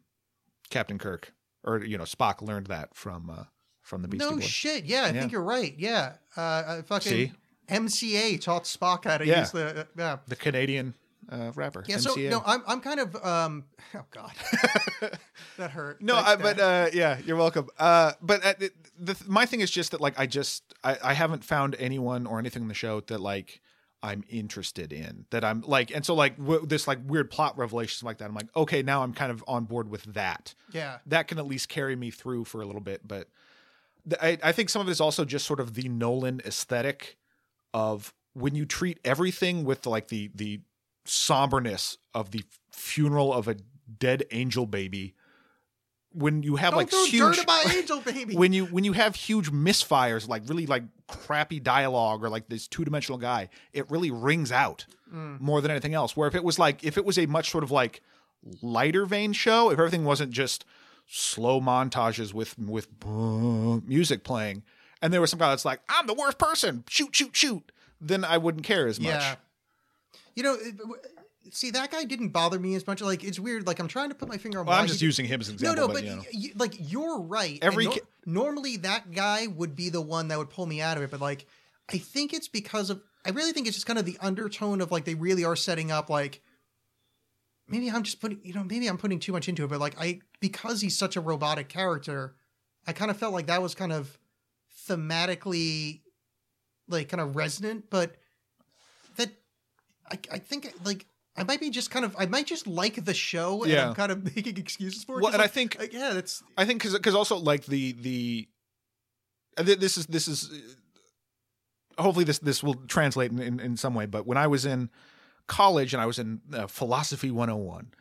captain 0.71 0.99
kirk 0.99 1.33
or 1.63 1.83
you 1.85 1.97
know 1.99 2.05
spock 2.05 2.43
learned 2.43 2.67
that 2.67 2.95
from 2.95 3.31
uh 3.31 3.45
from 3.83 4.03
the 4.03 4.09
beastie 4.09 4.25
no 4.27 4.33
boys 4.37 4.41
No 4.43 4.47
shit. 4.47 4.85
Yeah, 4.87 5.03
I 5.05 5.07
Yeah. 5.11 5.21
think 5.21 5.33
you're 5.33 5.43
right. 5.43 5.75
Yeah, 5.77 6.15
uh, 6.39 6.41
uh, 6.41 6.83
fucking 6.85 7.13
See? 7.13 7.33
MCA 7.69 8.41
taught 8.41 8.65
Spock 8.65 9.05
how 9.05 9.19
to 9.19 9.27
Yeah. 9.27 9.41
use 9.41 9.51
the 9.53 9.81
uh, 9.81 9.85
yeah. 9.97 10.17
the 10.27 10.37
canadian 10.37 10.95
uh 11.31 11.53
rapper 11.55 11.85
Yeah, 11.87 11.99
so 11.99 12.15
no, 12.15 12.43
I'm 12.45 12.63
I'm 12.67 12.81
kind 12.81 13.01
of 13.01 13.17
um 13.25 13.65
oh 13.95 14.05
god, 14.11 14.33
that 15.59 15.71
hurt. 15.71 16.01
No, 16.01 16.17
I, 16.17 16.37
but 16.37 16.59
uh, 16.59 16.87
yeah, 16.93 17.19
you're 17.25 17.37
welcome. 17.37 17.69
Uh, 17.79 18.13
but 18.21 18.45
uh, 18.45 18.55
the, 18.99 19.17
my 19.27 19.47
thing 19.47 19.61
is 19.61 19.71
just 19.71 19.91
that 19.93 20.01
like 20.01 20.19
I 20.19 20.27
just 20.27 20.63
I, 20.83 20.99
I 21.03 21.13
haven't 21.15 21.45
found 21.45 21.77
anyone 21.79 22.27
or 22.27 22.39
anything 22.39 22.63
in 22.63 22.69
the 22.69 22.75
show 22.75 23.01
that 23.01 23.21
like 23.21 23.61
I'm 24.03 24.23
interested 24.29 24.93
in. 24.93 25.25
That 25.31 25.45
I'm 25.45 25.63
like, 25.63 25.91
and 25.95 26.05
so 26.05 26.15
like 26.15 26.37
w- 26.37 26.67
this 26.67 26.87
like 26.87 26.99
weird 27.07 27.31
plot 27.31 27.57
revelations 27.57 28.03
like 28.03 28.19
that. 28.19 28.27
I'm 28.27 28.35
like, 28.35 28.55
okay, 28.55 28.83
now 28.83 29.03
I'm 29.03 29.15
kind 29.15 29.33
of 29.33 29.43
on 29.49 29.65
board 29.65 29.89
with 29.89 30.05
that. 30.15 30.55
Yeah. 30.73 30.99
That 31.07 31.27
can 31.29 31.39
at 31.39 31.47
least 31.47 31.69
carry 31.71 31.97
me 31.97 32.11
through 32.11 32.45
for 32.45 32.61
a 32.61 32.67
little 32.67 32.83
bit. 32.83 33.01
But 33.07 33.29
th- 34.09 34.21
I, 34.23 34.49
I 34.49 34.53
think 34.53 34.69
some 34.69 34.83
of 34.83 34.89
it 34.89 34.91
is 34.91 35.01
also 35.01 35.25
just 35.25 35.47
sort 35.47 35.59
of 35.59 35.73
the 35.75 35.89
Nolan 35.89 36.43
aesthetic 36.45 37.17
of 37.73 38.13
when 38.35 38.55
you 38.55 38.67
treat 38.67 38.99
everything 39.05 39.65
with 39.65 39.87
like 39.87 40.09
the 40.09 40.31
the 40.35 40.61
somberness 41.05 41.99
of 42.15 42.31
the 42.31 42.45
funeral 42.71 43.33
of 43.33 43.49
a 43.49 43.57
dead 43.99 44.25
angel 44.31 44.67
baby. 44.67 45.15
When 46.13 46.45
you 46.45 46.55
have 46.57 46.75
Don't 46.75 46.93
like 46.93 47.09
huge 47.09 47.37
dirt 47.37 47.39
at 47.41 47.47
my 47.49 47.65
angel 47.77 48.01
baby. 48.01 48.37
when 48.37 48.53
you 48.53 48.67
when 48.67 48.85
you 48.85 48.93
have 48.93 49.17
huge 49.17 49.51
misfires 49.51 50.29
like 50.29 50.43
really 50.47 50.65
like 50.67 50.85
crappy 51.09 51.59
dialogue 51.59 52.23
or 52.23 52.29
like 52.29 52.49
this 52.49 52.69
two-dimensional 52.69 53.19
guy 53.19 53.49
it 53.73 53.91
really 53.91 54.11
rings 54.11 54.53
out 54.53 54.87
Mm. 55.13 55.39
more 55.41 55.61
than 55.61 55.71
anything 55.71 55.95
else 55.95 56.17
where 56.17 56.27
if 56.27 56.35
it 56.35 56.43
was 56.43 56.59
like 56.59 56.83
if 56.83 56.97
it 56.99 57.05
was 57.05 57.19
a 57.19 57.27
much 57.27 57.51
sort 57.51 57.63
of 57.63 57.71
like 57.71 58.01
lighter 58.63 59.07
vein 59.07 59.33
show 59.33 59.71
if 59.71 59.79
everything 59.79 60.05
wasn't 60.05 60.33
just 60.33 60.65
slow 61.07 61.61
montages 61.61 62.33
with 62.35 62.59
with 62.59 62.89
music 63.87 64.25
playing 64.25 64.63
and 65.03 65.13
there 65.13 65.21
was 65.21 65.31
some 65.31 65.39
guy 65.39 65.51
that's 65.51 65.65
like 65.65 65.81
i'm 65.89 66.07
the 66.07 66.15
worst 66.15 66.39
person 66.39 66.83
shoot 66.89 67.15
shoot 67.15 67.35
shoot 67.37 67.71
then 68.01 68.25
i 68.25 68.37
wouldn't 68.39 68.65
care 68.65 68.87
as 68.89 68.99
much 68.99 69.09
Yeah. 69.11 69.35
You 70.35 70.43
know, 70.43 70.57
see 71.51 71.71
that 71.73 71.91
guy 71.91 72.05
didn't 72.05 72.31
bother 72.31 72.59
me 72.59 72.75
as 72.75 72.87
much. 72.87 73.01
Like 73.01 73.23
it's 73.25 73.39
weird. 73.39 73.67
Like 73.67 73.79
I'm 73.79 73.89
trying 73.89 74.09
to 74.09 74.15
put 74.15 74.29
my 74.29 74.39
finger 74.39 74.61
on. 74.61 74.67
well, 74.67 74.79
i'm 74.79 74.87
just 74.87 75.03
using 75.03 75.27
him 75.27 75.41
as 75.41 75.49
an 75.49 75.55
example 75.55 75.83
no, 75.83 75.87
but, 75.89 75.95
but 75.95 76.05
you 76.05 76.17
know. 76.17 76.23
y- 76.33 76.53
like 76.57 76.75
you're 76.79 77.21
right. 77.21 77.59
Every 77.63 77.87
And 77.87 77.95
ca- 77.95 78.01
normally 78.27 78.79
that 78.79 79.13
guy 79.13 79.47
would 79.47 79.77
be 79.77 79.89
the 79.91 80.01
one 80.01 80.29
that 80.29 80.39
would 80.39 80.51
pull 80.51 80.67
me 80.67 80.81
out 80.81 80.97
of 80.97 81.03
it, 81.03 81.11
but 81.11 81.21
like 81.21 81.47
I 81.93 81.99
think 81.99 82.33
it's 82.33 82.49
because 82.49 82.91
of 82.91 83.03
I 83.25 83.31
really 83.31 83.53
think 83.53 83.67
it's 83.67 83.77
just 83.77 83.87
kind 83.87 83.99
of 83.99 84.05
the 84.05 84.19
undertone 84.21 84.81
of 84.81 84.91
like 84.91 85.05
they 85.05 85.15
really 85.15 85.45
are 85.45 85.57
setting 85.57 85.91
up 85.91 86.11
like 86.11 86.41
maybe 87.69 87.91
I'm 87.91 88.03
just 88.03 88.21
putting 88.21 88.41
you 88.43 88.55
know 88.55 88.65
maybe 88.65 88.87
I'm 88.87 88.99
putting 88.99 89.21
too 89.21 89.33
much 89.33 89.49
into 89.49 89.65
it, 89.65 89.69
but 89.69 89.81
like 89.81 90.01
I 90.01 90.21
because 90.41 90.81
he's 90.81 90.97
such 90.97 91.17
a 91.17 91.21
robotic 91.21 91.69
character, 91.69 92.35
I 92.87 92.93
kind 92.93 93.11
of 93.11 93.17
felt 93.17 93.33
like 93.33 93.47
that 93.47 93.63
was 93.63 93.75
kind 93.75 93.93
of 93.93 94.19
thematically 94.89 96.01
like 96.89 97.09
kind 97.09 97.21
of 97.21 97.37
resonant, 97.37 97.85
but 97.91 98.17
I 100.11 100.19
I 100.33 100.39
think 100.39 100.73
like. 100.85 101.07
I 101.37 101.43
might 101.43 101.59
be 101.59 101.69
just 101.69 101.91
kind 101.91 102.05
of. 102.05 102.15
I 102.17 102.27
might 102.27 102.47
just 102.47 102.65
like 102.69 103.05
the 103.05 103.13
show, 103.15 103.65
and 103.65 103.73
Yeah. 103.73 103.89
I'm 103.89 103.95
kind 103.97 104.13
of 104.13 104.23
making 104.37 104.57
excuses 104.57 105.03
for 105.03 105.19
it. 105.19 105.23
Well, 105.25 105.33
and 105.33 105.43
I 105.43 105.49
think- 105.49 105.77
like, 105.81 105.93
yeah, 105.93 106.13
that's 106.13 106.45
I 106.57 106.65
think 106.65 106.81
because 106.81 106.93
because 106.93 107.17
also 107.17 107.37
like 107.39 107.67
the 107.67 107.91
the 107.93 108.49
this 109.57 109.97
is 109.99 110.07
this 110.07 110.29
is 110.29 110.49
hopefully 111.99 112.25
this 112.25 112.39
this 112.39 112.63
will 112.63 112.75
translate 112.87 113.33
in, 113.33 113.41
in, 113.41 113.59
in 113.61 113.77
some 113.77 113.95
way. 113.95 114.07
But 114.07 114.27
when 114.27 114.39
I 114.39 114.47
was 114.47 114.65
in 114.65 114.91
college 115.49 115.93
and 115.93 116.01
I 116.01 116.07
was 116.07 116.19
in 116.21 116.41
uh, 116.53 116.67
philosophy 116.69 117.31
101 117.31 117.93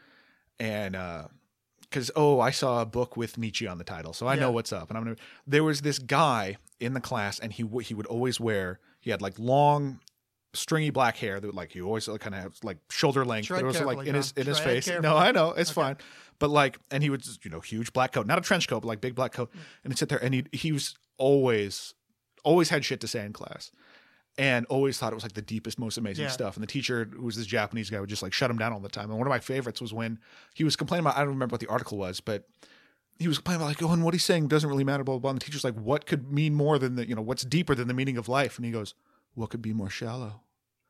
and 0.60 0.96
uh 0.96 1.24
because 1.82 2.10
oh 2.16 2.40
I 2.40 2.52
saw 2.52 2.82
a 2.82 2.86
book 2.86 3.18
with 3.18 3.38
Nietzsche 3.38 3.68
on 3.68 3.78
the 3.78 3.84
title, 3.84 4.14
so 4.14 4.28
I 4.28 4.36
know 4.36 4.50
Yeah. 4.50 4.54
what's 4.54 4.72
up. 4.74 4.90
And 4.90 4.98
I'm 4.98 5.04
gonna 5.04 5.16
there 5.48 5.64
was 5.64 5.82
this 5.82 6.00
guy 6.00 6.58
in 6.80 6.94
the 6.94 7.02
class 7.02 7.40
and 7.40 7.52
he 7.52 7.64
w- 7.64 7.84
he 7.86 7.94
would 7.94 8.06
always 8.08 8.40
wear 8.40 8.80
he 9.00 9.10
had 9.10 9.22
like 9.22 9.38
long 9.40 10.00
stringy 10.54 10.90
black 10.92 11.18
hair 11.18 11.40
that 11.40 11.54
like 11.56 11.72
he 11.72 11.82
always 11.82 12.06
kind 12.06 12.36
of 12.36 12.42
have 12.42 12.56
like 12.64 12.78
shoulder 12.90 13.26
length 13.26 13.48
Tread 13.48 13.62
it 13.62 13.66
was 13.66 13.82
like 13.82 14.06
in 14.08 14.16
his 14.16 14.34
in 14.38 14.46
his 14.46 14.60
face 14.60 14.86
carefully. 14.86 15.08
no 15.10 15.18
i 15.18 15.32
know 15.32 15.50
it's 15.52 15.72
Okay. 15.72 15.82
fine 15.82 15.98
but 16.38 16.50
like 16.52 16.78
and 16.92 17.02
he 17.02 17.10
would 17.10 17.22
just, 17.24 17.44
you 17.44 17.50
know 17.50 17.60
huge 17.60 17.92
black 17.92 18.12
coat 18.12 18.28
not 18.28 18.38
a 18.38 18.42
trench 18.42 18.68
coat 18.68 18.82
but 18.82 18.88
like 18.88 19.02
big 19.02 19.16
black 19.16 19.32
coat 19.32 19.50
mm. 19.52 19.60
and 19.84 19.92
he'd 19.94 19.98
sit 19.98 20.10
there 20.10 20.24
and 20.24 20.34
he 20.34 20.46
he 20.52 20.72
was 20.72 20.96
always 21.18 21.96
always 22.44 22.70
had 22.70 22.86
shit 22.86 23.00
to 23.02 23.08
say 23.08 23.26
in 23.26 23.34
class 23.34 23.72
and 24.38 24.66
always 24.68 24.98
thought 24.98 25.12
it 25.12 25.16
was 25.16 25.24
like 25.24 25.34
the 25.34 25.42
deepest 25.42 25.80
most 25.80 25.98
amazing 25.98 26.26
Yeah. 26.26 26.30
stuff 26.32 26.56
and 26.56 26.64
the 26.64 26.68
teacher 26.68 27.10
who 27.12 27.24
was 27.24 27.36
this 27.36 27.48
japanese 27.48 27.90
guy 27.90 28.00
would 28.00 28.10
just 28.10 28.22
like 28.24 28.34
shut 28.34 28.52
him 28.52 28.58
down 28.58 28.74
all 28.74 28.80
the 28.80 28.90
time 28.90 29.10
and 29.10 29.18
one 29.18 29.26
of 29.28 29.32
my 29.32 29.40
favorites 29.40 29.82
was 29.82 29.92
when 29.94 30.20
he 30.54 30.64
was 30.64 30.76
complaining 30.76 31.06
about 31.06 31.16
i 31.18 31.22
don't 31.22 31.30
remember 31.30 31.54
what 31.54 31.62
the 31.62 31.68
article 31.68 31.98
was 31.98 32.20
but 32.20 32.48
he 33.20 33.28
was 33.28 33.38
complaining 33.38 33.62
about 33.62 33.68
like, 33.68 33.84
oh, 33.84 33.94
and 33.94 34.04
what 34.04 34.16
he's 34.16 34.24
saying 34.26 34.48
doesn't 34.48 34.68
really 34.68 34.84
matter, 34.84 35.04
blah 35.04 35.14
blah 35.14 35.20
blah. 35.20 35.30
And 35.30 35.40
the 35.40 35.46
teacher's 35.46 35.64
like, 35.64 35.76
what 35.76 36.08
could 36.08 36.32
mean 36.34 36.56
more 36.56 36.80
than 36.80 36.96
the, 36.96 37.08
you 37.08 37.14
know, 37.14 37.22
what's 37.22 37.44
deeper 37.46 37.76
than 37.76 37.88
the 37.88 37.94
meaning 37.94 38.18
of 38.18 38.28
life? 38.28 38.58
And 38.58 38.66
he 38.66 38.72
goes, 38.72 38.96
what 39.36 39.50
could 39.50 39.62
be 39.62 39.74
more 39.74 39.90
shallow? 39.90 40.42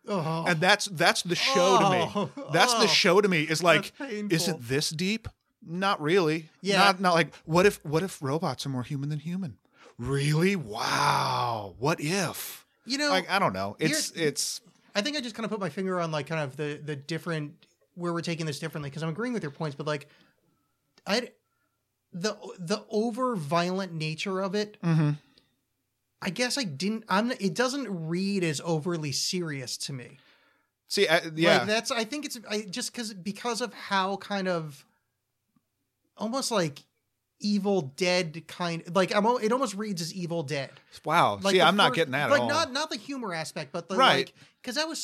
oh, 0.07 0.45
And 0.47 0.59
that's 0.59 0.85
that's 0.85 1.21
the 1.23 1.35
show 1.35 1.77
to 1.79 1.85
Oh, 1.85 2.25
me. 2.25 2.43
That's 2.51 2.73
oh. 2.73 2.81
the 2.81 2.87
show 2.87 3.21
to 3.21 3.27
me. 3.29 3.43
Is 3.43 3.63
like, 3.63 3.93
is 3.99 4.47
it 4.47 4.57
this 4.59 4.89
deep? 4.89 5.27
Not 5.65 6.01
really. 6.01 6.49
Yeah. 6.61 6.77
Not 6.79 6.99
not 6.99 7.13
like 7.13 7.33
what 7.45 7.65
if 7.65 7.83
what 7.85 8.03
if 8.03 8.21
robots 8.21 8.65
are 8.65 8.69
more 8.69 8.83
human 8.83 9.09
than 9.09 9.19
human? 9.19 9.57
Really? 9.97 10.55
Wow. 10.57 11.75
What 11.79 12.01
if? 12.01 12.65
you 12.85 12.97
know. 12.97 13.09
Like 13.09 13.29
I 13.31 13.39
don't 13.39 13.53
know. 13.53 13.77
It's 13.79 14.11
it's 14.11 14.59
I 14.93 15.01
think 15.01 15.15
I 15.15 15.21
just 15.21 15.35
kind 15.35 15.45
of 15.45 15.51
put 15.51 15.59
my 15.61 15.69
finger 15.69 15.99
on 16.01 16.11
like 16.11 16.27
kind 16.27 16.41
of 16.41 16.57
the 16.57 16.81
the 16.83 16.95
different 16.97 17.65
where 17.95 18.11
we're 18.11 18.21
taking 18.21 18.45
this 18.45 18.59
differently 18.59 18.89
because 18.89 19.03
I'm 19.03 19.09
agreeing 19.09 19.33
with 19.33 19.43
your 19.43 19.51
points, 19.51 19.75
but 19.75 19.87
like 19.87 20.07
I 21.07 21.29
the 22.11 22.35
the 22.59 22.83
over 22.89 23.35
violent 23.37 23.93
nature 23.93 24.41
of 24.41 24.53
it. 24.55 24.77
Mhm. 24.83 25.17
I 26.23 26.29
guess 26.29 26.57
I 26.57 26.63
didn't. 26.63 27.03
I'm. 27.09 27.31
It 27.31 27.53
doesn't 27.53 27.87
read 28.07 28.43
as 28.43 28.61
overly 28.63 29.11
serious 29.11 29.77
to 29.77 29.93
me. 29.93 30.17
see 30.87 31.07
I, 31.07 31.21
yeah. 31.35 31.59
Like 31.59 31.67
that's. 31.67 31.91
I 31.91 32.03
think 32.03 32.25
it's. 32.25 32.39
I 32.49 32.61
just 32.61 32.91
because 32.91 33.13
because 33.13 33.61
of 33.61 33.73
how 33.73 34.17
kind 34.17 34.47
of 34.47 34.85
almost 36.17 36.51
like 36.51 36.79
Evil 37.39 37.93
Dead 37.97 38.43
kind. 38.47 38.83
Like 38.95 39.13
I'm. 39.15 39.25
It 39.41 39.51
almost 39.51 39.75
reads 39.75 40.01
as 40.01 40.13
Evil 40.13 40.43
Dead. 40.43 40.71
wow. 41.03 41.39
Like 41.41 41.55
see, 41.55 41.61
I'm 41.61 41.75
not 41.75 41.93
getting 41.93 42.13
that 42.13 42.29
like 42.29 42.39
at 42.39 42.43
all. 42.43 42.49
not 42.49 42.71
not 42.71 42.89
the 42.89 42.97
humor 42.97 43.33
aspect, 43.33 43.71
but 43.71 43.89
the 43.89 43.95
Right. 43.95 44.27
like 44.27 44.33
because 44.61 44.75
that 44.75 44.87
was 44.87 45.01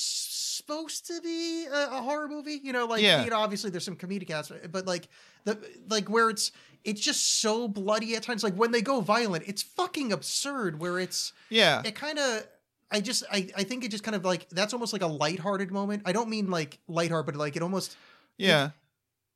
supposed 0.59 1.07
to 1.07 1.19
be 1.21 1.65
a, 1.65 1.97
a 1.97 2.01
horror 2.01 2.27
movie. 2.27 2.59
You 2.63 2.73
know, 2.73 2.85
like 2.85 3.01
Yeah. 3.01 3.23
you 3.23 3.31
know, 3.31 3.37
obviously 3.37 3.69
there's 3.71 3.83
some 3.83 3.95
comedic 3.95 4.29
aspect, 4.29 4.71
but 4.71 4.85
like 4.85 5.07
the 5.45 5.57
like 5.89 6.09
where 6.09 6.29
it's 6.29 6.51
it's 6.83 7.01
just 7.01 7.41
so 7.41 7.67
bloody 7.67 8.15
at 8.15 8.23
times. 8.23 8.43
Like 8.43 8.55
when 8.55 8.71
they 8.71 8.81
go 8.81 9.01
violent, 9.01 9.43
it's 9.47 9.61
fucking 9.63 10.11
absurd. 10.11 10.79
Where 10.79 10.99
it's 10.99 11.33
yeah. 11.49 11.81
it 11.83 11.95
kind 11.95 12.19
of. 12.19 12.45
I 12.91 13.01
just 13.01 13.23
I, 13.31 13.47
I 13.55 13.63
think 13.63 13.83
it 13.83 13.91
just 13.91 14.03
kind 14.03 14.15
of 14.15 14.25
like 14.25 14.49
that's 14.49 14.73
almost 14.73 14.93
like 14.93 15.03
a 15.03 15.07
lighthearted 15.07 15.71
moment. 15.71 16.03
I 16.05 16.11
don't 16.11 16.29
mean 16.29 16.49
like 16.49 16.79
lighthearted, 16.87 17.25
but 17.27 17.35
like 17.35 17.55
it 17.55 17.61
almost 17.61 17.95
yeah. 18.37 18.71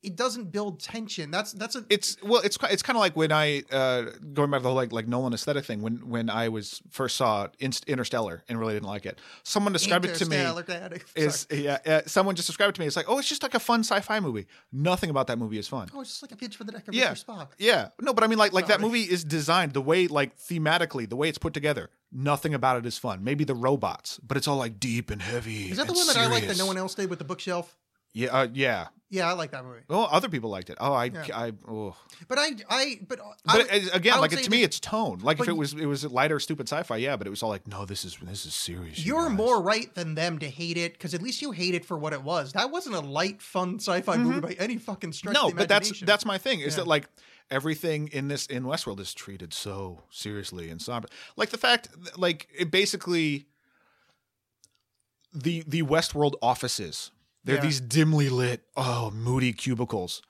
It 0.03 0.15
doesn't 0.15 0.51
build 0.51 0.79
tension. 0.79 1.31
That's 1.31 1.53
that's 1.53 1.75
a 1.75 1.85
it's 1.89 2.17
well 2.21 2.41
it's 2.41 2.57
it's 2.69 2.83
kind 2.83 2.97
of 2.97 3.01
like 3.01 3.15
when 3.15 3.31
i 3.31 3.63
uh 3.71 4.03
going 4.33 4.51
back 4.51 4.59
to 4.59 4.63
the 4.63 4.69
whole 4.69 4.75
like 4.75 4.91
like 4.91 5.07
nolan 5.07 5.33
aesthetic 5.33 5.65
thing 5.65 5.81
when 5.81 5.97
when 6.09 6.29
i 6.29 6.49
was 6.49 6.81
first 6.89 7.15
saw 7.15 7.47
interstellar 7.59 8.43
and 8.47 8.59
really 8.59 8.73
didn't 8.73 8.87
like 8.87 9.05
it 9.05 9.19
someone 9.43 9.73
described 9.73 10.05
it 10.05 10.15
to 10.15 10.25
me 10.25 10.37
is 11.15 11.47
yeah 11.51 11.77
uh, 11.85 12.01
someone 12.05 12.35
just 12.35 12.47
described 12.47 12.69
it 12.69 12.75
to 12.75 12.81
me 12.81 12.87
it's 12.87 12.95
like 12.95 13.05
oh 13.07 13.17
it's 13.19 13.29
just 13.29 13.43
like 13.43 13.53
a 13.53 13.59
fun 13.59 13.81
sci-fi 13.81 14.19
movie 14.19 14.45
nothing 14.71 15.09
about 15.09 15.27
that 15.27 15.37
movie 15.37 15.57
is 15.57 15.67
fun 15.67 15.89
oh, 15.93 16.01
it's 16.01 16.09
just 16.11 16.21
like 16.21 16.31
a 16.31 16.35
pitch 16.35 16.55
for 16.55 16.63
the 16.63 16.71
deck 16.71 16.87
of 16.87 16.93
yeah 16.93 17.11
Mr. 17.11 17.25
Spock. 17.25 17.47
yeah 17.57 17.89
no 18.01 18.13
but 18.13 18.23
i 18.23 18.27
mean 18.27 18.39
like 18.39 18.53
like 18.53 18.67
that 18.67 18.81
movie 18.81 19.03
is 19.03 19.23
designed 19.23 19.73
the 19.73 19.81
way 19.81 20.07
like 20.07 20.37
thematically 20.37 21.07
the 21.07 21.15
way 21.15 21.29
it's 21.29 21.37
put 21.37 21.53
together 21.53 21.89
nothing 22.11 22.53
about 22.53 22.77
it 22.77 22.85
is 22.85 22.97
fun 22.97 23.23
maybe 23.23 23.43
the 23.43 23.55
robots 23.55 24.19
but 24.25 24.37
it's 24.37 24.47
all 24.47 24.57
like 24.57 24.79
deep 24.79 25.09
and 25.11 25.21
heavy 25.21 25.71
Is 25.71 25.77
that 25.77 25.87
the 25.87 25.93
one 25.93 26.07
that 26.07 26.17
I 26.17 26.27
like 26.27 26.47
that 26.47 26.57
no 26.57 26.65
one 26.65 26.77
else 26.77 26.95
did 26.95 27.09
with 27.09 27.19
the 27.19 27.25
bookshelf? 27.25 27.75
yeah 28.13 28.29
uh, 28.31 28.47
yeah 28.53 28.87
Yeah, 29.13 29.29
I 29.29 29.33
like 29.33 29.51
that 29.51 29.63
movie. 29.63 29.81
well 29.87 30.07
other 30.11 30.27
people 30.27 30.49
liked 30.49 30.69
it 30.71 30.77
oh 30.81 30.91
i 30.93 31.05
Yeah. 31.05 31.25
i 31.45 31.51
oh 31.67 31.95
But 32.27 32.39
I, 32.39 32.47
I, 32.69 32.99
but 33.07 33.19
I 33.21 33.31
But 33.45 33.71
would- 33.71 33.93
again, 33.93 34.19
like 34.19 34.33
it, 34.33 34.43
to 34.43 34.49
me, 34.49 34.63
it's 34.63 34.79
tone. 34.79 35.19
Like 35.21 35.39
if 35.39 35.47
it 35.47 35.57
was 35.63 35.73
it 35.73 35.85
was 35.85 36.03
lighter, 36.19 36.39
stupid 36.39 36.67
sci-fi, 36.67 36.97
yeah. 36.97 37.15
But 37.17 37.27
it 37.27 37.29
was 37.29 37.43
all 37.43 37.49
like, 37.49 37.67
no, 37.67 37.85
this 37.85 38.03
is 38.05 38.17
this 38.23 38.45
is 38.45 38.53
serious. 38.53 38.97
you 38.99 39.13
you're 39.13 39.27
guys. 39.29 39.37
more 39.37 39.61
right 39.61 39.93
than 39.93 40.15
them 40.15 40.39
to 40.39 40.49
hate 40.49 40.77
it 40.77 40.93
because 40.93 41.13
at 41.13 41.21
least 41.21 41.41
you 41.43 41.51
hate 41.51 41.75
it 41.75 41.85
for 41.85 41.97
what 41.97 42.13
it 42.13 42.23
was. 42.23 42.53
That 42.53 42.71
wasn't 42.71 42.95
a 42.95 43.01
light, 43.19 43.41
fun 43.41 43.75
sci-fi 43.79 44.17
movie 44.17 44.39
by 44.39 44.53
any 44.59 44.77
fucking 44.77 45.13
stretch. 45.13 45.35
Mm-hmm. 45.35 45.47
no, 45.49 45.53
but 45.55 45.67
that's 45.69 45.99
that's 46.01 46.25
my 46.25 46.37
thing. 46.37 46.61
Is 46.61 46.73
Yeah. 46.73 46.77
that 46.83 46.87
like 46.87 47.05
everything 47.51 48.07
in 48.13 48.29
this 48.29 48.47
in 48.47 48.63
Westworld 48.63 48.99
is 48.99 49.13
treated 49.13 49.53
so 49.53 50.03
seriously 50.09 50.69
and 50.71 50.81
somber. 50.81 51.07
Like 51.35 51.49
the 51.49 51.57
fact, 51.59 51.89
like 52.17 52.47
it 52.57 52.71
basically 52.71 53.45
the 55.33 55.63
the 55.67 55.83
Westworld 55.83 56.33
offices. 56.41 57.11
They're 57.43 57.55
Yeah. 57.55 57.61
these 57.61 57.81
dimly 57.81 58.29
lit, 58.29 58.63
oh, 58.77 59.11
moody 59.11 59.53
cubicles. 59.53 60.21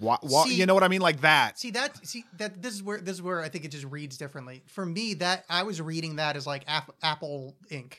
Wha- 0.00 0.18
wha- 0.22 0.44
See- 0.44 0.54
you 0.54 0.66
know 0.66 0.74
what 0.74 0.82
I 0.82 0.88
mean? 0.88 1.02
Like 1.02 1.20
that. 1.20 1.58
See 1.58 1.70
that 1.72 2.04
see 2.06 2.24
that 2.38 2.62
this 2.62 2.74
is 2.74 2.82
where 2.82 2.98
this 3.00 3.16
is 3.16 3.22
where 3.22 3.42
I 3.42 3.48
think 3.48 3.64
it 3.64 3.68
just 3.68 3.84
reads 3.84 4.16
differently. 4.16 4.62
For 4.66 4.86
me, 4.86 5.14
that 5.14 5.44
I 5.50 5.62
was 5.64 5.80
reading 5.80 6.16
that 6.16 6.34
as 6.36 6.46
like 6.46 6.64
App, 6.66 6.94
Apple 7.02 7.56
Inc. 7.70 7.94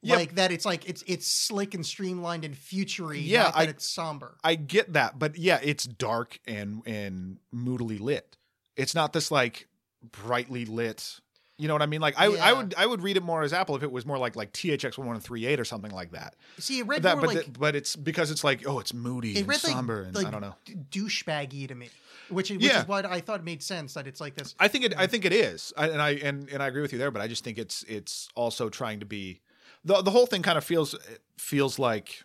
Yeah. 0.00 0.14
Like 0.14 0.36
that, 0.36 0.52
it's 0.52 0.64
like 0.64 0.88
it's 0.88 1.02
it's 1.08 1.26
slick 1.26 1.74
and 1.74 1.84
streamlined 1.84 2.44
and 2.44 2.56
futury. 2.56 3.18
Yeah, 3.18 3.50
I- 3.52 3.64
it's 3.64 3.92
somber. 3.92 4.36
I 4.44 4.54
get 4.54 4.92
that, 4.92 5.18
but 5.18 5.36
yeah, 5.36 5.58
it's 5.62 5.84
dark 5.84 6.38
and 6.46 6.82
and 6.86 7.38
moodily 7.50 7.98
lit. 7.98 8.36
It's 8.76 8.94
not 8.94 9.12
this 9.12 9.32
like 9.32 9.66
brightly 10.12 10.64
lit. 10.66 11.18
You 11.60 11.66
know 11.66 11.74
what 11.74 11.82
I 11.82 11.86
mean? 11.86 12.00
Like 12.00 12.14
I 12.16 12.26
I 12.26 12.52
would 12.52 12.72
I 12.78 12.86
would 12.86 13.02
read 13.02 13.16
it 13.16 13.22
more 13.24 13.42
as 13.42 13.52
Apple 13.52 13.74
if 13.74 13.82
it 13.82 13.90
was 13.90 14.06
more 14.06 14.16
like 14.16 14.36
like 14.36 14.52
THX 14.52 14.96
one 14.96 15.08
one 15.08 15.18
three 15.18 15.44
eight 15.44 15.58
or 15.58 15.64
something 15.64 15.90
like 15.90 16.12
that. 16.12 16.36
See, 16.58 16.78
it 16.78 16.86
read 16.86 17.02
That, 17.02 17.16
more 17.18 17.26
but 17.26 17.34
like 17.34 17.52
the- 17.52 17.58
but 17.58 17.74
it's 17.74 17.96
because 17.96 18.30
it's 18.30 18.44
like 18.44 18.66
oh 18.66 18.78
it's 18.78 18.94
moody 18.94 19.32
it 19.32 19.40
and 19.40 19.48
read 19.48 19.64
like, 19.64 19.72
somber 19.72 20.02
and 20.02 20.14
like 20.14 20.26
I 20.26 20.30
don't 20.30 20.40
know. 20.40 20.54
douchebaggy 20.90 21.66
to 21.68 21.74
me, 21.74 21.88
which, 22.30 22.50
which 22.50 22.60
Yeah. 22.62 22.82
is 22.82 22.88
what 22.88 23.04
I 23.06 23.20
thought 23.20 23.44
made 23.44 23.62
sense 23.62 23.94
that 23.94 24.06
it's 24.06 24.20
like 24.20 24.36
this. 24.36 24.54
I 24.60 24.68
think 24.68 24.84
it 24.84 24.94
I 24.96 25.08
think 25.08 25.24
it 25.24 25.32
is, 25.32 25.72
I, 25.76 25.88
and 25.88 26.00
I 26.00 26.10
and 26.10 26.48
and 26.48 26.62
I 26.62 26.68
agree 26.68 26.82
with 26.82 26.92
you 26.92 26.98
there. 26.98 27.10
But 27.10 27.22
I 27.22 27.26
just 27.28 27.42
think 27.42 27.58
it's 27.58 27.82
it's 27.88 28.28
also 28.36 28.68
trying 28.68 29.00
to 29.00 29.06
be. 29.06 29.40
the 29.84 30.00
the 30.02 30.10
whole 30.12 30.26
thing 30.26 30.42
kind 30.42 30.58
of 30.58 30.64
feels 30.64 30.94
feels 31.38 31.78
like 31.78 32.22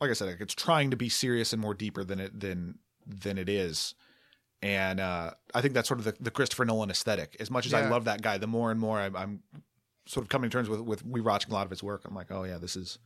like 0.00 0.08
I 0.10 0.14
said, 0.14 0.28
like 0.28 0.40
it's 0.40 0.54
trying 0.54 0.90
to 0.90 0.96
be 0.96 1.10
serious 1.10 1.52
and 1.52 1.60
more 1.60 1.74
deeper 1.74 2.02
than 2.02 2.18
it 2.18 2.40
than 2.40 2.78
than 3.06 3.36
it 3.36 3.48
is. 3.50 3.94
And 4.64 4.98
uh, 4.98 5.32
I 5.54 5.60
think 5.60 5.74
that's 5.74 5.86
sort 5.86 6.00
of 6.00 6.06
the, 6.06 6.14
the 6.18 6.30
Christopher 6.30 6.64
Nolan 6.64 6.88
aesthetic. 6.90 7.36
As 7.38 7.50
much 7.50 7.66
as 7.66 7.74
I 7.74 7.86
love 7.86 8.06
that 8.06 8.22
guy, 8.22 8.38
the 8.38 8.46
more 8.46 8.70
and 8.70 8.80
more 8.80 8.98
I'm, 8.98 9.14
I'm 9.14 9.42
sort 10.06 10.24
of 10.24 10.30
coming 10.30 10.48
to 10.48 10.56
terms 10.56 10.70
with 10.70 10.80
with 10.80 11.04
rewatching 11.06 11.50
a 11.50 11.52
lot 11.52 11.66
of 11.66 11.70
his 11.70 11.82
work. 11.82 12.06
I'm 12.06 12.14
like, 12.14 12.30
oh 12.30 12.44
yeah, 12.44 12.56
this 12.56 12.74
is 12.74 12.98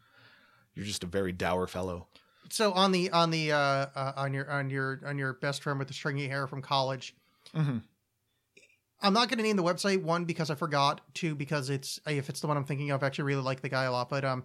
you're 0.76 0.86
just 0.86 1.02
a 1.02 1.08
very 1.08 1.32
dour 1.32 1.66
fellow. 1.66 2.06
So 2.48 2.72
on 2.74 2.92
the 2.92 3.10
on 3.10 3.32
the 3.32 3.50
uh, 3.50 3.56
uh 3.58 4.12
on 4.14 4.34
your 4.34 4.48
on 4.48 4.70
your 4.70 5.00
on 5.04 5.18
your 5.18 5.32
best 5.32 5.64
friend 5.64 5.80
with 5.80 5.88
the 5.88 5.94
stringy 5.94 6.28
hair 6.28 6.46
from 6.46 6.62
college, 6.62 7.16
Mhm. 7.52 7.82
I'm 9.00 9.12
not 9.12 9.28
going 9.28 9.38
to 9.38 9.42
name 9.42 9.56
the 9.56 9.64
website. 9.64 10.00
One 10.00 10.26
because 10.26 10.50
I 10.50 10.54
forgot. 10.54 11.00
Two 11.12 11.34
because 11.34 11.70
it's 11.70 11.98
if 12.06 12.28
it's 12.28 12.38
the 12.40 12.46
one 12.46 12.56
I'm 12.56 12.66
thinking 12.66 12.92
of, 12.92 13.02
I 13.02 13.06
actually 13.08 13.24
really 13.24 13.42
like 13.42 13.62
the 13.62 13.68
guy 13.68 13.82
a 13.82 13.90
lot. 13.90 14.10
But 14.10 14.24
um, 14.24 14.44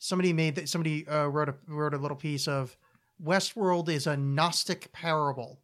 somebody 0.00 0.32
made 0.32 0.56
that 0.56 0.68
somebody 0.68 1.06
uh, 1.06 1.26
wrote 1.26 1.48
a 1.48 1.54
wrote 1.68 1.94
a 1.94 1.98
little 1.98 2.16
piece 2.16 2.48
of 2.48 2.76
Westworld 3.24 3.88
is 3.88 4.08
a 4.08 4.16
Gnostic 4.16 4.90
parable. 4.90 5.60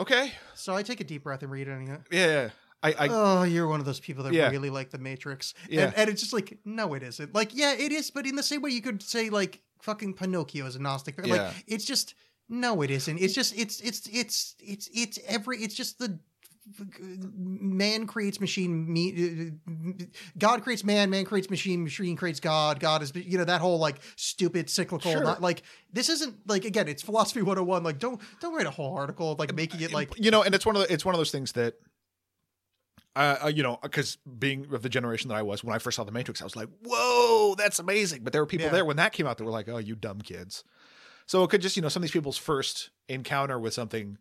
Okay, 0.00 0.32
So 0.54 0.74
I 0.74 0.82
take 0.82 1.00
a 1.00 1.04
deep 1.04 1.24
breath 1.24 1.42
and 1.42 1.50
read 1.52 1.68
it. 1.68 1.72
And, 1.72 1.82
I 1.90 1.94
go, 1.96 2.02
yeah, 2.10 2.26
yeah. 2.26 2.48
I, 2.82 2.92
I 2.92 3.08
oh, 3.10 3.42
you're 3.42 3.68
one 3.68 3.80
of 3.80 3.86
those 3.86 4.00
people 4.00 4.24
that 4.24 4.32
Yeah. 4.32 4.48
really 4.48 4.70
like 4.70 4.88
the 4.90 4.96
Matrix. 4.98 5.52
Yeah. 5.68 5.84
And, 5.86 5.94
and 5.98 6.10
it's 6.10 6.22
just 6.22 6.32
like, 6.32 6.58
no, 6.64 6.94
it 6.94 7.02
isn't. 7.02 7.34
Like, 7.34 7.54
yeah, 7.54 7.74
it 7.74 7.92
is, 7.92 8.10
but 8.10 8.26
in 8.26 8.34
the 8.34 8.42
same 8.42 8.62
way 8.62 8.70
you 8.70 8.80
could 8.80 9.02
say 9.02 9.28
like 9.28 9.60
fucking 9.82 10.14
Pinocchio 10.14 10.64
is 10.64 10.74
a 10.76 10.78
Gnostic. 10.78 11.18
Like, 11.18 11.28
Yeah. 11.28 11.52
it's 11.66 11.84
just 11.84 12.14
no, 12.48 12.80
it 12.82 12.90
isn't. 12.90 13.18
It's 13.18 13.34
just 13.34 13.56
it's 13.56 13.80
it's 13.80 14.08
it's 14.08 14.56
it's 14.58 14.88
it's 14.92 15.18
every 15.28 15.58
it's 15.58 15.74
just 15.74 15.98
the 15.98 16.18
man 17.36 18.06
creates 18.06 18.40
machine 18.40 18.92
me 18.92 19.52
god 20.38 20.62
creates 20.62 20.84
man 20.84 21.10
man 21.10 21.24
creates 21.24 21.50
machine 21.50 21.82
machine 21.82 22.16
creates 22.16 22.40
god 22.40 22.80
god 22.80 23.02
is 23.02 23.12
you 23.14 23.38
know 23.38 23.44
that 23.44 23.60
whole 23.60 23.78
like 23.78 24.00
stupid 24.16 24.70
cyclical 24.70 25.12
Sure. 25.12 25.22
not 25.22 25.40
like 25.40 25.62
this 25.92 26.08
isn't 26.08 26.36
like 26.46 26.64
again 26.64 26.86
it's 26.88 27.02
philosophy 27.02 27.42
101 27.42 27.82
like 27.82 27.98
don't 27.98 28.20
don't 28.40 28.54
write 28.54 28.66
a 28.66 28.70
whole 28.70 28.94
article 28.96 29.36
like 29.38 29.54
making 29.54 29.80
it 29.80 29.92
like 29.92 30.10
you 30.16 30.30
know, 30.30 30.42
and 30.42 30.54
it's 30.54 30.66
one 30.66 30.76
of 30.76 30.82
the, 30.82 30.92
it's 30.92 31.04
one 31.04 31.14
of 31.14 31.18
those 31.18 31.30
things 31.30 31.52
that, 31.52 31.74
uh, 33.16 33.36
uh, 33.44 33.48
you 33.48 33.62
know, 33.62 33.78
because 33.82 34.18
being 34.38 34.72
of 34.72 34.82
the 34.82 34.88
generation 34.88 35.28
that 35.28 35.34
I 35.36 35.42
was 35.42 35.64
when 35.64 35.74
I 35.74 35.78
first 35.78 35.96
saw 35.96 36.04
The 36.04 36.12
Matrix, 36.12 36.40
I 36.40 36.44
was 36.44 36.56
like, 36.56 36.68
"Whoa, 36.82 37.54
that's 37.56 37.78
amazing!" 37.78 38.22
But 38.22 38.32
there 38.32 38.42
were 38.42 38.46
people 38.46 38.66
Yeah. 38.66 38.72
there 38.72 38.84
when 38.84 38.96
that 38.96 39.12
came 39.12 39.26
out 39.26 39.38
that 39.38 39.44
were 39.44 39.50
like, 39.50 39.68
"Oh, 39.68 39.78
you 39.78 39.94
dumb 39.96 40.20
kids." 40.20 40.62
So 41.26 41.42
it 41.44 41.50
could 41.50 41.62
just, 41.62 41.76
you 41.76 41.82
know, 41.82 41.88
some 41.88 42.02
of 42.02 42.08
these 42.08 42.12
people's 42.12 42.36
first 42.36 42.90
encounter 43.08 43.58
with 43.58 43.72
something 43.72 44.18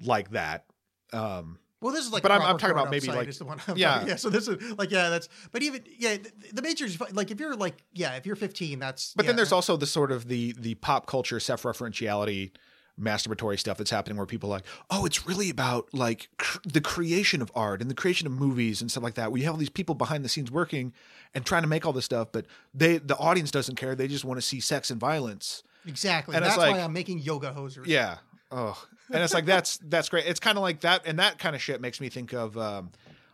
like 0.00 0.30
that. 0.30 0.66
Um, 1.12 1.58
Well, 1.80 1.92
this 1.92 2.04
is 2.06 2.12
like, 2.12 2.22
But 2.22 2.30
I'm- 2.30 2.42
I'm 2.42 2.58
talking 2.58 2.76
about 2.76 2.90
maybe, 2.90 3.08
like- 3.08 3.26
is 3.26 3.38
the 3.38 3.44
one 3.44 3.60
I'm 3.66 3.76
yeah. 3.76 3.94
talking- 3.94 4.08
yeah. 4.08 4.16
So 4.16 4.30
this 4.30 4.46
is 4.46 4.72
like, 4.78 4.92
yeah, 4.92 5.08
that's. 5.10 5.28
But 5.50 5.62
even 5.62 5.82
yeah, 5.98 6.16
the, 6.52 6.62
the 6.62 6.68
is. 6.68 7.00
Like 7.12 7.30
if 7.32 7.40
you're 7.40 7.56
like, 7.56 7.82
yeah, 7.92 8.14
if 8.14 8.24
you're 8.24 8.36
15, 8.36 8.78
that's. 8.78 9.12
But 9.14 9.24
yeah. 9.24 9.28
then 9.30 9.36
there's 9.36 9.50
also 9.52 9.76
the 9.76 9.86
sort 9.86 10.12
of 10.12 10.28
the 10.28 10.54
the 10.58 10.74
pop 10.76 11.06
culture 11.06 11.40
self-referentiality 11.40 12.52
masturbatory 13.00 13.58
stuff 13.58 13.78
that's 13.78 13.90
happening 13.90 14.16
where 14.18 14.26
people 14.26 14.50
are 14.50 14.56
like, 14.56 14.66
oh, 14.90 15.06
it's 15.06 15.26
really 15.26 15.50
about 15.50 15.92
like 15.94 16.28
cr- 16.38 16.58
the 16.64 16.80
creation 16.80 17.40
of 17.42 17.50
art 17.54 17.80
and 17.80 17.90
the 17.90 17.94
creation 17.94 18.26
of 18.26 18.32
movies 18.32 18.80
and 18.80 18.90
stuff 18.90 19.02
like 19.02 19.14
that. 19.14 19.32
We 19.32 19.42
have 19.42 19.54
all 19.54 19.58
these 19.58 19.70
people 19.70 19.94
behind 19.94 20.24
the 20.24 20.28
scenes 20.28 20.50
working 20.50 20.92
and 21.34 21.44
trying 21.44 21.62
to 21.62 21.68
make 21.68 21.86
all 21.86 21.92
this 21.94 22.04
stuff, 22.04 22.28
but 22.32 22.46
they 22.74 22.98
the 22.98 23.16
audience 23.16 23.50
doesn't 23.50 23.76
care. 23.76 23.94
They 23.94 24.08
just 24.08 24.24
want 24.24 24.38
to 24.38 24.46
see 24.46 24.60
sex 24.60 24.90
and 24.90 25.00
violence. 25.00 25.62
exactly. 25.86 26.36
and 26.36 26.44
that's 26.44 26.56
like- 26.56 26.72
why 26.76 26.80
I'm 26.80 26.92
making 26.92 27.18
yoga 27.20 27.52
hosers. 27.56 27.86
Yeah. 27.86 28.18
Oh, 28.54 28.80
and 29.12 29.22
it's 29.22 29.34
like 29.34 29.44
that's 29.46 29.78
that's 29.78 30.08
great. 30.08 30.26
It's 30.26 30.40
kind 30.40 30.56
of 30.58 30.62
like 30.62 30.80
that, 30.80 31.02
and 31.06 31.18
that 31.18 31.38
kind 31.38 31.54
of 31.54 31.62
shit 31.62 31.80
makes 31.80 32.00
me 32.00 32.08
think 32.08 32.32
of 32.32 32.56
um, 32.58 32.90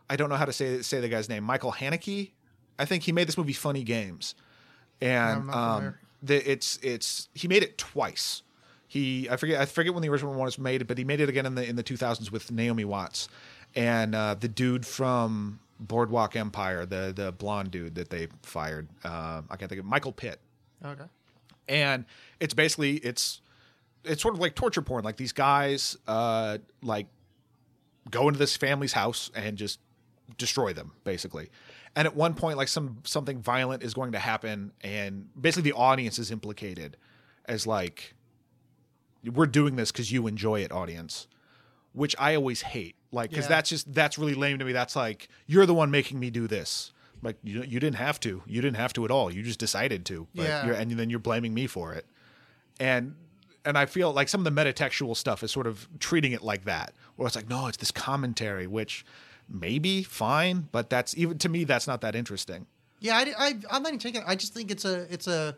I 0.09 0.15
don't 0.15 0.29
know 0.29 0.35
how 0.35 0.45
to 0.45 0.53
say 0.53 0.81
say 0.81 0.99
the 0.99 1.09
guy's 1.09 1.29
name, 1.29 1.43
Michael 1.43 1.71
Haneke. 1.73 2.31
I 2.77 2.85
think 2.85 3.03
he 3.03 3.11
made 3.11 3.27
this 3.27 3.37
movie 3.37 3.53
Funny 3.53 3.83
Games, 3.83 4.35
and 5.01 5.49
um, 5.51 5.95
the, 6.23 6.49
it's 6.49 6.77
it's 6.81 7.29
he 7.33 7.47
made 7.47 7.63
it 7.63 7.77
twice. 7.77 8.41
He 8.87 9.29
I 9.29 9.37
forget 9.37 9.61
I 9.61 9.65
forget 9.65 9.93
when 9.93 10.01
the 10.01 10.09
original 10.09 10.31
one 10.33 10.45
was 10.45 10.57
made, 10.57 10.85
but 10.87 10.97
he 10.97 11.03
made 11.03 11.19
it 11.21 11.29
again 11.29 11.45
in 11.45 11.55
the 11.55 11.67
in 11.67 11.75
the 11.75 11.83
2000s 11.83 12.31
with 12.31 12.51
Naomi 12.51 12.85
Watts 12.85 13.27
and 13.75 14.15
uh, 14.15 14.33
the 14.39 14.47
dude 14.47 14.85
from 14.85 15.59
Boardwalk 15.79 16.35
Empire, 16.35 16.85
the 16.85 17.13
the 17.15 17.31
blonde 17.31 17.71
dude 17.71 17.95
that 17.95 18.09
they 18.09 18.27
fired. 18.41 18.87
Uh, 19.03 19.41
I 19.49 19.57
can't 19.57 19.69
think 19.69 19.79
of 19.79 19.85
Michael 19.85 20.11
Pitt 20.11 20.39
Okay. 20.83 21.03
and 21.67 22.05
it's 22.39 22.53
basically 22.53 22.95
it's 22.97 23.41
it's 24.05 24.21
sort 24.21 24.33
of 24.33 24.39
like 24.39 24.55
torture 24.55 24.81
porn 24.81 25.03
like 25.03 25.17
these 25.17 25.33
guys 25.33 25.97
uh 26.07 26.57
like 26.81 27.07
go 28.09 28.27
into 28.27 28.39
this 28.39 28.55
family's 28.57 28.93
house 28.93 29.29
and 29.35 29.57
just 29.57 29.79
destroy 30.37 30.73
them 30.73 30.91
basically. 31.03 31.49
And 31.95 32.07
at 32.07 32.15
one 32.15 32.33
point 32.33 32.57
like 32.57 32.67
some 32.67 32.99
something 33.03 33.41
violent 33.41 33.83
is 33.83 33.93
going 33.93 34.11
to 34.13 34.19
happen 34.19 34.71
and 34.81 35.27
basically 35.39 35.71
the 35.71 35.77
audience 35.77 36.17
is 36.19 36.31
implicated 36.31 36.97
as 37.45 37.65
like 37.67 38.13
we're 39.33 39.45
doing 39.47 39.75
this 39.75 39.91
because 39.91 40.11
you 40.11 40.27
enjoy 40.27 40.61
it 40.61 40.71
audience 40.71 41.27
which 41.93 42.15
i 42.19 42.35
always 42.35 42.61
hate. 42.61 42.95
Like 43.11 43.31
because 43.31 43.45
Yeah. 43.45 43.49
that's 43.49 43.69
just 43.69 43.93
that's 43.93 44.17
really 44.19 44.35
lame 44.35 44.59
to 44.59 44.65
me. 44.65 44.71
That's 44.71 44.95
like 44.95 45.27
you're 45.47 45.65
the 45.65 45.73
one 45.73 45.89
making 45.89 46.19
me 46.19 46.29
do 46.29 46.47
this. 46.47 46.93
Like 47.23 47.37
you, 47.43 47.63
you 47.63 47.79
didn't 47.79 47.97
have 47.97 48.19
to. 48.21 48.43
You 48.45 48.61
didn't 48.61 48.77
have 48.77 48.93
to 48.93 49.03
at 49.05 49.11
all. 49.11 49.33
You 49.33 49.41
just 49.43 49.59
decided 49.59 50.05
to 50.05 50.27
but 50.35 50.43
Yeah. 50.43 50.65
you're, 50.67 50.75
and 50.75 50.91
then 50.91 51.09
you're 51.09 51.19
blaming 51.19 51.53
me 51.55 51.65
for 51.67 51.91
it. 51.93 52.05
And 52.79 53.15
and 53.69 53.77
I 53.77 53.85
feel 53.85 54.11
like 54.11 54.27
some 54.27 54.45
of 54.45 54.53
the 54.53 54.61
metatextual 54.61 55.15
stuff 55.15 55.43
is 55.43 55.51
sort 55.51 55.67
of 55.67 55.87
treating 55.99 56.31
it 56.31 56.41
like 56.41 56.65
that, 56.65 56.93
where 57.15 57.27
it's 57.27 57.35
like, 57.35 57.47
no, 57.47 57.67
it's 57.67 57.77
this 57.77 57.91
commentary, 57.91 58.67
which 58.67 59.05
maybe 59.47 60.03
fine, 60.03 60.67
but 60.71 60.89
that's 60.89 61.15
even 61.17 61.37
to 61.37 61.49
me, 61.49 61.63
that's 61.63 61.87
not 61.87 62.01
that 62.01 62.15
interesting. 62.15 62.65
Yeah, 62.99 63.23
I, 63.37 63.55
I'm 63.71 63.83
not 63.83 63.89
even 63.89 63.99
taking. 63.99 64.23
I 64.25 64.35
just 64.35 64.53
think 64.53 64.71
it's 64.71 64.85
a, 64.85 65.11
it's 65.13 65.27
a. 65.27 65.55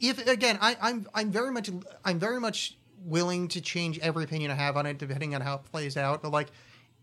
If 0.00 0.26
again, 0.26 0.58
I, 0.60 0.76
I'm, 0.80 1.06
I'm 1.14 1.30
very 1.30 1.52
much, 1.52 1.70
I'm 2.04 2.18
very 2.18 2.40
much 2.40 2.76
willing 3.04 3.46
to 3.48 3.60
change 3.60 3.98
every 4.00 4.24
opinion 4.24 4.50
I 4.50 4.54
have 4.54 4.76
on 4.76 4.86
it 4.86 4.98
depending 4.98 5.34
on 5.34 5.40
how 5.42 5.56
it 5.56 5.64
plays 5.70 5.96
out. 5.96 6.22
But 6.22 6.32
like, 6.32 6.48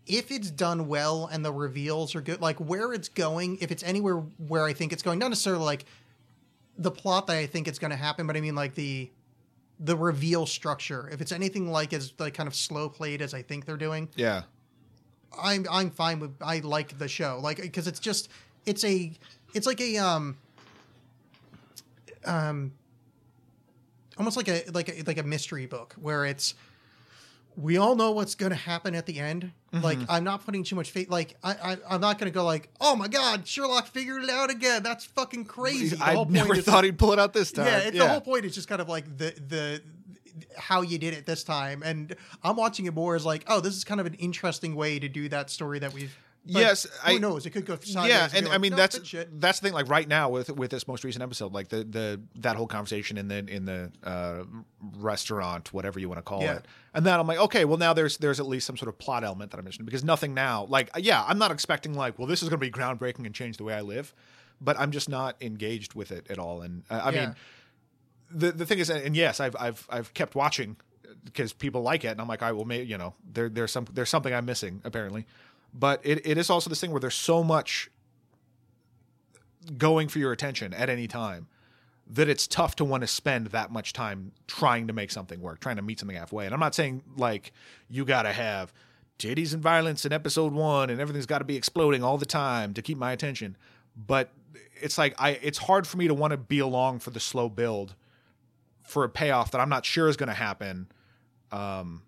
if 0.06 0.30
it's 0.30 0.50
done 0.50 0.88
well 0.88 1.26
and 1.32 1.44
the 1.44 1.52
reveals 1.52 2.14
are 2.14 2.20
good, 2.20 2.40
like 2.40 2.58
where 2.58 2.92
it's 2.92 3.08
going, 3.08 3.58
if 3.60 3.70
it's 3.70 3.82
anywhere 3.82 4.16
where 4.48 4.64
I 4.64 4.72
think 4.72 4.92
it's 4.92 5.02
going, 5.02 5.18
not 5.18 5.28
necessarily 5.28 5.64
like 5.64 5.86
the 6.76 6.90
plot 6.90 7.26
that 7.28 7.36
I 7.36 7.46
think 7.46 7.68
it's 7.68 7.78
going 7.78 7.92
to 7.92 7.96
happen, 7.96 8.26
but 8.26 8.36
I 8.36 8.40
mean 8.40 8.54
like 8.54 8.74
the, 8.74 9.10
the 9.82 9.96
reveal 9.96 10.46
structure. 10.46 11.08
If 11.10 11.20
it's 11.20 11.32
anything 11.32 11.70
like 11.72 11.92
as 11.92 12.12
like 12.18 12.34
kind 12.34 12.46
of 12.46 12.54
slow 12.54 12.88
played 12.88 13.22
as 13.22 13.32
I 13.34 13.42
think 13.42 13.64
they're 13.64 13.76
doing, 13.76 14.08
Yeah, 14.14 14.42
I'm 15.42 15.66
I'm 15.70 15.90
fine 15.90 16.20
with 16.20 16.36
I 16.40 16.58
like 16.58 16.98
the 16.98 17.08
show 17.08 17.40
like 17.42 17.56
because 17.60 17.86
it's 17.86 18.00
just 18.00 18.28
it's 18.66 18.84
a 18.84 19.12
it's 19.54 19.66
like 19.66 19.80
a 19.80 19.96
um 19.96 20.36
um 22.24 22.72
almost 24.18 24.36
like 24.36 24.48
a 24.48 24.64
like 24.72 24.88
a 24.88 25.02
like 25.06 25.18
a 25.18 25.22
mystery 25.22 25.66
book 25.66 25.94
where 25.98 26.26
it's 26.26 26.54
we 27.56 27.78
all 27.78 27.96
know 27.96 28.10
what's 28.12 28.34
going 28.34 28.50
to 28.50 28.56
happen 28.56 28.94
at 28.94 29.06
the 29.06 29.18
end 29.18 29.52
like 29.72 29.98
mm-hmm. 29.98 30.10
i'm 30.10 30.24
not 30.24 30.44
putting 30.44 30.64
too 30.64 30.74
much 30.74 30.90
faith 30.90 31.08
like 31.08 31.36
I, 31.44 31.52
I 31.52 31.76
i'm 31.88 32.00
not 32.00 32.18
going 32.18 32.30
to 32.30 32.34
go 32.34 32.44
like 32.44 32.70
oh 32.80 32.96
my 32.96 33.06
god 33.06 33.46
sherlock 33.46 33.86
figured 33.86 34.24
it 34.24 34.30
out 34.30 34.50
again 34.50 34.82
that's 34.82 35.04
fucking 35.04 35.44
crazy 35.44 35.94
The 35.94 36.04
I 36.04 36.24
never 36.24 36.56
is- 36.56 36.64
thought 36.64 36.82
he'd 36.82 36.98
pull 36.98 37.12
it 37.12 37.18
out 37.20 37.32
this 37.32 37.52
time. 37.52 37.66
yeah, 37.66 37.78
it's 37.78 37.96
the 37.96 38.08
whole 38.08 38.20
point 38.20 38.44
is 38.44 38.54
just 38.54 38.66
kind 38.68 38.80
of 38.80 38.88
like 38.88 39.04
the 39.16 39.32
the 39.48 39.82
how 40.56 40.82
you 40.82 40.98
did 40.98 41.14
it 41.14 41.26
this 41.26 41.44
time, 41.44 41.82
and 41.84 42.14
I'm 42.42 42.56
watching 42.56 42.86
it 42.86 42.94
more 42.94 43.14
as 43.14 43.26
like, 43.26 43.44
oh, 43.46 43.60
this 43.60 43.74
is 43.76 43.84
kind 43.84 44.00
of 44.00 44.06
an 44.06 44.14
interesting 44.14 44.74
way 44.74 44.98
to 44.98 45.08
do 45.08 45.28
that 45.28 45.50
story 45.50 45.78
that 45.80 45.92
we've. 45.92 46.16
But 46.46 46.60
Yes, 46.60 46.84
who 47.04 47.14
I- 47.14 47.18
knows? 47.18 47.44
It 47.46 47.50
could 47.50 47.66
go 47.66 47.76
sideways. 47.80 48.10
yeah, 48.10 48.28
be 48.28 48.38
and 48.38 48.46
like, 48.46 48.54
I 48.54 48.58
mean 48.58 48.70
"No, 48.70 48.76
that's 48.76 48.98
that's 49.32 49.60
the 49.60 49.66
thing. 49.66 49.74
Like 49.74 49.88
right 49.88 50.08
now 50.08 50.30
with 50.30 50.48
with 50.50 50.70
this 50.70 50.88
most 50.88 51.04
recent 51.04 51.22
episode, 51.22 51.52
like 51.52 51.68
the 51.68 51.84
the 51.84 52.20
that 52.36 52.56
whole 52.56 52.66
conversation 52.66 53.18
in 53.18 53.28
the 53.28 53.38
in 53.46 53.64
the 53.66 53.92
uh, 54.02 54.44
restaurant, 54.96 55.72
whatever 55.72 55.98
you 55.98 56.08
want 56.08 56.18
to 56.18 56.22
call 56.22 56.42
Yeah. 56.42 56.56
it, 56.56 56.66
and 56.94 57.04
then 57.04 57.18
I'm 57.20 57.26
like, 57.26 57.38
okay, 57.38 57.64
well 57.64 57.78
now 57.78 57.92
there's 57.92 58.16
there's 58.18 58.40
at 58.40 58.46
least 58.46 58.66
some 58.66 58.76
sort 58.76 58.88
of 58.88 58.98
plot 58.98 59.24
element 59.24 59.50
that 59.50 59.58
I'm 59.58 59.64
mentioned 59.64 59.86
because 59.86 60.04
nothing 60.04 60.34
now, 60.34 60.64
like 60.64 60.90
yeah, 60.96 61.24
I'm 61.26 61.38
not 61.38 61.50
expecting 61.50 61.94
like, 61.94 62.18
well, 62.18 62.26
this 62.26 62.42
is 62.42 62.48
going 62.48 62.60
to 62.60 62.66
be 62.66 62.70
groundbreaking 62.70 63.26
and 63.26 63.34
change 63.34 63.56
the 63.56 63.64
way 63.64 63.74
I 63.74 63.82
live, 63.82 64.14
but 64.60 64.78
I'm 64.78 64.90
just 64.90 65.08
not 65.08 65.36
engaged 65.40 65.94
with 65.94 66.10
it 66.12 66.26
at 66.30 66.38
all. 66.38 66.62
And 66.62 66.84
uh, 66.90 67.00
I 67.04 67.10
Yeah. 67.10 67.20
mean, 67.26 67.34
the 68.30 68.52
the 68.52 68.66
thing 68.66 68.78
is, 68.78 68.90
and 68.90 69.16
yes, 69.16 69.40
I've 69.40 69.56
I've 69.58 69.86
I've 69.90 70.14
kept 70.14 70.34
watching 70.34 70.76
because 71.24 71.52
people 71.52 71.82
like 71.82 72.04
it, 72.04 72.08
and 72.08 72.20
I'm 72.20 72.28
like, 72.28 72.42
I 72.42 72.52
will 72.52 72.64
make 72.64 72.88
you 72.88 72.96
know, 72.96 73.14
there 73.30 73.48
there's 73.48 73.72
some 73.72 73.86
there's 73.92 74.08
something 74.08 74.32
I'm 74.32 74.44
missing 74.46 74.80
apparently, 74.84 75.26
but 75.72 76.00
it, 76.04 76.26
it 76.26 76.38
is 76.38 76.50
also 76.50 76.68
this 76.68 76.80
thing 76.80 76.90
where 76.90 77.00
there's 77.00 77.14
so 77.14 77.42
much 77.44 77.90
going 79.76 80.08
for 80.08 80.18
your 80.18 80.32
attention 80.32 80.72
at 80.74 80.88
any 80.88 81.06
time 81.06 81.48
that 82.06 82.28
it's 82.28 82.46
tough 82.46 82.74
to 82.76 82.84
want 82.84 83.02
to 83.02 83.06
spend 83.06 83.48
that 83.48 83.70
much 83.70 83.92
time 83.92 84.32
trying 84.48 84.88
to 84.88 84.92
make 84.92 85.10
something 85.10 85.40
work, 85.40 85.60
trying 85.60 85.76
to 85.76 85.82
meet 85.82 86.00
something 86.00 86.16
halfway. 86.16 86.44
And 86.44 86.52
I'm 86.52 86.60
not 86.60 86.74
saying 86.74 87.02
like 87.16 87.52
you 87.88 88.04
got 88.04 88.22
to 88.22 88.32
have 88.32 88.72
titties 89.18 89.52
and 89.52 89.62
violence 89.62 90.04
in 90.04 90.12
episode 90.12 90.52
one 90.52 90.90
and 90.90 91.00
everything's 91.00 91.26
got 91.26 91.38
to 91.38 91.44
be 91.44 91.56
exploding 91.56 92.02
all 92.02 92.18
the 92.18 92.26
time 92.26 92.74
to 92.74 92.82
keep 92.82 92.98
my 92.98 93.12
attention. 93.12 93.56
But 93.94 94.32
it's 94.80 94.98
like 94.98 95.14
I 95.18 95.30
it's 95.42 95.58
hard 95.58 95.86
for 95.86 95.98
me 95.98 96.08
to 96.08 96.14
want 96.14 96.32
to 96.32 96.36
be 96.36 96.58
along 96.58 97.00
for 97.00 97.10
the 97.10 97.20
slow 97.20 97.48
build 97.48 97.94
for 98.82 99.04
a 99.04 99.08
payoff 99.08 99.52
that 99.52 99.60
I'm 99.60 99.68
not 99.68 99.84
sure 99.84 100.08
is 100.08 100.16
going 100.16 100.28
to 100.28 100.34
happen. 100.34 100.88
Um, 101.52 102.02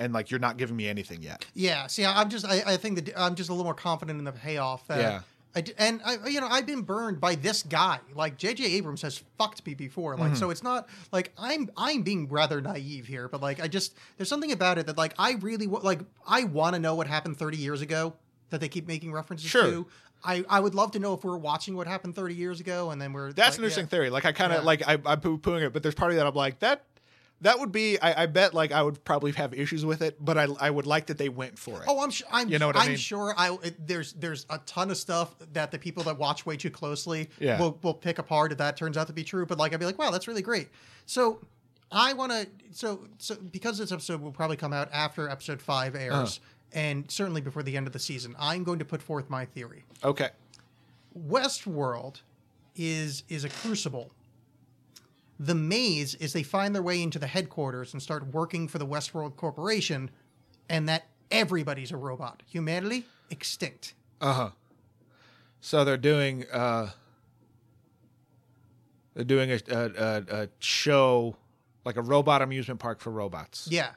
and 0.00 0.12
like 0.12 0.30
you're 0.30 0.40
not 0.40 0.56
giving 0.56 0.74
me 0.74 0.88
anything 0.88 1.22
yet. 1.22 1.46
Yeah, 1.54 1.86
see, 1.86 2.04
I'm 2.04 2.28
just 2.28 2.44
I, 2.44 2.62
I 2.66 2.76
think 2.76 3.04
that 3.04 3.16
I'm 3.16 3.36
just 3.36 3.50
a 3.50 3.52
little 3.52 3.64
more 3.64 3.74
confident 3.74 4.18
in 4.18 4.24
the 4.24 4.32
payoff. 4.32 4.86
That, 4.88 4.98
Yeah. 4.98 5.20
I 5.54 5.64
and 5.78 6.00
I, 6.04 6.28
you 6.28 6.40
know, 6.40 6.46
I've 6.46 6.66
been 6.66 6.82
burned 6.82 7.20
by 7.20 7.34
this 7.34 7.64
guy. 7.64 7.98
Like 8.14 8.36
J.J. 8.36 8.64
Abrams 8.64 9.02
has 9.02 9.22
fucked 9.36 9.66
me 9.66 9.74
before. 9.74 10.16
Like, 10.16 10.36
so 10.36 10.44
mm-hmm. 10.44 10.52
it's 10.52 10.62
not 10.62 10.88
like 11.10 11.32
I'm 11.36 11.70
I'm 11.76 12.02
being 12.02 12.28
rather 12.28 12.60
naive 12.60 13.06
here, 13.06 13.28
but 13.28 13.40
like 13.40 13.60
I 13.60 13.66
just 13.66 13.94
there's 14.16 14.28
something 14.28 14.52
about 14.52 14.78
it 14.78 14.86
that 14.86 14.96
like 14.96 15.12
I 15.18 15.32
really 15.32 15.66
like 15.66 16.00
I 16.26 16.44
want 16.44 16.74
to 16.74 16.80
know 16.80 16.94
what 16.94 17.08
happened 17.08 17.36
30 17.36 17.56
years 17.56 17.82
ago 17.82 18.14
that 18.50 18.60
they 18.60 18.68
keep 18.68 18.86
making 18.86 19.12
references 19.12 19.50
Sure. 19.50 19.64
to. 19.64 19.86
I 20.22 20.44
I 20.48 20.60
would 20.60 20.76
love 20.76 20.92
to 20.92 21.00
know 21.00 21.14
if 21.14 21.24
we're 21.24 21.36
watching 21.36 21.76
what 21.76 21.88
happened 21.88 22.14
30 22.14 22.34
years 22.34 22.60
ago, 22.60 22.90
and 22.90 23.02
then 23.02 23.12
we're 23.12 23.32
That's 23.32 23.52
like, 23.52 23.58
an 23.58 23.64
interesting 23.64 23.84
yeah. 23.86 23.88
theory. 23.88 24.10
Like 24.10 24.26
I 24.26 24.32
kind 24.32 24.52
of 24.52 24.60
Yeah. 24.60 24.66
like 24.66 24.86
I, 24.86 24.98
I'm 25.04 25.20
poo 25.20 25.38
pooing 25.38 25.62
it, 25.62 25.72
but 25.72 25.82
there's 25.82 25.96
part 25.96 26.12
of 26.12 26.16
that 26.18 26.28
I'm 26.28 26.34
like 26.34 26.60
that. 26.60 26.84
That 27.42 27.58
would 27.58 27.72
be. 27.72 27.98
I, 28.00 28.24
I 28.24 28.26
bet 28.26 28.52
like 28.52 28.70
I 28.70 28.82
would 28.82 29.02
probably 29.04 29.32
have 29.32 29.54
issues 29.54 29.84
with 29.86 30.02
it, 30.02 30.22
but 30.22 30.36
I 30.36 30.46
I 30.60 30.70
would 30.70 30.86
like 30.86 31.06
that 31.06 31.16
they 31.16 31.30
went 31.30 31.58
for 31.58 31.78
it. 31.80 31.84
Oh, 31.88 32.02
I'm 32.02 32.10
sure. 32.10 32.26
I'm, 32.30 32.48
You 32.50 32.58
know 32.58 32.66
what 32.66 32.76
I 32.76 32.82
I'm 32.82 32.88
mean? 32.88 32.96
sure. 32.98 33.34
I 33.36 33.56
there's 33.78 34.12
there's 34.12 34.44
a 34.50 34.58
ton 34.66 34.90
of 34.90 34.98
stuff 34.98 35.34
that 35.54 35.70
the 35.70 35.78
people 35.78 36.02
that 36.04 36.18
watch 36.18 36.44
way 36.44 36.56
too 36.58 36.70
closely 36.70 37.30
Yeah. 37.38 37.58
will 37.58 37.78
will 37.82 37.94
pick 37.94 38.18
apart 38.18 38.52
if 38.52 38.58
that 38.58 38.76
turns 38.76 38.98
out 38.98 39.06
to 39.06 39.14
be 39.14 39.24
true. 39.24 39.46
But 39.46 39.56
like, 39.58 39.72
I'd 39.72 39.80
be 39.80 39.86
like, 39.86 39.98
wow, 39.98 40.10
that's 40.10 40.28
really 40.28 40.42
great. 40.42 40.68
So 41.06 41.40
I 41.90 42.12
want 42.12 42.30
to. 42.32 42.46
So 42.72 43.06
so 43.18 43.36
because 43.36 43.78
this 43.78 43.90
episode 43.90 44.20
will 44.20 44.32
probably 44.32 44.56
come 44.58 44.72
out 44.74 44.90
after 44.92 45.28
episode 45.28 45.62
five 45.62 45.94
airs, 45.96 46.12
Uh-huh. 46.12 46.78
and 46.78 47.10
certainly 47.10 47.40
before 47.40 47.62
the 47.62 47.74
end 47.76 47.86
of 47.86 47.94
the 47.94 47.98
season, 47.98 48.36
I'm 48.38 48.64
going 48.64 48.80
to 48.80 48.84
put 48.84 49.00
forth 49.00 49.30
my 49.30 49.46
theory. 49.46 49.84
okay. 50.04 50.28
Westworld 51.18 52.20
is 52.76 53.24
is 53.28 53.44
a 53.44 53.48
crucible. 53.48 54.10
The 55.42 55.54
maze 55.54 56.14
is 56.16 56.34
they 56.34 56.42
find 56.42 56.74
their 56.74 56.82
way 56.82 57.02
into 57.02 57.18
the 57.18 57.26
headquarters 57.26 57.94
and 57.94 58.02
start 58.02 58.26
working 58.34 58.68
for 58.68 58.76
the 58.78 58.86
Westworld 58.86 59.36
Corporation, 59.36 60.10
and 60.68 60.86
that 60.86 61.06
everybody's 61.30 61.90
a 61.90 61.96
robot. 61.96 62.42
Humanity 62.46 63.06
extinct. 63.30 63.94
Uh 64.20 64.34
huh. 64.34 64.50
So 65.62 65.82
they're 65.82 65.96
doing 65.96 66.44
uh 66.52 66.90
they're 69.14 69.24
doing 69.24 69.50
a, 69.50 69.60
a, 69.70 69.84
a, 69.86 70.42
a 70.42 70.48
show 70.58 71.36
like 71.86 71.96
a 71.96 72.02
robot 72.02 72.42
amusement 72.42 72.78
park 72.78 73.00
for 73.00 73.10
robots. 73.10 73.66
Yeah, 73.70 73.92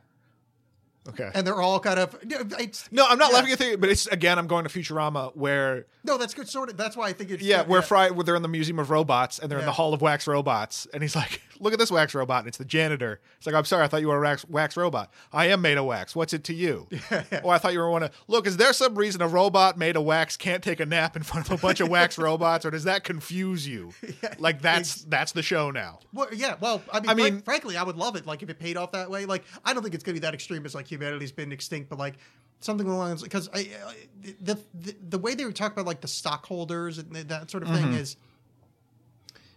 Okay. 1.10 1.30
and 1.34 1.46
they're 1.46 1.62
all 1.62 1.80
kind 1.80 2.00
of. 2.00 2.18
It's, 2.24 2.90
no, 2.92 3.06
I'm 3.08 3.18
not 3.18 3.32
yeah. 3.32 3.36
laughing 3.36 3.52
at 3.52 3.60
the 3.60 3.76
but 3.76 3.90
it's 3.90 4.08
again 4.08 4.40
I'm 4.40 4.48
going 4.48 4.66
to 4.66 4.70
Futurama 4.70 5.36
where 5.36 5.86
No, 6.04 6.18
that's 6.18 6.34
good. 6.34 6.48
Sort 6.48 6.70
of. 6.70 6.78
That's 6.78 6.96
why 6.96 7.08
I 7.08 7.14
think 7.14 7.30
it's. 7.30 7.44
yeah, 7.44 7.64
where 7.64 7.82
Fry 7.82 8.10
where 8.10 8.24
they're 8.24 8.36
in 8.36 8.42
the 8.42 8.48
Museum 8.48 8.80
of 8.80 8.90
Robots 8.90 9.40
and 9.40 9.52
they're 9.52 9.60
in 9.60 9.66
the 9.66 9.74
Hall 9.74 9.94
of 9.94 10.02
Wax 10.02 10.28
Robots 10.28 10.88
and 10.94 11.04
he's 11.04 11.16
like, 11.16 11.42
"Look 11.60 11.74
at 11.74 11.80
this 11.80 11.92
wax 11.92 12.16
robot." 12.16 12.40
And 12.40 12.48
it's 12.48 12.58
the 12.58 12.66
janitor. 12.66 13.20
It's 13.38 13.46
like, 13.46 13.56
"I'm 13.56 13.66
sorry, 13.66 13.84
I 13.84 13.88
thought 13.88 14.00
you 14.02 14.08
were 14.08 14.18
a 14.18 14.22
wax, 14.22 14.48
wax 14.48 14.78
robot. 14.78 15.12
I 15.34 15.48
am 15.48 15.62
made 15.62 15.78
of 15.78 15.86
wax. 15.86 16.16
What's 16.16 16.34
it 16.34 16.46
to 16.46 16.54
you?" 16.54 16.88
or 17.12 17.26
oh, 17.44 17.50
I 17.50 17.58
thought 17.58 17.74
you 17.74 17.80
were 17.80 17.92
one 17.92 18.04
of 18.04 18.12
Look, 18.28 18.48
is 18.48 18.56
there 18.56 18.72
some 18.72 18.96
reason 18.96 19.22
a 19.22 19.28
robot 19.28 19.78
made 19.78 19.98
of 19.98 20.04
wax 20.04 20.38
can't 20.38 20.64
take 20.64 20.80
a 20.80 20.86
nap 20.86 21.18
in 21.18 21.24
front 21.24 21.48
of 21.50 21.60
a 21.60 21.62
bunch 21.62 21.82
of 21.82 21.90
wax 21.90 22.18
robots 22.18 22.66
or 22.66 22.72
does 22.72 22.86
that 22.86 23.04
confuse 23.04 23.68
you? 23.68 23.94
Like 24.40 24.62
that's 24.62 25.04
that's 25.04 25.34
the 25.34 25.44
show 25.44 25.70
now. 25.70 26.00
Well, 26.14 26.30
yeah. 26.34 26.56
Well, 26.62 26.82
I 26.92 27.02
mean, 27.02 27.10
I 27.10 27.14
mean- 27.14 27.42
frankly, 27.42 27.76
I 27.76 27.84
would 27.84 27.98
love 27.98 28.16
it. 28.16 28.26
Like 28.26 28.42
if 28.42 28.50
it 28.50 28.58
paid 28.58 28.78
off 28.78 28.94
that 28.94 29.10
way. 29.10 29.26
Like 29.26 29.44
I 29.66 29.74
don't 29.74 29.84
think 29.84 29.96
it's 29.96 30.04
going 30.04 30.16
to 30.16 30.22
be 30.22 30.26
that 30.26 30.34
extreme 30.34 30.66
as 30.66 30.74
like 30.74 30.93
humanity's 30.94 31.32
been 31.32 31.52
extinct, 31.52 31.90
but 31.90 32.00
like 32.00 32.16
something 32.60 32.88
along 32.88 33.10
those 33.10 33.24
because 33.24 33.50
I, 33.54 33.60
I 33.60 33.96
the, 34.42 34.58
the 34.74 34.96
the 35.10 35.18
way 35.18 35.36
they 35.36 35.44
were 35.46 35.52
talking 35.52 35.74
about 35.74 35.86
like 35.86 36.02
the 36.02 36.08
stockholders 36.08 36.98
and 36.98 37.14
that 37.14 37.52
sort 37.52 37.64
of 37.64 37.70
Mm-hmm. 37.70 37.92
thing 37.92 37.94
is 37.94 38.16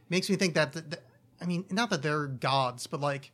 makes 0.09 0.29
me 0.31 0.37
think 0.37 0.55
that, 0.55 0.73
that, 0.73 0.91
that 0.91 1.03
I 1.41 1.45
mean, 1.47 1.65
not 1.71 1.91
that 1.91 2.03
they're 2.03 2.27
gods, 2.27 2.87
but 2.87 3.01
like 3.01 3.31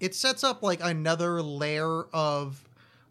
it 0.00 0.14
sets 0.14 0.44
up 0.44 0.62
like 0.62 0.80
another 0.82 1.42
layer 1.42 2.04
of 2.12 2.67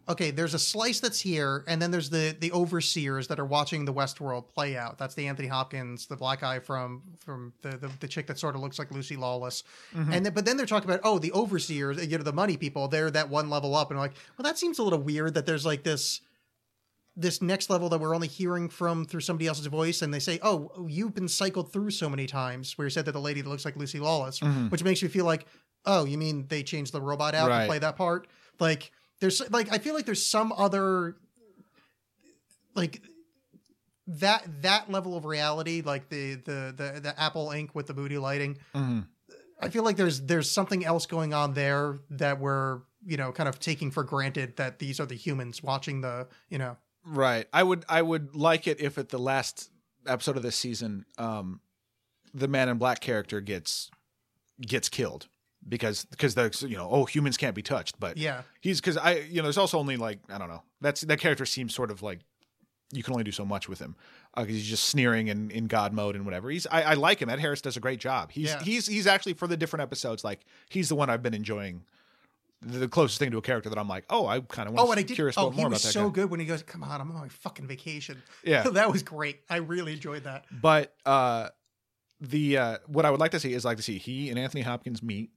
okay, 0.08 0.30
there's 0.30 0.54
a 0.54 0.58
slice 0.58 1.00
that's 1.00 1.20
here, 1.20 1.64
and 1.66 1.80
then 1.80 1.90
there's 1.90 2.10
the 2.10 2.36
the 2.38 2.50
overseers 2.52 3.28
that 3.28 3.38
are 3.38 3.44
watching 3.44 3.84
the 3.84 3.92
Westworld 3.92 4.48
play 4.48 4.76
out. 4.76 4.98
That's 4.98 5.14
the 5.14 5.26
Anthony 5.26 5.48
Hopkins, 5.48 6.06
the 6.06 6.16
black 6.16 6.40
guy 6.40 6.58
from 6.58 7.02
from 7.18 7.52
the 7.62 7.76
the, 7.76 7.90
the 8.00 8.08
chick 8.08 8.26
that 8.26 8.38
sort 8.38 8.54
of 8.54 8.60
looks 8.60 8.78
like 8.78 8.90
Lucy 8.90 9.16
Lawless, 9.16 9.64
mm-hmm. 9.94 10.12
and 10.12 10.26
then, 10.26 10.32
but 10.32 10.44
then 10.44 10.56
they're 10.56 10.66
talking 10.66 10.88
about 10.88 11.00
oh 11.04 11.18
the 11.18 11.32
overseers, 11.32 12.04
you 12.06 12.16
know 12.18 12.24
the 12.24 12.32
money 12.32 12.56
people, 12.56 12.88
they're 12.88 13.10
that 13.10 13.28
one 13.28 13.50
level 13.50 13.74
up, 13.74 13.90
and 13.90 13.98
like 13.98 14.14
well 14.36 14.44
that 14.44 14.58
seems 14.58 14.78
a 14.78 14.82
little 14.82 15.00
weird 15.00 15.34
that 15.34 15.46
there's 15.46 15.66
like 15.66 15.82
this 15.82 16.20
this 17.18 17.42
next 17.42 17.68
level 17.68 17.88
that 17.88 17.98
we're 17.98 18.14
only 18.14 18.28
hearing 18.28 18.68
from 18.68 19.04
through 19.04 19.20
somebody 19.20 19.48
else's 19.48 19.66
voice 19.66 20.02
and 20.02 20.14
they 20.14 20.20
say 20.20 20.38
oh 20.42 20.86
you've 20.88 21.14
been 21.14 21.26
cycled 21.26 21.72
through 21.72 21.90
so 21.90 22.08
many 22.08 22.26
times 22.28 22.78
where 22.78 22.86
you 22.86 22.90
said 22.90 23.04
that 23.04 23.10
the 23.10 23.20
lady 23.20 23.40
that 23.40 23.48
looks 23.50 23.64
like 23.64 23.74
lucy 23.74 23.98
lawless 23.98 24.38
mm-hmm. 24.38 24.68
which 24.68 24.84
makes 24.84 25.02
you 25.02 25.08
feel 25.08 25.24
like 25.24 25.44
oh 25.84 26.04
you 26.04 26.16
mean 26.16 26.46
they 26.46 26.62
changed 26.62 26.92
the 26.92 27.00
robot 27.00 27.34
out 27.34 27.48
Right. 27.48 27.62
to 27.62 27.66
play 27.66 27.80
that 27.80 27.96
part 27.96 28.28
like 28.60 28.92
there's 29.20 29.42
like 29.50 29.72
i 29.72 29.78
feel 29.78 29.94
like 29.94 30.06
there's 30.06 30.24
some 30.24 30.52
other 30.52 31.16
like 32.74 33.02
that 34.06 34.62
that 34.62 34.90
level 34.90 35.16
of 35.16 35.24
reality 35.24 35.82
like 35.84 36.08
the 36.08 36.34
the 36.34 36.74
the, 36.76 37.00
the 37.00 37.20
apple 37.20 37.48
Inc. 37.48 37.74
with 37.74 37.86
the 37.86 37.94
booty 37.94 38.18
lighting 38.18 38.58
i 39.60 39.68
feel 39.68 39.82
like 39.82 39.96
there's 39.96 40.20
there's 40.22 40.50
something 40.50 40.84
else 40.84 41.06
going 41.06 41.34
on 41.34 41.54
there 41.54 41.98
that 42.10 42.40
we're 42.40 42.80
you 43.04 43.16
know 43.16 43.32
kind 43.32 43.48
of 43.48 43.60
taking 43.60 43.90
for 43.90 44.04
granted 44.04 44.56
that 44.56 44.78
these 44.78 45.00
are 45.00 45.06
the 45.06 45.14
humans 45.14 45.62
watching 45.62 46.00
the 46.00 46.26
you 46.48 46.58
know 46.58 46.76
Right. 47.04 47.46
I 47.52 47.62
would 47.62 47.84
I 47.88 48.02
would 48.02 48.36
like 48.36 48.66
it 48.66 48.80
if 48.80 48.98
at 48.98 49.08
the 49.08 49.18
last 49.18 49.70
episode 50.06 50.36
of 50.36 50.42
this 50.42 50.56
season, 50.56 51.06
um, 51.16 51.60
the 52.34 52.48
man 52.48 52.68
in 52.68 52.76
black 52.76 53.00
character 53.00 53.40
gets 53.40 53.90
gets 54.60 54.88
killed 54.88 55.28
because 55.68 56.04
because 56.06 56.34
the 56.34 56.50
you 56.68 56.76
know 56.76 56.88
oh 56.90 57.04
humans 57.04 57.36
can't 57.36 57.54
be 57.54 57.62
touched, 57.62 57.98
but 58.00 58.16
Yeah. 58.16 58.42
he's 58.60 58.80
because 58.80 58.96
I 58.96 59.18
you 59.18 59.36
know 59.36 59.42
there's 59.44 59.58
also 59.58 59.78
only 59.78 59.96
like 59.96 60.18
I 60.28 60.38
don't 60.38 60.48
know 60.48 60.62
that's 60.80 61.02
that 61.02 61.18
character 61.20 61.44
seems 61.46 61.74
sort 61.74 61.90
of 61.90 62.02
like 62.02 62.20
you 62.92 63.02
can 63.02 63.12
only 63.12 63.24
do 63.24 63.32
so 63.32 63.44
much 63.44 63.68
with 63.68 63.78
him 63.80 63.94
because 64.34 64.54
he's 64.54 64.66
just 64.66 64.84
sneering 64.84 65.28
and 65.28 65.52
in 65.52 65.66
God 65.66 65.92
mode 65.92 66.16
and 66.16 66.24
whatever. 66.24 66.48
He's 66.48 66.66
I, 66.66 66.82
I 66.82 66.94
like 66.94 67.20
him. 67.20 67.28
Ed 67.28 67.38
Harris 67.38 67.60
does 67.60 67.76
a 67.76 67.80
great 67.80 68.00
job. 68.00 68.30
He's 68.32 68.46
Yeah. 68.48 68.62
he's 68.62 68.86
he's 68.86 69.06
actually 69.06 69.34
for 69.34 69.46
the 69.46 69.56
different 69.58 69.82
episodes 69.82 70.24
like 70.24 70.40
he's 70.70 70.88
the 70.88 70.94
one 70.94 71.10
I've 71.10 71.22
been 71.22 71.34
enjoying. 71.34 71.84
The 72.60 72.88
closest 72.88 73.20
thing 73.20 73.30
to 73.30 73.38
a 73.38 73.42
character 73.42 73.68
that 73.68 73.78
I'm 73.78 73.86
like, 73.88 74.04
oh, 74.10 74.26
I 74.26 74.40
kind 74.40 74.68
of 74.68 74.74
want 74.74 74.82
Oh, 74.82 74.86
to 74.86 74.90
and 74.92 74.98
I 74.98 75.02
did. 75.04 75.14
curious 75.14 75.38
Oh, 75.38 75.46
about 75.48 75.58
he 75.60 75.64
was 75.64 75.80
so 75.80 76.08
guy. 76.08 76.14
good 76.22 76.30
when 76.30 76.40
he 76.40 76.46
goes, 76.46 76.64
"Come 76.64 76.82
on, 76.82 77.00
I'm 77.00 77.08
on 77.12 77.16
my 77.16 77.28
fucking 77.28 77.68
vacation." 77.68 78.20
Yeah. 78.42 78.62
that 78.70 78.90
was 78.90 79.04
great. 79.04 79.42
I 79.48 79.56
really 79.58 79.92
enjoyed 79.92 80.24
that. 80.24 80.44
But 80.50 80.92
uh, 81.06 81.50
the 82.20 82.58
uh, 82.58 82.78
what 82.88 83.04
I 83.04 83.12
would 83.12 83.20
like 83.20 83.30
to 83.30 83.38
see 83.38 83.52
is 83.52 83.64
like 83.64 83.76
to 83.76 83.82
see 83.84 83.98
he 83.98 84.28
and 84.30 84.38
Anthony 84.40 84.62
Hopkins 84.62 85.04
meet. 85.04 85.30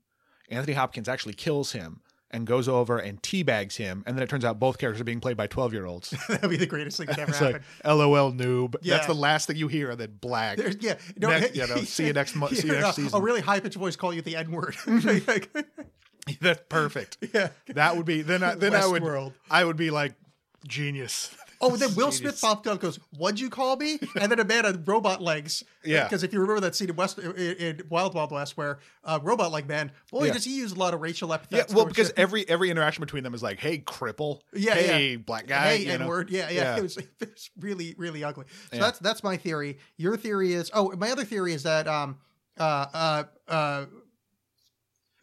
Anthony 0.52 0.74
Hopkins 0.74 1.10
actually 1.10 1.34
kills 1.34 1.72
him 1.72 2.02
and 2.34 2.47
goes 2.47 2.70
over 2.70 2.97
and 2.97 3.22
teabags 3.22 3.76
him, 3.76 4.04
and 4.06 4.16
then 4.16 4.24
it 4.24 4.30
turns 4.30 4.45
out 4.45 4.58
both 4.60 4.78
characters 4.78 5.02
are 5.02 5.06
being 5.06 5.20
played 5.20 5.36
by 5.36 5.47
twelve 5.47 5.74
year 5.74 5.86
olds. 5.86 6.12
That'd 6.30 6.49
be 6.49 6.58
the 6.58 6.66
greatest 6.68 6.97
thing 6.97 7.08
that 7.08 7.20
ever 7.20 7.32
it's 7.32 7.41
like 7.41 7.62
happened. 7.84 7.99
LOL 7.99 8.32
noob. 8.32 8.76
Yeah. 8.82 8.95
That's 8.95 9.08
the 9.08 9.16
last 9.16 9.47
thing 9.47 9.56
you 9.58 9.68
hear. 9.68 9.89
And 9.89 9.99
then 9.99 10.18
black. 10.22 10.58
There's, 10.58 10.78
yeah, 10.80 10.95
no, 11.18 11.30
Next- 11.30 11.56
you 11.56 11.68
know, 11.68 11.78
see 11.84 12.08
you 12.08 12.14
next 12.14 12.36
month. 12.36 12.56
see 12.58 12.68
you 12.68 12.74
next 12.74 12.95
season. 12.97 13.18
A 13.18 13.22
really 13.22 13.41
high 13.41 13.60
pitched 13.60 13.76
voice 13.78 13.95
call 13.95 14.14
you 14.14 14.22
the 14.22 14.36
N 14.36 14.52
word. 14.52 14.76
That's 16.39 16.62
perfect. 16.70 17.18
yeah. 17.34 17.49
That 17.68 17.97
would 17.97 18.06
be 18.06 18.22
then. 18.22 18.43
I, 18.43 18.56
then 18.56 18.76
I 18.76 18.86
would 18.88 19.02
Westworld. 19.02 19.34
I 19.49 19.66
would 19.66 19.78
be 19.78 19.89
like 19.89 20.14
genius. 20.68 21.36
Oh, 21.62 21.76
then 21.76 21.93
Will 21.95 22.12
Smith 22.12 22.39
popped 22.41 22.68
up, 22.68 22.80
goes, 22.80 22.99
"What'd 23.18 23.39
you 23.39 23.49
call 23.49 23.78
me?" 23.78 23.99
And 24.20 24.32
then 24.32 24.39
a 24.39 24.43
man 24.43 24.66
on 24.66 24.84
robot 24.84 25.22
legs. 25.22 25.64
Yeah. 25.84 26.03
Because 26.03 26.24
if 26.24 26.34
you 26.34 26.39
remember 26.39 26.62
that 26.62 26.76
scene 26.76 26.89
in 26.89 26.95
West 26.95 27.18
in, 27.20 27.32
in 27.36 27.82
Wild 27.89 28.14
Wild 28.16 28.32
West 28.32 28.57
where 28.57 28.80
uh, 29.03 29.20
robot 29.22 29.52
leg 29.52 29.68
man, 29.68 29.91
boy, 30.11 30.26
Yeah. 30.26 30.34
does 30.34 30.44
he 30.45 30.57
use 30.57 30.72
a 30.72 30.76
lot 30.76 30.94
of 30.94 31.02
racial 31.02 31.31
epithets. 31.34 31.72
Yeah, 31.72 31.76
well, 31.76 31.85
because 31.85 32.11
every 32.18 32.48
every 32.49 32.69
interaction 32.69 33.02
between 33.02 33.23
them 33.23 33.34
is 33.34 33.44
like, 33.44 33.60
"Hey, 33.60 33.80
cripple." 33.80 34.41
Yeah, 34.53 34.73
Hey, 34.73 35.11
yeah. 35.11 35.18
black 35.18 35.48
guy. 35.48 35.77
Hey? 35.77 35.88
N 35.88 36.06
word. 36.07 36.30
Yeah, 36.30 36.49
yeah. 36.49 36.61
Yeah. 36.61 36.76
It, 36.77 36.84
was, 36.84 36.98
it 36.98 37.10
was 37.19 37.49
really, 37.60 37.95
really 37.98 38.23
ugly. 38.23 38.45
So 38.73 38.80
that's 38.80 38.99
that's 38.99 39.23
my 39.23 39.38
theory. 39.38 39.77
Your 39.98 40.18
theory 40.18 40.53
is 40.53 40.72
oh, 40.73 40.91
my 40.98 41.11
other 41.11 41.23
theory 41.26 41.53
is 41.53 41.64
that 41.64 41.88
um 41.88 42.18
uh 42.60 42.64
uh 42.94 43.23
uh 43.48 43.85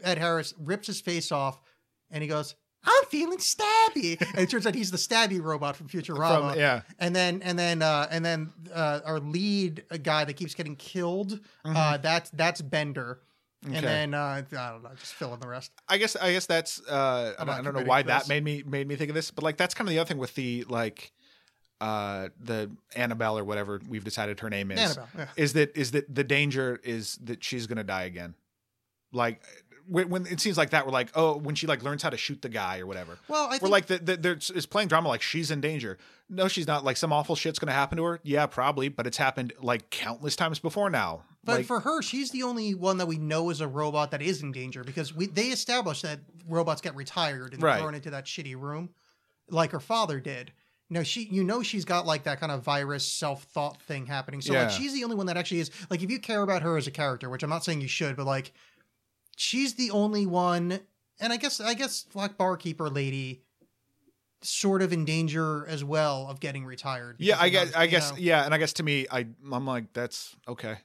Ed 0.02 0.18
Harris 0.18 0.54
rips 0.58 0.86
his 0.86 1.00
face 1.00 1.32
off 1.32 1.60
and 2.10 2.22
he 2.22 2.28
goes, 2.28 2.54
I'm 2.88 3.04
feeling 3.08 3.38
stabby. 3.38 4.20
and 4.20 4.38
it 4.40 4.50
turns 4.50 4.66
out 4.66 4.74
he's 4.74 4.90
the 4.90 4.96
stabby 4.96 5.42
robot 5.42 5.76
from 5.76 5.88
Futurama. 5.88 6.50
From- 6.52 6.58
yeah. 6.58 6.82
And 6.98 7.14
then 7.14 7.42
and 7.42 7.58
then 7.58 7.82
uh 7.82 8.06
and 8.10 8.24
then 8.24 8.50
uh 8.72 9.00
our 9.04 9.20
lead 9.20 9.84
guy 10.02 10.24
that 10.24 10.34
keeps 10.34 10.54
getting 10.54 10.76
killed, 10.76 11.40
uh 11.64 11.68
Mm-hmm. 11.68 12.02
that's 12.02 12.30
that's 12.30 12.62
Bender. 12.62 13.20
Okay. 13.66 13.76
And 13.76 13.84
then 13.86 14.14
uh 14.14 14.18
I 14.18 14.40
don't 14.50 14.82
know, 14.82 14.90
just 14.98 15.14
fill 15.14 15.34
in 15.34 15.40
the 15.40 15.48
rest. 15.48 15.72
I 15.88 15.98
guess 15.98 16.16
I 16.16 16.32
guess 16.32 16.46
that's 16.46 16.80
uh 16.88 17.34
I 17.38 17.44
don't, 17.44 17.54
I 17.54 17.62
don't 17.62 17.74
know 17.74 17.82
why 17.82 18.02
that 18.02 18.28
made 18.28 18.44
me 18.44 18.62
made 18.66 18.86
me 18.88 18.96
think 18.96 19.10
of 19.10 19.14
this, 19.14 19.30
but 19.30 19.44
like 19.44 19.56
that's 19.56 19.74
kind 19.74 19.88
of 19.88 19.92
the 19.92 19.98
other 19.98 20.08
thing 20.08 20.18
with 20.18 20.34
the 20.34 20.64
like 20.68 21.12
uh 21.80 22.28
the 22.40 22.70
Annabelle 22.96 23.38
or 23.38 23.44
whatever 23.44 23.80
we've 23.88 24.04
decided 24.04 24.40
her 24.40 24.50
name 24.50 24.70
is 24.70 24.78
Annabelle, 24.80 25.08
yeah. 25.16 25.26
is 25.36 25.52
that 25.52 25.76
is 25.76 25.90
that 25.92 26.12
the 26.12 26.24
danger 26.24 26.80
is 26.82 27.16
that 27.22 27.42
she's 27.44 27.66
gonna 27.66 27.84
die 27.84 28.02
again. 28.04 28.34
Like 29.12 29.42
when, 29.88 30.08
when 30.10 30.26
it 30.26 30.40
seems 30.40 30.56
like 30.58 30.70
that, 30.70 30.84
we're 30.86 30.92
like, 30.92 31.08
oh, 31.14 31.36
when 31.36 31.54
she 31.54 31.66
like 31.66 31.82
learns 31.82 32.02
how 32.02 32.10
to 32.10 32.16
shoot 32.16 32.42
the 32.42 32.48
guy 32.48 32.78
or 32.80 32.86
whatever. 32.86 33.18
Well, 33.28 33.44
I 33.46 33.52
we're 33.54 33.58
think- 33.58 33.70
like, 33.70 33.86
the, 33.86 33.98
the, 33.98 34.16
there's 34.16 34.50
is 34.50 34.66
playing 34.66 34.88
drama 34.88 35.08
like 35.08 35.22
she's 35.22 35.50
in 35.50 35.60
danger. 35.60 35.98
No, 36.30 36.46
she's 36.48 36.66
not. 36.66 36.84
Like 36.84 36.96
some 36.98 37.12
awful 37.12 37.34
shit's 37.36 37.58
gonna 37.58 37.72
happen 37.72 37.96
to 37.98 38.04
her. 38.04 38.20
Yeah, 38.22 38.46
probably, 38.46 38.88
but 38.88 39.06
it's 39.06 39.16
happened 39.16 39.52
like 39.60 39.90
countless 39.90 40.36
times 40.36 40.58
before 40.58 40.90
now. 40.90 41.22
But 41.42 41.58
like, 41.58 41.66
for 41.66 41.80
her, 41.80 42.02
she's 42.02 42.30
the 42.30 42.42
only 42.42 42.74
one 42.74 42.98
that 42.98 43.06
we 43.06 43.16
know 43.16 43.48
is 43.50 43.60
a 43.62 43.68
robot 43.68 44.10
that 44.10 44.20
is 44.20 44.42
in 44.42 44.52
danger 44.52 44.84
because 44.84 45.14
we 45.14 45.26
they 45.26 45.46
established 45.46 46.02
that 46.02 46.20
robots 46.46 46.80
get 46.82 46.94
retired 46.94 47.54
and 47.54 47.62
Right. 47.62 47.80
thrown 47.80 47.94
into 47.94 48.10
that 48.10 48.26
shitty 48.26 48.60
room, 48.60 48.90
like 49.48 49.70
her 49.72 49.80
father 49.80 50.20
did. 50.20 50.52
No, 50.90 51.02
she. 51.02 51.24
You 51.30 51.44
know, 51.44 51.62
she's 51.62 51.84
got 51.86 52.04
like 52.06 52.24
that 52.24 52.40
kind 52.40 52.52
of 52.52 52.62
virus 52.62 53.06
self 53.06 53.44
thought 53.44 53.80
thing 53.82 54.04
happening. 54.06 54.40
So 54.42 54.52
Yeah. 54.52 54.64
like, 54.64 54.70
she's 54.72 54.92
the 54.92 55.04
only 55.04 55.16
one 55.16 55.26
that 55.26 55.36
actually 55.38 55.60
is 55.60 55.70
like, 55.90 56.02
if 56.02 56.10
you 56.10 56.18
care 56.18 56.42
about 56.42 56.60
her 56.62 56.76
as 56.76 56.86
a 56.86 56.90
character, 56.90 57.30
which 57.30 57.42
I'm 57.42 57.50
not 57.50 57.64
saying 57.64 57.80
you 57.80 57.88
should, 57.88 58.16
but 58.16 58.26
like, 58.26 58.52
she's 59.38 59.74
the 59.74 59.90
only 59.92 60.26
one. 60.26 60.80
And 61.20 61.32
I 61.32 61.36
guess 61.36 61.60
I 61.60 61.74
guess 61.74 62.02
Black 62.12 62.36
Barkeeper 62.36 62.88
lady, 62.90 63.42
sort 64.42 64.82
of 64.82 64.92
in 64.92 65.04
danger 65.04 65.66
as 65.66 65.82
well 65.82 66.26
of 66.28 66.40
getting 66.40 66.64
retired. 66.64 67.16
Yeah, 67.18 67.36
I 67.40 67.48
guess. 67.48 67.70
the- 67.70 67.78
I 67.78 67.86
guess. 67.86 68.10
know. 68.12 68.18
Yeah, 68.18 68.44
and 68.44 68.54
I 68.54 68.58
guess 68.58 68.72
to 68.74 68.82
me, 68.82 69.06
I 69.10 69.26
I'm 69.50 69.66
like 69.66 69.92
that's 69.92 70.36
okay. 70.46 70.76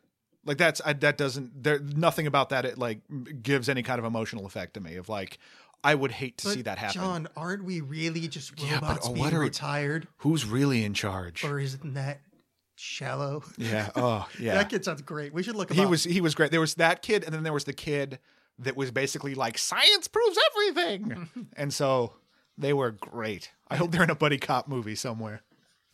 Like 0.46 0.58
that's 0.58 0.82
I, 0.84 0.94
that 0.94 1.18
doesn't 1.18 1.64
there 1.64 1.80
nothing 1.80 2.28
about 2.28 2.50
that 2.50 2.66
it 2.66 2.78
like 2.78 3.00
gives 3.42 3.70
any 3.70 3.84
kind 3.84 4.00
of 4.00 4.06
emotional 4.06 4.46
effect 4.46 4.74
to 4.76 4.82
me 4.82 4.96
of 4.96 5.08
like 5.08 5.38
I 5.84 5.96
would 5.96 6.12
hate 6.12 6.38
to 6.40 6.46
But, 6.48 6.54
see 6.54 6.62
that 6.64 6.78
happen. 6.78 7.02
John, 7.02 7.28
aren't 7.38 7.64
we 7.64 7.82
really 7.82 8.28
just 8.28 8.54
Yeah, 8.60 8.80
but, 8.80 8.88
robots 8.88 9.08
oh, 9.10 9.14
being 9.14 9.26
what 9.26 9.34
are- 9.34 9.40
retired, 9.40 10.08
Who's 10.18 10.46
really 10.46 10.84
in 10.84 10.94
charge? 10.94 11.44
or 11.44 11.60
isn't 11.60 11.94
that 11.94 12.22
shallow? 12.76 13.44
yeah. 13.58 13.90
Oh 13.96 14.28
yeah. 14.40 14.56
That 14.56 14.70
kid 14.70 14.84
sounds 14.84 15.02
great. 15.04 15.32
We 15.34 15.44
should 15.44 15.56
look 15.56 15.70
him 15.70 15.78
he 15.78 15.84
up. 15.84 15.90
was 15.90 16.04
he 16.04 16.20
was 16.22 16.34
great. 16.36 16.52
There 16.52 16.60
was 16.62 16.76
that 16.76 17.02
kid, 17.04 17.24
and 17.24 17.34
then 17.34 17.44
there 17.44 17.54
was 17.54 17.66
the 17.66 17.74
kid 17.74 18.20
that 18.60 18.76
was 18.76 18.92
basically 18.92 19.36
like 19.36 19.58
science 19.58 20.08
proves 20.08 20.38
everything, 20.52 21.30
and 21.58 21.74
so 21.74 22.14
they 22.58 22.74
were 22.74 22.92
great. 22.92 23.52
I 23.70 23.76
hope 23.76 23.92
they're 23.92 24.04
in 24.04 24.10
a 24.10 24.16
buddy 24.16 24.38
cop 24.38 24.68
movie 24.68 24.96
somewhere. 24.96 25.42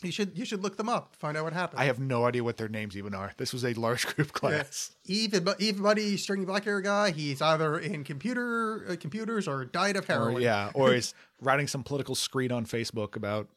You 0.01 0.11
should 0.11 0.37
you 0.37 0.45
should 0.45 0.63
look 0.63 0.77
them 0.77 0.87
up. 0.87 1.15
Find 1.17 1.35
out 1.35 1.43
what 1.43 1.51
happened. 1.51 1.81
I 1.81 1.85
have 1.85 1.99
no 1.99 2.25
idea 2.25 2.41
what 2.41 2.55
their 2.55 2.69
names 2.69 2.95
even 2.95 3.13
are. 3.13 3.33
This 3.35 3.51
was 3.51 3.65
a 3.65 3.73
large 3.73 4.07
group 4.15 4.31
class. 4.31 4.91
Even 5.05 5.47
even 5.59 5.83
buddy 5.83 6.15
stringy 6.15 6.45
black 6.45 6.63
hair 6.63 6.79
guy. 6.79 7.11
He's 7.11 7.41
either 7.41 7.77
in 7.77 8.05
computer 8.05 8.85
uh, 8.89 8.95
computers 8.97 9.45
or 9.45 9.65
died 9.65 9.97
of 9.97 10.05
heroin. 10.05 10.37
Or, 10.37 10.39
yeah, 10.39 10.71
or 10.73 10.93
he's 10.93 11.13
writing 11.41 11.67
some 11.67 11.83
political 11.83 12.15
screed 12.15 12.51
on 12.51 12.65
Facebook 12.65 13.17
about 13.17 13.49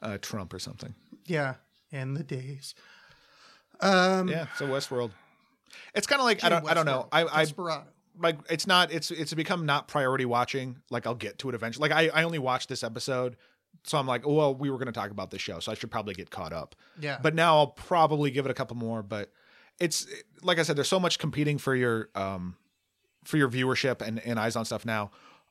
uh, 0.00 0.18
Trump 0.18 0.54
or 0.54 0.58
something. 0.58 0.94
yeah. 1.24 1.54
In 1.92 2.14
the 2.14 2.24
days. 2.24 2.74
Um, 3.80 4.28
Yeah, 4.28 4.46
so 4.56 4.66
Westworld. 4.66 5.12
It's 5.94 6.06
kind 6.06 6.20
of 6.20 6.26
like 6.26 6.44
I 6.44 6.48
don't 6.48 6.68
I 6.68 6.74
don't 6.74 6.86
know. 6.86 7.08
I 7.10 7.24
I 7.24 7.44
Desperado. 7.44 7.84
Like 8.18 8.38
it's 8.50 8.66
not 8.66 8.92
it's 8.92 9.10
it's 9.10 9.34
become 9.34 9.66
not 9.66 9.88
priority 9.88 10.24
watching. 10.24 10.78
Like 10.90 11.06
I'll 11.06 11.14
get 11.14 11.38
to 11.40 11.48
it 11.48 11.54
eventually. 11.54 11.88
Like 11.88 11.96
I 11.96 12.20
I 12.20 12.22
only 12.24 12.38
watched 12.38 12.68
this 12.68 12.82
episode, 12.82 13.36
so 13.84 13.98
I'm 13.98 14.06
like, 14.06 14.26
oh, 14.26 14.32
well, 14.32 14.54
we 14.54 14.70
were 14.70 14.76
going 14.78 14.86
to 14.86 14.92
talk 14.92 15.10
about 15.10 15.30
this 15.30 15.42
show, 15.42 15.60
so 15.60 15.72
I 15.72 15.74
should 15.74 15.90
probably 15.90 16.14
get 16.14 16.30
caught 16.30 16.52
up. 16.52 16.74
Yeah. 17.00 17.18
But 17.22 17.34
now 17.34 17.56
I'll 17.56 17.68
probably 17.68 18.30
give 18.30 18.44
it 18.44 18.50
a 18.50 18.54
couple 18.54 18.76
more. 18.76 19.02
But 19.02 19.32
it's 19.78 20.06
like 20.42 20.58
I 20.58 20.62
said, 20.62 20.76
there's 20.76 20.88
so 20.88 21.00
much 21.00 21.18
competing 21.18 21.58
for 21.58 21.74
your 21.74 22.08
um 22.14 22.56
for 23.24 23.36
your 23.36 23.48
viewership 23.48 24.00
and 24.00 24.18
and 24.20 24.38
eyes 24.38 24.56
on 24.56 24.64
stuff 24.64 24.84
now. 24.84 25.10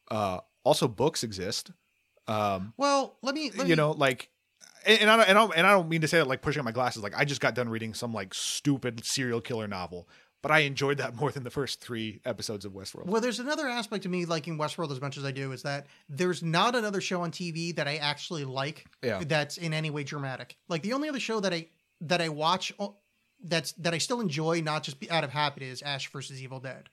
Uh, 0.09 0.39
also, 0.63 0.87
books 0.87 1.23
exist. 1.23 1.71
Um, 2.27 2.73
Well, 2.77 3.17
let 3.21 3.35
me. 3.35 3.51
Let 3.51 3.67
you 3.67 3.75
know, 3.75 3.91
like. 3.91 4.29
And 4.87 5.01
and 5.01 5.09
I, 5.09 5.17
don't, 5.17 5.29
and, 5.29 5.37
I 5.37 5.41
don't, 5.41 5.57
and 5.57 5.67
I 5.67 5.71
don't 5.71 5.89
mean 5.89 6.01
to 6.01 6.07
say 6.07 6.19
that 6.19 6.27
like 6.27 6.43
pushing 6.43 6.59
up 6.59 6.65
my 6.65 6.71
glasses. 6.71 7.01
Like 7.01 7.17
I 7.17 7.25
just 7.25 7.41
got 7.41 7.55
done 7.55 7.69
reading 7.69 7.95
some 7.95 8.13
like 8.13 8.35
stupid 8.35 9.03
serial 9.03 9.41
killer 9.41 9.67
novel, 9.67 10.07
but 10.45 10.51
I 10.51 10.59
enjoyed 10.59 10.99
that 10.99 11.15
more 11.15 11.31
than 11.31 11.41
the 11.43 11.49
first 11.49 11.81
three 11.81 12.19
episodes 12.23 12.65
of 12.65 12.73
Westworld. 12.73 13.07
Well, 13.07 13.19
there's 13.19 13.39
another 13.39 13.67
aspect 13.67 14.03
to 14.03 14.09
me 14.09 14.25
liking 14.25 14.59
Westworld 14.59 14.91
as 14.91 15.01
much 15.01 15.17
as 15.17 15.25
I 15.25 15.31
do 15.31 15.51
is 15.53 15.63
that 15.63 15.87
there's 16.07 16.43
not 16.43 16.75
another 16.75 17.01
show 17.01 17.21
on 17.23 17.31
TV 17.31 17.75
that 17.75 17.87
I 17.87 17.95
actually 17.95 18.45
like 18.45 18.85
Yeah. 19.01 19.23
that's 19.25 19.57
in 19.57 19.73
any 19.73 19.89
way 19.89 20.03
dramatic. 20.03 20.55
Like 20.69 20.83
the 20.83 20.93
only 20.93 21.09
other 21.09 21.19
show 21.19 21.39
that 21.39 21.51
I 21.51 21.69
that 22.01 22.21
I 22.21 22.29
watch 22.29 22.71
that's 23.43 23.71
that 23.71 23.95
I 23.95 23.97
still 23.97 24.21
enjoy, 24.21 24.61
not 24.61 24.83
just 24.83 24.99
be 24.99 25.09
out 25.09 25.23
of 25.23 25.31
habit, 25.31 25.63
is 25.63 25.81
Ash 25.81 26.11
versus 26.11 26.39
Evil 26.39 26.59
Dead. 26.59 26.91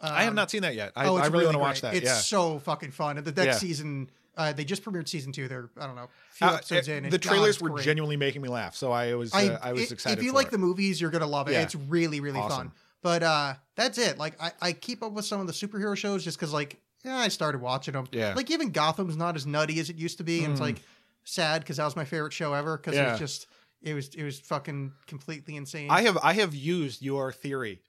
I 0.00 0.20
have 0.22 0.28
Um, 0.30 0.34
not 0.36 0.50
seen 0.50 0.62
that 0.62 0.74
yet. 0.74 0.92
I, 0.94 1.06
oh, 1.06 1.16
I 1.16 1.20
it's 1.22 1.30
really, 1.30 1.44
want 1.46 1.54
to 1.54 1.58
watch 1.58 1.80
that. 1.80 1.94
It's 1.94 2.06
yeah. 2.06 2.14
so 2.14 2.58
fucking 2.60 2.92
fun. 2.92 3.18
And 3.18 3.26
the 3.26 3.32
next 3.32 3.56
Yeah. 3.56 3.68
season, 3.68 4.10
uh, 4.36 4.52
they 4.52 4.64
just 4.64 4.84
premiered 4.84 5.08
season 5.08 5.32
two. 5.32 5.48
They're 5.48 5.70
I 5.76 5.86
don't 5.86 5.96
know, 5.96 6.04
a 6.04 6.08
few 6.34 6.46
Uh, 6.46 6.54
episodes 6.54 6.88
it- 6.88 7.04
in. 7.04 7.10
the 7.10 7.18
trailers 7.18 7.60
were 7.60 7.70
great. 7.70 7.84
genuinely 7.84 8.16
making 8.16 8.42
me 8.42 8.48
laugh, 8.48 8.76
so 8.76 8.92
I 8.92 9.14
was 9.14 9.34
uh, 9.34 9.58
I, 9.60 9.72
was 9.72 9.82
it- 9.82 9.92
excited. 9.92 10.18
If 10.18 10.24
you 10.24 10.32
like 10.32 10.46
it. 10.48 10.50
the 10.52 10.58
movies, 10.58 11.00
you're 11.00 11.10
gonna 11.10 11.26
love 11.26 11.48
it. 11.48 11.52
Yeah. 11.52 11.62
It's 11.62 11.74
really, 11.74 12.20
really 12.20 12.38
Awesome. 12.38 12.68
fun. 12.68 12.72
But 13.02 13.22
uh, 13.22 13.54
that's 13.76 13.98
it. 13.98 14.18
Like 14.18 14.40
I, 14.40 14.52
I 14.60 14.72
keep 14.72 15.02
up 15.02 15.12
with 15.12 15.24
some 15.24 15.40
of 15.40 15.46
the 15.46 15.52
superhero 15.52 15.96
shows 15.96 16.22
just 16.24 16.36
because, 16.38 16.52
like, 16.52 16.80
yeah, 17.04 17.16
I 17.16 17.28
started 17.28 17.60
watching 17.60 17.92
them. 17.92 18.06
Yeah. 18.12 18.34
Like 18.34 18.50
even 18.50 18.70
Gotham's 18.70 19.16
not 19.16 19.34
as 19.36 19.46
nutty 19.46 19.78
as 19.80 19.88
it 19.90 19.96
used 19.96 20.18
to 20.18 20.24
be, 20.24 20.42
and 20.44 20.52
it's 20.52 20.60
Mm. 20.60 20.64
like 20.64 20.82
sad 21.24 21.60
because 21.62 21.76
that 21.78 21.84
was 21.84 21.96
my 21.96 22.04
favorite 22.04 22.32
show 22.32 22.54
ever. 22.54 22.76
Because 22.76 22.96
it 22.96 23.04
was 23.04 23.18
just, 23.18 23.46
it 23.82 23.94
was, 23.94 24.08
it 24.08 24.24
was 24.24 24.38
fucking 24.40 24.92
completely 25.06 25.54
insane. 25.56 25.90
I 25.90 26.02
have 26.02 26.18
I 26.22 26.32
have 26.34 26.54
used 26.54 27.02
your 27.02 27.32
theory 27.32 27.80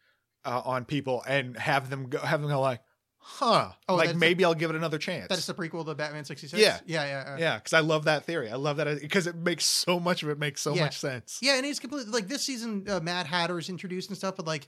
uh, 0.45 0.61
on 0.65 0.85
people 0.85 1.23
and 1.27 1.57
have 1.57 1.89
them 1.89 2.09
go, 2.09 2.19
have 2.19 2.41
them 2.41 2.49
go 2.49 2.59
like, 2.61 2.81
huh, 3.17 3.71
Oh, 3.87 3.95
like 3.95 4.07
that's 4.09 4.19
maybe 4.19 4.45
I'll 4.45 4.53
give 4.55 4.69
it 4.69 4.75
another 4.75 4.97
chance. 4.97 5.27
that 5.29 5.37
is 5.37 5.45
the 5.45 5.53
prequel 5.53 5.85
to 5.85 5.93
Batman 5.95 6.25
sixty 6.25 6.47
six. 6.47 6.61
Yeah. 6.61 6.79
yeah, 6.85 7.05
yeah, 7.05 7.33
uh, 7.33 7.37
yeah, 7.37 7.55
because 7.57 7.73
I 7.73 7.81
love 7.81 8.05
that 8.05 8.23
theory. 8.25 8.49
I 8.49 8.55
love 8.55 8.77
that 8.77 9.01
because 9.01 9.27
it 9.27 9.35
makes 9.35 9.65
so 9.65 9.99
much 9.99 10.23
of 10.23 10.29
it 10.29 10.39
makes 10.39 10.61
so 10.61 10.73
Yeah. 10.73 10.83
much 10.85 10.97
sense. 10.97 11.39
Yeah, 11.41 11.57
and 11.57 11.65
it's 11.65 11.79
completely 11.79 12.11
like 12.11 12.27
this 12.27 12.43
season. 12.43 12.85
Uh, 12.89 12.99
Mad 12.99 13.25
Hatter 13.25 13.57
is 13.59 13.69
introduced 13.69 14.09
and 14.09 14.17
stuff, 14.17 14.35
but 14.37 14.47
like 14.47 14.67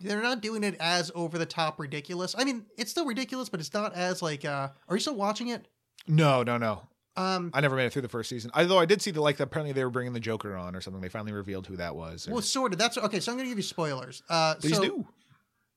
they're 0.00 0.22
not 0.22 0.42
doing 0.42 0.64
it 0.64 0.76
as 0.80 1.10
over 1.14 1.38
the 1.38 1.46
top 1.46 1.78
ridiculous. 1.78 2.34
I 2.36 2.44
mean, 2.44 2.66
it's 2.76 2.90
still 2.90 3.06
ridiculous, 3.06 3.48
but 3.48 3.60
it's 3.60 3.72
not 3.72 3.94
as 3.94 4.20
like. 4.22 4.44
uh 4.44 4.68
Are 4.88 4.96
you 4.96 5.00
still 5.00 5.14
watching 5.16 5.48
it? 5.48 5.66
No, 6.06 6.42
no, 6.42 6.58
no. 6.58 6.82
Um, 7.16 7.50
I 7.54 7.60
never 7.60 7.76
made 7.76 7.86
it 7.86 7.92
through 7.92 8.02
the 8.02 8.08
first 8.08 8.28
season. 8.28 8.50
Although 8.54 8.78
I 8.78 8.86
did 8.86 9.00
see 9.00 9.10
that 9.12 9.20
like 9.20 9.38
apparently 9.38 9.72
they 9.72 9.84
were 9.84 9.90
bringing 9.90 10.12
the 10.14 10.20
Joker 10.20 10.56
on 10.56 10.74
or 10.74 10.80
something. 10.80 11.00
They 11.00 11.08
finally 11.08 11.32
revealed 11.32 11.66
who 11.66 11.76
that 11.76 11.94
was. 11.94 12.26
or- 12.28 12.32
well, 12.32 12.42
sort 12.42 12.72
of. 12.72 12.78
That's 12.78 12.98
okay. 12.98 13.20
So 13.20 13.30
I'm 13.32 13.38
going 13.38 13.46
to 13.46 13.50
give 13.50 13.58
you 13.58 13.62
spoilers. 13.62 14.22
Uh, 14.28 14.56
Please 14.56 14.76
so 14.76 14.82
do. 14.82 15.06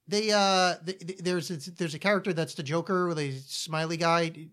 They 0.07 0.31
uh, 0.31 0.75
th- 0.85 0.99
th- 0.99 1.19
there's 1.19 1.51
a, 1.51 1.71
there's 1.71 1.93
a 1.93 1.99
character 1.99 2.31
that's 2.33 2.55
the 2.55 2.63
Joker 2.63 3.07
with 3.07 3.19
a 3.19 3.33
smiley 3.45 3.97
guy. 3.97 4.29
D- 4.29 4.49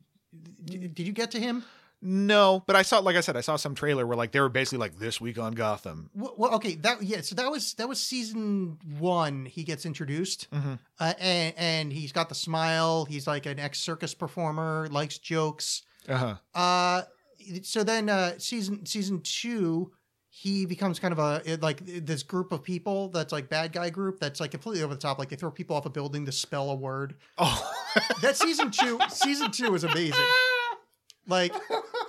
d- 0.65 0.89
Did 0.89 1.06
you 1.06 1.12
get 1.12 1.31
to 1.31 1.40
him? 1.40 1.65
No, 2.02 2.62
but 2.66 2.77
I 2.77 2.82
saw 2.82 2.98
like 2.98 3.16
I 3.16 3.20
said, 3.20 3.35
I 3.35 3.40
saw 3.40 3.56
some 3.56 3.74
trailer 3.74 4.06
where 4.06 4.16
like 4.16 4.32
they 4.32 4.40
were 4.40 4.51
basically 4.51 4.78
like 4.78 4.98
this 4.98 5.23
week 5.23 5.39
on 5.39 5.55
Gotham. 5.55 6.11
Well, 6.15 6.35
well, 6.36 6.55
okay, 6.56 6.74
that 6.74 7.02
yeah. 7.02 7.23
So 7.23 7.35
that 7.36 7.51
was 7.51 7.73
that 7.74 7.89
was 7.89 7.98
season 7.98 8.78
one. 8.98 9.47
He 9.47 9.62
gets 9.65 9.86
introduced, 9.86 10.51
Mhm. 10.51 10.78
uh, 11.01 11.15
and 11.19 11.55
and 11.56 11.93
he's 11.93 12.12
got 12.12 12.28
the 12.28 12.35
smile. 12.35 13.06
He's 13.06 13.27
like 13.27 13.47
an 13.47 13.59
ex 13.59 13.78
circus 13.78 14.12
performer, 14.12 14.86
likes 14.90 15.16
jokes. 15.16 15.82
Uh-huh. 16.09 16.35
Uh, 16.55 17.03
so 17.63 17.85
then 17.85 18.09
uh, 18.09 18.39
season 18.39 18.85
season 18.87 19.21
two, 19.23 19.93
he 20.29 20.67
becomes 20.67 20.99
kind 20.99 21.13
of 21.13 21.19
a 21.19 21.59
like 21.61 21.81
this 21.85 22.23
group 22.23 22.53
of 22.53 22.63
people 22.63 23.09
that's 23.09 23.33
like 23.33 23.49
bad 23.49 23.73
guy 23.73 23.91
group 23.91 24.19
that's 24.19 24.41
like 24.41 24.51
completely 24.51 24.83
over 24.83 24.95
the 24.95 25.01
top. 25.01 25.19
Like 25.19 25.29
they 25.29 25.37
throw 25.37 25.51
people 25.51 25.77
off 25.77 25.87
a 25.87 25.91
building 25.91 26.27
to 26.27 26.33
spell 26.33 26.71
a 26.71 26.75
word. 26.75 27.17
Oh. 27.39 27.71
That 28.23 28.37
season 28.37 28.73
two, 28.73 28.99
season 29.09 29.53
two 29.53 29.73
is 29.77 29.85
amazing. 29.85 30.27
Like 31.29 31.55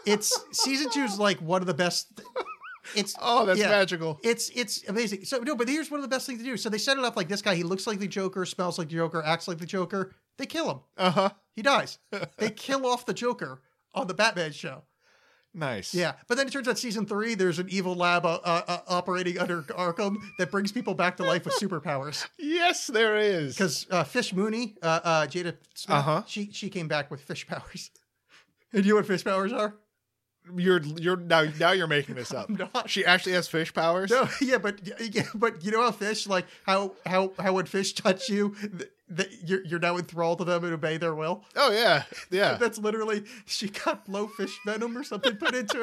it's 0.08 0.34
season 0.52 0.90
two 0.90 1.04
is 1.04 1.20
like 1.20 1.40
one 1.40 1.62
of 1.62 1.68
the 1.68 1.76
best. 1.76 2.22
It's 2.96 3.16
oh, 3.22 3.46
that's 3.46 3.60
yeah. 3.60 3.70
magical. 3.70 4.20
It's 4.24 4.50
it's 4.56 4.88
amazing. 4.88 5.26
So 5.26 5.38
no, 5.38 5.56
but 5.56 5.68
here's 5.68 5.92
one 5.92 6.00
of 6.00 6.02
the 6.02 6.08
best 6.08 6.26
things 6.26 6.40
to 6.40 6.46
do. 6.46 6.58
So 6.58 6.70
they 6.70 6.80
set 6.80 6.98
it 6.98 7.04
up 7.04 7.16
like 7.16 7.28
this 7.28 7.44
guy. 7.44 7.54
He 7.54 7.62
looks 7.62 7.86
like 7.86 8.00
the 8.00 8.08
Joker, 8.08 8.46
smells 8.46 8.80
like 8.80 8.90
the 8.90 8.96
Joker, 8.96 9.22
acts 9.24 9.48
like 9.48 9.60
the 9.60 9.66
Joker. 9.68 10.16
They 10.38 10.48
kill 10.48 10.72
him. 10.72 10.80
Uh-huh. 10.98 11.30
He 11.56 11.62
dies. 11.62 12.00
they 12.38 12.50
kill 12.50 12.88
off 12.88 13.06
the 13.06 13.14
Joker 13.14 13.62
on 13.96 14.08
the 14.08 14.14
Batman 14.14 14.52
show. 14.52 14.84
Nice. 15.58 15.96
Yeah, 15.96 16.14
but 16.28 16.36
then 16.36 16.48
it 16.48 16.52
turns 16.52 16.68
out 16.68 16.78
season 16.78 17.06
three, 17.06 17.34
there's 17.34 17.60
an 17.60 17.68
evil 17.70 17.96
lab 17.96 18.26
uh, 18.26 18.40
uh, 18.44 18.62
uh, 18.68 18.78
operating 18.90 19.40
under 19.40 19.62
Arkham 19.62 20.18
that 20.38 20.52
brings 20.52 20.74
people 20.74 20.94
back 20.94 21.16
to 21.18 21.24
life 21.24 21.46
with 21.46 21.54
superpowers. 21.56 22.28
Yes, 22.38 22.88
there 22.88 23.16
is. 23.16 23.56
Because 23.56 23.88
uh, 23.90 24.04
Fish 24.04 24.34
Mooney, 24.34 24.76
uh, 24.82 25.00
uh, 25.04 25.26
Jada 25.28 25.56
Smith, 25.74 25.98
Uh-huh. 25.98 26.24
she 26.28 26.50
she 26.52 26.70
came 26.70 26.88
back 26.90 27.10
with 27.10 27.22
fish 27.22 27.48
powers. 27.48 27.90
and 28.74 28.84
you 28.86 28.92
know 28.92 28.96
what 28.98 29.08
fish 29.08 29.24
powers 29.24 29.54
are? 29.54 29.76
you're 30.58 30.82
you're 30.84 31.18
now 31.18 31.44
now 31.60 31.72
you're 31.72 31.88
making 31.88 32.16
this 32.16 32.32
up. 32.40 32.50
Not. 32.50 32.90
She 32.90 33.04
actually 33.06 33.32
has 33.34 33.48
fish 33.48 33.74
powers. 33.74 34.12
No, 34.12 34.28
yeah, 34.42 34.58
but 34.60 34.80
yeah, 35.14 35.24
but 35.34 35.64
you 35.64 35.72
know 35.72 35.82
how 35.82 35.92
fish 35.92 36.28
like 36.28 36.46
how 36.66 36.94
how 37.06 37.32
how 37.40 37.54
when 37.54 37.66
fish 37.66 37.94
touch 37.94 38.30
you, 38.30 38.56
th- 39.16 39.30
th- 39.30 39.42
you're 39.44 39.64
you're 39.66 39.80
now 39.80 39.98
enthralled 39.98 40.40
to 40.40 40.44
them 40.46 40.64
and 40.64 40.74
obey 40.74 40.98
their 40.98 41.14
will. 41.16 41.44
Oh 41.56 41.72
yeah, 41.72 42.04
yeah. 42.32 42.56
That's 42.60 42.78
literally 42.78 43.24
she 43.46 43.70
got 43.70 44.06
blowfish 44.08 44.52
venom 44.66 44.98
or 44.98 45.04
something 45.04 45.36
put 45.38 45.56
into 45.56 45.78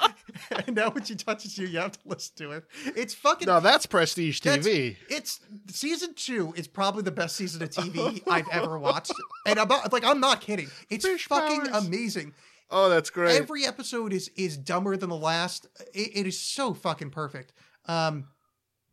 her, 0.00 0.08
and 0.66 0.76
now 0.76 0.90
when 0.90 1.04
she 1.04 1.14
touches 1.14 1.56
you, 1.58 1.66
you 1.66 1.78
have 1.78 1.92
to 1.92 1.98
listen 2.06 2.34
to 2.36 2.50
her. 2.50 2.64
It's 2.96 3.14
fucking. 3.14 3.46
no, 3.46 3.60
that's 3.60 3.86
prestige 3.86 4.40
That's- 4.40 4.66
TV. 4.66 4.96
It's 5.08 5.40
season 5.68 6.14
two 6.14 6.52
is 6.56 6.66
probably 6.68 7.02
the 7.02 7.10
best 7.12 7.36
season 7.36 7.62
of 7.62 7.70
TV 7.70 8.22
I've 8.28 8.48
ever 8.50 8.78
watched, 8.78 9.12
and 9.46 9.58
I'm 9.58 9.68
not 9.68 9.92
like 9.92 10.04
I'm 10.04 10.20
not 10.20 10.40
kidding. 10.40 10.68
It's 10.90 11.04
Fish 11.06 11.26
fucking 11.26 11.66
powers. 11.66 11.86
amazing. 11.86 12.34
Oh, 12.70 12.88
that's 12.88 13.10
great. 13.10 13.40
Every 13.40 13.64
episode 13.66 14.12
is 14.12 14.30
is 14.36 14.56
dumber 14.56 14.96
than 14.96 15.10
the 15.10 15.16
last. 15.16 15.66
It, 15.92 16.10
it 16.16 16.26
is 16.26 16.40
so 16.40 16.74
fucking 16.74 17.10
perfect. 17.10 17.52
Um, 17.86 18.28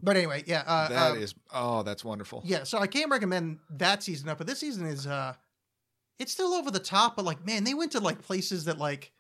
but 0.02 0.18
anyway, 0.18 0.44
yeah, 0.46 0.64
uh, 0.66 0.88
That 0.90 1.12
um, 1.12 1.18
is. 1.20 1.36
Oh, 1.54 1.84
that's 1.84 2.04
wonderful. 2.04 2.42
yeah. 2.46 2.64
So 2.64 2.78
I 2.80 2.88
can't 2.88 3.12
recommend 3.12 3.60
that 3.72 4.04
season 4.04 4.30
up, 4.30 4.38
but 4.38 4.48
this 4.48 4.60
season 4.60 4.86
is 4.86 5.08
uh, 5.08 5.34
it's 6.20 6.32
still 6.32 6.54
over 6.54 6.72
the 6.72 6.80
top. 6.80 7.16
But 7.16 7.26
like, 7.26 7.46
man, 7.46 7.64
they 7.64 7.74
went 7.74 7.92
to 7.94 8.00
like 8.00 8.22
places 8.22 8.66
that 8.66 8.78
like. 8.78 9.12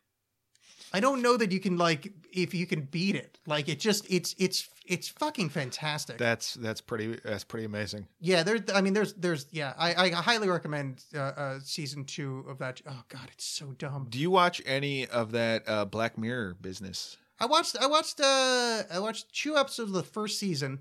I 0.93 0.99
don't 0.99 1.21
know 1.21 1.37
that 1.37 1.53
you 1.53 1.61
can 1.61 1.77
like 1.77 2.11
if 2.33 2.53
you 2.53 2.67
can 2.67 2.81
beat 2.81 3.15
it. 3.15 3.39
Like 3.47 3.69
it 3.69 3.79
just 3.79 4.05
it's 4.11 4.35
it's 4.37 4.67
it's 4.85 5.07
fucking 5.07 5.47
fantastic. 5.47 6.17
That's 6.17 6.55
that's 6.55 6.81
pretty 6.81 7.17
that's 7.23 7.45
pretty 7.45 7.65
amazing. 7.65 8.07
yeah, 8.19 8.43
there. 8.43 8.59
I 8.75 8.81
mean, 8.81 8.91
there's 8.91 9.13
there's 9.13 9.45
yeah. 9.51 9.73
I, 9.77 9.95
I 9.95 10.09
highly 10.09 10.49
recommend 10.49 11.01
uh, 11.15 11.19
uh, 11.19 11.59
season 11.63 12.03
two 12.03 12.43
of 12.49 12.57
that. 12.57 12.81
Oh 12.85 13.03
god, 13.07 13.29
it's 13.31 13.45
so 13.45 13.67
dumb. 13.77 14.07
Do 14.09 14.19
you 14.19 14.29
watch 14.31 14.61
any 14.65 15.07
of 15.07 15.31
that 15.31 15.63
uh, 15.65 15.85
Black 15.85 16.17
Mirror 16.17 16.57
business? 16.59 17.15
I 17.41 17.45
watched 17.47 17.76
I 17.81 17.88
watched 17.88 18.19
uh 18.22 18.84
I 18.93 18.99
watched 18.99 19.34
two 19.34 19.57
episodes 19.57 19.89
of 19.89 19.95
the 19.95 20.03
first 20.03 20.38
season 20.39 20.80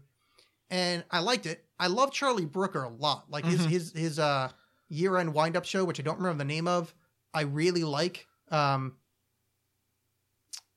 and 0.70 1.02
I 1.10 1.20
liked 1.20 1.46
it. 1.46 1.64
I 1.78 1.86
love 1.88 2.12
Charlie 2.12 2.44
Brooker 2.44 2.82
a 2.84 2.88
lot. 2.90 3.30
Like 3.30 3.44
his 3.46 3.64
his 3.64 3.92
his 3.92 4.18
uh 4.18 4.50
year 4.88 5.16
end 5.16 5.32
wind 5.34 5.56
up 5.56 5.64
show, 5.64 5.84
which 5.84 5.98
I 5.98 6.02
don't 6.02 6.18
remember 6.18 6.38
the 6.38 6.44
name 6.48 6.68
of. 6.68 6.94
I 7.34 7.42
really 7.42 7.82
like. 7.84 8.26
Um 8.50 8.96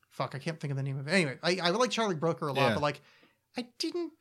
fuck, 0.08 0.34
I 0.34 0.38
can't 0.38 0.58
think 0.60 0.70
of 0.70 0.76
the 0.76 0.82
name 0.82 0.98
of 0.98 1.08
it. 1.08 1.10
Anyway, 1.12 1.38
I, 1.42 1.58
I 1.62 1.70
like 1.70 1.90
Charlie 1.90 2.14
Brooker 2.14 2.48
a 2.48 2.52
lot, 2.52 2.68
Yeah. 2.68 2.74
but 2.74 2.82
like 2.82 3.00
I 3.56 3.66
didn't 3.78 4.12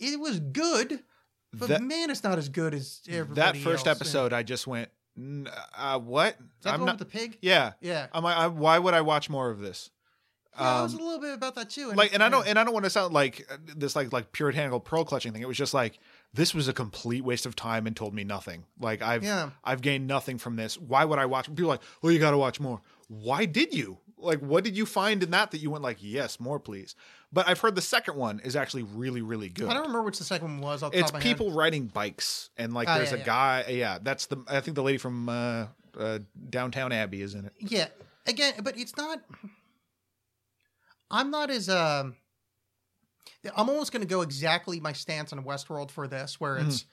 it 0.00 0.20
was 0.20 0.38
good, 0.38 1.00
but 1.52 1.68
That- 1.70 1.82
man, 1.82 2.10
it's 2.10 2.22
not 2.22 2.38
as 2.38 2.48
good 2.48 2.74
as 2.74 3.00
everybody 3.08 3.58
that 3.60 3.64
first 3.64 3.86
else. 3.86 3.96
episode, 3.96 4.32
I 4.32 4.42
just 4.44 4.66
went, 4.66 4.90
"N- 5.16 5.48
uh, 5.76 5.98
"What? 5.98 6.34
Is 6.34 6.44
that 6.62 6.72
the 6.78 6.84
one 6.84 6.88
with 6.90 6.98
the 6.98 7.04
pig? 7.04 7.38
Yeah, 7.42 7.72
Yeah. 7.80 8.06
I'm 8.12 8.24
I, 8.26 8.46
why 8.48 8.78
would 8.78 8.94
I 8.94 9.00
watch 9.00 9.28
more 9.30 9.50
of 9.50 9.58
this? 9.60 9.90
Yeah, 10.58 10.80
it 10.80 10.82
was 10.82 10.94
a 10.94 10.96
Um, 10.98 11.04
little 11.04 11.20
bit 11.20 11.34
about 11.34 11.54
that 11.56 11.70
too. 11.70 11.92
like, 11.92 12.12
and 12.14 12.22
I 12.22 12.28
don't, 12.28 12.46
and 12.46 12.58
I 12.58 12.64
don't 12.64 12.72
want 12.72 12.84
to 12.84 12.90
sound 12.90 13.14
like 13.14 13.46
uh, 13.50 13.56
this, 13.76 13.94
like 13.96 14.12
like 14.12 14.32
puritanical 14.32 14.80
pearl 14.80 15.04
clutching 15.04 15.32
thing. 15.32 15.42
It 15.42 15.48
was 15.48 15.56
just 15.56 15.74
like 15.74 15.98
this 16.34 16.54
was 16.54 16.68
a 16.68 16.72
complete 16.72 17.24
waste 17.24 17.46
of 17.46 17.56
time 17.56 17.86
and 17.86 17.96
told 17.96 18.14
me 18.14 18.24
nothing. 18.24 18.64
Like 18.80 19.02
I've, 19.02 19.22
Yeah. 19.24 19.50
I've 19.64 19.80
gained 19.80 20.06
nothing 20.06 20.38
from 20.38 20.56
this. 20.56 20.76
Why 20.78 21.04
would 21.04 21.18
I 21.18 21.26
watch? 21.26 21.46
People 21.46 21.64
are 21.66 21.74
like, 21.74 21.82
oh, 22.02 22.08
you 22.08 22.18
got 22.18 22.32
to 22.32 22.38
watch 22.38 22.60
more. 22.60 22.80
Why 23.08 23.44
did 23.44 23.72
you? 23.72 23.98
Like, 24.20 24.40
what 24.40 24.64
did 24.64 24.76
you 24.76 24.84
find 24.84 25.22
in 25.22 25.30
that 25.30 25.52
that 25.52 25.58
you 25.58 25.70
went 25.70 25.84
like, 25.84 25.98
yes, 26.00 26.40
more, 26.40 26.58
please? 26.58 26.96
But 27.32 27.48
I've 27.48 27.60
heard 27.60 27.76
the 27.76 27.80
second 27.82 28.16
one 28.16 28.40
is 28.40 28.56
actually 28.56 28.82
really, 28.82 29.22
really 29.22 29.48
good. 29.48 29.68
I 29.68 29.74
don't 29.74 29.82
remember 29.82 30.02
which 30.02 30.18
the 30.18 30.24
second 30.24 30.48
one 30.48 30.60
was. 30.60 30.82
It's 30.82 31.02
top 31.02 31.08
of 31.10 31.14
head. 31.14 31.22
people 31.22 31.52
riding 31.52 31.86
bikes 31.86 32.50
and 32.56 32.74
like 32.74 32.88
Oh, 32.88 32.94
there's 32.96 33.10
yeah, 33.12 33.16
a 33.16 33.18
yeah. 33.20 33.24
guy 33.24 33.64
yeah 33.68 33.98
that's 34.02 34.26
the 34.26 34.38
i 34.48 34.60
think 34.60 34.74
the 34.74 34.82
lady 34.82 34.98
from 34.98 35.28
uh, 35.28 35.66
uh 35.98 36.18
Downton 36.50 36.90
Abbey 36.90 37.22
is 37.22 37.34
in 37.34 37.44
it 37.44 37.52
Yeah. 37.60 37.88
Again, 38.26 38.54
but 38.62 38.76
it's 38.76 38.96
not 38.96 39.20
I'm 41.10 41.30
not 41.30 41.50
as 41.50 41.68
um 41.68 42.16
I'm 43.56 43.68
almost 43.68 43.92
gonna 43.92 44.04
go 44.04 44.22
exactly 44.22 44.80
my 44.80 44.92
stance 44.92 45.32
on 45.32 45.42
Westworld 45.44 45.90
for 45.90 46.06
this, 46.08 46.40
where 46.40 46.56
it's 46.56 46.84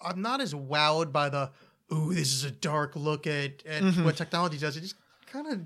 I'm 0.00 0.20
not 0.20 0.40
as 0.40 0.54
wowed 0.54 1.12
by 1.12 1.28
the 1.28 1.50
ooh, 1.92 2.12
this 2.12 2.32
is 2.32 2.44
a 2.44 2.50
dark 2.50 2.96
look 2.96 3.26
at, 3.26 3.64
at 3.66 3.82
what 4.04 4.16
technology 4.16 4.58
does. 4.58 4.76
It 4.76 4.80
just 4.80 4.96
kind 5.26 5.46
of 5.46 5.60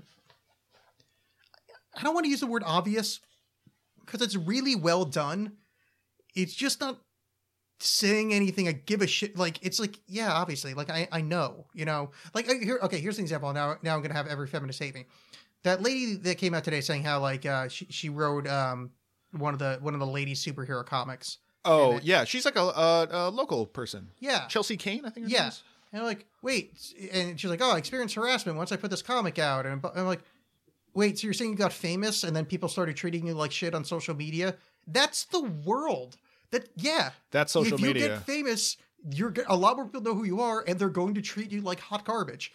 I 1.95 2.03
don't 2.03 2.13
want 2.13 2.25
to 2.25 2.29
use 2.29 2.39
the 2.39 2.47
word 2.47 2.63
obvious 2.65 3.19
because 3.99 4.21
it's 4.21 4.35
really 4.35 4.75
well 4.75 5.05
done. 5.05 5.53
It's 6.35 6.53
just 6.53 6.79
not 6.79 6.99
saying 7.81 8.33
anything 8.33 8.67
I 8.67 8.73
give 8.73 9.01
a 9.01 9.07
shit. 9.07 9.37
Like 9.37 9.63
it's 9.65 9.79
like 9.79 9.99
yeah, 10.07 10.31
obviously, 10.31 10.73
like 10.73 10.89
I 10.89 11.07
I 11.11 11.21
know, 11.21 11.65
you 11.73 11.85
know, 11.85 12.11
like 12.33 12.47
here. 12.47 12.79
Okay, 12.83 12.99
here's 12.99 13.17
an 13.17 13.23
example. 13.23 13.51
Now 13.53 13.77
now 13.81 13.95
I'm 13.95 14.01
gonna 14.01 14.13
have 14.13 14.27
every 14.27 14.47
feminist 14.47 14.79
hate 14.79 14.93
me. 14.93 15.05
That 15.63 15.81
lady 15.81 16.15
that 16.15 16.37
came 16.37 16.53
out 16.53 16.63
today 16.63 16.81
saying 16.81 17.03
how 17.03 17.19
like 17.19 17.45
uh, 17.45 17.67
she 17.67 17.85
she 17.89 18.09
wrote 18.09 18.47
um 18.47 18.91
one 19.31 19.53
of 19.53 19.59
the 19.59 19.77
one 19.81 19.93
of 19.93 19.99
the 19.99 20.07
lady 20.07 20.33
superhero 20.33 20.85
comics. 20.85 21.37
oh 21.65 21.97
it- 21.97 22.03
yeah 22.03 22.23
she's 22.23 22.45
like 22.45 22.55
a, 22.55 22.61
a, 22.61 23.07
a 23.11 23.29
local 23.29 23.65
person 23.65 24.09
Yeah, 24.19 24.47
Chelsea 24.47 24.77
Cain 24.77 25.05
i 25.05 25.09
think 25.09 25.25
her 25.25 25.29
name 25.29 25.35
yeah. 25.35 25.51
And 25.91 26.01
I'm 26.01 26.05
like, 26.07 26.27
wait, 26.43 26.71
and 27.11 27.39
she's 27.39 27.49
like, 27.49 27.61
oh, 27.63 27.71
I 27.71 27.79
experienced 27.79 28.13
harassment 28.13 28.59
once 28.59 28.71
I 28.71 28.75
put 28.75 28.91
this 28.91 29.01
comic 29.01 29.39
out, 29.39 29.65
and 29.65 29.83
I'm 29.95 30.05
like, 30.05 30.21
wait, 30.93 31.17
so 31.17 31.25
you're 31.25 31.33
saying 31.33 31.49
you 31.49 31.57
got 31.57 31.73
famous 31.73 32.23
and 32.23 32.35
then 32.35 32.45
people 32.45 32.69
started 32.69 32.95
treating 32.95 33.25
you 33.25 33.33
like 33.33 33.51
shit 33.51 33.73
on 33.73 33.83
social 33.83 34.15
media? 34.15 34.55
That's 34.85 35.25
the 35.25 35.41
world. 35.41 36.17
That 36.51 36.69
yeah, 36.75 37.09
That's 37.31 37.51
social 37.53 37.73
if 37.73 37.79
you 37.81 37.87
media. 37.87 38.07
get 38.09 38.23
famous, 38.23 38.77
you're 39.11 39.33
a 39.47 39.55
lot 39.55 39.77
more 39.77 39.85
people 39.85 40.01
know 40.01 40.13
who 40.13 40.25
you 40.25 40.41
are, 40.41 40.63
and 40.67 40.77
they're 40.77 40.89
going 40.89 41.15
to 41.15 41.23
treat 41.23 41.51
you 41.51 41.61
like 41.61 41.79
hot 41.79 42.05
garbage. 42.05 42.53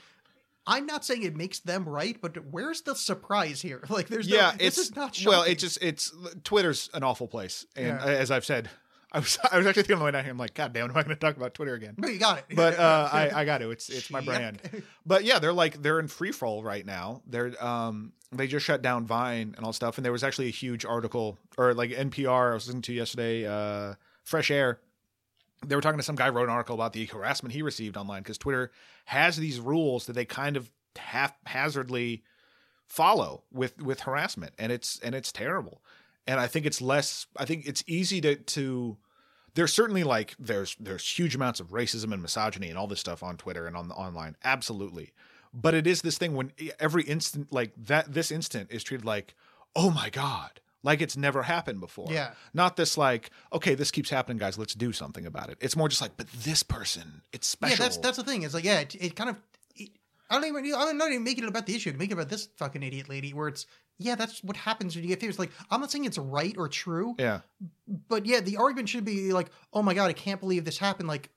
I'm 0.67 0.87
not 0.87 1.05
saying 1.05 1.23
it 1.25 1.37
makes 1.37 1.59
them 1.61 1.87
right, 1.89 2.17
but 2.21 2.37
where's 2.51 2.81
the 2.83 2.95
surprise 2.95 3.61
here? 3.61 3.83
Like, 3.91 4.09
there's 4.09 4.27
yeah 4.27 4.53
no, 4.53 4.57
this 4.59 4.79
it's 4.79 4.79
is 4.79 4.97
not 4.97 5.19
well 5.27 5.41
shocking. 5.41 5.53
it 5.53 5.59
just 5.59 5.79
it's 5.83 6.13
twitter's 6.45 6.91
an 6.95 7.03
awful 7.03 7.29
place 7.29 7.67
and 7.77 7.87
Yeah. 7.87 8.05
as 8.05 8.31
i've 8.31 8.45
said 8.45 8.69
i 9.13 9.19
was 9.19 9.39
i 9.53 9.59
was 9.59 9.67
actually 9.67 9.83
thinking 9.83 9.95
on 9.97 9.99
the 10.01 10.05
way 10.07 10.11
down 10.11 10.25
here 10.25 10.33
i'm 10.33 10.39
like 10.39 10.55
god 10.55 10.73
damn 10.73 10.91
am 10.91 10.97
i 10.97 11.03
going 11.03 11.15
to 11.15 11.17
talk 11.17 11.37
about 11.37 11.55
twitter 11.55 11.75
again 11.75 11.95
No, 11.99 12.09
you 12.09 12.19
got 12.19 12.39
it. 12.39 12.45
but 12.57 12.79
uh, 12.79 13.09
I, 13.13 13.31
I 13.43 13.45
got 13.45 13.59
to. 13.59 13.71
It's 13.71 13.89
it's 13.89 14.11
my 14.11 14.21
brand. 14.21 14.61
But 15.07 15.25
yeah, 15.25 15.39
they're 15.39 15.53
like 15.53 15.83
they're 15.83 16.01
in 16.01 16.09
free 16.09 16.33
fall 16.33 16.63
right 16.65 16.85
now. 16.85 17.23
They're 17.27 17.53
um 17.65 18.13
they 18.33 18.47
just 18.49 18.67
shut 18.67 18.83
down 18.83 19.07
Vine 19.07 19.55
and 19.57 19.65
all 19.65 19.73
stuff. 19.73 19.97
And 19.99 20.05
there 20.05 20.13
was 20.13 20.25
actually 20.25 20.49
a 20.49 20.51
huge 20.53 20.85
article 20.85 21.39
or 21.57 21.73
like 21.75 21.91
NPR 21.91 22.51
I 22.51 22.55
was 22.55 22.67
listening 22.67 22.83
to 22.83 22.93
yesterday. 22.93 23.47
Uh, 23.47 23.95
Fresh 24.25 24.51
Air. 24.51 24.81
They 25.67 25.77
were 25.77 25.83
talking 25.83 25.99
to 25.99 26.05
some 26.05 26.17
guy 26.17 26.29
wrote 26.29 26.45
an 26.45 26.55
article 26.55 26.75
about 26.75 26.93
the 26.93 27.07
harassment 27.07 27.53
he 27.53 27.63
received 27.63 27.97
online 27.97 28.23
because 28.23 28.39
Twitter 28.39 28.71
has 29.07 29.37
these 29.37 29.61
rules 29.61 30.07
that 30.07 30.13
they 30.13 30.25
kind 30.25 30.57
of 30.57 30.71
haphazardly 30.97 32.23
follow 32.87 33.45
with 33.53 33.81
with 33.83 34.01
harassment 34.01 34.55
and 34.59 34.71
it's 34.71 35.01
and 35.01 35.15
it's 35.15 35.33
terrible. 35.33 35.83
And 36.27 36.41
i 36.41 36.47
think 36.47 36.65
it's 36.65 36.81
less 36.81 37.27
i 37.37 37.45
think 37.45 37.67
it's 37.67 37.85
easy 37.87 38.21
to 38.23 38.37
to 38.37 38.97
there's 39.55 39.73
certainly 39.73 40.05
like 40.05 40.35
there's 40.39 40.77
there's 40.81 41.07
huge 41.07 41.35
amounts 41.35 41.61
of 41.61 41.69
racism 41.69 42.13
and 42.13 42.23
misogyny 42.23 42.69
and 42.69 42.79
all 42.79 42.87
this 42.87 43.01
stuff 43.01 43.23
on 43.23 43.37
twitter 43.37 43.67
and 43.67 43.77
on 43.77 43.89
the 43.89 43.95
online 43.95 44.37
absolutely. 44.45 45.13
But 45.57 45.75
it 45.75 45.87
is 45.87 46.03
this 46.03 46.19
thing 46.19 46.35
when 46.35 46.51
every 46.81 47.05
instant 47.05 47.53
like 47.53 47.73
that 47.77 48.13
this 48.13 48.33
instant 48.33 48.71
is 48.73 48.83
treated 48.83 49.05
like 49.05 49.35
oh 49.77 49.91
my 49.91 50.11
god 50.11 50.61
like 50.85 51.01
it's 51.03 51.17
never 51.17 51.43
happened 51.43 51.81
before 51.81 52.07
Yeah. 52.13 52.31
not 52.53 52.77
this 52.77 52.97
like 52.97 53.31
okay 53.53 53.75
this 53.75 53.91
keeps 53.91 54.11
happening 54.11 54.39
guys 54.39 54.57
let's 54.57 54.75
do 54.75 54.93
something 54.93 55.27
about 55.27 55.49
it 55.51 55.59
it's 55.61 55.75
more 55.75 55.89
just 55.89 56.01
like 56.03 56.17
but 56.17 56.29
this 56.31 56.63
person 56.63 57.23
it's 57.33 57.49
special 57.49 57.77
Yeah, 57.77 57.83
that's 57.83 57.97
that's 57.97 58.17
the 58.19 58.23
thing. 58.23 58.43
It's 58.45 58.55
like, 58.55 58.65
yeah, 58.65 58.81
it, 58.81 58.95
it 58.95 59.17
kind 59.17 59.31
of. 59.31 59.37
It, 59.75 59.91
I 60.31 60.35
don't 60.41 60.45
even. 60.47 60.73
I'm 60.75 60.97
not 60.97 61.11
even 61.11 61.25
making 61.25 61.45
it 61.45 61.49
about 61.49 61.67
the 61.67 61.75
issue. 61.75 61.91
I'm 61.91 61.99
making 61.99 62.13
it 62.17 62.21
about 62.21 62.29
this 62.31 62.49
fucking 62.57 62.83
idiot 62.83 63.09
lady. 63.09 63.33
Where 63.35 63.49
it's, 63.49 63.67
yeah, 63.99 64.15
that's 64.15 64.43
what 64.45 64.57
happens 64.57 64.95
when 64.95 65.03
you 65.05 65.09
get 65.09 65.21
famous. 65.21 65.39
Like, 65.39 65.51
I'm 65.71 65.81
not 65.81 65.91
saying 65.91 66.05
it's 66.05 66.19
right 66.19 66.55
or 66.57 66.69
true, 66.69 67.15
yeah 67.19 67.41
but 68.09 68.25
yeah, 68.27 68.41
the 68.41 68.57
argument 68.59 68.89
should 68.89 69.05
be 69.05 69.33
like, 69.33 69.49
oh 69.73 69.83
my 69.83 69.95
god, 69.95 70.09
I 70.11 70.13
can't 70.13 70.41
believe 70.41 70.65
this 70.65 70.79
happened. 70.79 71.09
Like, 71.09 71.31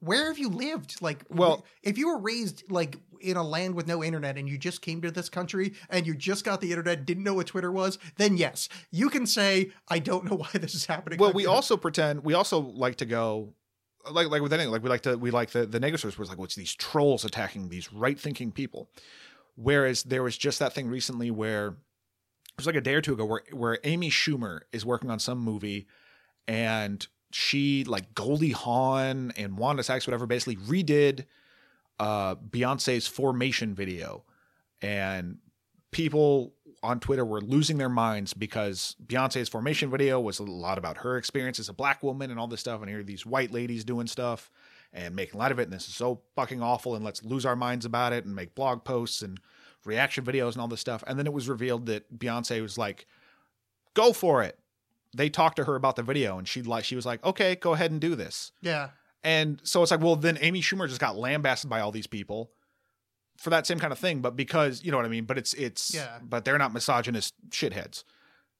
where 0.00 0.26
have 0.26 0.38
you 0.38 0.48
lived? 0.48 1.00
Like, 1.02 1.24
Well- 1.30 1.64
if 1.82 1.98
you 1.98 2.08
were 2.08 2.18
raised 2.18 2.64
like 2.70 2.98
in 3.20 3.36
a 3.36 3.42
land 3.42 3.74
with 3.74 3.86
no 3.86 4.02
internet 4.02 4.36
and 4.36 4.48
you 4.48 4.58
just 4.58 4.82
came 4.82 5.00
to 5.02 5.10
this 5.10 5.28
country 5.28 5.74
and 5.90 6.06
you 6.06 6.14
just 6.14 6.44
got 6.44 6.60
the 6.60 6.70
internet, 6.70 7.04
didn't 7.04 7.24
know 7.24 7.34
what 7.34 7.46
Twitter 7.46 7.72
was, 7.72 7.98
then 8.16 8.36
yes, 8.36 8.68
you 8.90 9.08
can 9.08 9.26
say, 9.26 9.72
I 9.88 9.98
don't 9.98 10.24
know 10.24 10.36
why 10.36 10.50
this 10.54 10.74
is 10.74 10.86
happening. 10.86 11.18
Well, 11.18 11.32
we 11.32 11.46
also 11.46 11.76
pretend 11.76 12.24
we 12.24 12.34
also 12.34 12.58
like 12.60 12.96
to 12.96 13.06
go 13.06 13.54
like 14.10 14.28
like 14.28 14.42
with 14.42 14.52
anything 14.52 14.72
like 14.72 14.82
we 14.82 14.88
like 14.88 15.02
to 15.02 15.16
we 15.16 15.30
like 15.30 15.50
the 15.50 15.66
the 15.66 15.80
negative 15.80 16.00
source 16.00 16.18
was 16.18 16.28
like 16.28 16.38
what's 16.38 16.54
these 16.54 16.74
trolls 16.74 17.24
attacking 17.24 17.68
these 17.68 17.92
right 17.92 18.18
thinking 18.18 18.52
people, 18.52 18.90
whereas 19.56 20.02
there 20.04 20.22
was 20.22 20.36
just 20.36 20.58
that 20.58 20.72
thing 20.72 20.88
recently 20.88 21.30
where 21.30 21.68
it 21.68 21.74
was 22.56 22.66
like 22.66 22.76
a 22.76 22.80
day 22.80 22.94
or 22.94 23.00
two 23.00 23.12
ago 23.12 23.24
where 23.24 23.42
where 23.52 23.78
Amy 23.84 24.10
Schumer 24.10 24.60
is 24.72 24.84
working 24.84 25.10
on 25.10 25.18
some 25.18 25.38
movie 25.38 25.86
and 26.46 27.06
she 27.30 27.84
like 27.84 28.14
Goldie 28.14 28.52
Hawn 28.52 29.32
and 29.36 29.58
Wanda 29.58 29.82
Sykes 29.82 30.06
whatever 30.06 30.26
basically 30.26 30.56
redid 30.56 31.24
uh 31.98 32.34
Beyonce's 32.36 33.06
formation 33.06 33.74
video 33.74 34.24
and 34.82 35.38
people 35.90 36.54
on 36.82 37.00
Twitter 37.00 37.24
were 37.24 37.40
losing 37.40 37.78
their 37.78 37.88
minds 37.88 38.34
because 38.34 38.94
Beyonce's 39.04 39.48
formation 39.48 39.90
video 39.90 40.20
was 40.20 40.38
a 40.38 40.44
lot 40.44 40.78
about 40.78 40.98
her 40.98 41.16
experience 41.16 41.58
as 41.58 41.68
a 41.68 41.72
black 41.72 42.02
woman 42.02 42.30
and 42.30 42.38
all 42.38 42.46
this 42.46 42.60
stuff. 42.60 42.80
And 42.80 42.88
here 42.88 43.00
are 43.00 43.04
these 43.04 43.26
white 43.26 43.50
ladies 43.50 43.84
doing 43.84 44.06
stuff 44.06 44.50
and 44.92 45.14
making 45.16 45.38
light 45.38 45.52
of 45.52 45.58
it. 45.58 45.64
And 45.64 45.72
this 45.72 45.88
is 45.88 45.94
so 45.94 46.20
fucking 46.36 46.62
awful. 46.62 46.94
And 46.94 47.04
let's 47.04 47.24
lose 47.24 47.44
our 47.44 47.56
minds 47.56 47.84
about 47.84 48.12
it 48.12 48.24
and 48.24 48.34
make 48.34 48.54
blog 48.54 48.84
posts 48.84 49.22
and 49.22 49.40
reaction 49.84 50.24
videos 50.24 50.52
and 50.52 50.58
all 50.58 50.68
this 50.68 50.80
stuff. 50.80 51.02
And 51.06 51.18
then 51.18 51.26
it 51.26 51.32
was 51.32 51.48
revealed 51.48 51.86
that 51.86 52.16
Beyonce 52.16 52.62
was 52.62 52.78
like, 52.78 53.06
go 53.94 54.12
for 54.12 54.42
it. 54.42 54.58
They 55.16 55.30
talked 55.30 55.56
to 55.56 55.64
her 55.64 55.74
about 55.74 55.96
the 55.96 56.02
video 56.02 56.38
and 56.38 56.46
she 56.46 56.62
like 56.62 56.84
she 56.84 56.94
was 56.94 57.06
like, 57.06 57.24
okay, 57.24 57.56
go 57.56 57.72
ahead 57.72 57.90
and 57.90 58.00
do 58.00 58.14
this. 58.14 58.52
yeah, 58.60 58.90
And 59.28 59.60
so 59.62 59.82
it's 59.82 59.90
like, 59.90 60.00
well, 60.00 60.16
then 60.16 60.38
Amy 60.40 60.62
Schumer 60.62 60.88
just 60.88 61.00
got 61.00 61.16
lambasted 61.18 61.68
by 61.68 61.80
all 61.80 61.92
these 61.92 62.06
people 62.06 62.50
for 63.36 63.50
that 63.50 63.66
same 63.66 63.78
kind 63.78 63.92
of 63.92 63.98
thing, 63.98 64.20
but 64.20 64.36
because 64.36 64.82
you 64.82 64.90
know 64.90 64.96
what 64.96 65.06
I 65.06 65.10
mean. 65.10 65.24
But 65.24 65.36
it's 65.38 65.52
it's 65.54 65.94
Yeah. 65.94 66.18
but 66.22 66.44
they're 66.44 66.58
not 66.58 66.72
misogynist 66.72 67.34
shitheads, 67.50 68.04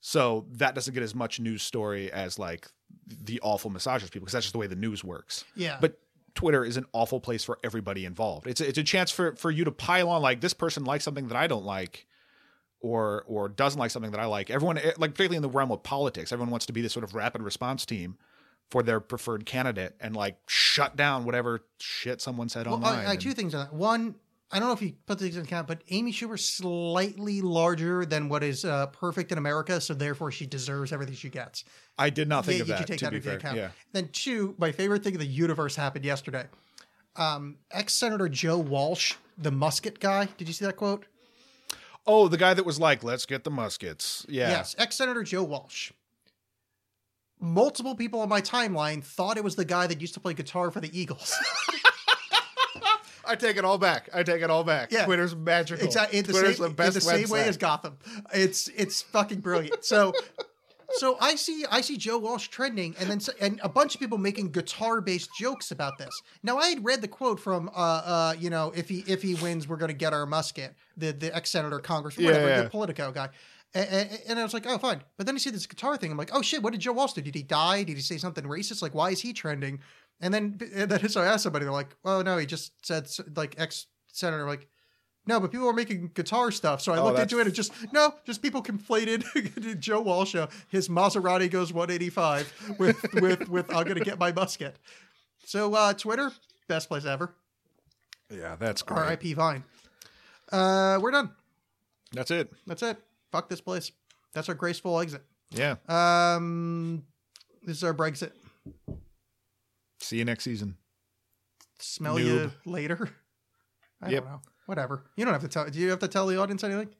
so 0.00 0.46
that 0.52 0.74
doesn't 0.74 0.92
get 0.94 1.02
as 1.02 1.14
much 1.14 1.40
news 1.40 1.62
story 1.62 2.12
as 2.12 2.38
like 2.38 2.68
the 3.06 3.40
awful 3.42 3.70
misogynist 3.70 4.12
people 4.12 4.24
because 4.26 4.34
that's 4.34 4.44
just 4.46 4.52
the 4.52 4.58
way 4.58 4.66
the 4.66 4.76
news 4.76 5.02
works. 5.02 5.44
yeah, 5.56 5.78
But 5.80 5.98
Twitter 6.34 6.64
is 6.64 6.76
an 6.76 6.84
awful 6.92 7.20
place 7.20 7.44
for 7.44 7.58
everybody 7.64 8.04
involved. 8.04 8.46
It's 8.46 8.60
a, 8.60 8.68
it's 8.68 8.78
a 8.78 8.84
chance 8.84 9.10
for 9.10 9.34
for 9.36 9.50
you 9.50 9.64
to 9.64 9.72
pile 9.72 10.08
on 10.10 10.20
like 10.22 10.40
this 10.40 10.54
person 10.54 10.84
likes 10.84 11.02
something 11.04 11.28
that 11.28 11.36
I 11.36 11.46
don't 11.46 11.64
like. 11.64 12.06
Or, 12.80 13.24
or 13.26 13.48
doesn't 13.48 13.80
like 13.80 13.90
something 13.90 14.12
that 14.12 14.20
I 14.20 14.26
like. 14.26 14.50
Everyone, 14.50 14.78
eh, 14.78 14.92
like 14.98 15.10
particularly 15.10 15.34
in 15.34 15.42
the 15.42 15.48
realm 15.48 15.72
of 15.72 15.82
politics, 15.82 16.30
everyone 16.30 16.52
wants 16.52 16.64
to 16.66 16.72
be 16.72 16.80
this 16.80 16.92
sort 16.92 17.02
of 17.02 17.12
rapid 17.12 17.42
response 17.42 17.84
team 17.84 18.16
for 18.70 18.82
their 18.82 19.00
preferred 19.00 19.46
candidate 19.46 19.94
and 20.00 20.14
like 20.14 20.36
shut 20.46 20.96
down 20.96 21.24
whatever 21.24 21.64
shit 21.80 22.20
someone 22.20 22.48
said 22.48 22.66
Well, 22.66 22.76
online. 22.76 23.06
And- 23.06 23.20
two 23.20 23.32
things 23.32 23.54
on 23.54 23.66
that. 23.66 23.72
One, 23.74 24.14
I 24.50 24.58
don't 24.58 24.68
know 24.68 24.74
if 24.74 24.82
you 24.82 24.94
put 25.06 25.18
these 25.18 25.36
in 25.36 25.42
account, 25.44 25.68
but 25.68 25.82
Amy 25.90 26.12
Schumer 26.12 26.38
slightly 26.38 27.40
larger 27.42 28.04
than 28.06 28.28
what 28.28 28.42
is 28.42 28.64
uh, 28.64 28.86
perfect 28.86 29.30
in 29.32 29.38
America, 29.38 29.80
so 29.80 29.92
therefore 29.94 30.30
she 30.32 30.46
deserves 30.46 30.92
everything 30.92 31.14
she 31.14 31.28
gets. 31.28 31.64
I 31.98 32.10
did 32.10 32.28
not 32.28 32.44
think 32.46 32.58
yeah, 32.58 32.62
of 32.62 32.68
you 32.68 32.74
that. 32.74 32.86
take 32.86 33.00
that 33.00 33.12
into 33.12 33.28
fair, 33.28 33.36
account. 33.38 33.56
yeah. 33.56 33.70
Then 33.92 34.08
two, 34.12 34.54
my 34.58 34.72
favorite 34.72 35.02
thing 35.04 35.14
in 35.14 35.20
the 35.20 35.26
universe 35.26 35.76
happened 35.76 36.04
yesterday. 36.04 36.46
Um, 37.16 37.56
Ex 37.70 37.92
Senator 37.94 38.28
Joe 38.28 38.56
Walsh, 38.58 39.14
the 39.36 39.50
musket 39.50 39.98
guy. 40.00 40.28
Did 40.38 40.46
you 40.48 40.54
see 40.54 40.64
that 40.64 40.76
quote? 40.76 41.04
Oh, 42.06 42.28
the 42.28 42.38
guy 42.38 42.54
that 42.54 42.64
was 42.64 42.78
like, 42.80 43.02
"Let's 43.04 43.26
get 43.26 43.44
the 43.44 43.50
muskets." 43.50 44.24
Yeah. 44.30 44.48
Yes, 44.50 44.74
ex 44.78 44.96
Senator 44.96 45.22
Joe 45.24 45.42
Walsh. 45.42 45.92
Multiple 47.40 47.94
people 47.94 48.20
on 48.20 48.28
my 48.28 48.40
timeline 48.40 49.02
thought 49.02 49.36
it 49.36 49.44
was 49.44 49.54
the 49.56 49.64
guy 49.64 49.86
that 49.86 50.00
used 50.00 50.14
to 50.14 50.20
play 50.20 50.34
guitar 50.34 50.70
for 50.70 50.80
the 50.80 50.98
Eagles. 50.98 51.34
I 53.24 53.36
take 53.36 53.56
it 53.58 53.64
all 53.64 53.78
back. 53.78 54.08
I 54.14 54.22
take 54.22 54.42
it 54.42 54.50
all 54.50 54.64
back. 54.64 54.90
Yeah. 54.90 55.04
Twitter's 55.04 55.36
magical. 55.36 55.84
exactly 55.84 56.18
in 56.18 56.24
the 56.24 56.32
Twitter's 56.32 56.56
same, 56.56 56.68
the 56.68 56.74
best 56.74 56.88
in 56.88 56.94
the 56.94 57.00
same 57.00 57.28
way 57.28 57.44
as 57.44 57.56
Gotham. 57.58 57.98
It's 58.32 58.68
it's 58.68 59.02
fucking 59.02 59.40
brilliant. 59.40 59.84
So 59.84 60.14
so 60.92 61.18
I 61.20 61.34
see 61.34 61.64
I 61.70 61.82
see 61.82 61.98
Joe 61.98 62.16
Walsh 62.16 62.48
trending, 62.48 62.94
and 62.98 63.10
then 63.10 63.20
and 63.38 63.60
a 63.62 63.68
bunch 63.68 63.94
of 63.94 64.00
people 64.00 64.16
making 64.16 64.52
guitar 64.52 65.02
based 65.02 65.28
jokes 65.38 65.70
about 65.70 65.98
this. 65.98 66.22
Now 66.42 66.56
I 66.56 66.68
had 66.68 66.82
read 66.84 67.02
the 67.02 67.08
quote 67.08 67.38
from 67.38 67.68
uh 67.68 67.72
uh 67.72 68.34
you 68.38 68.48
know 68.48 68.72
if 68.74 68.88
he 68.88 69.04
if 69.06 69.20
he 69.20 69.34
wins 69.34 69.68
we're 69.68 69.76
gonna 69.76 69.92
get 69.92 70.14
our 70.14 70.24
musket 70.24 70.74
the 70.96 71.12
the 71.12 71.34
ex 71.36 71.50
senator 71.50 71.80
Congress 71.80 72.16
whatever 72.16 72.48
Yeah. 72.48 72.62
the 72.62 72.70
Politico 72.70 73.12
guy. 73.12 73.28
And, 73.74 74.18
and 74.28 74.38
I 74.38 74.42
was 74.42 74.54
like, 74.54 74.66
oh, 74.66 74.78
fine. 74.78 75.02
But 75.16 75.26
then 75.26 75.34
I 75.34 75.38
see 75.38 75.50
this 75.50 75.66
guitar 75.66 75.96
thing. 75.96 76.10
I'm 76.10 76.16
like, 76.16 76.30
oh 76.32 76.40
shit, 76.42 76.62
what 76.62 76.72
did 76.72 76.80
Joe 76.80 76.92
Walsh 76.92 77.12
do? 77.12 77.20
Did 77.20 77.34
he 77.34 77.42
die? 77.42 77.82
Did 77.82 77.96
he 77.96 78.02
say 78.02 78.16
something 78.18 78.44
racist? 78.44 78.80
Like, 78.82 78.94
why 78.94 79.10
is 79.10 79.20
he 79.20 79.32
trending? 79.32 79.80
And 80.20 80.32
then, 80.32 80.58
and 80.74 80.90
then 80.90 81.08
so 81.10 81.20
I 81.20 81.26
asked 81.26 81.42
somebody, 81.42 81.64
they're 81.64 81.72
like, 81.72 81.94
oh 82.04 82.22
no, 82.22 82.38
he 82.38 82.46
just 82.46 82.72
said 82.86 83.08
like 83.36 83.54
ex 83.58 83.86
senator, 84.10 84.46
like, 84.46 84.66
no, 85.26 85.38
but 85.38 85.52
people 85.52 85.68
are 85.68 85.74
making 85.74 86.12
guitar 86.14 86.50
stuff. 86.50 86.80
So 86.80 86.92
I 86.92 86.96
Oh, 86.98 87.04
looked 87.04 87.16
that's- 87.18 87.30
into 87.32 87.40
it 87.42 87.46
and 87.46 87.54
just 87.54 87.72
no, 87.92 88.14
just 88.24 88.40
people 88.40 88.62
conflated 88.62 89.78
Joe 89.80 90.00
Walsh. 90.00 90.34
uh, 90.34 90.46
His 90.68 90.88
Maserati 90.88 91.50
goes 91.50 91.70
185 91.72 92.76
with 92.78 92.96
with 93.20 93.48
with 93.50 93.70
I'm 93.74 93.86
gonna 93.86 94.00
get 94.00 94.18
my 94.18 94.32
musket. 94.32 94.76
So 95.44 95.74
uh, 95.74 95.92
Twitter, 95.92 96.32
best 96.68 96.88
place 96.88 97.04
ever. 97.04 97.34
Yeah, 98.30 98.56
that's 98.58 98.80
great. 98.82 98.98
R.I.P. 98.98 99.34
Vine. 99.34 99.64
Uh, 100.50 100.98
we're 101.00 101.10
done. 101.10 101.30
That's 102.12 102.30
it. 102.30 102.50
That's 102.66 102.82
it. 102.82 102.96
Fuck 103.32 103.48
this 103.48 103.60
place. 103.60 103.90
That's 104.34 104.48
our 104.48 104.54
graceful 104.54 104.98
exit. 105.00 105.22
Yeah. 105.50 105.76
Um, 105.88 107.04
this 107.62 107.76
is 107.78 107.84
our 107.84 107.94
Brexit. 107.94 108.32
See 110.00 110.18
you 110.18 110.24
next 110.24 110.44
season. 110.44 110.76
Smell 111.78 112.18
you 112.18 112.50
later. 112.64 113.10
I 114.02 114.10
Yep. 114.10 114.22
don't 114.24 114.32
know. 114.32 114.40
Whatever. 114.66 115.04
You 115.16 115.24
don't 115.24 115.34
have 115.34 115.42
to 115.42 115.48
tell. 115.48 115.68
Do 115.68 115.78
you 115.78 115.90
have 115.90 115.98
to 116.00 116.08
tell 116.08 116.26
the 116.26 116.38
audience 116.38 116.62
anything? 116.62 116.90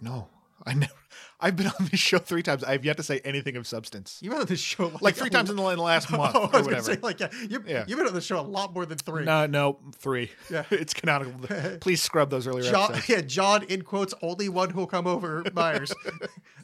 No, 0.00 0.28
I 0.66 0.74
never. 0.74 0.92
I've 1.40 1.56
been 1.56 1.66
on 1.66 1.88
this 1.90 1.98
show 1.98 2.18
three 2.18 2.42
times. 2.44 2.62
I've 2.62 2.84
yet 2.84 2.96
to 2.98 3.02
say 3.02 3.20
anything 3.24 3.56
of 3.56 3.66
substance. 3.66 4.18
You've 4.22 4.30
been 4.32 4.42
on 4.42 4.46
this 4.46 4.60
show 4.60 4.86
like, 4.86 5.02
Like 5.02 5.14
three 5.16 5.28
times 5.28 5.50
in 5.50 5.56
the 5.56 5.66
in 5.70 5.76
the 5.76 5.82
last 5.82 6.08
month 6.12 6.36
Oh, 6.36 6.48
I 6.52 6.60
or 6.60 6.62
whatever. 6.62 6.82
say, 6.82 6.98
like, 7.02 7.18
yeah, 7.18 7.30
you, 7.48 7.64
Yeah. 7.66 7.84
you've 7.88 7.98
been 7.98 8.06
on 8.06 8.14
the 8.14 8.20
show 8.20 8.38
a 8.38 8.42
lot 8.42 8.72
more 8.72 8.86
than 8.86 8.96
three. 8.98 9.24
No, 9.24 9.46
no, 9.46 9.78
three. 9.96 10.30
Yeah. 10.50 10.62
it's 10.70 10.94
canonical. 10.94 11.34
Please 11.80 12.00
scrub 12.00 12.30
those 12.30 12.46
earlier 12.46 12.70
John, 12.70 12.92
episodes. 12.92 13.08
yeah, 13.08 13.20
John 13.22 13.64
in 13.64 13.82
quotes, 13.82 14.14
only 14.22 14.48
one 14.48 14.70
who'll 14.70 14.86
come 14.86 15.08
over 15.08 15.42
Meyers. 15.52 15.92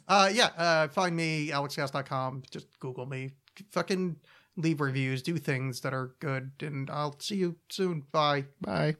uh, 0.07 0.29
yeah, 0.33 0.45
uh, 0.57 0.87
find 0.87 1.13
me, 1.15 1.49
alexxcast.com. 1.49 2.43
Just 2.49 2.67
Google 2.79 3.05
me. 3.05 3.31
Fucking 3.71 4.15
leave 4.55 4.79
reviews, 4.79 5.21
do 5.21 5.37
things 5.37 5.81
that 5.81 5.93
are 5.93 6.11
good, 6.19 6.51
and 6.61 6.89
I'll 6.89 7.19
see 7.19 7.35
you 7.35 7.57
soon. 7.69 8.03
Bye. 8.13 8.45
Bye. 8.61 8.95